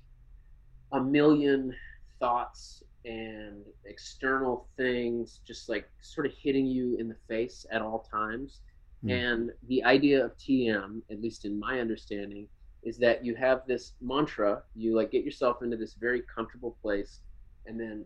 a 0.92 1.00
million 1.00 1.74
thoughts 2.18 2.82
and 3.04 3.64
external 3.84 4.66
things 4.76 5.40
just 5.46 5.68
like 5.68 5.88
sort 6.00 6.26
of 6.26 6.32
hitting 6.32 6.66
you 6.66 6.96
in 6.98 7.08
the 7.08 7.16
face 7.28 7.64
at 7.70 7.80
all 7.80 8.06
times. 8.10 8.60
Hmm. 9.02 9.10
And 9.10 9.50
the 9.68 9.84
idea 9.84 10.24
of 10.24 10.36
TM, 10.38 11.02
at 11.10 11.20
least 11.20 11.44
in 11.44 11.58
my 11.58 11.80
understanding, 11.80 12.48
is 12.82 12.98
that 12.98 13.24
you 13.24 13.34
have 13.34 13.62
this 13.66 13.92
mantra, 14.00 14.62
you 14.74 14.94
like 14.94 15.10
get 15.10 15.24
yourself 15.24 15.62
into 15.62 15.76
this 15.76 15.94
very 15.94 16.22
comfortable 16.34 16.76
place, 16.82 17.20
and 17.66 17.78
then 17.78 18.04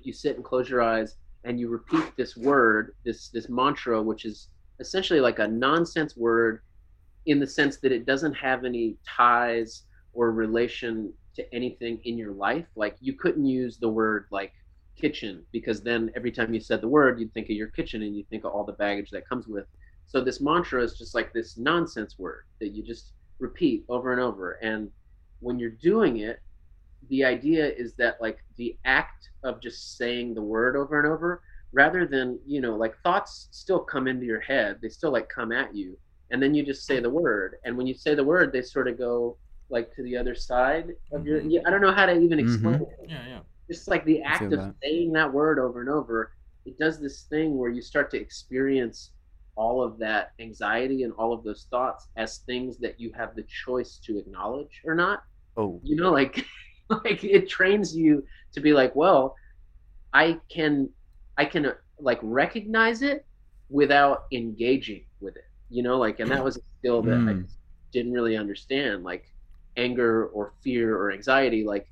you 0.00 0.12
sit 0.12 0.36
and 0.36 0.44
close 0.44 0.68
your 0.68 0.82
eyes 0.82 1.16
and 1.44 1.58
you 1.60 1.68
repeat 1.68 2.16
this 2.16 2.36
word, 2.36 2.94
this 3.04 3.28
this 3.28 3.48
mantra, 3.48 4.02
which 4.02 4.24
is 4.24 4.48
essentially 4.80 5.20
like 5.20 5.38
a 5.38 5.48
nonsense 5.48 6.16
word 6.16 6.62
in 7.26 7.40
the 7.40 7.46
sense 7.46 7.78
that 7.78 7.92
it 7.92 8.06
doesn't 8.06 8.34
have 8.34 8.64
any 8.64 8.96
ties 9.06 9.84
or 10.12 10.30
relation 10.32 11.12
to 11.34 11.54
anything 11.54 12.00
in 12.04 12.16
your 12.16 12.32
life. 12.32 12.66
Like 12.76 12.96
you 13.00 13.14
couldn't 13.14 13.46
use 13.46 13.78
the 13.78 13.88
word 13.88 14.26
like 14.30 14.52
kitchen 14.96 15.44
because 15.52 15.82
then 15.82 16.10
every 16.16 16.30
time 16.30 16.54
you 16.54 16.60
said 16.60 16.80
the 16.80 16.88
word, 16.88 17.18
you'd 17.18 17.34
think 17.34 17.46
of 17.46 17.56
your 17.56 17.68
kitchen 17.68 18.02
and 18.02 18.16
you 18.16 18.24
think 18.30 18.44
of 18.44 18.52
all 18.52 18.64
the 18.64 18.72
baggage 18.72 19.10
that 19.10 19.28
comes 19.28 19.46
with. 19.46 19.66
So 20.06 20.20
this 20.20 20.40
mantra 20.40 20.82
is 20.82 20.96
just 20.96 21.14
like 21.14 21.32
this 21.32 21.56
nonsense 21.56 22.18
word 22.18 22.44
that 22.60 22.68
you 22.68 22.82
just 22.82 23.12
repeat 23.38 23.84
over 23.88 24.12
and 24.12 24.20
over. 24.20 24.52
And 24.62 24.90
when 25.40 25.58
you're 25.58 25.70
doing 25.70 26.18
it, 26.18 26.40
the 27.08 27.24
idea 27.24 27.68
is 27.68 27.94
that 27.94 28.20
like 28.20 28.38
the 28.56 28.76
act 28.84 29.30
of 29.42 29.60
just 29.60 29.96
saying 29.96 30.34
the 30.34 30.42
word 30.42 30.76
over 30.76 30.98
and 30.98 31.10
over 31.10 31.42
rather 31.72 32.06
than 32.06 32.38
you 32.46 32.60
know 32.60 32.76
like 32.76 32.96
thoughts 33.02 33.48
still 33.50 33.80
come 33.80 34.06
into 34.06 34.24
your 34.24 34.40
head 34.40 34.78
they 34.80 34.88
still 34.88 35.10
like 35.10 35.28
come 35.28 35.52
at 35.52 35.74
you 35.74 35.98
and 36.34 36.42
then 36.42 36.52
you 36.52 36.64
just 36.66 36.84
say 36.84 36.98
the 36.98 37.08
word 37.08 37.54
and 37.64 37.76
when 37.78 37.86
you 37.86 37.94
say 37.94 38.12
the 38.16 38.24
word 38.32 38.52
they 38.52 38.60
sort 38.60 38.88
of 38.88 38.98
go 38.98 39.38
like 39.70 39.94
to 39.94 40.02
the 40.02 40.16
other 40.16 40.34
side 40.34 40.88
of 41.12 41.24
your 41.26 41.40
Mhm. 41.40 41.52
yeah, 41.52 41.60
i 41.66 41.70
don't 41.70 41.80
know 41.86 41.92
how 41.92 42.06
to 42.06 42.16
even 42.26 42.38
explain 42.40 42.80
Mhm. 42.80 42.82
it 42.82 43.08
Yeah, 43.08 43.26
yeah. 43.32 43.40
just 43.70 43.86
like 43.92 44.04
the 44.04 44.20
act 44.22 44.42
of 44.42 44.50
that. 44.50 44.74
saying 44.82 45.12
that 45.12 45.32
word 45.32 45.60
over 45.60 45.80
and 45.80 45.88
over 45.88 46.16
it 46.66 46.76
does 46.84 46.96
this 47.00 47.22
thing 47.32 47.56
where 47.56 47.70
you 47.76 47.80
start 47.92 48.10
to 48.10 48.18
experience 48.20 49.12
all 49.62 49.80
of 49.86 49.92
that 49.98 50.32
anxiety 50.40 51.04
and 51.04 51.12
all 51.20 51.32
of 51.32 51.44
those 51.44 51.62
thoughts 51.70 52.08
as 52.16 52.38
things 52.38 52.78
that 52.84 52.98
you 52.98 53.08
have 53.20 53.30
the 53.36 53.44
choice 53.64 53.92
to 54.06 54.18
acknowledge 54.18 54.74
or 54.84 54.94
not 55.04 55.22
Oh, 55.56 55.80
you 55.84 55.94
know 56.00 56.10
like 56.20 56.44
like 57.06 57.22
it 57.22 57.48
trains 57.48 57.88
you 58.02 58.12
to 58.54 58.60
be 58.66 58.72
like 58.80 58.92
well 58.96 59.22
i 60.12 60.26
can 60.56 60.72
i 61.38 61.44
can 61.44 61.64
like 62.10 62.18
recognize 62.22 63.02
it 63.02 63.24
without 63.80 64.18
engaging 64.32 65.04
with 65.24 65.36
it 65.36 65.43
you 65.74 65.82
know 65.82 65.96
like 65.98 66.20
and 66.20 66.30
that 66.30 66.42
was 66.48 66.56
a 66.56 66.60
skill 66.78 67.02
that 67.02 67.18
i 67.30 67.32
Mm. 67.34 67.42
just 67.42 67.56
didn't 67.92 68.12
really 68.18 68.36
understand 68.36 68.96
like 69.04 69.24
anger 69.76 70.26
or 70.36 70.44
fear 70.62 70.96
or 71.00 71.06
anxiety 71.18 71.62
like 71.64 71.86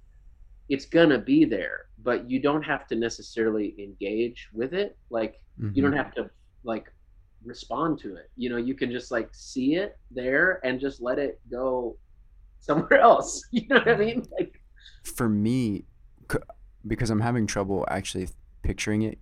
it's 0.69 0.87
gonna 0.97 1.19
be 1.19 1.45
there 1.45 1.79
but 2.09 2.19
you 2.31 2.39
don't 2.47 2.63
have 2.73 2.87
to 2.91 2.95
necessarily 3.07 3.75
engage 3.87 4.41
with 4.53 4.73
it 4.73 4.91
like 5.11 5.35
you 5.75 5.83
don't 5.83 5.99
have 6.03 6.13
to 6.19 6.23
like 6.65 6.87
respond 7.45 7.99
to 8.05 8.09
it 8.17 8.29
you 8.37 8.49
know 8.51 8.57
you 8.69 8.75
can 8.75 8.91
just 8.99 9.11
like 9.17 9.29
see 9.33 9.75
it 9.75 9.99
there 10.11 10.61
and 10.67 10.81
just 10.87 11.01
let 11.09 11.19
it 11.19 11.41
go 11.51 11.97
somewhere 12.61 13.01
else 13.11 13.31
you 13.51 13.67
know 13.69 13.77
what 13.79 13.89
i 13.89 13.97
mean 13.97 14.25
like 14.39 14.53
for 15.05 15.29
me, 15.29 15.85
because 16.87 17.11
I'm 17.11 17.21
having 17.21 17.47
trouble 17.47 17.85
actually 17.89 18.29
picturing 18.63 19.03
it. 19.03 19.19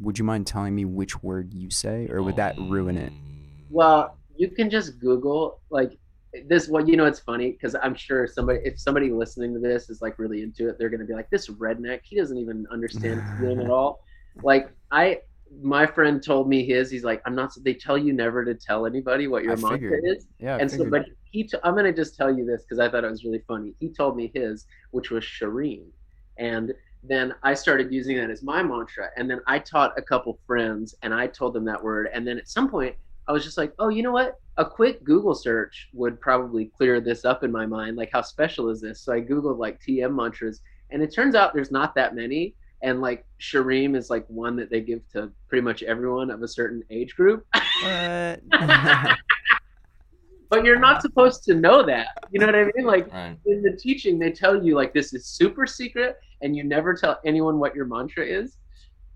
Would 0.00 0.18
you 0.18 0.24
mind 0.24 0.46
telling 0.46 0.74
me 0.74 0.84
which 0.84 1.20
word 1.22 1.52
you 1.52 1.68
say, 1.70 2.06
or 2.08 2.22
would 2.22 2.36
that 2.36 2.54
ruin 2.58 2.96
it? 2.96 3.12
Well 3.70 4.18
you 4.40 4.48
can 4.48 4.70
just 4.70 4.98
google 4.98 5.60
like 5.70 5.98
this 6.48 6.68
what 6.68 6.88
you 6.88 6.96
know 6.96 7.04
it's 7.04 7.20
funny 7.20 7.50
because 7.52 7.74
i'm 7.82 7.94
sure 7.94 8.26
somebody 8.26 8.60
if 8.64 8.78
somebody 8.80 9.10
listening 9.10 9.52
to 9.52 9.60
this 9.60 9.90
is 9.90 10.00
like 10.00 10.18
really 10.18 10.42
into 10.42 10.68
it 10.68 10.78
they're 10.78 10.88
going 10.88 11.00
to 11.00 11.06
be 11.06 11.12
like 11.14 11.28
this 11.30 11.48
redneck 11.48 12.00
he 12.04 12.16
doesn't 12.16 12.38
even 12.38 12.66
understand 12.72 13.22
TM 13.40 13.62
at 13.62 13.70
all. 13.70 14.00
Like 14.42 14.70
i 14.90 15.18
my 15.62 15.84
friend 15.84 16.22
told 16.22 16.48
me 16.48 16.64
his 16.64 16.90
he's 16.90 17.04
like 17.04 17.20
i'm 17.26 17.34
not 17.34 17.50
they 17.64 17.74
tell 17.74 17.98
you 17.98 18.12
never 18.12 18.44
to 18.44 18.54
tell 18.54 18.86
anybody 18.86 19.26
what 19.26 19.42
your 19.42 19.52
I 19.52 19.56
mantra 19.56 19.78
figured. 19.78 20.04
is. 20.04 20.26
Yeah, 20.38 20.56
I 20.56 20.58
and 20.60 20.70
so 20.70 20.88
but 20.88 21.04
he 21.24 21.42
t- 21.44 21.58
i'm 21.64 21.74
going 21.74 21.84
to 21.84 21.92
just 21.92 22.16
tell 22.16 22.32
you 22.32 22.46
this 22.46 22.62
because 22.62 22.78
i 22.78 22.88
thought 22.88 23.04
it 23.04 23.10
was 23.10 23.24
really 23.24 23.42
funny. 23.46 23.74
He 23.80 23.88
told 23.88 24.16
me 24.16 24.30
his 24.32 24.66
which 24.92 25.10
was 25.10 25.24
shireen. 25.24 25.86
And 26.38 26.72
then 27.02 27.34
i 27.42 27.52
started 27.52 27.92
using 27.92 28.16
that 28.16 28.30
as 28.30 28.42
my 28.42 28.62
mantra 28.62 29.08
and 29.16 29.28
then 29.28 29.40
i 29.48 29.58
taught 29.58 29.98
a 29.98 30.02
couple 30.02 30.38
friends 30.46 30.94
and 31.02 31.12
i 31.12 31.26
told 31.26 31.54
them 31.54 31.64
that 31.64 31.82
word 31.82 32.08
and 32.14 32.26
then 32.26 32.38
at 32.38 32.48
some 32.48 32.70
point 32.70 32.94
i 33.30 33.32
was 33.32 33.44
just 33.44 33.56
like 33.56 33.72
oh 33.78 33.88
you 33.88 34.02
know 34.02 34.10
what 34.10 34.34
a 34.56 34.64
quick 34.64 35.02
google 35.04 35.34
search 35.34 35.88
would 35.92 36.20
probably 36.20 36.66
clear 36.76 37.00
this 37.00 37.24
up 37.24 37.44
in 37.44 37.52
my 37.52 37.64
mind 37.64 37.96
like 37.96 38.10
how 38.12 38.20
special 38.20 38.68
is 38.68 38.80
this 38.80 39.02
so 39.02 39.12
i 39.12 39.20
googled 39.20 39.58
like 39.58 39.80
tm 39.80 40.14
mantras 40.14 40.60
and 40.90 41.02
it 41.02 41.14
turns 41.14 41.36
out 41.36 41.54
there's 41.54 41.70
not 41.70 41.94
that 41.94 42.14
many 42.14 42.54
and 42.82 43.00
like 43.00 43.24
Shareem 43.40 43.94
is 43.94 44.10
like 44.10 44.24
one 44.28 44.56
that 44.56 44.70
they 44.70 44.80
give 44.80 45.06
to 45.12 45.30
pretty 45.48 45.62
much 45.62 45.82
everyone 45.84 46.30
of 46.30 46.42
a 46.42 46.48
certain 46.48 46.82
age 46.90 47.14
group 47.14 47.46
What? 47.82 48.40
but 50.50 50.64
you're 50.64 50.80
not 50.80 51.00
supposed 51.00 51.44
to 51.44 51.54
know 51.54 51.86
that. 51.86 52.08
You 52.30 52.40
know 52.40 52.46
what 52.46 52.56
I 52.56 52.64
mean? 52.64 52.84
Like 52.84 53.10
Right. 53.12 53.38
in 53.46 53.62
the 53.62 53.76
teaching, 53.76 54.18
they 54.18 54.32
tell 54.32 54.62
you 54.62 54.74
like 54.74 54.92
this 54.92 55.14
is 55.14 55.26
super 55.26 55.66
secret, 55.66 56.16
and 56.42 56.56
you 56.56 56.64
never 56.64 56.92
tell 56.94 57.18
anyone 57.24 57.58
what 57.58 57.74
your 57.74 57.86
mantra 57.86 58.26
is. 58.26 58.58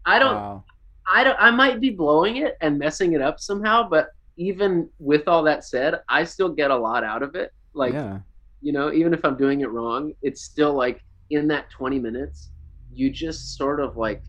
I 0.07 0.19
don't. 0.19 0.37
Wow. 0.37 0.65
I 1.07 1.25
don't. 1.25 1.37
I 1.39 1.51
might 1.51 1.81
be 1.81 1.91
blowing 1.91 2.37
it 2.39 2.57
and 2.61 2.79
messing 2.79 3.13
it 3.13 3.21
up 3.21 3.41
somehow, 3.41 3.89
but 3.89 4.09
even 4.37 4.89
with 4.99 5.29
all 5.29 5.43
that 5.45 5.65
said, 5.65 6.01
I 6.09 6.25
still 6.25 6.49
get 6.49 6.71
a 6.71 6.77
lot 6.77 7.05
out 7.05 7.23
of 7.23 7.35
it. 7.35 7.53
Like 7.75 7.93
yeah. 7.93 8.21
you 8.61 8.73
know, 8.73 8.93
even 8.93 9.13
if 9.13 9.25
I'm 9.25 9.37
doing 9.37 9.61
it 9.61 9.71
wrong, 9.71 10.13
it's 10.23 10.43
still 10.43 10.73
like 10.75 11.01
in 11.31 11.49
that 11.49 11.71
20 11.71 11.99
minutes, 11.99 12.51
you 12.93 13.11
just 13.11 13.57
sort 13.57 13.81
of 13.81 13.97
like, 13.97 14.23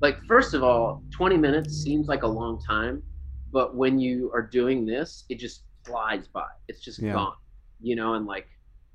like 0.00 0.18
first 0.26 0.54
of 0.54 0.62
all, 0.62 1.02
20 1.10 1.36
minutes 1.36 1.74
seems 1.82 2.08
like 2.08 2.22
a 2.22 2.26
long 2.26 2.60
time, 2.62 3.02
but 3.52 3.74
when 3.74 3.98
you 3.98 4.30
are 4.34 4.42
doing 4.42 4.86
this, 4.86 5.24
it 5.28 5.38
just 5.38 5.62
flies 5.84 6.28
by. 6.28 6.46
It's 6.68 6.80
just 6.80 7.00
Yeah. 7.00 7.14
gone, 7.14 7.34
you 7.80 7.96
know, 7.96 8.14
and 8.14 8.26
like, 8.26 8.48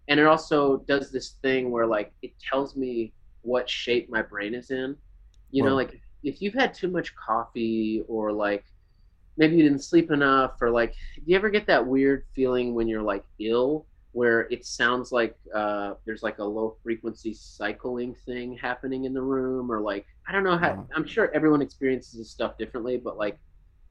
and 0.07 0.19
it 0.19 0.26
also 0.26 0.78
does 0.88 1.11
this 1.11 1.36
thing 1.41 1.72
where 1.72 1.86
like 1.88 2.13
it 2.22 2.34
tells 2.49 2.76
me 2.76 3.13
what 3.41 3.69
shape 3.69 4.09
my 4.09 4.22
brain 4.22 4.53
is 4.53 4.72
in. 4.72 4.95
You 5.51 5.63
know, 5.63 5.69
Well- 5.69 5.76
like 5.76 6.01
if 6.24 6.41
you've 6.41 6.53
had 6.53 6.74
too 6.74 6.89
much 6.89 7.13
coffee 7.15 8.03
or 8.07 8.32
like 8.32 8.65
maybe 9.38 9.55
you 9.55 9.63
didn't 9.63 9.84
sleep 9.84 10.11
enough 10.11 10.53
or 10.61 10.69
like 10.69 10.93
do 11.15 11.24
you 11.26 11.36
ever 11.36 11.49
get 11.49 11.67
that 11.67 11.86
weird 11.86 12.24
feeling 12.36 12.74
when 12.76 12.88
you're 12.88 13.01
like 13.01 13.24
ill 13.39 13.88
where 14.13 14.41
it 14.51 14.65
sounds 14.65 15.11
like 15.11 15.38
uh, 15.55 15.93
there's 16.05 16.22
like 16.24 16.39
a 16.39 16.43
low 16.43 16.76
frequency 16.84 17.34
cycling 17.34 18.13
thing 18.26 18.57
happening 18.61 19.05
in 19.05 19.13
the 19.13 19.22
room 19.22 19.72
or 19.72 19.80
like 19.82 20.05
i 20.28 20.32
don't 20.32 20.43
know 20.43 20.57
how 20.57 20.76
No. 20.76 20.88
i'm 20.95 21.07
sure 21.07 21.32
everyone 21.34 21.61
experiences 21.61 22.19
this 22.19 22.32
stuff 22.32 22.57
differently 22.57 22.97
but 22.97 23.17
like 23.17 23.39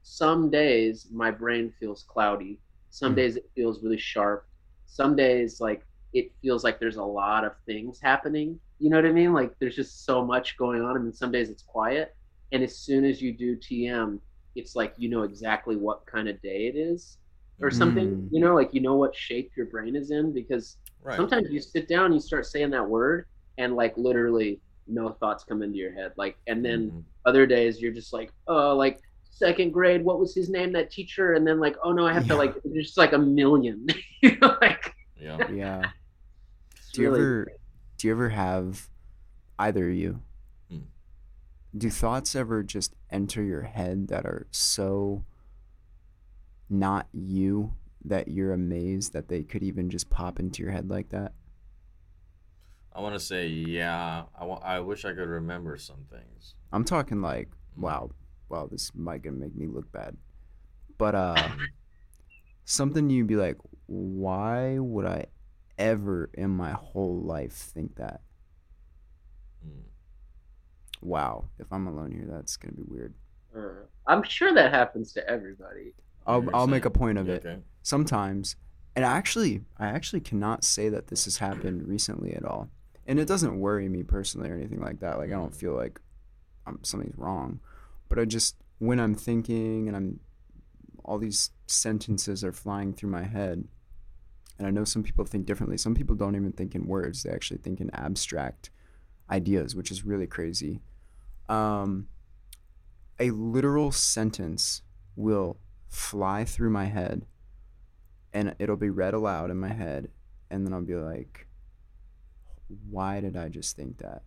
some 0.03 0.49
days 0.49 1.07
my 1.11 1.31
brain 1.31 1.71
feels 1.79 2.03
cloudy. 2.07 2.59
Some 2.89 3.13
Hmm. 3.13 3.15
days 3.15 3.35
it 3.37 3.49
feels 3.55 3.83
really 3.83 3.97
sharp. 3.99 4.45
Some 4.85 5.15
days 5.15 5.59
like 5.61 5.85
it 6.13 6.31
feels 6.41 6.63
like 6.63 6.79
there's 6.79 6.97
a 6.97 7.03
lot 7.03 7.45
of 7.45 7.53
things 7.65 7.99
happening. 8.01 8.59
You 8.79 8.89
know 8.89 8.97
what 8.97 9.05
i 9.05 9.11
mean? 9.11 9.33
Like 9.33 9.53
there's 9.59 9.75
just 9.75 10.05
so 10.05 10.25
much 10.25 10.57
going 10.57 10.81
on 10.81 10.95
and 10.97 11.05
then 11.05 11.13
some 11.13 11.31
days 11.31 11.49
it's 11.49 11.63
quiet 11.63 12.15
and 12.51 12.63
as 12.63 12.77
soon 12.77 13.05
as 13.05 13.21
you 13.21 13.31
do 13.31 13.55
tm 13.55 14.19
it's 14.55 14.75
like 14.75 14.93
you 14.97 15.09
know 15.09 15.23
exactly 15.23 15.75
what 15.75 16.05
kind 16.05 16.27
of 16.27 16.41
day 16.41 16.67
it 16.67 16.75
is 16.75 17.17
or 17.61 17.69
something 17.71 18.07
Mm. 18.09 18.27
you 18.31 18.39
know 18.39 18.53
like 18.55 18.73
you 18.73 18.81
know 18.81 18.95
what 18.95 19.15
shape 19.15 19.51
your 19.55 19.67
brain 19.67 19.95
is 19.95 20.11
in 20.11 20.31
because 20.33 20.77
Right. 21.03 21.15
sometimes 21.15 21.49
you 21.49 21.59
sit 21.59 21.87
down 21.87 22.13
you 22.13 22.19
start 22.19 22.45
saying 22.45 22.69
that 22.71 22.87
word 22.87 23.25
and 23.57 23.75
like 23.75 23.97
literally 23.97 24.59
no 24.87 25.09
thoughts 25.09 25.43
come 25.43 25.61
into 25.63 25.77
your 25.77 25.93
head 25.93 26.11
like 26.15 26.37
and 26.47 26.63
then 26.63 26.91
Mhm. 26.91 27.03
other 27.25 27.45
days 27.47 27.81
you're 27.81 27.93
just 27.93 28.13
like 28.13 28.31
oh 28.47 28.75
like 28.75 28.99
second 29.29 29.71
grade 29.71 30.03
what 30.03 30.19
was 30.19 30.35
his 30.35 30.49
name 30.49 30.71
that 30.73 30.91
teacher 30.91 31.33
and 31.33 31.47
then 31.47 31.59
like 31.59 31.75
oh 31.83 31.91
no 31.91 32.05
i 32.05 32.13
have 32.13 32.27
to 32.27 32.35
like 32.35 32.53
just 32.73 32.97
like 32.97 33.13
a 33.13 33.17
million 33.17 33.87
you 34.21 34.37
know 34.39 34.55
like 34.61 34.93
Yeah. 35.19 35.49
Yeah. 35.51 35.81
Do 36.93 37.01
you 37.01 37.09
really- 37.09 37.19
ever 37.21 37.47
do 37.97 38.07
you 38.07 38.13
ever 38.13 38.29
have 38.29 38.89
either 39.59 39.87
of 39.89 39.95
you. 39.95 40.19
Do 41.75 41.89
thoughts 41.89 42.35
ever 42.35 42.63
just 42.63 42.95
enter 43.09 43.41
your 43.41 43.63
head 43.63 44.07
that 44.09 44.25
are 44.25 44.47
so 44.51 45.23
not 46.69 47.07
you 47.11 47.73
that 48.03 48.27
you're 48.27 48.53
amazed 48.53 49.13
that 49.13 49.27
they 49.27 49.43
could 49.43 49.63
even 49.63 49.89
just 49.89 50.09
pop 50.09 50.39
into 50.39 50.63
your 50.63 50.71
head 50.71 50.89
like 50.89 51.09
that? 51.09 51.33
I 52.93 52.99
want 53.01 53.15
to 53.15 53.19
say 53.19 53.47
yeah. 53.47 54.23
I 54.37 54.45
I 54.45 54.79
wish 54.79 55.05
I 55.05 55.13
could 55.13 55.29
remember 55.29 55.77
some 55.77 56.05
things. 56.09 56.55
I'm 56.73 56.83
talking 56.83 57.21
like, 57.21 57.49
wow, 57.77 58.11
wow, 58.49 58.67
this 58.69 58.91
might 58.93 59.21
gonna 59.21 59.37
make 59.37 59.55
me 59.55 59.67
look 59.67 59.91
bad. 59.91 60.17
But 60.97 61.15
uh 61.15 61.49
something 62.65 63.09
you'd 63.09 63.27
be 63.27 63.35
like, 63.37 63.57
why 63.85 64.77
would 64.77 65.05
I 65.05 65.27
ever 65.77 66.29
in 66.33 66.49
my 66.49 66.71
whole 66.71 67.21
life 67.21 67.53
think 67.53 67.95
that? 67.95 68.21
Wow, 71.01 71.45
if 71.59 71.71
I'm 71.71 71.87
alone 71.87 72.11
here, 72.11 72.27
that's 72.29 72.57
gonna 72.57 72.73
be 72.73 72.83
weird. 72.85 73.13
uh, 73.55 73.83
i'm 74.07 74.23
sure 74.23 74.53
that 74.53 74.71
happens 74.73 75.11
to 75.13 75.27
everybody 75.29 75.93
I'll 76.25 76.45
I'll 76.53 76.67
make 76.67 76.85
a 76.85 76.89
point 76.91 77.17
of 77.17 77.27
You 77.27 77.33
it. 77.33 77.45
Okay. 77.45 77.57
Sometimes 77.83 78.55
And 78.95 79.03
actually, 79.05 79.61
I 79.77 79.87
actually 79.87 80.19
cannot 80.21 80.63
say 80.63 80.89
that 80.89 81.07
this 81.07 81.25
has 81.25 81.37
happened 81.37 81.87
recently 81.87 82.33
at 82.33 82.45
all. 82.45 82.69
And 83.07 83.19
it 83.19 83.27
doesn't 83.27 83.59
worry 83.59 83.89
me 83.89 84.03
personally 84.03 84.49
or 84.49 84.55
anything 84.55 84.79
like 84.81 84.99
that. 84.99 85.17
Like 85.17 85.29
I 85.31 85.33
don't 85.33 85.53
feel 85.55 85.73
like 85.73 85.99
I'm, 86.67 86.79
something's 86.83 87.17
wrong, 87.17 87.59
but 88.09 88.19
I 88.19 88.25
just 88.25 88.55
when 88.79 88.99
I'm 88.99 89.15
thinking 89.15 89.87
and 89.87 89.97
I'm 89.97 90.19
all 91.03 91.17
these 91.17 91.49
sentences 91.67 92.43
are 92.43 92.53
flying 92.53 92.93
through 92.93 93.09
my 93.09 93.23
head. 93.23 93.67
And 94.57 94.67
I 94.67 94.71
know 94.71 94.83
some 94.83 95.01
people 95.03 95.25
think 95.25 95.45
differently. 95.47 95.77
Some 95.77 95.95
people 95.95 96.15
don't 96.15 96.35
even 96.35 96.51
think 96.51 96.75
in 96.75 96.85
words; 96.85 97.23
they 97.23 97.31
actually 97.31 97.57
think 97.57 97.81
in 97.81 97.89
abstract 97.95 98.69
ideas, 99.29 99.75
which 99.75 99.89
is 99.89 100.05
really 100.05 100.27
crazy. 100.27 100.81
Um, 101.51 102.07
a 103.19 103.31
literal 103.31 103.91
sentence 103.91 104.81
will 105.15 105.57
fly 105.89 106.45
through 106.45 106.69
my 106.69 106.85
head 106.85 107.25
and 108.33 108.55
it'll 108.57 108.77
be 108.77 108.89
read 108.89 109.13
aloud 109.13 109.51
in 109.51 109.57
my 109.57 109.73
head 109.73 110.09
and 110.49 110.65
then 110.65 110.73
I'll 110.73 110.81
be 110.81 110.95
like 110.95 111.47
why 112.89 113.19
did 113.19 113.35
I 113.35 113.49
just 113.49 113.75
think 113.75 113.97
that? 113.97 114.23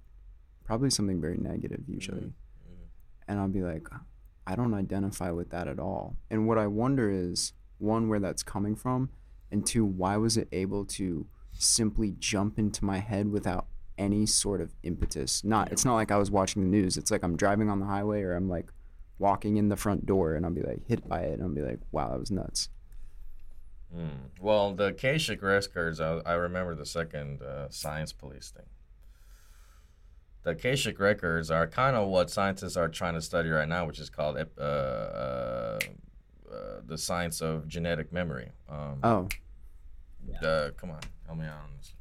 Probably 0.64 0.91
something 0.91 1.18
very 1.18 1.39
negative 1.39 1.81
usually. 1.89 2.20
Mm-hmm. 2.20 2.85
And 3.27 3.41
I'll 3.41 3.49
be 3.49 3.62
like 3.62 3.89
I 4.47 4.55
don't 4.55 4.75
identify 4.75 5.31
with 5.31 5.51
that 5.51 5.66
at 5.66 5.79
all. 5.79 6.16
And 6.31 6.47
what 6.47 6.59
I 6.59 6.66
wonder 6.66 7.11
is 7.11 7.55
one 7.79 8.09
where 8.09 8.20
that's 8.20 8.43
coming 8.43 8.77
from 8.77 9.09
and 9.51 9.66
two 9.66 9.85
why 9.85 10.18
was 10.18 10.37
it 10.37 10.49
able 10.53 10.85
to 10.85 11.27
simply 11.53 12.14
jump 12.18 12.59
into 12.59 12.85
my 12.85 12.99
head 12.99 13.31
without 13.31 13.66
any 13.99 14.26
sort 14.26 14.61
of 14.61 14.74
impetus. 14.82 15.45
Not 15.45 15.72
it's 15.72 15.84
not 15.84 15.95
like 15.95 16.11
I 16.11 16.16
was 16.16 16.30
watching 16.30 16.62
the 16.62 16.68
news. 16.68 16.97
It's 16.97 17.11
like 17.11 17.22
I'm 17.22 17.36
driving 17.36 17.68
on 17.68 17.80
the 17.80 17.86
highway 17.86 18.22
or 18.22 18.34
I'm 18.34 18.49
like 18.49 18.70
walking 19.18 19.57
in 19.57 19.68
the 19.68 19.76
front 19.76 20.07
door 20.07 20.34
and 20.34 20.45
I'll 20.45 20.53
be 20.53 20.62
like 20.62 20.86
hit 20.86 21.09
by 21.09 21.20
it 21.20 21.34
and 21.34 21.42
I'll 21.42 21.49
be 21.49 21.62
like, 21.62 21.78
wow, 21.92 22.11
that 22.11 22.18
was 22.20 22.30
nuts. 22.30 22.68
Mm. 23.97 24.30
Well, 24.40 24.74
the 24.74 24.86
Akashic 24.86 25.40
records, 25.42 26.01
I, 26.01 26.18
I 26.26 26.32
remember 26.34 26.74
the 26.74 26.86
second 26.86 27.42
uh, 27.42 27.68
science 27.70 28.12
police 28.12 28.53
thing. 28.55 28.66
The 30.42 30.51
Akashic 30.51 30.99
records 30.99 31.51
are 31.51 31.66
kind 31.66 31.97
of 31.97 32.09
what 32.09 32.28
scientists 32.28 32.76
are 32.76 32.88
trying 32.88 33.14
to 33.14 33.22
study 33.22 33.49
right 33.51 33.68
now, 33.68 33.86
which 33.86 33.99
is 33.99 34.11
called 34.11 34.36
uh, 34.36 34.61
uh, 34.61 35.78
uh, 36.53 36.80
the 36.84 36.99
science 36.99 37.40
of 37.40 37.66
genetic 37.68 38.12
memory. 38.12 38.51
Um, 38.68 38.99
Oh, 39.03 39.28
the, 40.42 40.74
come 40.76 40.90
on, 40.90 41.01
help 41.26 41.38
me 41.38 41.47
out 41.47 41.62
on 41.62 41.70
this. 41.78 41.93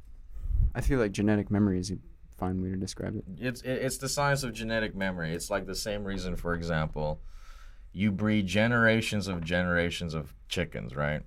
I 0.74 0.80
feel 0.80 0.98
like 0.98 1.12
genetic 1.12 1.50
memory 1.50 1.78
is 1.78 1.90
a 1.90 1.96
fine 2.36 2.60
way 2.62 2.70
to 2.70 2.76
describe 2.76 3.16
it. 3.16 3.24
It's 3.38 3.62
it's 3.62 3.98
the 3.98 4.08
science 4.08 4.42
of 4.42 4.52
genetic 4.52 4.94
memory. 4.94 5.34
It's 5.34 5.50
like 5.50 5.66
the 5.66 5.74
same 5.74 6.04
reason, 6.04 6.36
for 6.36 6.54
example, 6.54 7.20
you 7.92 8.10
breed 8.10 8.46
generations 8.46 9.28
of 9.28 9.44
generations 9.44 10.14
of 10.14 10.34
chickens, 10.48 10.96
right? 10.96 11.22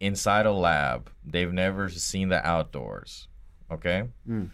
Inside 0.00 0.46
a 0.46 0.52
lab, 0.52 1.10
they've 1.24 1.52
never 1.52 1.88
seen 1.88 2.28
the 2.28 2.46
outdoors. 2.46 3.26
Okay. 3.70 4.04
Mm. 4.28 4.50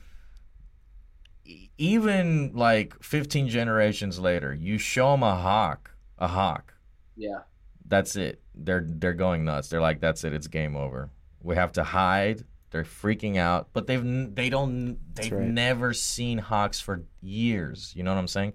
Even 1.77 2.53
like 2.55 3.01
15 3.03 3.49
generations 3.49 4.19
later, 4.19 4.55
you 4.55 4.79
show 4.79 5.13
them 5.13 5.23
a 5.23 5.37
hawk, 5.37 5.91
a 6.19 6.29
hawk. 6.29 6.75
Yeah. 7.17 7.41
That's 7.87 8.17
it. 8.17 8.41
They're 8.55 8.87
they're 8.87 9.13
going 9.13 9.45
nuts. 9.45 9.69
They're 9.69 9.83
like, 9.83 10.01
that's 10.01 10.25
it. 10.25 10.33
It's 10.33 10.47
game 10.47 10.75
over. 10.75 11.11
We 11.43 11.57
have 11.57 11.73
to 11.73 11.85
hide. 11.85 12.45
They're 12.75 12.83
freaking 12.83 13.37
out, 13.37 13.69
but 13.73 13.87
they've 13.87 14.35
they 14.35 14.51
don't 14.51 14.99
they've 15.15 15.31
right. 15.31 15.47
never 15.47 15.93
seen 15.93 16.39
hawks 16.39 16.81
for 16.81 17.05
years. 17.21 17.93
You 17.95 18.03
know 18.03 18.13
what 18.13 18.19
I'm 18.19 18.27
saying? 18.27 18.55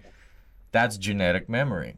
That's 0.72 0.98
genetic 0.98 1.48
memory. 1.48 1.96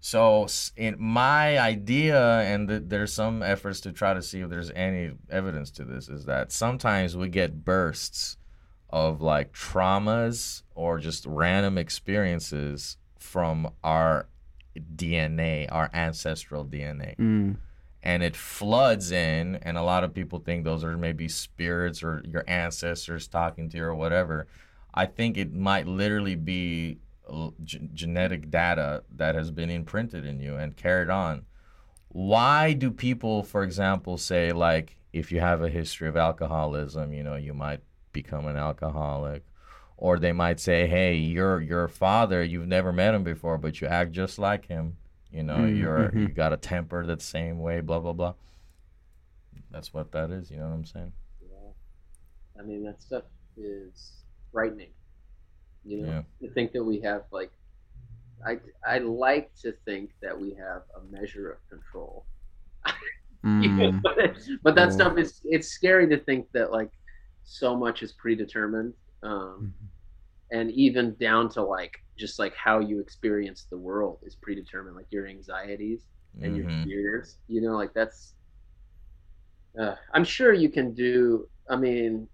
So 0.00 0.46
in 0.74 0.96
my 0.98 1.58
idea, 1.58 2.38
and 2.40 2.66
th- 2.66 2.84
there's 2.86 3.12
some 3.12 3.42
efforts 3.42 3.80
to 3.80 3.92
try 3.92 4.14
to 4.14 4.22
see 4.22 4.40
if 4.40 4.48
there's 4.48 4.70
any 4.70 5.10
evidence 5.28 5.70
to 5.72 5.84
this, 5.84 6.08
is 6.08 6.24
that 6.24 6.50
sometimes 6.50 7.14
we 7.14 7.28
get 7.28 7.62
bursts 7.62 8.38
of 8.88 9.20
like 9.20 9.52
traumas 9.52 10.62
or 10.74 10.96
just 10.96 11.26
random 11.26 11.76
experiences 11.76 12.96
from 13.18 13.70
our 13.84 14.30
DNA, 14.96 15.68
our 15.70 15.90
ancestral 15.92 16.64
DNA 16.64 17.16
Mm. 17.16 17.56
And 18.02 18.22
it 18.22 18.36
floods 18.36 19.10
in 19.10 19.56
and 19.56 19.76
a 19.76 19.82
lot 19.82 20.04
of 20.04 20.14
people 20.14 20.38
think 20.38 20.64
those 20.64 20.84
are 20.84 20.96
maybe 20.96 21.28
spirits 21.28 22.02
or 22.02 22.22
your 22.24 22.44
ancestors 22.46 23.26
talking 23.26 23.68
to 23.68 23.76
you 23.76 23.84
or 23.84 23.94
whatever. 23.94 24.46
I 24.94 25.06
think 25.06 25.36
it 25.36 25.52
might 25.52 25.86
literally 25.86 26.36
be 26.36 26.98
uh, 27.28 27.50
g- 27.64 27.88
genetic 27.92 28.50
data 28.50 29.02
that 29.16 29.34
has 29.34 29.50
been 29.50 29.70
imprinted 29.70 30.24
in 30.24 30.40
you 30.40 30.56
and 30.56 30.76
carried 30.76 31.10
on. 31.10 31.44
Why 32.08 32.72
do 32.72 32.90
people 32.90 33.42
for 33.42 33.62
example 33.62 34.16
say 34.16 34.52
like 34.52 34.96
if 35.12 35.32
you 35.32 35.40
have 35.40 35.62
a 35.62 35.68
history 35.68 36.08
of 36.08 36.16
alcoholism 36.16 37.12
you 37.12 37.22
know 37.22 37.36
you 37.36 37.54
might 37.54 37.80
become 38.12 38.46
an 38.46 38.56
alcoholic 38.56 39.44
or 39.96 40.18
they 40.18 40.32
might 40.32 40.60
say 40.60 40.86
hey 40.86 41.14
your 41.14 41.60
your 41.60 41.88
father 41.88 42.42
you've 42.42 42.66
never 42.66 42.92
met 42.92 43.14
him 43.14 43.24
before 43.24 43.58
but 43.58 43.80
you 43.80 43.86
act 43.86 44.12
just 44.12 44.38
like 44.38 44.66
him 44.66 44.96
you 45.32 45.42
know 45.42 45.56
Mm, 45.58 45.76
you're 45.78 46.10
mhm. 46.10 46.20
you 46.20 46.28
got 46.28 46.52
a 46.52 46.56
temper 46.56 47.04
the 47.06 47.18
same 47.20 47.58
way 47.60 47.80
blah 47.80 47.98
blah 47.98 48.12
blah 48.12 48.34
that's 49.70 49.92
what 49.92 50.10
that 50.12 50.30
is 50.30 50.50
you 50.50 50.56
know 50.56 50.64
what 50.64 50.72
i'm 50.74 50.84
saying 50.84 51.12
Yeah. 51.42 51.70
I 52.58 52.62
mean, 52.64 52.82
that 52.84 53.00
stuff 53.00 53.22
is 53.56 54.24
frightening. 54.52 54.90
You 55.84 56.02
know, 56.02 56.08
Yeah. 56.08 56.22
to 56.48 56.52
think 56.54 56.72
that 56.72 56.82
we 56.82 56.98
have 57.00 57.22
like, 57.30 57.52
I 58.44 58.58
I 58.84 58.98
like 58.98 59.54
to 59.62 59.72
think 59.84 60.10
that 60.22 60.36
we 60.38 60.54
have 60.54 60.82
a 60.96 61.00
measure 61.12 61.52
of 61.52 61.58
control. 61.68 62.26
Mm. 63.44 64.02
but, 64.02 64.16
but 64.64 64.74
that 64.74 64.88
Cool. 64.88 64.98
stuff 64.98 65.18
is 65.18 65.40
it's 65.44 65.68
scary 65.68 66.08
to 66.08 66.18
think 66.18 66.50
that 66.52 66.72
like 66.72 66.90
so 67.44 67.76
much 67.76 68.02
is 68.02 68.12
predetermined. 68.12 68.94
Um, 69.22 69.72
Mhm. 69.72 69.86
and 70.50 70.70
even 70.72 71.14
down 71.20 71.48
to 71.50 71.62
like 71.62 71.94
just 72.18 72.38
like 72.38 72.54
how 72.56 72.80
you 72.80 73.00
experience 73.00 73.66
the 73.70 73.78
world 73.78 74.18
is 74.24 74.36
predetermined 74.42 74.96
like 74.96 75.06
your 75.10 75.26
anxieties 75.26 76.06
and 76.42 76.56
your 76.56 76.66
Mhm. 76.66 76.84
fears 76.84 77.38
you 77.48 77.60
know 77.62 77.76
like 77.76 77.92
that's 77.94 78.34
uh, 79.80 79.94
i'm 80.14 80.24
sure 80.24 80.52
you 80.52 80.68
can 80.68 80.94
do 80.94 81.46
i 81.70 81.76
mean 81.76 82.26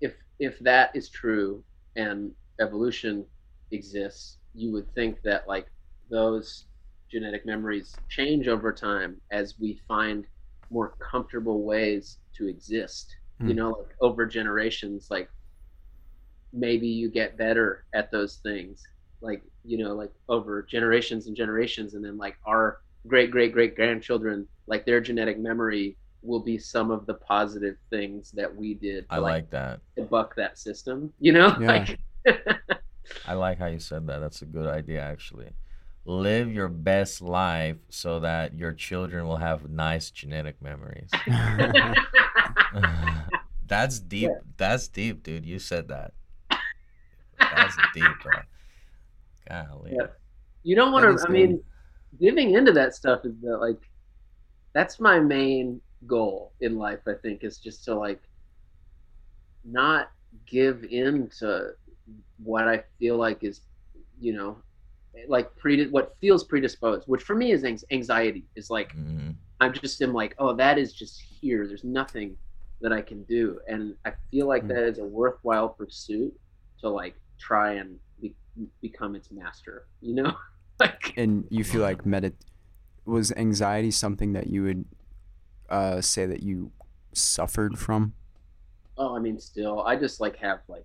if 0.00 0.14
if 0.38 0.58
that 0.60 0.90
is 0.94 1.10
true 1.10 1.62
and 1.96 2.30
evolution 2.60 3.24
exists 3.72 4.38
you 4.54 4.72
would 4.72 4.86
think 4.94 5.16
that 5.24 5.46
like 5.48 5.66
those 6.10 6.66
genetic 7.10 7.44
memories 7.46 8.00
change 8.08 8.48
over 8.48 8.72
time 8.72 9.16
as 9.32 9.54
we 9.60 9.78
find 9.88 10.24
more 10.70 10.94
comfortable 11.10 11.64
ways 11.64 12.18
to 12.36 12.48
exist 12.48 13.14
you 13.44 13.54
Hmm. 13.54 13.56
know 13.56 13.70
like 13.70 13.94
over 14.00 14.26
generations 14.26 15.08
like 15.10 15.28
maybe 16.52 16.88
you 16.88 17.10
get 17.10 17.36
better 17.38 17.84
at 17.94 18.10
those 18.10 18.38
things 18.42 18.82
like 19.20 19.42
you 19.64 19.78
know 19.78 19.94
like 19.94 20.12
over 20.28 20.62
generations 20.62 21.26
and 21.26 21.36
generations 21.36 21.94
and 21.94 22.04
then 22.04 22.16
like 22.16 22.36
our 22.46 22.78
great 23.06 23.30
great 23.30 23.52
great 23.52 23.74
grandchildren 23.74 24.46
like 24.66 24.84
their 24.84 25.00
genetic 25.00 25.38
memory 25.38 25.96
will 26.22 26.40
be 26.40 26.58
some 26.58 26.90
of 26.90 27.06
the 27.06 27.14
positive 27.14 27.76
things 27.90 28.30
that 28.32 28.54
we 28.54 28.74
did 28.74 29.08
to, 29.08 29.14
i 29.14 29.18
like 29.18 29.48
that. 29.50 29.80
to 29.96 30.02
buck 30.02 30.34
that 30.36 30.58
system 30.58 31.12
you 31.20 31.32
know? 31.32 31.56
Yeah. 31.60 31.66
like 31.66 31.98
i 33.26 33.34
like 33.34 33.58
how 33.58 33.66
you 33.66 33.78
said 33.78 34.06
that. 34.08 34.18
That's 34.18 34.42
a 34.42 34.46
good 34.46 34.66
idea 34.66 35.00
actually. 35.00 35.50
Live 36.08 36.52
your 36.52 36.68
best 36.68 37.20
life 37.20 37.78
so 37.88 38.20
that 38.20 38.54
your 38.54 38.72
children 38.72 39.26
will 39.26 39.38
have 39.38 39.68
nice 39.68 40.10
genetic 40.10 40.62
memories. 40.62 41.10
That's 43.66 43.98
deep. 43.98 44.30
That's 44.56 44.86
deep 44.86 45.24
dude. 45.24 45.44
You 45.44 45.58
said 45.58 45.88
that. 45.88 46.12
That's 47.38 47.76
deep 47.92 48.04
bro 48.22 48.34
golly 49.48 49.92
Yeah. 49.94 50.08
you 50.62 50.74
don't 50.76 50.92
want 50.92 51.04
to 51.18 51.26
i 51.26 51.30
mean 51.30 51.62
giving 52.20 52.54
into 52.54 52.72
that 52.72 52.94
stuff 52.94 53.24
is 53.24 53.34
that 53.42 53.58
like 53.58 53.82
that's 54.74 55.00
my 55.00 55.18
main 55.20 55.80
goal 56.06 56.52
in 56.60 56.76
life 56.78 57.00
i 57.06 57.14
think 57.22 57.44
is 57.44 57.58
just 57.58 57.84
to 57.84 57.94
like 57.94 58.22
not 59.64 60.10
give 60.46 60.84
in 60.84 61.28
to 61.38 61.70
what 62.42 62.68
i 62.68 62.82
feel 62.98 63.16
like 63.16 63.42
is 63.42 63.62
you 64.20 64.32
know 64.32 64.56
like 65.28 65.54
pre 65.56 65.86
what 65.88 66.14
feels 66.20 66.44
predisposed 66.44 67.04
which 67.06 67.22
for 67.22 67.34
me 67.34 67.50
is 67.52 67.64
anx- 67.64 67.84
anxiety 67.90 68.44
is 68.54 68.70
like 68.70 68.94
Mhm. 68.94 69.34
i'm 69.60 69.72
just 69.72 70.00
am 70.02 70.12
like 70.12 70.34
oh 70.38 70.54
that 70.54 70.78
is 70.78 70.92
just 70.92 71.20
here 71.20 71.66
there's 71.66 71.84
nothing 71.84 72.36
that 72.80 72.92
i 72.92 73.00
can 73.00 73.24
do 73.24 73.58
and 73.68 73.94
i 74.04 74.12
feel 74.30 74.46
like 74.46 74.64
Mm. 74.64 74.68
that 74.68 74.84
is 74.84 74.98
a 74.98 75.04
worthwhile 75.04 75.68
pursuit 75.70 76.32
to 76.80 76.88
like 76.88 77.14
try 77.38 77.72
and 77.74 77.98
become 78.80 79.14
its 79.14 79.30
master 79.30 79.86
you 80.00 80.14
know 80.14 80.32
like 80.80 81.12
and 81.16 81.46
you 81.50 81.64
feel 81.64 81.82
like 81.82 82.04
medit 82.04 82.34
was 83.04 83.32
anxiety 83.32 83.90
something 83.90 84.32
that 84.32 84.48
you 84.48 84.62
would 84.62 84.84
uh, 85.68 86.00
say 86.00 86.26
that 86.26 86.42
you 86.42 86.70
suffered 87.12 87.78
from? 87.78 88.12
oh 88.98 89.14
i 89.16 89.18
mean 89.18 89.38
still 89.38 89.82
i 89.82 89.94
just 89.96 90.20
like 90.20 90.36
have 90.36 90.60
like 90.68 90.84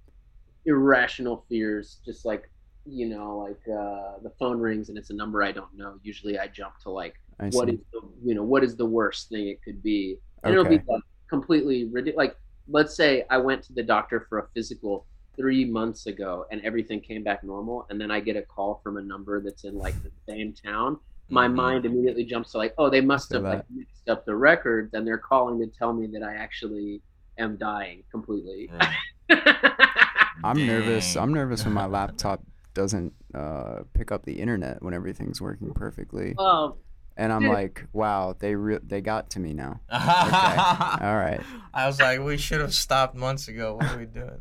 irrational 0.65 1.45
fears 1.49 1.99
just 2.05 2.25
like 2.25 2.49
you 2.85 3.07
know 3.07 3.37
like 3.37 3.61
uh 3.67 4.17
the 4.23 4.31
phone 4.39 4.59
rings 4.59 4.89
and 4.89 4.97
it's 4.97 5.09
a 5.09 5.13
number 5.13 5.43
i 5.43 5.51
don't 5.51 5.73
know 5.75 5.95
usually 6.03 6.37
i 6.37 6.47
jump 6.47 6.77
to 6.79 6.89
like 6.89 7.15
I 7.39 7.47
what 7.49 7.67
see. 7.67 7.75
is 7.75 7.79
the 7.93 8.01
you 8.23 8.35
know 8.35 8.43
what 8.43 8.63
is 8.63 8.75
the 8.75 8.85
worst 8.85 9.29
thing 9.29 9.47
it 9.47 9.61
could 9.63 9.81
be 9.81 10.17
and 10.43 10.53
it'll 10.53 10.65
be 10.65 10.81
like 10.87 11.03
completely 11.29 11.85
ridiculous 11.85 12.17
like 12.17 12.35
let's 12.67 12.95
say 12.95 13.23
i 13.29 13.37
went 13.37 13.63
to 13.63 13.73
the 13.73 13.83
doctor 13.83 14.25
for 14.29 14.39
a 14.39 14.47
physical 14.53 15.05
three 15.35 15.65
months 15.65 16.05
ago 16.07 16.45
and 16.51 16.61
everything 16.63 16.99
came 16.99 17.23
back 17.23 17.43
normal 17.43 17.85
and 17.89 17.99
then 17.99 18.11
i 18.11 18.19
get 18.19 18.35
a 18.35 18.41
call 18.41 18.79
from 18.83 18.97
a 18.97 19.01
number 19.01 19.41
that's 19.41 19.63
in 19.63 19.77
like 19.77 19.95
the 20.03 20.11
same 20.27 20.53
town 20.53 20.97
my 21.29 21.47
Mhm. 21.47 21.55
mind 21.55 21.85
immediately 21.85 22.25
jumps 22.25 22.51
to 22.51 22.57
like 22.57 22.73
oh 22.77 22.89
they 22.89 23.01
must 23.01 23.31
have 23.31 23.43
like 23.43 23.59
that. 23.59 23.65
mixed 23.73 24.09
up 24.09 24.25
the 24.25 24.35
records 24.35 24.93
and 24.93 25.07
they're 25.07 25.17
calling 25.17 25.59
to 25.59 25.67
tell 25.67 25.93
me 25.93 26.07
that 26.07 26.21
i 26.23 26.33
actually 26.35 27.01
am 27.37 27.55
dying 27.57 28.03
completely 28.11 28.69
Right. 28.71 28.97
I'm 30.43 30.65
nervous. 30.65 31.15
I'm 31.15 31.33
nervous 31.33 31.63
when 31.65 31.73
my 31.73 31.85
laptop 31.97 32.41
doesn't 32.73 33.13
uh, 33.33 33.79
pick 33.93 34.11
up 34.11 34.23
the 34.25 34.33
internet 34.33 34.81
when 34.81 34.93
everything's 34.93 35.39
working 35.41 35.71
perfectly, 35.73 36.33
well 36.37 36.77
and 37.17 37.31
I'm 37.31 37.41
dude. 37.43 37.51
like, 37.51 37.85
wow, 37.93 38.35
they 38.39 38.55
re- 38.55 38.79
they 38.83 39.01
got 39.01 39.29
to 39.31 39.39
me 39.39 39.53
now. 39.53 39.79
I 39.89 40.99
All 41.01 41.15
right, 41.17 41.41
I 41.73 41.87
was 41.87 41.99
like, 41.99 42.19
we 42.21 42.37
should 42.37 42.61
have 42.61 42.73
stopped 42.73 43.15
months 43.15 43.47
ago. 43.47 43.75
What 43.75 43.91
are 43.91 43.97
we 43.97 44.05
doing? 44.05 44.39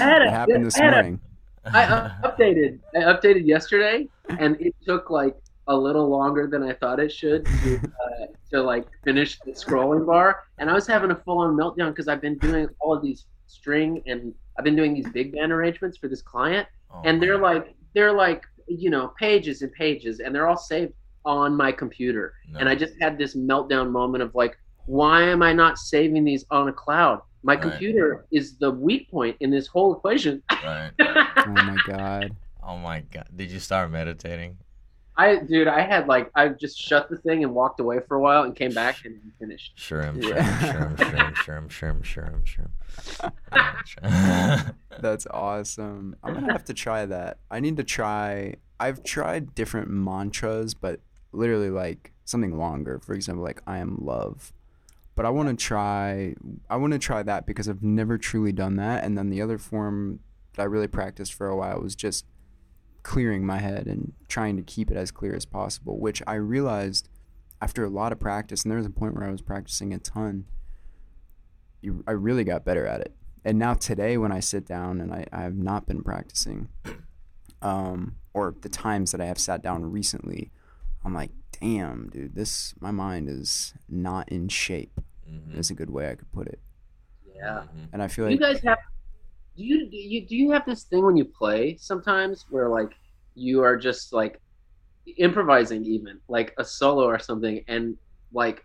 I 0.00 0.22
it 0.22 0.30
happened 0.30 0.66
this 0.66 0.78
I 0.78 0.90
morning. 0.90 1.20
I 1.64 1.84
uh, 1.84 2.10
updated. 2.24 2.80
I 2.94 2.98
updated 3.00 3.46
yesterday, 3.46 4.08
and 4.28 4.60
it 4.60 4.74
took 4.84 5.10
like 5.10 5.36
a 5.68 5.76
little 5.76 6.08
longer 6.08 6.48
than 6.48 6.62
I 6.62 6.72
thought 6.72 6.98
it 6.98 7.12
should 7.12 7.46
to, 7.46 7.76
uh, 7.76 8.26
to 8.50 8.62
like 8.62 8.84
finish 9.04 9.38
the 9.44 9.52
scrolling 9.52 10.04
bar. 10.04 10.42
And 10.58 10.68
I 10.68 10.74
was 10.74 10.88
having 10.88 11.12
a 11.12 11.16
full-on 11.16 11.56
meltdown 11.56 11.90
because 11.90 12.08
I've 12.08 12.20
been 12.20 12.36
doing 12.38 12.68
all 12.80 12.92
of 12.94 13.00
these 13.02 13.26
string 13.46 14.02
and 14.06 14.34
I've 14.58 14.64
been 14.64 14.74
doing 14.74 14.92
these 14.92 15.08
big 15.10 15.32
band 15.32 15.52
arrangements 15.52 15.96
for 15.98 16.08
this 16.08 16.20
client, 16.22 16.66
Oh, 16.90 17.00
and 17.04 17.22
they're 17.22 17.38
man. 17.38 17.42
like 17.54 17.74
they're 17.94 18.12
like 18.12 18.42
you 18.66 18.90
know 18.90 19.12
pages 19.18 19.62
and 19.62 19.72
pages, 19.72 20.18
and 20.20 20.34
they're 20.34 20.48
all 20.48 20.56
saved 20.56 20.92
on 21.24 21.56
my 21.56 21.72
computer. 21.72 22.34
And 22.58 22.68
I 22.68 22.74
just 22.74 22.94
had 23.00 23.18
this 23.18 23.34
meltdown 23.36 23.90
moment 23.90 24.22
of 24.22 24.34
like, 24.34 24.58
why 24.86 25.22
am 25.22 25.42
I 25.42 25.52
not 25.52 25.78
saving 25.78 26.24
these 26.24 26.44
on 26.50 26.68
a 26.68 26.72
cloud? 26.72 27.20
My 27.44 27.54
Right. 27.54 27.62
computer 27.62 28.26
is 28.30 28.56
the 28.58 28.70
weak 28.70 29.10
point 29.10 29.36
in 29.40 29.50
this 29.50 29.66
whole 29.66 29.94
equation. 29.96 30.42
right. 30.64 30.90
Oh 31.00 31.46
my 31.48 31.76
god. 31.86 32.36
Oh 32.62 32.76
my 32.76 33.00
god. 33.00 33.28
Did 33.34 33.50
you 33.50 33.58
start 33.58 33.90
meditating? 33.90 34.58
I 35.16 35.36
dude, 35.36 35.68
I 35.68 35.82
had 35.82 36.06
like 36.08 36.30
I 36.34 36.48
just 36.48 36.78
shut 36.78 37.10
the 37.10 37.18
thing 37.18 37.44
and 37.44 37.54
walked 37.54 37.80
away 37.80 37.98
for 38.08 38.16
a 38.16 38.20
while 38.20 38.44
and 38.44 38.56
came 38.56 38.72
back 38.72 39.04
and 39.04 39.20
finished. 39.38 39.72
Sure, 39.74 40.02
I'm 40.02 40.22
sure, 40.22 40.34
Yeah. 40.36 40.58
I'm 40.60 40.96
sure, 40.96 41.16
I'm 41.20 41.34
sure, 41.34 41.56
I'm 41.56 41.68
sure, 41.68 41.88
I'm 41.88 42.02
sure, 42.02 42.24
I'm 42.24 42.44
sure, 42.44 42.70
I'm 42.72 43.04
sure. 43.04 43.32
I'm 43.52 43.84
sure. 44.64 44.74
That's 45.00 45.26
awesome. 45.30 46.16
I'm 46.22 46.34
gonna 46.34 46.52
have 46.52 46.64
to 46.64 46.74
try 46.74 47.04
that. 47.06 47.38
I 47.50 47.60
need 47.60 47.76
to 47.76 47.84
try. 47.84 48.54
I've 48.80 49.02
tried 49.04 49.54
different 49.54 49.90
mantras, 49.90 50.74
but 50.74 51.00
literally 51.32 51.70
like 51.70 52.12
something 52.24 52.56
longer. 52.56 52.98
For 52.98 53.14
example, 53.14 53.44
like 53.44 53.62
I 53.66 53.78
am 53.78 53.98
love. 54.00 54.52
But 55.14 55.26
I 55.26 55.30
want 55.30 55.48
to 55.48 55.56
try. 55.56 56.34
I 56.70 56.76
want 56.76 56.92
to 56.92 56.98
try 56.98 57.22
that 57.22 57.46
because 57.46 57.68
I've 57.68 57.82
never 57.82 58.16
truly 58.16 58.52
done 58.52 58.76
that. 58.76 59.04
And 59.04 59.16
then 59.16 59.30
the 59.30 59.42
other 59.42 59.58
form 59.58 60.20
that 60.54 60.62
I 60.62 60.66
really 60.66 60.88
practiced 60.88 61.34
for 61.34 61.48
a 61.48 61.56
while 61.56 61.80
was 61.80 61.94
just 61.94 62.24
clearing 63.02 63.44
my 63.44 63.58
head 63.58 63.86
and 63.86 64.12
trying 64.28 64.56
to 64.56 64.62
keep 64.62 64.90
it 64.90 64.96
as 64.96 65.10
clear 65.10 65.34
as 65.34 65.44
possible. 65.44 65.98
Which 65.98 66.22
I 66.26 66.34
realized 66.34 67.08
after 67.60 67.84
a 67.84 67.90
lot 67.90 68.12
of 68.12 68.20
practice, 68.20 68.62
and 68.62 68.70
there 68.70 68.78
was 68.78 68.86
a 68.86 68.90
point 68.90 69.14
where 69.14 69.28
I 69.28 69.30
was 69.30 69.42
practicing 69.42 69.92
a 69.92 69.98
ton. 69.98 70.46
You, 71.82 72.04
I 72.06 72.12
really 72.12 72.44
got 72.44 72.64
better 72.64 72.86
at 72.86 73.00
it 73.00 73.14
and 73.44 73.58
now 73.58 73.74
today 73.74 74.16
when 74.16 74.32
I 74.32 74.40
sit 74.40 74.66
down 74.66 75.00
and 75.00 75.12
I, 75.12 75.26
I 75.32 75.42
have 75.42 75.56
not 75.56 75.86
been 75.86 76.02
practicing, 76.02 76.68
um, 77.60 78.16
or 78.32 78.54
the 78.60 78.68
times 78.68 79.12
that 79.12 79.20
I 79.20 79.26
have 79.26 79.38
sat 79.38 79.62
down 79.62 79.84
recently, 79.90 80.52
I'm 81.04 81.14
like, 81.14 81.30
damn, 81.60 82.08
dude, 82.10 82.34
this 82.34 82.74
my 82.80 82.90
mind 82.90 83.28
is 83.28 83.74
not 83.88 84.28
in 84.28 84.48
shape. 84.48 85.00
Mhm, 85.28 85.58
Is 85.58 85.70
a 85.70 85.74
good 85.74 85.90
way 85.90 86.10
I 86.10 86.14
could 86.14 86.30
put 86.32 86.46
it. 86.48 86.60
Yeah. 87.34 87.64
mhm. 87.74 87.88
And 87.92 88.02
I 88.02 88.08
feel 88.08 88.26
Do 88.26 88.32
you 88.34 88.38
guys 88.40 88.60
have 88.60 88.78
do 89.56 89.64
you 89.64 89.88
do 89.90 89.96
you 89.96 90.26
do 90.26 90.36
you 90.36 90.50
have 90.50 90.64
this 90.64 90.84
thing 90.84 91.04
when 91.04 91.16
you 91.16 91.24
play 91.24 91.76
sometimes 91.78 92.46
where 92.50 92.68
like 92.68 92.92
you 93.34 93.62
are 93.62 93.76
just 93.76 94.12
like 94.12 94.40
improvising 95.18 95.84
even 95.84 96.18
like 96.28 96.54
a 96.58 96.64
solo 96.64 97.04
or 97.04 97.18
something 97.18 97.62
and 97.68 97.96
like 98.32 98.64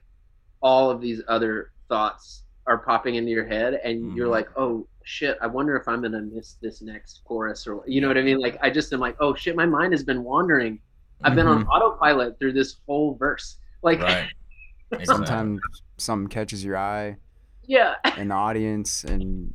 all 0.62 0.90
of 0.90 1.02
these 1.02 1.22
other 1.28 1.72
thoughts 1.90 2.44
are 2.68 2.78
popping 2.78 3.16
into 3.16 3.32
your 3.32 3.46
head 3.46 3.76
and 3.84 4.16
you're 4.16 4.28
Mhm. 4.28 4.32
like 4.32 4.50
oh 4.58 4.88
shit 5.04 5.38
i 5.42 5.48
wonder 5.48 5.76
if 5.76 5.88
i'm 5.88 6.02
gonna 6.02 6.22
miss 6.22 6.54
this 6.62 6.82
next 6.82 7.22
chorus 7.26 7.66
or 7.68 7.84
you 7.88 8.02
know 8.02 8.08
what 8.08 8.18
i 8.18 8.22
mean 8.22 8.40
like 8.40 8.58
i 8.62 8.70
just 8.70 8.92
am 8.94 9.00
like 9.00 9.16
oh 9.20 9.34
shit 9.34 9.56
my 9.56 9.66
mind 9.66 9.94
has 9.94 10.04
been 10.04 10.24
wandering 10.24 10.80
i've 11.24 11.36
been 11.36 11.48
on 11.48 11.66
autopilot 11.68 12.38
through 12.40 12.54
this 12.54 12.78
whole 12.86 13.16
verse 13.16 13.58
like 13.82 14.00
Right. 14.02 14.30
Exactly. 14.92 15.06
sometimes 15.26 15.62
something 15.98 16.30
catches 16.30 16.64
your 16.64 16.78
eye 16.78 17.18
yeah 17.66 17.96
in 18.18 18.30
the 18.30 18.36
audience 18.36 19.04
and 19.04 19.54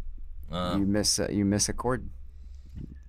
Uh, 0.51 0.77
you 0.79 0.85
miss 0.85 1.19
a, 1.19 1.33
you 1.33 1.47
miss 1.47 1.71
a 1.71 1.73
chord, 1.73 2.11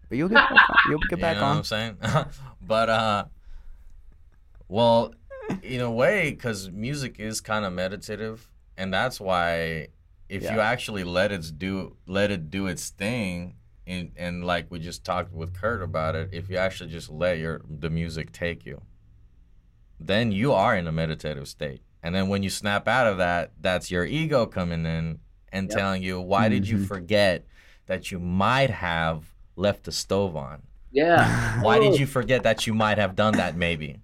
but 0.07 0.17
you'll 0.17 0.29
get 0.29 0.35
back 0.35 0.51
on. 0.69 0.77
You'll 0.89 0.99
get 0.99 1.11
you 1.11 1.17
back 1.17 1.35
know 1.35 1.43
what 1.43 1.49
on. 1.49 1.57
I'm 1.57 1.63
saying? 1.65 1.97
but 2.65 2.87
uh, 2.89 3.25
well, 4.69 5.13
in 5.61 5.81
a 5.81 5.91
way, 5.91 6.31
because 6.31 6.71
music 6.71 7.19
is 7.19 7.41
kind 7.41 7.65
of 7.65 7.73
meditative, 7.73 8.49
and 8.77 8.93
that's 8.93 9.19
why 9.19 9.89
if 10.29 10.43
you 10.43 10.61
actually 10.61 11.03
let 11.03 11.33
it 11.33 11.59
do 11.59 11.97
let 12.07 12.31
it 12.31 12.49
do 12.49 12.67
its 12.67 12.89
thing, 12.89 13.55
and 13.87 14.11
and 14.15 14.45
like 14.45 14.67
we 14.69 14.79
just 14.79 15.03
talked 15.03 15.33
with 15.33 15.53
Kurt 15.53 15.81
about 15.81 16.15
it, 16.15 16.29
if 16.31 16.49
you 16.49 16.57
actually 16.57 16.89
just 16.89 17.09
let 17.09 17.37
your 17.39 17.61
the 17.69 17.89
music 17.89 18.31
take 18.31 18.65
you, 18.65 18.81
then 19.99 20.31
you 20.31 20.53
are 20.53 20.75
in 20.75 20.87
a 20.87 20.91
meditative 20.91 21.47
state. 21.47 21.81
And 22.01 22.13
then 22.13 22.27
when 22.27 22.43
you 22.43 22.49
snap 22.49 22.87
out 22.87 23.07
of 23.07 23.17
that, 23.17 23.51
that's 23.61 23.89
your 23.89 24.05
ego 24.05 24.45
coming 24.45 24.85
in 24.85 25.19
and 25.51 25.69
Yep. 25.69 25.77
telling 25.77 26.03
you, 26.03 26.19
why 26.19 26.49
did 26.49 26.67
you 26.67 26.77
Mhm. 26.77 26.87
forget 26.87 27.45
that 27.85 28.11
you 28.11 28.19
might 28.19 28.69
have 28.69 29.33
left 29.55 29.83
the 29.83 29.91
stove 29.91 30.35
on? 30.35 30.63
yeah 30.91 31.27
Why 31.63 31.79
did 31.79 31.97
you 31.97 32.05
forget 32.05 32.43
that 32.43 32.67
you 32.67 32.73
might 32.73 32.97
have 32.97 33.15
done 33.15 33.33
that 33.37 33.55
maybe? 33.55 33.99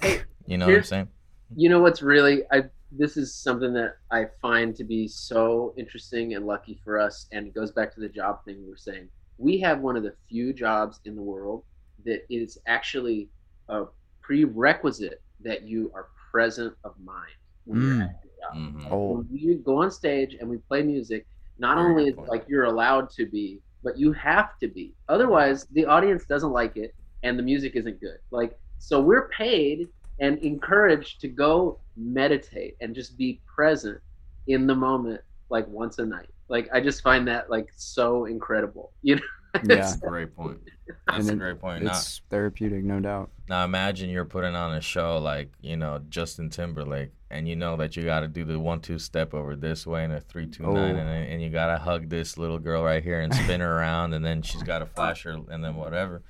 Hey, 0.00 0.20
You 0.46 0.58
know 0.58 0.66
what 0.68 0.76
I'm 0.76 0.84
saying? 0.84 1.08
you 1.54 1.68
know 1.68 1.80
what's 1.80 2.02
really 2.02 2.42
I 2.50 2.64
this 2.90 3.16
is 3.16 3.34
something 3.34 3.72
that 3.74 3.96
I 4.10 4.26
find 4.40 4.74
to 4.76 4.84
be 4.84 5.08
so 5.08 5.74
interesting 5.76 6.34
and 6.34 6.46
lucky 6.46 6.80
for 6.84 6.98
us 6.98 7.26
and 7.32 7.46
it 7.46 7.54
goes 7.54 7.72
back 7.72 7.92
to 7.94 8.00
the 8.00 8.08
job 8.08 8.44
thing 8.44 8.62
we 8.62 8.68
were 8.68 8.76
saying. 8.76 9.08
We 9.42 9.58
have 9.60 9.80
one 9.80 9.96
of 9.96 10.04
the 10.04 10.14
few 10.28 10.52
jobs 10.54 11.00
in 11.04 11.16
the 11.16 11.22
world 11.22 11.64
that 12.04 12.22
is 12.30 12.58
actually 12.66 13.30
a 13.68 13.84
prerequisite 14.22 15.20
that 15.40 15.62
you 15.64 15.90
are 15.94 16.08
present 16.30 16.74
of 16.84 16.94
mind 17.04 17.32
when 17.64 17.80
you're 17.80 17.96
Mm. 17.96 18.02
at 18.04 18.22
the 18.22 18.28
job. 18.40 18.54
Mhm. 18.56 18.92
oh, 18.92 19.12
When 19.16 19.28
we 19.30 19.54
go 19.56 19.76
on 19.82 19.90
stage 19.90 20.34
and 20.40 20.48
we 20.48 20.58
play 20.58 20.82
music, 20.82 21.26
not 21.58 21.76
Very 21.76 21.90
only 21.90 22.04
good 22.04 22.14
is 22.22 22.28
like 22.28 22.44
you're 22.48 22.64
allowed 22.64 23.10
to 23.10 23.26
be, 23.26 23.62
but 23.82 23.98
you 23.98 24.12
have 24.12 24.58
to 24.60 24.68
be. 24.68 24.94
Otherwise, 25.08 25.66
the 25.72 25.86
audience 25.86 26.24
doesn't 26.26 26.52
like 26.52 26.76
it 26.76 26.94
and 27.22 27.38
the 27.38 27.42
music 27.42 27.76
isn't 27.76 28.00
good. 28.00 28.18
Like 28.30 28.58
so 28.78 29.00
we're 29.00 29.28
paid 29.28 29.88
and 30.20 30.38
encouraged 30.38 31.20
to 31.20 31.28
go 31.28 31.80
meditate 31.96 32.76
and 32.80 32.94
just 32.94 33.16
be 33.18 33.42
present 33.54 34.00
in 34.46 34.66
the 34.66 34.74
moment 34.74 35.20
like 35.50 35.66
once 35.68 35.98
a 35.98 36.06
night. 36.06 36.30
Like 36.52 36.68
I 36.72 36.80
just 36.80 37.02
find 37.02 37.26
that 37.28 37.50
like 37.50 37.72
so 37.76 38.26
incredible. 38.26 38.92
You 39.02 39.16
know? 39.16 39.22
Yeah. 39.64 39.76
That's 39.76 39.94
a 39.96 39.98
great 39.98 40.34
point. 40.36 40.58
That's 41.06 41.28
a 41.28 41.34
great 41.36 41.60
point. 41.60 41.82
Now, 41.84 41.90
it's 41.90 42.20
therapeutic, 42.30 42.84
no 42.84 43.00
doubt. 43.00 43.30
now 43.50 43.64
imagine 43.66 44.08
you're 44.08 44.24
putting 44.24 44.54
on 44.54 44.74
a 44.74 44.80
show 44.80 45.18
like, 45.18 45.50
you 45.60 45.76
know, 45.76 46.00
Justin 46.08 46.48
Timberlake, 46.48 47.10
and 47.30 47.46
you 47.48 47.54
know 47.56 47.76
that 47.76 47.94
you 47.96 48.02
got 48.04 48.20
to 48.20 48.28
do 48.28 48.44
the 48.44 48.58
one 48.58 48.80
two 48.80 48.98
step 48.98 49.34
over 49.34 49.54
this 49.56 49.86
way 49.86 50.04
and 50.04 50.12
a 50.14 50.20
three 50.20 50.46
two 50.46 50.62
nine, 50.62 50.76
Oh. 50.96 50.98
and, 51.00 51.08
then- 51.08 51.26
and 51.32 51.42
you 51.42 51.50
got 51.50 51.66
to 51.66 51.76
hug 51.78 52.08
this 52.08 52.38
little 52.38 52.58
girl 52.58 52.82
right 52.82 53.02
here 53.02 53.20
and 53.20 53.34
spin 53.34 53.60
her 53.60 53.76
around, 53.78 54.14
and 54.14 54.24
then 54.24 54.40
she's 54.42 54.62
got 54.62 54.78
to 54.80 54.86
flash 54.86 55.22
her, 55.24 55.32
and 55.50 55.62
then 55.64 55.74
whatever. 55.76 56.22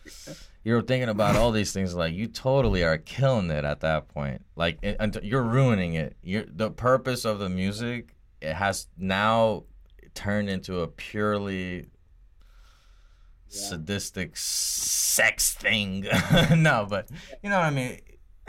You're 0.65 0.83
thinking 0.83 1.09
about 1.09 1.37
all 1.37 1.53
these 1.53 1.73
things 1.73 1.95
like 1.95 2.15
you 2.15 2.27
totally 2.27 2.83
are 2.85 2.99
killing 2.99 3.51
it 3.51 3.65
at 3.65 3.81
that 3.81 4.09
point. 4.09 4.45
Like 4.57 4.79
it, 4.83 4.97
until- 4.99 5.25
you're 5.25 5.43
ruining 5.45 5.95
it. 5.95 6.17
You're 6.23 6.45
the 6.47 6.71
purpose 6.71 7.25
of 7.25 7.39
the 7.39 7.49
music. 7.49 8.15
It 8.41 8.55
has 8.55 8.89
now 8.99 9.65
turned 10.15 10.49
into 10.51 10.81
a 10.81 10.89
purely 10.89 11.77
Yeah. 13.49 13.61
sadistic 13.69 14.37
sex 14.37 15.55
thing. 15.55 16.07
no, 16.57 16.87
but 16.89 17.11
you 17.43 17.51
know 17.51 17.59
what 17.59 17.67
I 17.67 17.71
mean. 17.71 18.01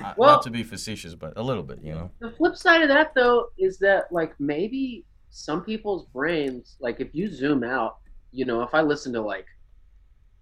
Uh, 0.03 0.13
Well- 0.17 0.35
not 0.35 0.43
to 0.43 0.49
be 0.49 0.63
facetious, 0.63 1.13
but 1.15 1.33
a 1.37 1.43
little 1.43 1.63
bit. 1.63 1.79
You 1.83 1.93
know. 1.93 2.11
The 2.19 2.31
flip 2.31 2.55
side 2.55 2.81
of 2.81 2.87
that 2.89 3.13
though 3.13 3.49
is 3.57 3.77
that 3.79 4.11
like 4.11 4.33
maybe 4.39 5.05
some 5.29 5.63
people's 5.63 6.05
brains, 6.07 6.77
like 6.79 6.99
if 6.99 7.13
you 7.13 7.27
zoom 7.27 7.63
out, 7.63 7.97
you 8.31 8.45
know, 8.45 8.61
if 8.63 8.73
I 8.73 8.81
listen 8.81 9.11
to 9.13 9.21
like 9.21 9.45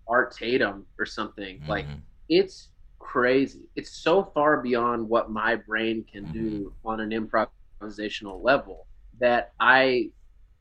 Art 0.08 0.32
Tatum 0.36 0.86
or 1.00 1.06
something, 1.06 1.62
like 1.68 1.86
Mhm. 1.88 2.02
it's 2.30 2.70
crazy. 3.00 3.68
It's 3.76 3.90
so 3.92 4.24
far 4.24 4.62
beyond 4.62 5.08
what 5.10 5.32
my 5.32 5.56
brain 5.56 6.04
can 6.12 6.32
do 6.32 6.74
on 6.86 7.00
an 7.00 7.10
improvisational 7.12 8.42
level 8.44 8.88
that 9.20 9.54
I, 9.60 10.12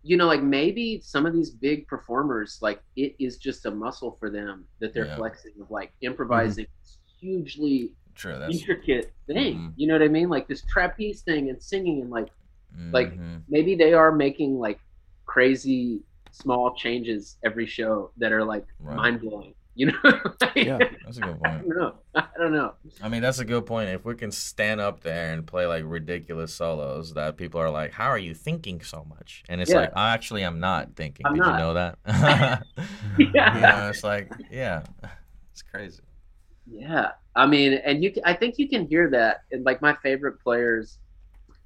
you 0.02 0.16
know, 0.16 0.26
like 0.26 0.42
maybe 0.42 1.00
some 1.02 1.26
of 1.26 1.32
these 1.32 1.50
big 1.50 1.86
performers, 1.86 2.58
like 2.62 2.82
it 2.96 3.14
is 3.18 3.36
just 3.36 3.66
a 3.66 3.70
muscle 3.70 4.16
for 4.18 4.30
them 4.30 4.64
that 4.80 4.94
they're 4.94 5.06
Yeah. 5.06 5.16
flexing 5.16 5.52
of 5.60 5.70
like 5.70 5.92
improvising 6.00 6.66
hugely 7.20 7.92
True. 8.14 8.38
That's 8.38 8.54
intricate 8.54 9.12
thing. 9.26 9.56
Mhm. 9.58 9.72
You 9.76 9.86
know 9.86 9.94
what 9.94 10.02
I 10.02 10.08
mean? 10.08 10.28
Like 10.28 10.48
this 10.48 10.62
trapeze 10.62 11.22
thing 11.22 11.48
and 11.48 11.62
singing 11.62 12.00
and 12.02 12.10
like 12.10 12.28
like- 12.92 13.18
Mhm. 13.18 13.42
maybe 13.48 13.74
they 13.74 13.92
are 13.94 14.12
making 14.12 14.58
like 14.58 14.78
crazy 15.26 16.02
small 16.30 16.74
changes 16.76 17.36
every 17.42 17.66
show 17.66 18.12
that 18.16 18.32
are 18.32 18.44
like 18.44 18.64
Right. 18.78 18.96
mind 18.96 19.20
blowing. 19.20 19.54
You 19.76 19.86
know? 19.86 19.98
Like, 20.40 20.56
Yeah. 20.56 20.78
That's 21.04 21.18
a 21.18 21.20
good 21.20 21.38
point. 21.42 21.68
don't. 21.68 21.94
I 22.14 22.26
don't 22.38 22.52
know. 22.52 22.74
I 23.02 23.08
mean, 23.08 23.22
that's 23.22 23.38
a 23.38 23.44
good 23.44 23.66
point. 23.66 23.88
If 23.90 24.04
we 24.04 24.14
can 24.14 24.30
stand 24.32 24.80
up 24.80 25.00
there 25.00 25.32
and 25.32 25.46
play 25.46 25.66
like 25.66 25.84
ridiculous 25.86 26.52
solos, 26.52 27.14
that 27.14 27.36
people 27.36 27.60
are 27.60 27.70
like, 27.70 27.92
"How 27.92 28.08
are 28.08 28.18
you 28.18 28.34
thinking 28.34 28.80
so 28.82 29.04
much?" 29.08 29.44
And 29.48 29.60
it's 29.60 29.70
Yeah. 29.70 29.80
like, 29.82 29.92
I 29.94 30.12
actually 30.12 30.42
am 30.42 30.58
not 30.60 30.96
thinking. 30.96 31.24
I'm 31.24 31.34
Did 31.34 31.40
not. 31.40 31.52
you 31.52 31.58
know 31.58 31.74
that? 31.74 31.98
Yeah. 32.06 32.60
you 33.54 33.60
know, 33.60 33.88
it's 33.90 34.02
like, 34.04 34.32
yeah, 34.50 34.82
it's 35.52 35.62
crazy. 35.62 36.02
Yeah, 36.66 37.12
I 37.36 37.46
mean, 37.46 37.74
and 37.74 38.02
you, 38.02 38.12
I 38.24 38.34
think 38.34 38.58
you 38.58 38.68
can 38.68 38.86
hear 38.86 39.08
that. 39.10 39.42
in 39.50 39.62
like 39.64 39.80
my 39.82 39.96
favorite 40.02 40.40
players, 40.42 40.98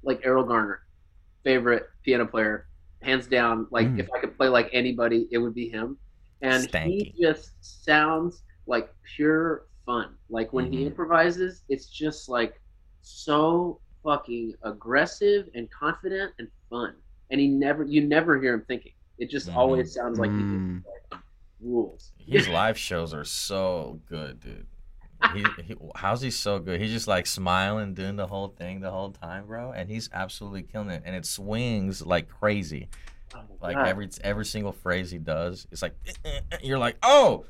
like 0.03 0.21
Erroll 0.23 0.47
Garner, 0.47 0.81
favorite 1.43 1.83
piano 2.03 2.25
player, 2.25 2.67
hands 3.01 3.27
down. 3.27 3.67
Like 3.71 3.87
Mm. 3.87 3.99
if 3.99 4.07
I 4.15 4.19
could 4.19 4.35
play 4.37 4.47
like 4.47 4.69
anybody, 4.73 5.27
it 5.31 5.37
would 5.39 5.53
be 5.53 5.69
him. 5.69 5.97
And 6.45 6.69
Stanky. 6.69 7.13
he 7.13 7.13
just 7.21 7.51
sounds 7.61 8.43
like 8.67 8.93
pure 9.15 9.63
fun. 9.85 10.15
Like 10.29 10.53
when 10.53 10.71
he 10.71 10.79
Mhm. 10.83 10.87
improvises, 10.87 11.63
it's 11.69 11.87
just 11.87 12.29
like 12.29 12.59
so 13.01 13.79
fucking 14.03 14.53
aggressive 14.63 15.49
and 15.55 15.69
confident 15.71 16.33
and 16.39 16.47
fun. 16.69 16.95
And 17.31 17.39
he 17.39 17.47
never, 17.47 17.83
you 17.83 18.05
never 18.05 18.39
hear 18.39 18.53
him 18.53 18.65
thinking. 18.67 18.91
It 19.17 19.29
just 19.29 19.49
Mhm. 19.49 19.55
always 19.55 19.93
sounds 19.93 20.19
like 20.19 20.31
he 20.31 20.43
Mm. 20.43 20.83
like 21.11 21.21
rules. 21.59 22.11
His 22.17 22.47
live 22.47 22.77
shows 22.77 23.13
are 23.13 23.23
so 23.23 24.01
good, 24.05 24.39
dude. 24.39 24.67
He, 25.33 25.55
he, 25.63 25.75
how's 25.95 26.21
he 26.21 26.29
so 26.29 26.59
good? 26.59 26.79
He's 26.79 26.91
just 26.91 27.07
like 27.07 27.25
smiling, 27.25 27.93
doing 27.95 28.15
the 28.15 28.27
whole 28.27 28.49
thing 28.49 28.81
the 28.81 28.91
whole 28.91 29.11
time, 29.11 29.47
bro, 29.47 29.71
and 29.71 29.89
he's 29.89 30.09
absolutely 30.13 30.61
killing 30.63 30.89
it. 30.91 31.01
And 31.05 31.15
it 31.15 31.25
swings 31.25 32.05
like 32.05 32.27
crazy. 32.29 32.89
Oh 33.33 33.39
Like 33.61 33.75
God. 33.75 33.87
every 33.87 34.09
every 34.23 34.45
single 34.45 34.71
phrase 34.71 35.09
he 35.11 35.17
does, 35.17 35.67
it's 35.71 35.81
like 35.81 35.95
you're 36.61 36.77
like, 36.79 36.97
oh. 37.03 37.45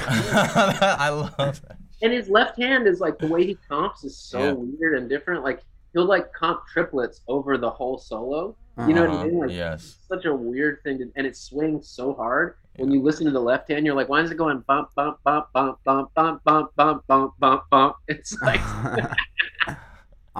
I 0.00 1.08
love 1.10 1.36
that. 1.66 1.76
and 2.02 2.12
his 2.12 2.28
left 2.28 2.60
hand 2.60 2.86
is 2.86 3.00
like 3.00 3.18
the 3.18 3.26
way 3.26 3.44
he 3.46 3.56
comps 3.68 4.04
is 4.04 4.16
so 4.16 4.38
Yeah. 4.38 4.52
weird 4.52 4.98
and 4.98 5.08
different. 5.08 5.42
Like 5.42 5.62
he'll 5.92 6.04
like 6.04 6.32
comp 6.32 6.66
triplets 6.66 7.22
over 7.26 7.56
the 7.58 7.70
whole 7.70 7.98
solo. 7.98 8.54
You 8.86 8.94
know 8.94 9.00
what 9.00 9.10
I 9.10 9.14
Uh-huh, 9.14 9.24
mean? 9.24 9.38
Like, 9.40 9.50
yes. 9.50 9.96
such 10.06 10.24
a 10.24 10.32
weird 10.32 10.80
thing, 10.84 10.98
to, 10.98 11.10
and 11.16 11.26
it 11.26 11.36
swings 11.36 11.88
so 11.88 12.14
hard. 12.14 12.54
When 12.76 12.92
you 12.92 13.02
listen 13.02 13.24
to 13.26 13.32
the 13.32 13.40
left 13.40 13.68
hand, 13.68 13.84
you're 13.84 13.96
like, 13.96 14.08
why 14.08 14.20
is 14.20 14.30
it 14.30 14.36
going 14.36 14.60
bump, 14.68 14.90
bump, 14.94 15.18
bump, 15.24 15.48
bump, 15.52 15.82
bump, 15.82 16.14
bump, 16.14 16.44
bump, 16.44 16.70
bump, 16.76 17.04
bump, 17.08 17.34
bump, 17.40 17.62
bump? 17.70 17.96
It's 18.06 18.36
like, 18.40 18.60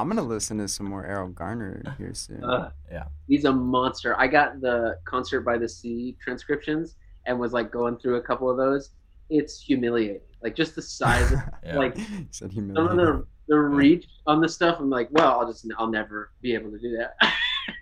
I'm 0.00 0.08
gonna 0.08 0.22
listen 0.22 0.58
to 0.58 0.68
some 0.68 0.86
more 0.86 1.04
Erroll 1.04 1.34
Garner 1.34 1.82
here 1.98 2.14
soon. 2.14 2.44
uh, 2.44 2.70
Yeah. 2.90 3.04
he's 3.26 3.44
a 3.44 3.52
monster. 3.52 4.18
I 4.18 4.26
got 4.26 4.60
the 4.60 4.98
concert 5.04 5.42
by 5.42 5.58
the 5.58 5.68
sea 5.68 6.16
transcriptions 6.22 6.96
and 7.26 7.38
was 7.38 7.52
like 7.52 7.70
going 7.70 7.98
through 7.98 8.16
a 8.16 8.22
couple 8.22 8.50
of 8.50 8.56
those. 8.56 8.90
It's 9.30 9.60
humiliating. 9.60 10.20
Like 10.42 10.54
just 10.54 10.74
the 10.74 10.82
size 10.82 11.32
of 11.32 11.40
Yeah. 11.64 11.76
like 11.76 11.96
He 11.98 12.26
said 12.30 12.52
some 12.52 12.70
of 12.76 12.96
the 12.96 13.26
the 13.48 13.58
reach 13.58 14.06
on 14.26 14.40
the 14.42 14.48
stuff. 14.48 14.76
I'm 14.78 14.90
like, 14.90 15.08
well, 15.10 15.40
I'll 15.40 15.46
just 15.50 15.66
I'll 15.78 15.90
never 15.90 16.30
be 16.42 16.54
able 16.54 16.70
to 16.70 16.78
do 16.78 16.96
that. 16.98 17.32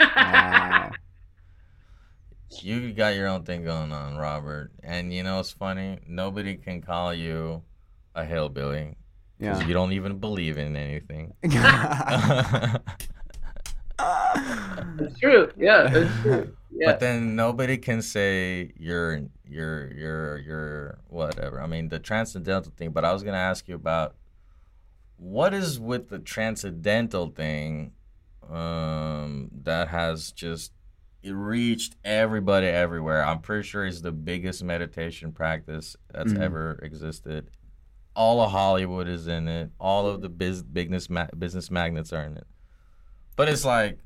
Wow. 0.01 0.91
You 2.63 2.93
got 2.93 3.15
your 3.17 3.27
own 3.27 3.43
thing 3.43 3.65
going 3.65 3.93
on, 3.93 4.17
Robert. 4.17 4.71
And 4.83 5.13
you 5.13 5.23
know 5.23 5.37
what's 5.37 5.51
funny? 5.51 5.99
Nobody 6.07 6.55
can 6.55 6.81
call 6.81 7.13
you 7.13 7.63
a 8.15 8.25
hillbilly 8.25 8.97
because 9.39 9.61
Yeah. 9.61 9.67
you 9.69 9.75
don't 9.75 9.93
even 9.93 10.19
believe 10.19 10.59
in 10.59 10.77
anything. 10.77 11.35
It's 14.99 15.19
true. 15.19 15.51
Yeah, 15.57 15.89
it's 15.93 16.21
true. 16.23 16.57
Yeah. 16.79 16.89
But 16.89 17.01
then 17.01 17.37
nobody 17.37 17.79
can 17.79 18.03
say 18.03 18.71
you're 18.77 19.23
you're 19.49 19.91
you're 19.95 20.37
you're 20.39 20.99
whatever. 21.09 21.59
I 21.63 21.67
mean 21.67 21.89
the 21.89 21.99
transcendental 21.99 22.71
thing. 22.77 22.91
But 22.91 23.03
I 23.07 23.15
was 23.15 23.23
gonna 23.23 23.39
ask 23.39 23.67
you 23.67 23.75
about 23.77 24.15
what 25.17 25.55
is 25.55 25.81
with 25.81 26.11
the 26.11 26.19
transcendental 26.19 27.29
thing 27.29 27.93
um, 28.51 29.51
that 29.63 29.89
has 29.89 30.33
just 30.33 30.73
it 31.23 31.31
reached 31.33 31.97
everybody 32.05 32.67
everywhere. 32.67 33.25
I'm 33.25 33.39
pretty 33.41 33.67
sure 33.67 33.87
it's 33.87 34.03
the 34.03 34.13
biggest 34.13 34.63
meditation 34.63 35.33
practice 35.33 35.97
that's 36.13 36.35
Mhm. 36.35 36.41
ever 36.43 36.79
existed. 36.83 37.51
All 38.17 38.41
of 38.41 38.51
Hollywood 38.51 39.07
is 39.09 39.29
in 39.29 39.47
it. 39.47 39.71
All 39.79 40.07
of 40.09 40.23
the 40.23 40.29
biz, 40.29 40.63
business 40.63 41.09
ma- 41.11 41.29
business 41.39 41.71
magnets 41.71 42.13
are 42.13 42.25
in 42.25 42.37
it. 42.37 42.47
But 43.37 43.49
it's 43.49 43.65
like 43.65 43.99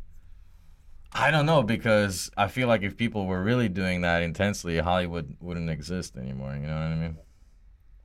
I 1.13 1.31
don't 1.31 1.47
know 1.47 1.63
because 1.63 2.31
I 2.37 2.49
feel 2.49 2.69
like 2.69 2.83
if 2.83 2.97
people 2.97 3.27
were 3.27 3.43
really 3.43 3.69
doing 3.69 4.03
that 4.03 4.23
intensely, 4.23 4.79
Hollywood 4.79 5.37
wouldn't 5.41 5.71
exist 5.71 6.17
anymore. 6.17 6.55
You 6.55 6.67
know 6.67 6.75
what 6.75 6.83
I 6.83 6.95
mean? 6.97 7.17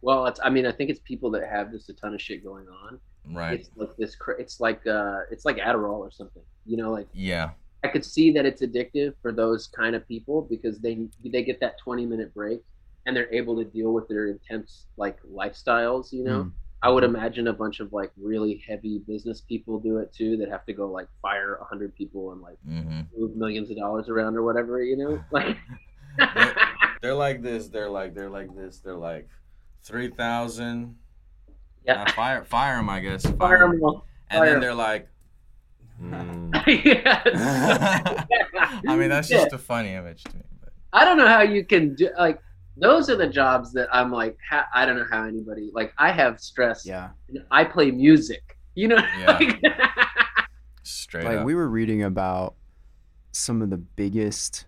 well, 0.01 0.27
it's 0.27 0.39
I 0.43 0.49
mean, 0.51 0.65
I 0.67 0.71
think 0.71 0.89
it's 0.91 0.99
people 1.03 1.31
that 1.31 1.49
have 1.49 1.71
just 1.71 1.89
a 1.89 1.93
ton 1.93 2.13
of 2.13 2.21
shit 2.21 2.43
going 2.43 2.67
on. 2.67 2.99
Right. 3.27 3.59
It's 3.59 3.69
like 3.75 3.95
this. 3.97 4.15
It's 4.37 4.59
like 4.59 4.85
uh, 4.85 5.21
it's 5.31 5.45
like 5.45 5.57
Adderall 5.57 5.97
or 5.97 6.11
something. 6.11 6.43
You 6.65 6.77
know, 6.77 6.91
like 6.91 7.07
Yeah. 7.13 7.51
I 7.83 7.87
could 7.87 8.05
see 8.05 8.31
that 8.31 8.45
it's 8.45 8.61
addictive 8.63 9.13
for 9.21 9.31
those 9.31 9.67
kind 9.67 9.95
of 9.95 10.07
people 10.07 10.41
because 10.43 10.79
they 10.79 11.07
they 11.23 11.43
get 11.43 11.59
that 11.59 11.77
20 11.79 12.05
minute 12.05 12.33
break 12.33 12.61
and 13.05 13.15
they're 13.15 13.33
able 13.33 13.55
to 13.57 13.63
deal 13.65 13.93
with 13.93 14.07
their 14.07 14.27
intense 14.27 14.87
like 14.97 15.17
lifestyles. 15.23 16.11
You 16.11 16.23
know, 16.23 16.43
Mm. 16.45 16.51
I 16.81 16.89
would 16.89 17.03
imagine 17.03 17.47
a 17.47 17.53
bunch 17.53 17.79
of 17.79 17.93
like 17.93 18.11
really 18.15 18.63
heavy 18.67 18.99
business 19.07 19.41
people 19.41 19.79
do 19.79 19.97
it 19.97 20.13
too 20.13 20.37
that 20.37 20.49
have 20.49 20.65
to 20.67 20.73
go 20.73 20.87
like 20.91 21.07
fire 21.21 21.57
100 21.59 21.95
people 21.95 22.31
and 22.31 22.41
like 22.41 22.57
hmm 22.63 23.01
move 23.17 23.35
millions 23.35 23.71
of 23.71 23.77
dollars 23.77 24.07
around 24.09 24.35
or 24.35 24.43
whatever. 24.43 24.83
You 24.83 24.97
know, 24.97 25.23
like. 25.31 25.57
They're 27.01 27.13
like 27.15 27.41
this. 27.41 27.67
They're 27.67 27.89
like 27.89 28.13
they're 28.15 28.29
like 28.29 28.55
this. 28.55 28.79
They're 28.79 28.95
like 28.95 29.27
three 29.83 30.09
thousand. 30.09 30.95
Yeah. 31.85 32.03
Uh, 32.03 32.11
fire 32.13 32.43
fire 32.43 32.77
them, 32.77 32.89
I 32.89 32.99
guess. 32.99 33.25
Fire, 33.25 33.59
them. 33.59 33.83
all. 33.83 34.05
And 34.29 34.39
fire 34.39 34.45
then 34.45 34.55
'em. 34.55 34.61
they're 34.61 34.73
like. 34.73 35.07
hmm. 35.99 36.51
Yes. 36.67 37.27
I 38.87 38.95
mean, 38.95 39.09
that's 39.09 39.29
Yeah. 39.29 39.37
just 39.41 39.53
a 39.53 39.57
funny 39.57 39.93
image 39.93 40.23
to 40.25 40.35
me. 40.37 40.43
But 40.61 40.73
I 40.93 41.05
don't 41.05 41.17
know 41.17 41.27
how 41.27 41.41
you 41.41 41.63
can 41.65 41.95
do 41.95 42.09
like 42.17 42.39
those 42.77 43.09
are 43.09 43.15
the 43.15 43.27
jobs 43.27 43.71
that 43.73 43.87
I'm 43.93 44.11
like 44.11 44.37
ha- 44.49 44.67
I 44.73 44.85
don't 44.85 44.97
know 44.97 45.05
how 45.09 45.23
anybody 45.23 45.69
like 45.73 45.93
I 45.97 46.11
have 46.11 46.39
stress. 46.39 46.85
Yeah. 46.85 47.09
and 47.29 47.39
I 47.51 47.63
play 47.63 47.91
music. 47.91 48.57
You 48.75 48.89
know. 48.89 48.97
Yeah. 49.19 49.37
like- 49.39 49.61
straight 50.83 51.25
Like 51.25 51.37
up. 51.39 51.45
we 51.45 51.55
were 51.55 51.69
reading 51.69 52.03
about 52.03 52.55
some 53.31 53.61
of 53.61 53.69
the 53.69 53.77
biggest 53.77 54.65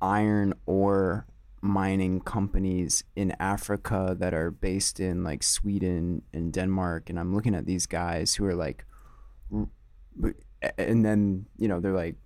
iron 0.00 0.54
ore 0.66 1.26
mining 1.62 2.20
companies 2.20 3.02
in 3.16 3.32
Africa 3.40 4.14
that 4.18 4.32
are 4.34 4.50
based 4.50 5.00
in 5.00 5.24
like 5.24 5.42
Sweden 5.42 6.22
and 6.32 6.52
Denmark 6.52 7.10
and 7.10 7.18
I'm 7.18 7.34
looking 7.34 7.54
at 7.54 7.66
these 7.66 7.86
guys 7.86 8.34
who 8.34 8.44
are 8.44 8.54
like 8.54 8.84
and 10.78 11.04
then 11.04 11.46
you 11.58 11.68
know 11.68 11.80
they're 11.80 11.92
like 11.94 12.16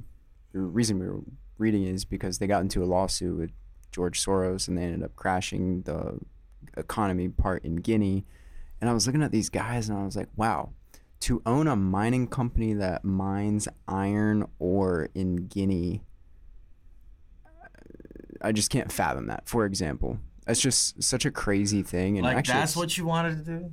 the 0.52 0.60
reason 0.60 0.98
we 0.98 1.06
were 1.06 1.20
reading 1.58 1.84
is 1.84 2.04
because 2.04 2.38
they 2.38 2.46
got 2.46 2.60
into 2.62 2.82
a 2.82 2.86
lawsuit 2.86 3.36
with 3.38 3.50
George 3.92 4.24
Soros 4.24 4.68
and 4.68 4.78
they 4.78 4.82
ended 4.82 5.02
up 5.02 5.16
crashing 5.16 5.82
the 5.82 6.18
economy 6.76 7.28
part 7.28 7.64
in 7.64 7.76
Guinea 7.76 8.24
and 8.80 8.88
I 8.88 8.92
was 8.92 9.06
looking 9.06 9.22
at 9.22 9.32
these 9.32 9.50
guys 9.50 9.88
and 9.88 9.98
I 9.98 10.04
was 10.04 10.16
like 10.16 10.28
wow 10.36 10.70
to 11.20 11.42
own 11.44 11.68
a 11.68 11.76
mining 11.76 12.26
company 12.26 12.72
that 12.74 13.04
mines 13.04 13.68
iron 13.86 14.46
ore 14.58 15.10
in 15.14 15.36
Guinea, 15.48 16.02
I 18.40 18.52
just 18.52 18.70
can't 18.70 18.90
fathom 18.90 19.26
that. 19.26 19.46
For 19.46 19.66
example, 19.66 20.18
that's 20.46 20.60
just 20.60 21.02
such 21.02 21.26
a 21.26 21.30
crazy 21.30 21.82
thing. 21.82 22.16
And 22.16 22.24
like 22.24 22.38
actually, 22.38 22.54
that's 22.54 22.76
what 22.76 22.96
you 22.96 23.04
wanted 23.04 23.44
to 23.44 23.58
do. 23.58 23.72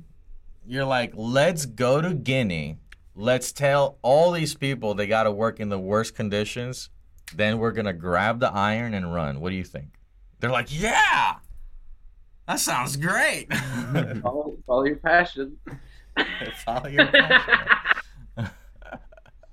You're 0.66 0.84
like, 0.84 1.12
let's 1.14 1.64
go 1.64 2.02
to 2.02 2.12
Guinea. 2.12 2.76
Let's 3.14 3.50
tell 3.50 3.98
all 4.02 4.30
these 4.30 4.54
people 4.54 4.94
they 4.94 5.06
got 5.06 5.24
to 5.24 5.32
work 5.32 5.58
in 5.58 5.70
the 5.70 5.78
worst 5.78 6.14
conditions. 6.14 6.90
Then 7.34 7.58
we're 7.58 7.72
gonna 7.72 7.94
grab 7.94 8.40
the 8.40 8.52
iron 8.52 8.94
and 8.94 9.12
run. 9.12 9.40
What 9.40 9.50
do 9.50 9.56
you 9.56 9.64
think? 9.64 9.97
They're 10.40 10.50
like, 10.50 10.68
yeah, 10.70 11.36
that 12.46 12.60
sounds 12.60 12.96
great. 12.96 13.52
follow, 14.22 14.56
follow 14.66 14.84
your 14.84 14.96
passion. 14.96 15.56
Follow 16.64 16.88
your 16.88 17.06
passion. 17.06 17.68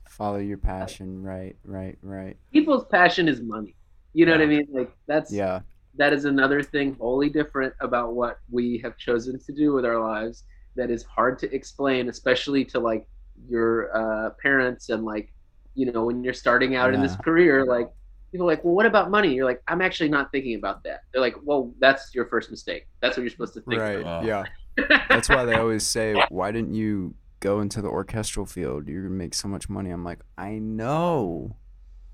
follow 0.10 0.38
your 0.38 0.58
passion. 0.58 1.22
Right, 1.22 1.56
right, 1.64 1.96
right. 2.02 2.38
People's 2.52 2.86
passion 2.86 3.28
is 3.28 3.40
money. 3.40 3.76
You 4.14 4.26
know 4.26 4.32
what 4.32 4.42
I 4.42 4.48
mean? 4.48 4.68
Like 4.72 4.92
that's 5.06 5.32
Yeah, 5.32 5.60
that 5.98 6.14
is 6.14 6.26
another 6.26 6.62
thing 6.62 6.96
wholly 7.00 7.30
different 7.30 7.74
about 7.82 8.14
what 8.14 8.40
we 8.50 8.80
have 8.84 8.98
chosen 8.98 9.40
to 9.40 9.52
do 9.52 9.74
with 9.74 9.86
our 9.86 10.00
lives 10.00 10.44
that 10.76 10.90
is 10.90 11.04
hard 11.04 11.40
to 11.40 11.54
explain 11.54 12.10
especially 12.10 12.66
to 12.66 12.80
like 12.80 13.08
your 13.48 13.96
uh, 13.96 14.30
parents 14.42 14.90
and 14.90 15.06
like 15.06 15.34
you 15.74 15.92
know 15.92 16.06
when 16.06 16.24
you're 16.24 16.34
starting 16.34 16.76
out 16.76 16.94
in 16.94 17.02
this 17.02 17.16
career 17.18 17.66
like 17.66 17.90
people 18.36 18.48
are 18.48 18.54
like 18.54 18.64
well 18.64 18.74
what 18.74 18.86
about 18.86 19.10
money 19.10 19.34
you're 19.34 19.46
like 19.46 19.62
i'm 19.68 19.82
actually 19.82 20.10
not 20.10 20.32
thinking 20.32 20.56
about 20.56 20.84
that 20.84 21.02
they're 21.12 21.22
like 21.22 21.36
well 21.44 21.74
that's 21.80 22.14
your 22.14 22.26
first 22.26 22.52
mistake 22.52 22.88
that's 23.02 23.18
what 23.18 23.24
you're 23.24 23.30
supposed 23.30 23.54
to 23.54 23.62
think 23.62 23.80
right. 23.80 24.00
about. 24.00 24.26
Yeah, 24.26 24.46
That's 25.10 25.30
why 25.30 25.46
they 25.46 25.56
always 25.56 25.86
say, 25.86 26.22
"Why 26.30 26.52
didn't 26.52 26.74
you 26.74 27.16
go 27.40 27.62
into 27.62 27.82
the 27.82 27.88
orchestral 27.88 28.46
field? 28.46 28.88
You're 28.88 29.04
gonna 29.04 29.16
make 29.16 29.34
so 29.34 29.48
much 29.48 29.70
money." 29.70 29.90
I'm 29.90 30.04
like, 30.04 30.20
I 30.38 30.60
know, 30.60 31.56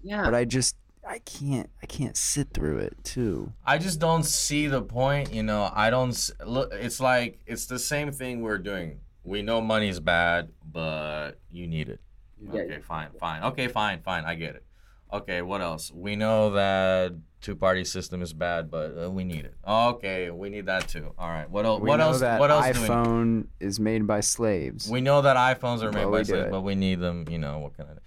yeah. 0.01 0.23
but 0.23 0.35
I 0.35 0.45
just 0.45 0.75
I 1.07 1.19
can't 1.19 1.69
I 1.81 1.85
can't 1.85 2.15
sit 2.15 2.53
through 2.53 2.79
it 2.79 2.95
too. 3.03 3.51
I 3.65 3.77
just 3.77 3.99
don't 3.99 4.23
see 4.23 4.67
the 4.67 4.81
point. 4.81 5.33
You 5.33 5.43
know, 5.43 5.71
I 5.73 5.89
don't 5.89 6.29
look. 6.45 6.71
It's 6.73 6.99
like 6.99 7.39
it's 7.47 7.65
the 7.65 7.79
same 7.79 8.11
thing 8.11 8.41
we're 8.41 8.59
doing. 8.59 8.99
We 9.23 9.41
know 9.41 9.61
money's 9.61 9.99
bad, 9.99 10.49
but 10.71 11.39
you 11.51 11.67
need 11.67 11.89
it. 11.89 11.99
Yeah, 12.41 12.61
okay, 12.61 12.79
fine, 12.79 13.09
fine. 13.19 13.43
Okay, 13.43 13.67
fine, 13.67 14.01
fine. 14.01 14.25
I 14.25 14.35
get 14.35 14.55
it. 14.55 14.63
Okay, 15.13 15.41
what 15.41 15.61
else? 15.61 15.91
We 15.93 16.15
know 16.15 16.51
that 16.51 17.13
two-party 17.41 17.83
system 17.83 18.21
is 18.21 18.31
bad, 18.33 18.71
but 18.71 18.95
uh, 19.05 19.11
we 19.11 19.23
need 19.23 19.43
it. 19.45 19.55
Okay, 19.67 20.29
we 20.29 20.49
need 20.49 20.67
that 20.67 20.87
too. 20.87 21.13
All 21.17 21.27
right. 21.29 21.49
What 21.49 21.65
else? 21.65 21.81
We 21.81 21.89
what 21.89 21.97
know 21.97 22.09
else? 22.09 22.19
that 22.21 22.39
What 22.39 22.49
else 22.51 22.71
do 22.77 22.81
we? 22.81 22.87
iPhone 22.87 23.47
is 23.59 23.79
made 23.79 24.07
by 24.07 24.21
slaves. 24.21 24.89
We 24.89 25.01
know 25.01 25.21
that 25.21 25.35
iPhones 25.35 25.81
are 25.81 25.91
made 25.91 26.05
But 26.05 26.11
by 26.11 26.23
slaves, 26.23 26.45
it. 26.47 26.51
but 26.51 26.61
we 26.61 26.75
need 26.75 26.99
them. 27.01 27.25
You 27.29 27.39
know 27.39 27.59
what 27.59 27.75
kind 27.75 27.89
of? 27.89 27.97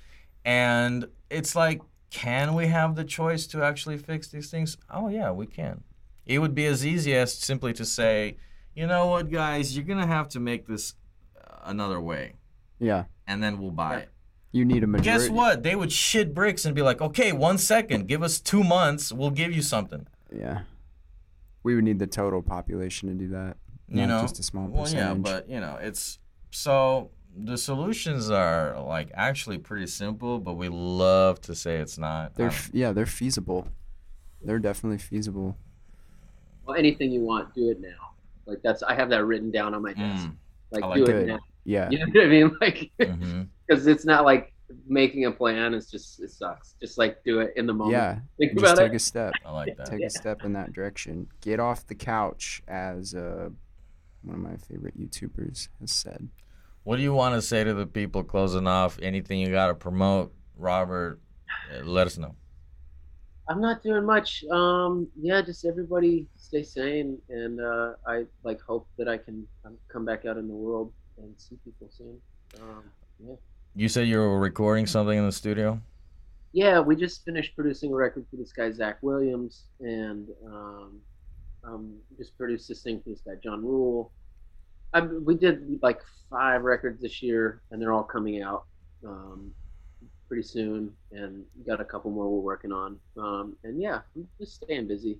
And 0.45 1.09
it's 1.31 1.55
like, 1.55 1.83
can 2.11 2.55
we 2.55 2.69
have 2.69 2.95
the 2.95 3.05
choice 3.05 3.47
to 3.49 3.63
actually 3.63 3.99
fix 3.99 4.29
these 4.29 4.51
things? 4.51 4.77
Oh 4.91 5.09
yeah, 5.09 5.31
we 5.31 5.47
can. 5.47 5.83
It 6.25 6.39
would 6.39 6.55
be 6.55 6.65
as 6.67 6.87
easy 6.87 7.15
as 7.15 7.35
simply 7.37 7.75
to 7.75 7.85
say, 7.85 8.39
you 8.75 8.87
know 8.87 9.07
what, 9.09 9.31
guys, 9.31 9.77
you're 9.77 9.85
gonna 9.85 10.07
have 10.07 10.29
to 10.31 10.41
make 10.41 10.67
this 10.67 10.95
uh, 11.39 11.57
another 11.65 12.01
way, 12.01 12.35
yeah, 12.79 13.05
and 13.27 13.43
then 13.43 13.59
we'll 13.59 13.71
buy 13.73 13.97
it. 13.99 14.09
You 14.55 14.65
need 14.65 14.85
a 14.85 14.87
majority. 14.87 15.27
Guess 15.27 15.31
what? 15.31 15.63
They 15.63 15.75
would 15.77 15.91
shit 15.93 16.33
bricks 16.33 16.65
and 16.65 16.75
be 16.75 16.83
like, 16.83 17.01
okay, 17.03 17.33
one 17.33 17.59
second, 17.59 18.07
give 18.09 18.23
us 18.23 18.41
two 18.41 18.63
months, 18.65 19.13
we'll 19.13 19.31
give 19.31 19.53
you 19.53 19.63
something. 19.63 20.07
Yeah, 20.35 20.61
we 21.63 21.75
would 21.75 21.85
need 21.85 21.99
the 21.99 22.07
total 22.07 22.41
population 22.43 23.09
to 23.09 23.15
do 23.15 23.29
that. 23.31 23.57
You 23.89 24.07
know, 24.07 24.23
just 24.23 24.39
a 24.39 24.43
small 24.43 24.69
percentage. 24.69 24.95
well, 24.97 25.09
yeah, 25.09 25.15
but 25.15 25.49
you 25.49 25.61
know, 25.61 25.77
it's 25.81 26.19
so 26.51 27.11
the 27.37 27.59
solutions 27.59 28.31
are 28.31 28.81
like 28.81 29.11
actually 29.15 29.59
pretty 29.59 29.87
simple, 29.89 30.39
but 30.39 30.55
we 30.55 30.69
love 30.69 31.41
to 31.43 31.55
say 31.55 31.77
it's 31.79 31.99
not. 31.99 32.35
they're 32.37 32.49
Um, 32.49 32.55
yeah 32.73 32.93
they're 32.93 33.07
feasible. 33.07 33.69
They're 34.41 34.59
definitely 34.61 34.99
feasible. 34.99 35.57
Well, 36.67 36.77
anything 36.77 37.11
you 37.13 37.21
want, 37.23 37.55
do 37.55 37.71
it 37.71 37.81
now. 37.81 38.13
Like 38.47 38.61
that's 38.63 38.83
I 38.83 38.95
have 38.95 39.11
that 39.11 39.25
written 39.25 39.51
down 39.51 39.75
on 39.75 39.83
my 39.83 39.93
desk. 39.95 40.27
mm, 40.27 40.35
Like, 40.71 40.85
like 40.85 40.97
do 40.97 41.07
that. 41.07 41.17
it 41.17 41.27
now. 41.27 41.39
Yeah, 41.65 41.89
You 41.93 41.99
know 41.99 42.07
what 42.13 42.25
I 42.25 42.29
mean? 42.29 42.57
Like 42.61 42.91
mhm. 43.01 43.49
Because 43.67 43.87
it's 43.87 44.05
not 44.05 44.25
like 44.25 44.53
making 44.87 45.27
a 45.27 45.31
plan. 45.31 45.75
It's 45.75 45.91
just 45.91 46.21
it 46.23 46.31
sucks. 46.31 46.75
Just 46.81 46.99
like 46.99 47.23
do 47.25 47.41
it 47.41 47.53
in 47.57 47.67
the 47.67 47.73
moment. 47.75 47.93
yeah. 47.93 48.19
Think 48.39 48.53
Just 48.59 48.65
about 48.65 48.77
take 48.79 48.93
it. 48.93 48.97
a 48.97 48.99
step. 48.99 49.33
I 49.45 49.53
like 49.53 49.77
that. 49.77 49.87
Take 49.87 50.01
Yeah. 50.01 50.07
a 50.07 50.11
step 50.11 50.45
in 50.45 50.53
that 50.55 50.73
direction. 50.73 51.29
Get 51.41 51.61
off 51.61 51.87
the 51.87 51.95
couch, 51.95 52.63
as 52.67 53.15
uh, 53.15 53.51
one 54.23 54.35
of 54.37 54.41
my 54.43 54.57
favorite 54.57 54.99
YouTubers 54.99 55.69
has 55.81 55.91
said. 55.91 56.29
What 56.85 56.97
do 56.97 57.03
you 57.03 57.13
want 57.15 57.35
to 57.35 57.43
say 57.43 57.65
to 57.65 57.73
the 57.75 57.87
people 57.87 58.23
closing 58.25 58.67
off? 58.67 58.99
Anything 59.01 59.39
you 59.41 59.51
got 59.51 59.69
to 59.69 59.75
promote, 59.75 60.33
Robert? 60.57 61.19
uh, 61.75 61.83
Let 61.85 62.07
us 62.07 62.19
know. 62.19 62.35
I'm 63.49 63.61
not 63.61 63.83
doing 63.83 64.05
much. 64.07 64.43
Um, 64.51 65.07
yeah, 65.21 65.43
just 65.43 65.67
everybody 65.67 66.27
stay 66.37 66.63
sane, 66.63 67.19
and 67.29 67.61
uh, 67.61 67.93
I 68.07 68.25
like 68.43 68.61
hope 68.63 68.87
that 68.97 69.07
I 69.09 69.19
can 69.19 69.47
um, 69.67 69.77
come 69.89 70.05
back 70.07 70.25
out 70.25 70.39
in 70.39 70.49
the 70.49 70.55
world 70.55 70.93
and 71.19 71.35
see 71.39 71.57
people 71.65 71.89
soon. 71.91 72.19
Um, 72.63 72.85
yeah. 73.27 73.35
You 73.77 73.89
said 73.89 74.07
you 74.07 74.19
were 74.19 74.39
recording 74.39 74.87
something 74.87 75.19
in 75.19 75.27
the 75.27 75.33
studio. 75.33 75.81
Yeah, 76.53 76.79
we 76.79 76.95
just 76.95 77.25
finished 77.25 77.57
producing 77.57 77.93
a 77.93 77.97
record 77.97 78.25
for 78.31 78.37
this 78.37 78.53
guy 78.53 78.71
Zach 78.71 78.99
Williams, 79.03 79.65
and 79.81 80.29
um, 80.47 81.01
um, 81.65 81.97
just 82.17 82.39
produced 82.39 82.69
this 82.69 82.83
thing 82.83 83.01
for 83.03 83.11
this 83.11 83.21
guy 83.23 83.33
John 83.43 83.65
Rule. 83.65 84.13
I, 84.93 85.01
we 85.01 85.35
did 85.35 85.81
like 85.83 86.01
five 86.31 86.63
records 86.63 87.03
this 87.03 87.21
year, 87.21 87.63
and 87.73 87.83
they're 87.83 87.93
all 87.93 88.05
coming 88.05 88.43
out 88.43 88.67
um, 89.05 89.53
pretty 90.29 90.45
soon, 90.45 90.93
and 91.11 91.45
got 91.67 91.81
a 91.81 91.85
couple 91.85 92.13
more 92.13 92.29
we're 92.31 92.43
working 92.43 92.71
on. 92.71 93.01
Um, 93.17 93.57
and 93.65 93.83
yeah, 93.83 94.03
I'm 94.15 94.29
just 94.39 94.63
staying 94.63 94.87
busy. 94.87 95.19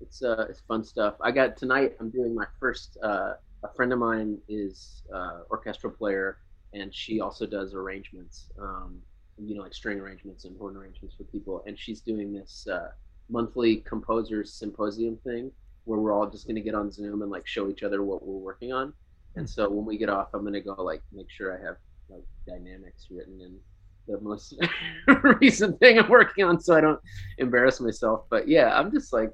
It's 0.00 0.22
uh, 0.22 0.46
it's 0.48 0.60
fun 0.60 0.84
stuff. 0.84 1.14
I 1.20 1.32
got 1.32 1.56
tonight. 1.56 1.96
I'm 1.98 2.10
doing 2.10 2.36
my 2.36 2.46
first. 2.60 2.96
Uh, 3.02 3.32
a 3.64 3.74
friend 3.74 3.92
of 3.92 3.98
mine 3.98 4.38
is 4.48 5.02
uh, 5.12 5.40
orchestral 5.50 5.92
player, 5.92 6.38
and 6.72 6.94
she 6.94 7.20
also 7.20 7.46
does 7.46 7.74
arrangements. 7.74 8.50
Um, 8.60 9.00
you 9.38 9.54
know, 9.54 9.62
like 9.62 9.74
string 9.74 10.00
arrangements 10.00 10.44
and 10.44 10.56
horn 10.58 10.76
arrangements 10.76 11.14
for 11.16 11.24
people. 11.24 11.62
And 11.66 11.78
she's 11.78 12.00
doing 12.00 12.32
this 12.32 12.66
uh, 12.70 12.88
monthly 13.28 13.76
composers 13.76 14.52
symposium 14.52 15.16
thing 15.24 15.50
where 15.84 15.98
we're 15.98 16.12
all 16.12 16.28
just 16.28 16.46
going 16.46 16.56
to 16.56 16.62
get 16.62 16.74
on 16.74 16.90
Zoom 16.90 17.22
and 17.22 17.30
like 17.30 17.46
show 17.46 17.68
each 17.68 17.82
other 17.82 18.02
what 18.02 18.26
we're 18.26 18.38
working 18.38 18.72
on. 18.72 18.92
And 19.36 19.48
so 19.48 19.70
when 19.70 19.84
we 19.84 19.96
get 19.96 20.08
off, 20.08 20.28
I'm 20.34 20.42
going 20.42 20.54
to 20.54 20.60
go 20.60 20.74
like 20.74 21.02
make 21.12 21.30
sure 21.30 21.56
I 21.56 21.64
have 21.64 21.76
like 22.08 22.24
dynamics 22.46 23.06
written 23.10 23.40
in 23.40 23.56
the 24.06 24.20
most 24.20 24.54
recent 25.40 25.78
thing 25.78 25.98
I'm 25.98 26.08
working 26.08 26.44
on 26.44 26.60
so 26.60 26.74
I 26.74 26.80
don't 26.80 27.00
embarrass 27.38 27.80
myself. 27.80 28.24
But 28.30 28.48
yeah, 28.48 28.78
I'm 28.78 28.90
just 28.90 29.12
like 29.12 29.30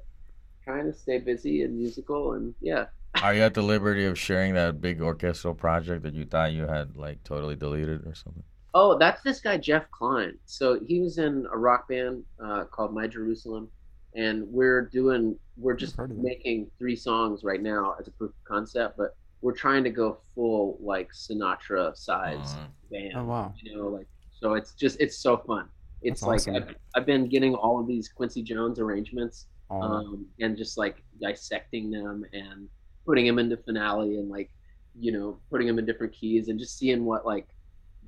trying 0.63 0.85
to 0.85 0.93
stay 0.93 1.17
busy 1.17 1.63
and 1.63 1.77
musical 1.77 2.33
and 2.33 2.53
yeah. 2.61 2.85
Are 3.21 3.33
you 3.33 3.41
at 3.41 3.53
the 3.53 3.61
liberty 3.61 4.05
of 4.05 4.17
sharing 4.19 4.53
that 4.55 4.81
big 4.81 5.01
orchestral 5.01 5.53
project 5.53 6.03
that 6.03 6.13
you 6.13 6.25
thought 6.25 6.51
you 6.51 6.67
had 6.67 6.95
like 6.97 7.23
totally 7.23 7.55
deleted 7.55 8.05
or 8.05 8.13
something? 8.15 8.43
Oh, 8.73 8.97
that's 8.97 9.21
this 9.23 9.39
guy 9.39 9.57
Jeff 9.57 9.89
Klein. 9.91 10.37
So 10.45 10.79
he 10.85 10.99
was 10.99 11.17
in 11.17 11.47
a 11.51 11.57
rock 11.57 11.87
band 11.87 12.23
uh, 12.43 12.65
called 12.65 12.93
My 12.93 13.07
Jerusalem, 13.07 13.69
and 14.15 14.45
we're 14.47 14.81
doing 14.81 15.37
we're 15.57 15.75
just 15.75 15.95
heard 15.95 16.09
that. 16.11 16.17
making 16.17 16.69
three 16.77 16.95
songs 16.95 17.43
right 17.43 17.61
now 17.61 17.95
as 17.99 18.07
a 18.07 18.11
proof 18.11 18.31
of 18.31 18.43
concept, 18.43 18.97
but 18.97 19.15
we're 19.41 19.53
trying 19.53 19.83
to 19.85 19.89
go 19.89 20.17
full 20.33 20.77
like 20.81 21.09
Sinatra 21.13 21.95
size 21.95 22.55
Uh, 22.55 22.67
band. 22.91 23.13
Oh 23.15 23.23
wow. 23.23 23.53
You 23.61 23.77
know, 23.77 23.87
like 23.87 24.07
so 24.37 24.55
it's 24.55 24.73
just 24.73 24.99
it's 24.99 25.17
so 25.17 25.37
fun. 25.37 25.69
It's 26.01 26.21
That's 26.21 26.47
like 26.47 26.55
awesome. 26.55 26.69
I've, 26.69 26.75
I've 26.95 27.05
been 27.05 27.27
getting 27.29 27.55
all 27.55 27.79
of 27.79 27.87
these 27.87 28.09
Quincy 28.09 28.43
Jones 28.43 28.79
arrangements 28.79 29.47
Oh, 29.71 29.81
um, 29.81 30.27
and 30.39 30.55
just 30.55 30.77
like 30.77 31.01
dissecting 31.19 31.89
them 31.89 32.23
and 32.33 32.67
putting 33.05 33.25
them 33.25 33.39
into 33.39 33.57
finale 33.57 34.17
and 34.17 34.29
like 34.29 34.49
you 34.97 35.11
know 35.11 35.39
putting 35.49 35.67
them 35.67 35.79
in 35.79 35.85
different 35.85 36.13
keys 36.13 36.47
and 36.47 36.59
just 36.59 36.77
seeing 36.77 37.05
what 37.05 37.25
like 37.25 37.47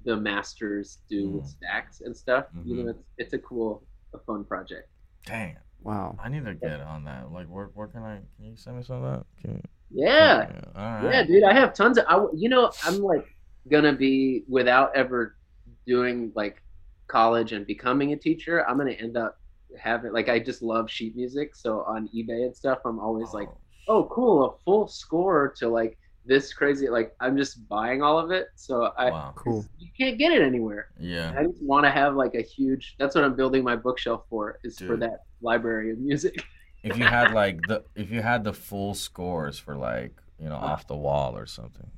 the 0.06 0.16
masters 0.16 1.00
do 1.10 1.30
with 1.32 1.44
Mm. 1.46 1.50
stacks 1.50 2.02
and 2.02 2.16
stuff 2.16 2.46
you 2.64 2.76
Mhm. 2.76 2.84
know 2.86 2.90
it's, 2.92 3.04
it's 3.18 3.34
a 3.34 3.40
cool 3.40 3.84
a 4.14 4.20
fun 4.20 4.44
project 4.46 4.90
dang, 5.26 5.58
wow. 5.84 6.16
I 6.24 6.30
need 6.30 6.46
to 6.46 6.54
get 6.56 6.80
on 6.80 7.04
that. 7.04 7.34
Like, 7.34 7.48
where, 7.48 7.66
where 7.74 7.88
can 7.88 8.02
I? 8.02 8.22
Can 8.38 8.46
you 8.46 8.56
send 8.56 8.78
me 8.78 8.84
some 8.84 9.04
of 9.04 9.12
that? 9.20 9.26
Can 9.42 9.56
you, 9.56 9.62
yeah 9.90 10.50
All 10.76 10.82
right. 10.84 11.14
yeah 11.14 11.24
dude 11.24 11.44
i 11.44 11.54
have 11.54 11.74
tons 11.74 11.98
of 11.98 12.06
I, 12.08 12.14
w- 12.14 12.32
you 12.36 12.50
know 12.50 12.72
i'm 12.84 13.00
like 13.02 13.26
gonna 13.72 13.94
be 13.94 14.44
without 14.48 14.94
ever 14.96 15.38
doing 15.86 16.32
like 16.36 16.62
college 17.08 17.54
and 17.54 17.66
becoming 17.66 18.12
a 18.14 18.18
teacher 18.18 18.68
i'm 18.68 18.78
gonna 18.78 18.92
end 18.92 19.16
up 19.16 19.38
having 19.80 20.12
like 20.12 20.28
i 20.30 20.40
just 20.40 20.62
love 20.62 20.90
sheet 20.92 21.16
music 21.16 21.56
so 21.56 21.84
on 21.88 22.10
ebay 22.16 22.44
and 22.46 22.56
stuff 22.56 22.80
i'm 22.86 23.00
always 23.00 23.34
like 23.34 23.50
oh 23.88 24.06
cool 24.06 24.46
a 24.46 24.58
full 24.64 24.88
score 24.88 25.54
to 25.58 25.68
like 25.68 25.98
this 26.26 26.54
crazy 26.54 26.90
like 26.90 27.16
i'm 27.22 27.38
just 27.38 27.68
buying 27.70 28.02
all 28.02 28.20
of 28.20 28.32
it 28.32 28.48
so 28.56 28.92
i 28.98 29.10
wow. 29.10 29.32
Cool. 29.36 29.66
you 29.80 29.88
can't 29.98 30.18
get 30.18 30.32
it 30.34 30.42
anywhere 30.42 30.88
Yeah. 31.00 31.34
i 31.38 31.44
just 31.44 31.62
want 31.64 31.86
to 31.86 31.92
have 31.92 32.16
like 32.16 32.36
a 32.36 32.42
huge 32.42 32.96
that's 33.00 33.16
what 33.16 33.24
i'm 33.24 33.36
building 33.36 33.64
my 33.64 33.76
bookshelf 33.78 34.24
for 34.30 34.60
is 34.64 34.78
for 34.78 34.98
that 34.98 35.22
library 35.42 35.92
of 35.92 36.00
music 36.00 36.44
if 36.84 36.98
you 36.98 37.06
had 37.06 37.32
like 37.34 37.62
the 37.68 37.84
if 37.96 38.12
you 38.12 38.22
had 38.22 38.44
the 38.44 38.54
full 38.54 38.94
scores 38.94 39.58
for 39.58 39.76
like 39.78 40.14
you 40.40 40.50
know 40.50 40.56
off 40.56 40.86
the 40.88 40.96
wall 40.96 41.38
or 41.38 41.46
something 41.46 41.90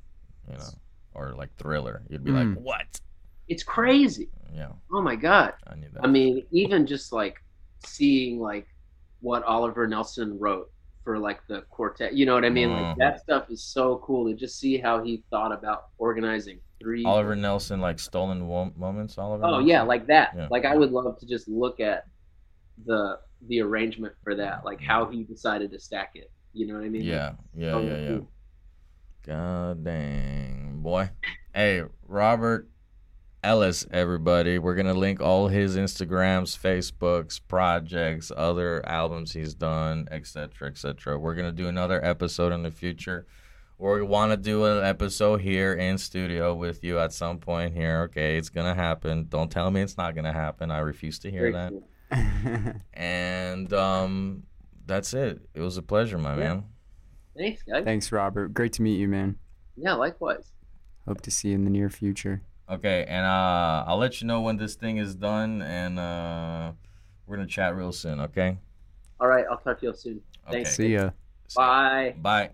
you 0.48 0.56
know 0.56 0.64
or 1.14 1.34
like 1.36 1.50
thriller 1.56 2.02
you'd 2.08 2.22
be 2.24 2.30
Mm. 2.30 2.54
like 2.54 2.62
what 2.64 3.00
it's 3.48 3.64
crazy 3.64 4.28
yeah 4.54 4.68
oh 4.92 5.02
my 5.02 5.16
god 5.16 5.54
i 5.66 5.74
need 5.74 5.92
that 5.92 6.04
i 6.04 6.06
mean 6.06 6.46
even 6.52 6.86
just 6.86 7.12
like 7.12 7.42
seeing 7.84 8.38
like 8.38 8.68
what 9.20 9.42
oliver 9.42 9.88
nelson 9.88 10.38
wrote 10.38 10.70
for 11.04 11.18
like 11.18 11.40
the 11.48 11.62
quartet 11.70 12.14
you 12.14 12.26
know 12.26 12.34
what 12.34 12.44
i 12.44 12.50
mean 12.50 12.68
Mhm. 12.68 12.88
like 12.88 12.96
that 12.98 13.20
stuff 13.20 13.50
is 13.50 13.64
so 13.64 13.98
cool 14.04 14.28
to 14.28 14.34
just 14.34 14.58
see 14.58 14.76
how 14.78 15.02
he 15.02 15.22
thought 15.30 15.50
about 15.52 15.84
organizing 15.98 16.60
three 16.80 17.04
oliver 17.04 17.34
nelson 17.36 17.80
like 17.80 17.98
stolen 17.98 18.46
wo- 18.46 18.72
moments 18.76 19.16
oliver 19.18 19.44
Oh 19.44 19.50
Nelson? 19.52 19.66
yeah, 19.68 19.82
like 19.82 20.06
that. 20.08 20.32
Yeah. 20.36 20.48
Like 20.50 20.64
I 20.64 20.76
would 20.76 20.90
love 20.92 21.18
to 21.20 21.26
just 21.26 21.48
look 21.48 21.80
at 21.80 22.04
the 22.86 23.18
the 23.48 23.60
arrangement 23.60 24.14
for 24.22 24.34
that, 24.34 24.64
like 24.64 24.80
how 24.80 25.06
he 25.06 25.24
decided 25.24 25.70
to 25.72 25.78
stack 25.80 26.12
it. 26.14 26.30
You 26.52 26.66
know 26.66 26.74
what 26.74 26.84
I 26.84 26.88
mean? 26.88 27.02
yeah 27.02 27.32
yeah 27.54 27.78
yeah 27.80 27.96
yeah 27.98 28.08
cool. 28.18 28.28
god 29.26 29.84
dang 29.84 30.80
boy 30.82 31.10
hey 31.54 31.82
robert 32.06 32.68
ellis 33.42 33.86
everybody 33.90 34.58
we're 34.58 34.74
gonna 34.74 34.92
link 34.92 35.20
all 35.20 35.48
his 35.48 35.76
instagrams 35.76 36.58
facebooks 36.58 37.40
projects 37.48 38.30
other 38.36 38.86
albums 38.86 39.32
he's 39.32 39.54
done 39.54 40.06
etc 40.10 40.68
etc 40.68 41.18
we're 41.18 41.34
gonna 41.34 41.50
do 41.50 41.66
another 41.66 42.04
episode 42.04 42.52
in 42.52 42.62
the 42.62 42.70
future 42.70 43.26
we 43.78 44.02
want 44.02 44.30
to 44.30 44.36
do 44.36 44.66
an 44.66 44.84
episode 44.84 45.40
here 45.40 45.72
in 45.72 45.96
studio 45.96 46.54
with 46.54 46.84
you 46.84 46.98
at 46.98 47.14
some 47.14 47.38
point 47.38 47.72
here 47.74 48.02
okay 48.02 48.36
it's 48.36 48.50
gonna 48.50 48.74
happen 48.74 49.24
don't 49.30 49.50
tell 49.50 49.70
me 49.70 49.80
it's 49.80 49.96
not 49.96 50.14
gonna 50.14 50.32
happen 50.34 50.70
i 50.70 50.78
refuse 50.78 51.18
to 51.18 51.30
hear 51.30 51.50
Very 51.50 51.70
that 52.10 52.76
and 52.92 53.72
um 53.72 54.42
that's 54.84 55.14
it 55.14 55.40
it 55.54 55.60
was 55.62 55.78
a 55.78 55.82
pleasure 55.82 56.18
my 56.18 56.32
Yeah. 56.32 56.36
man 56.36 56.64
Thanks, 57.36 57.62
guys. 57.62 57.84
Thanks, 57.84 58.12
Robert. 58.12 58.52
Great 58.52 58.72
to 58.74 58.82
meet 58.82 58.98
you, 58.98 59.08
man. 59.08 59.36
Yeah, 59.74 59.94
likewise. 59.94 60.52
Hope 61.06 61.22
to 61.22 61.30
see 61.30 61.50
you 61.50 61.54
in 61.54 61.64
the 61.64 61.70
near 61.70 61.88
future. 61.88 62.42
Okay, 62.70 63.04
and 63.08 63.26
uh, 63.26 63.84
I'll 63.86 63.98
let 63.98 64.20
you 64.20 64.28
know 64.28 64.42
when 64.42 64.56
this 64.56 64.76
thing 64.76 64.98
is 64.98 65.16
done, 65.16 65.60
and 65.60 65.98
uh, 65.98 66.72
we're 67.26 67.36
gonna 67.36 67.48
chat 67.48 67.74
real 67.74 67.92
soon. 67.92 68.20
Okay. 68.20 68.58
All 69.18 69.26
right, 69.26 69.44
I'll 69.50 69.58
talk 69.58 69.80
to 69.80 69.86
you 69.86 69.94
soon. 69.94 70.20
Okay. 70.46 70.62
Thanks. 70.62 70.76
See 70.76 70.94
ya. 70.94 71.10
Bye. 71.56 72.14
Bye. 72.22 72.50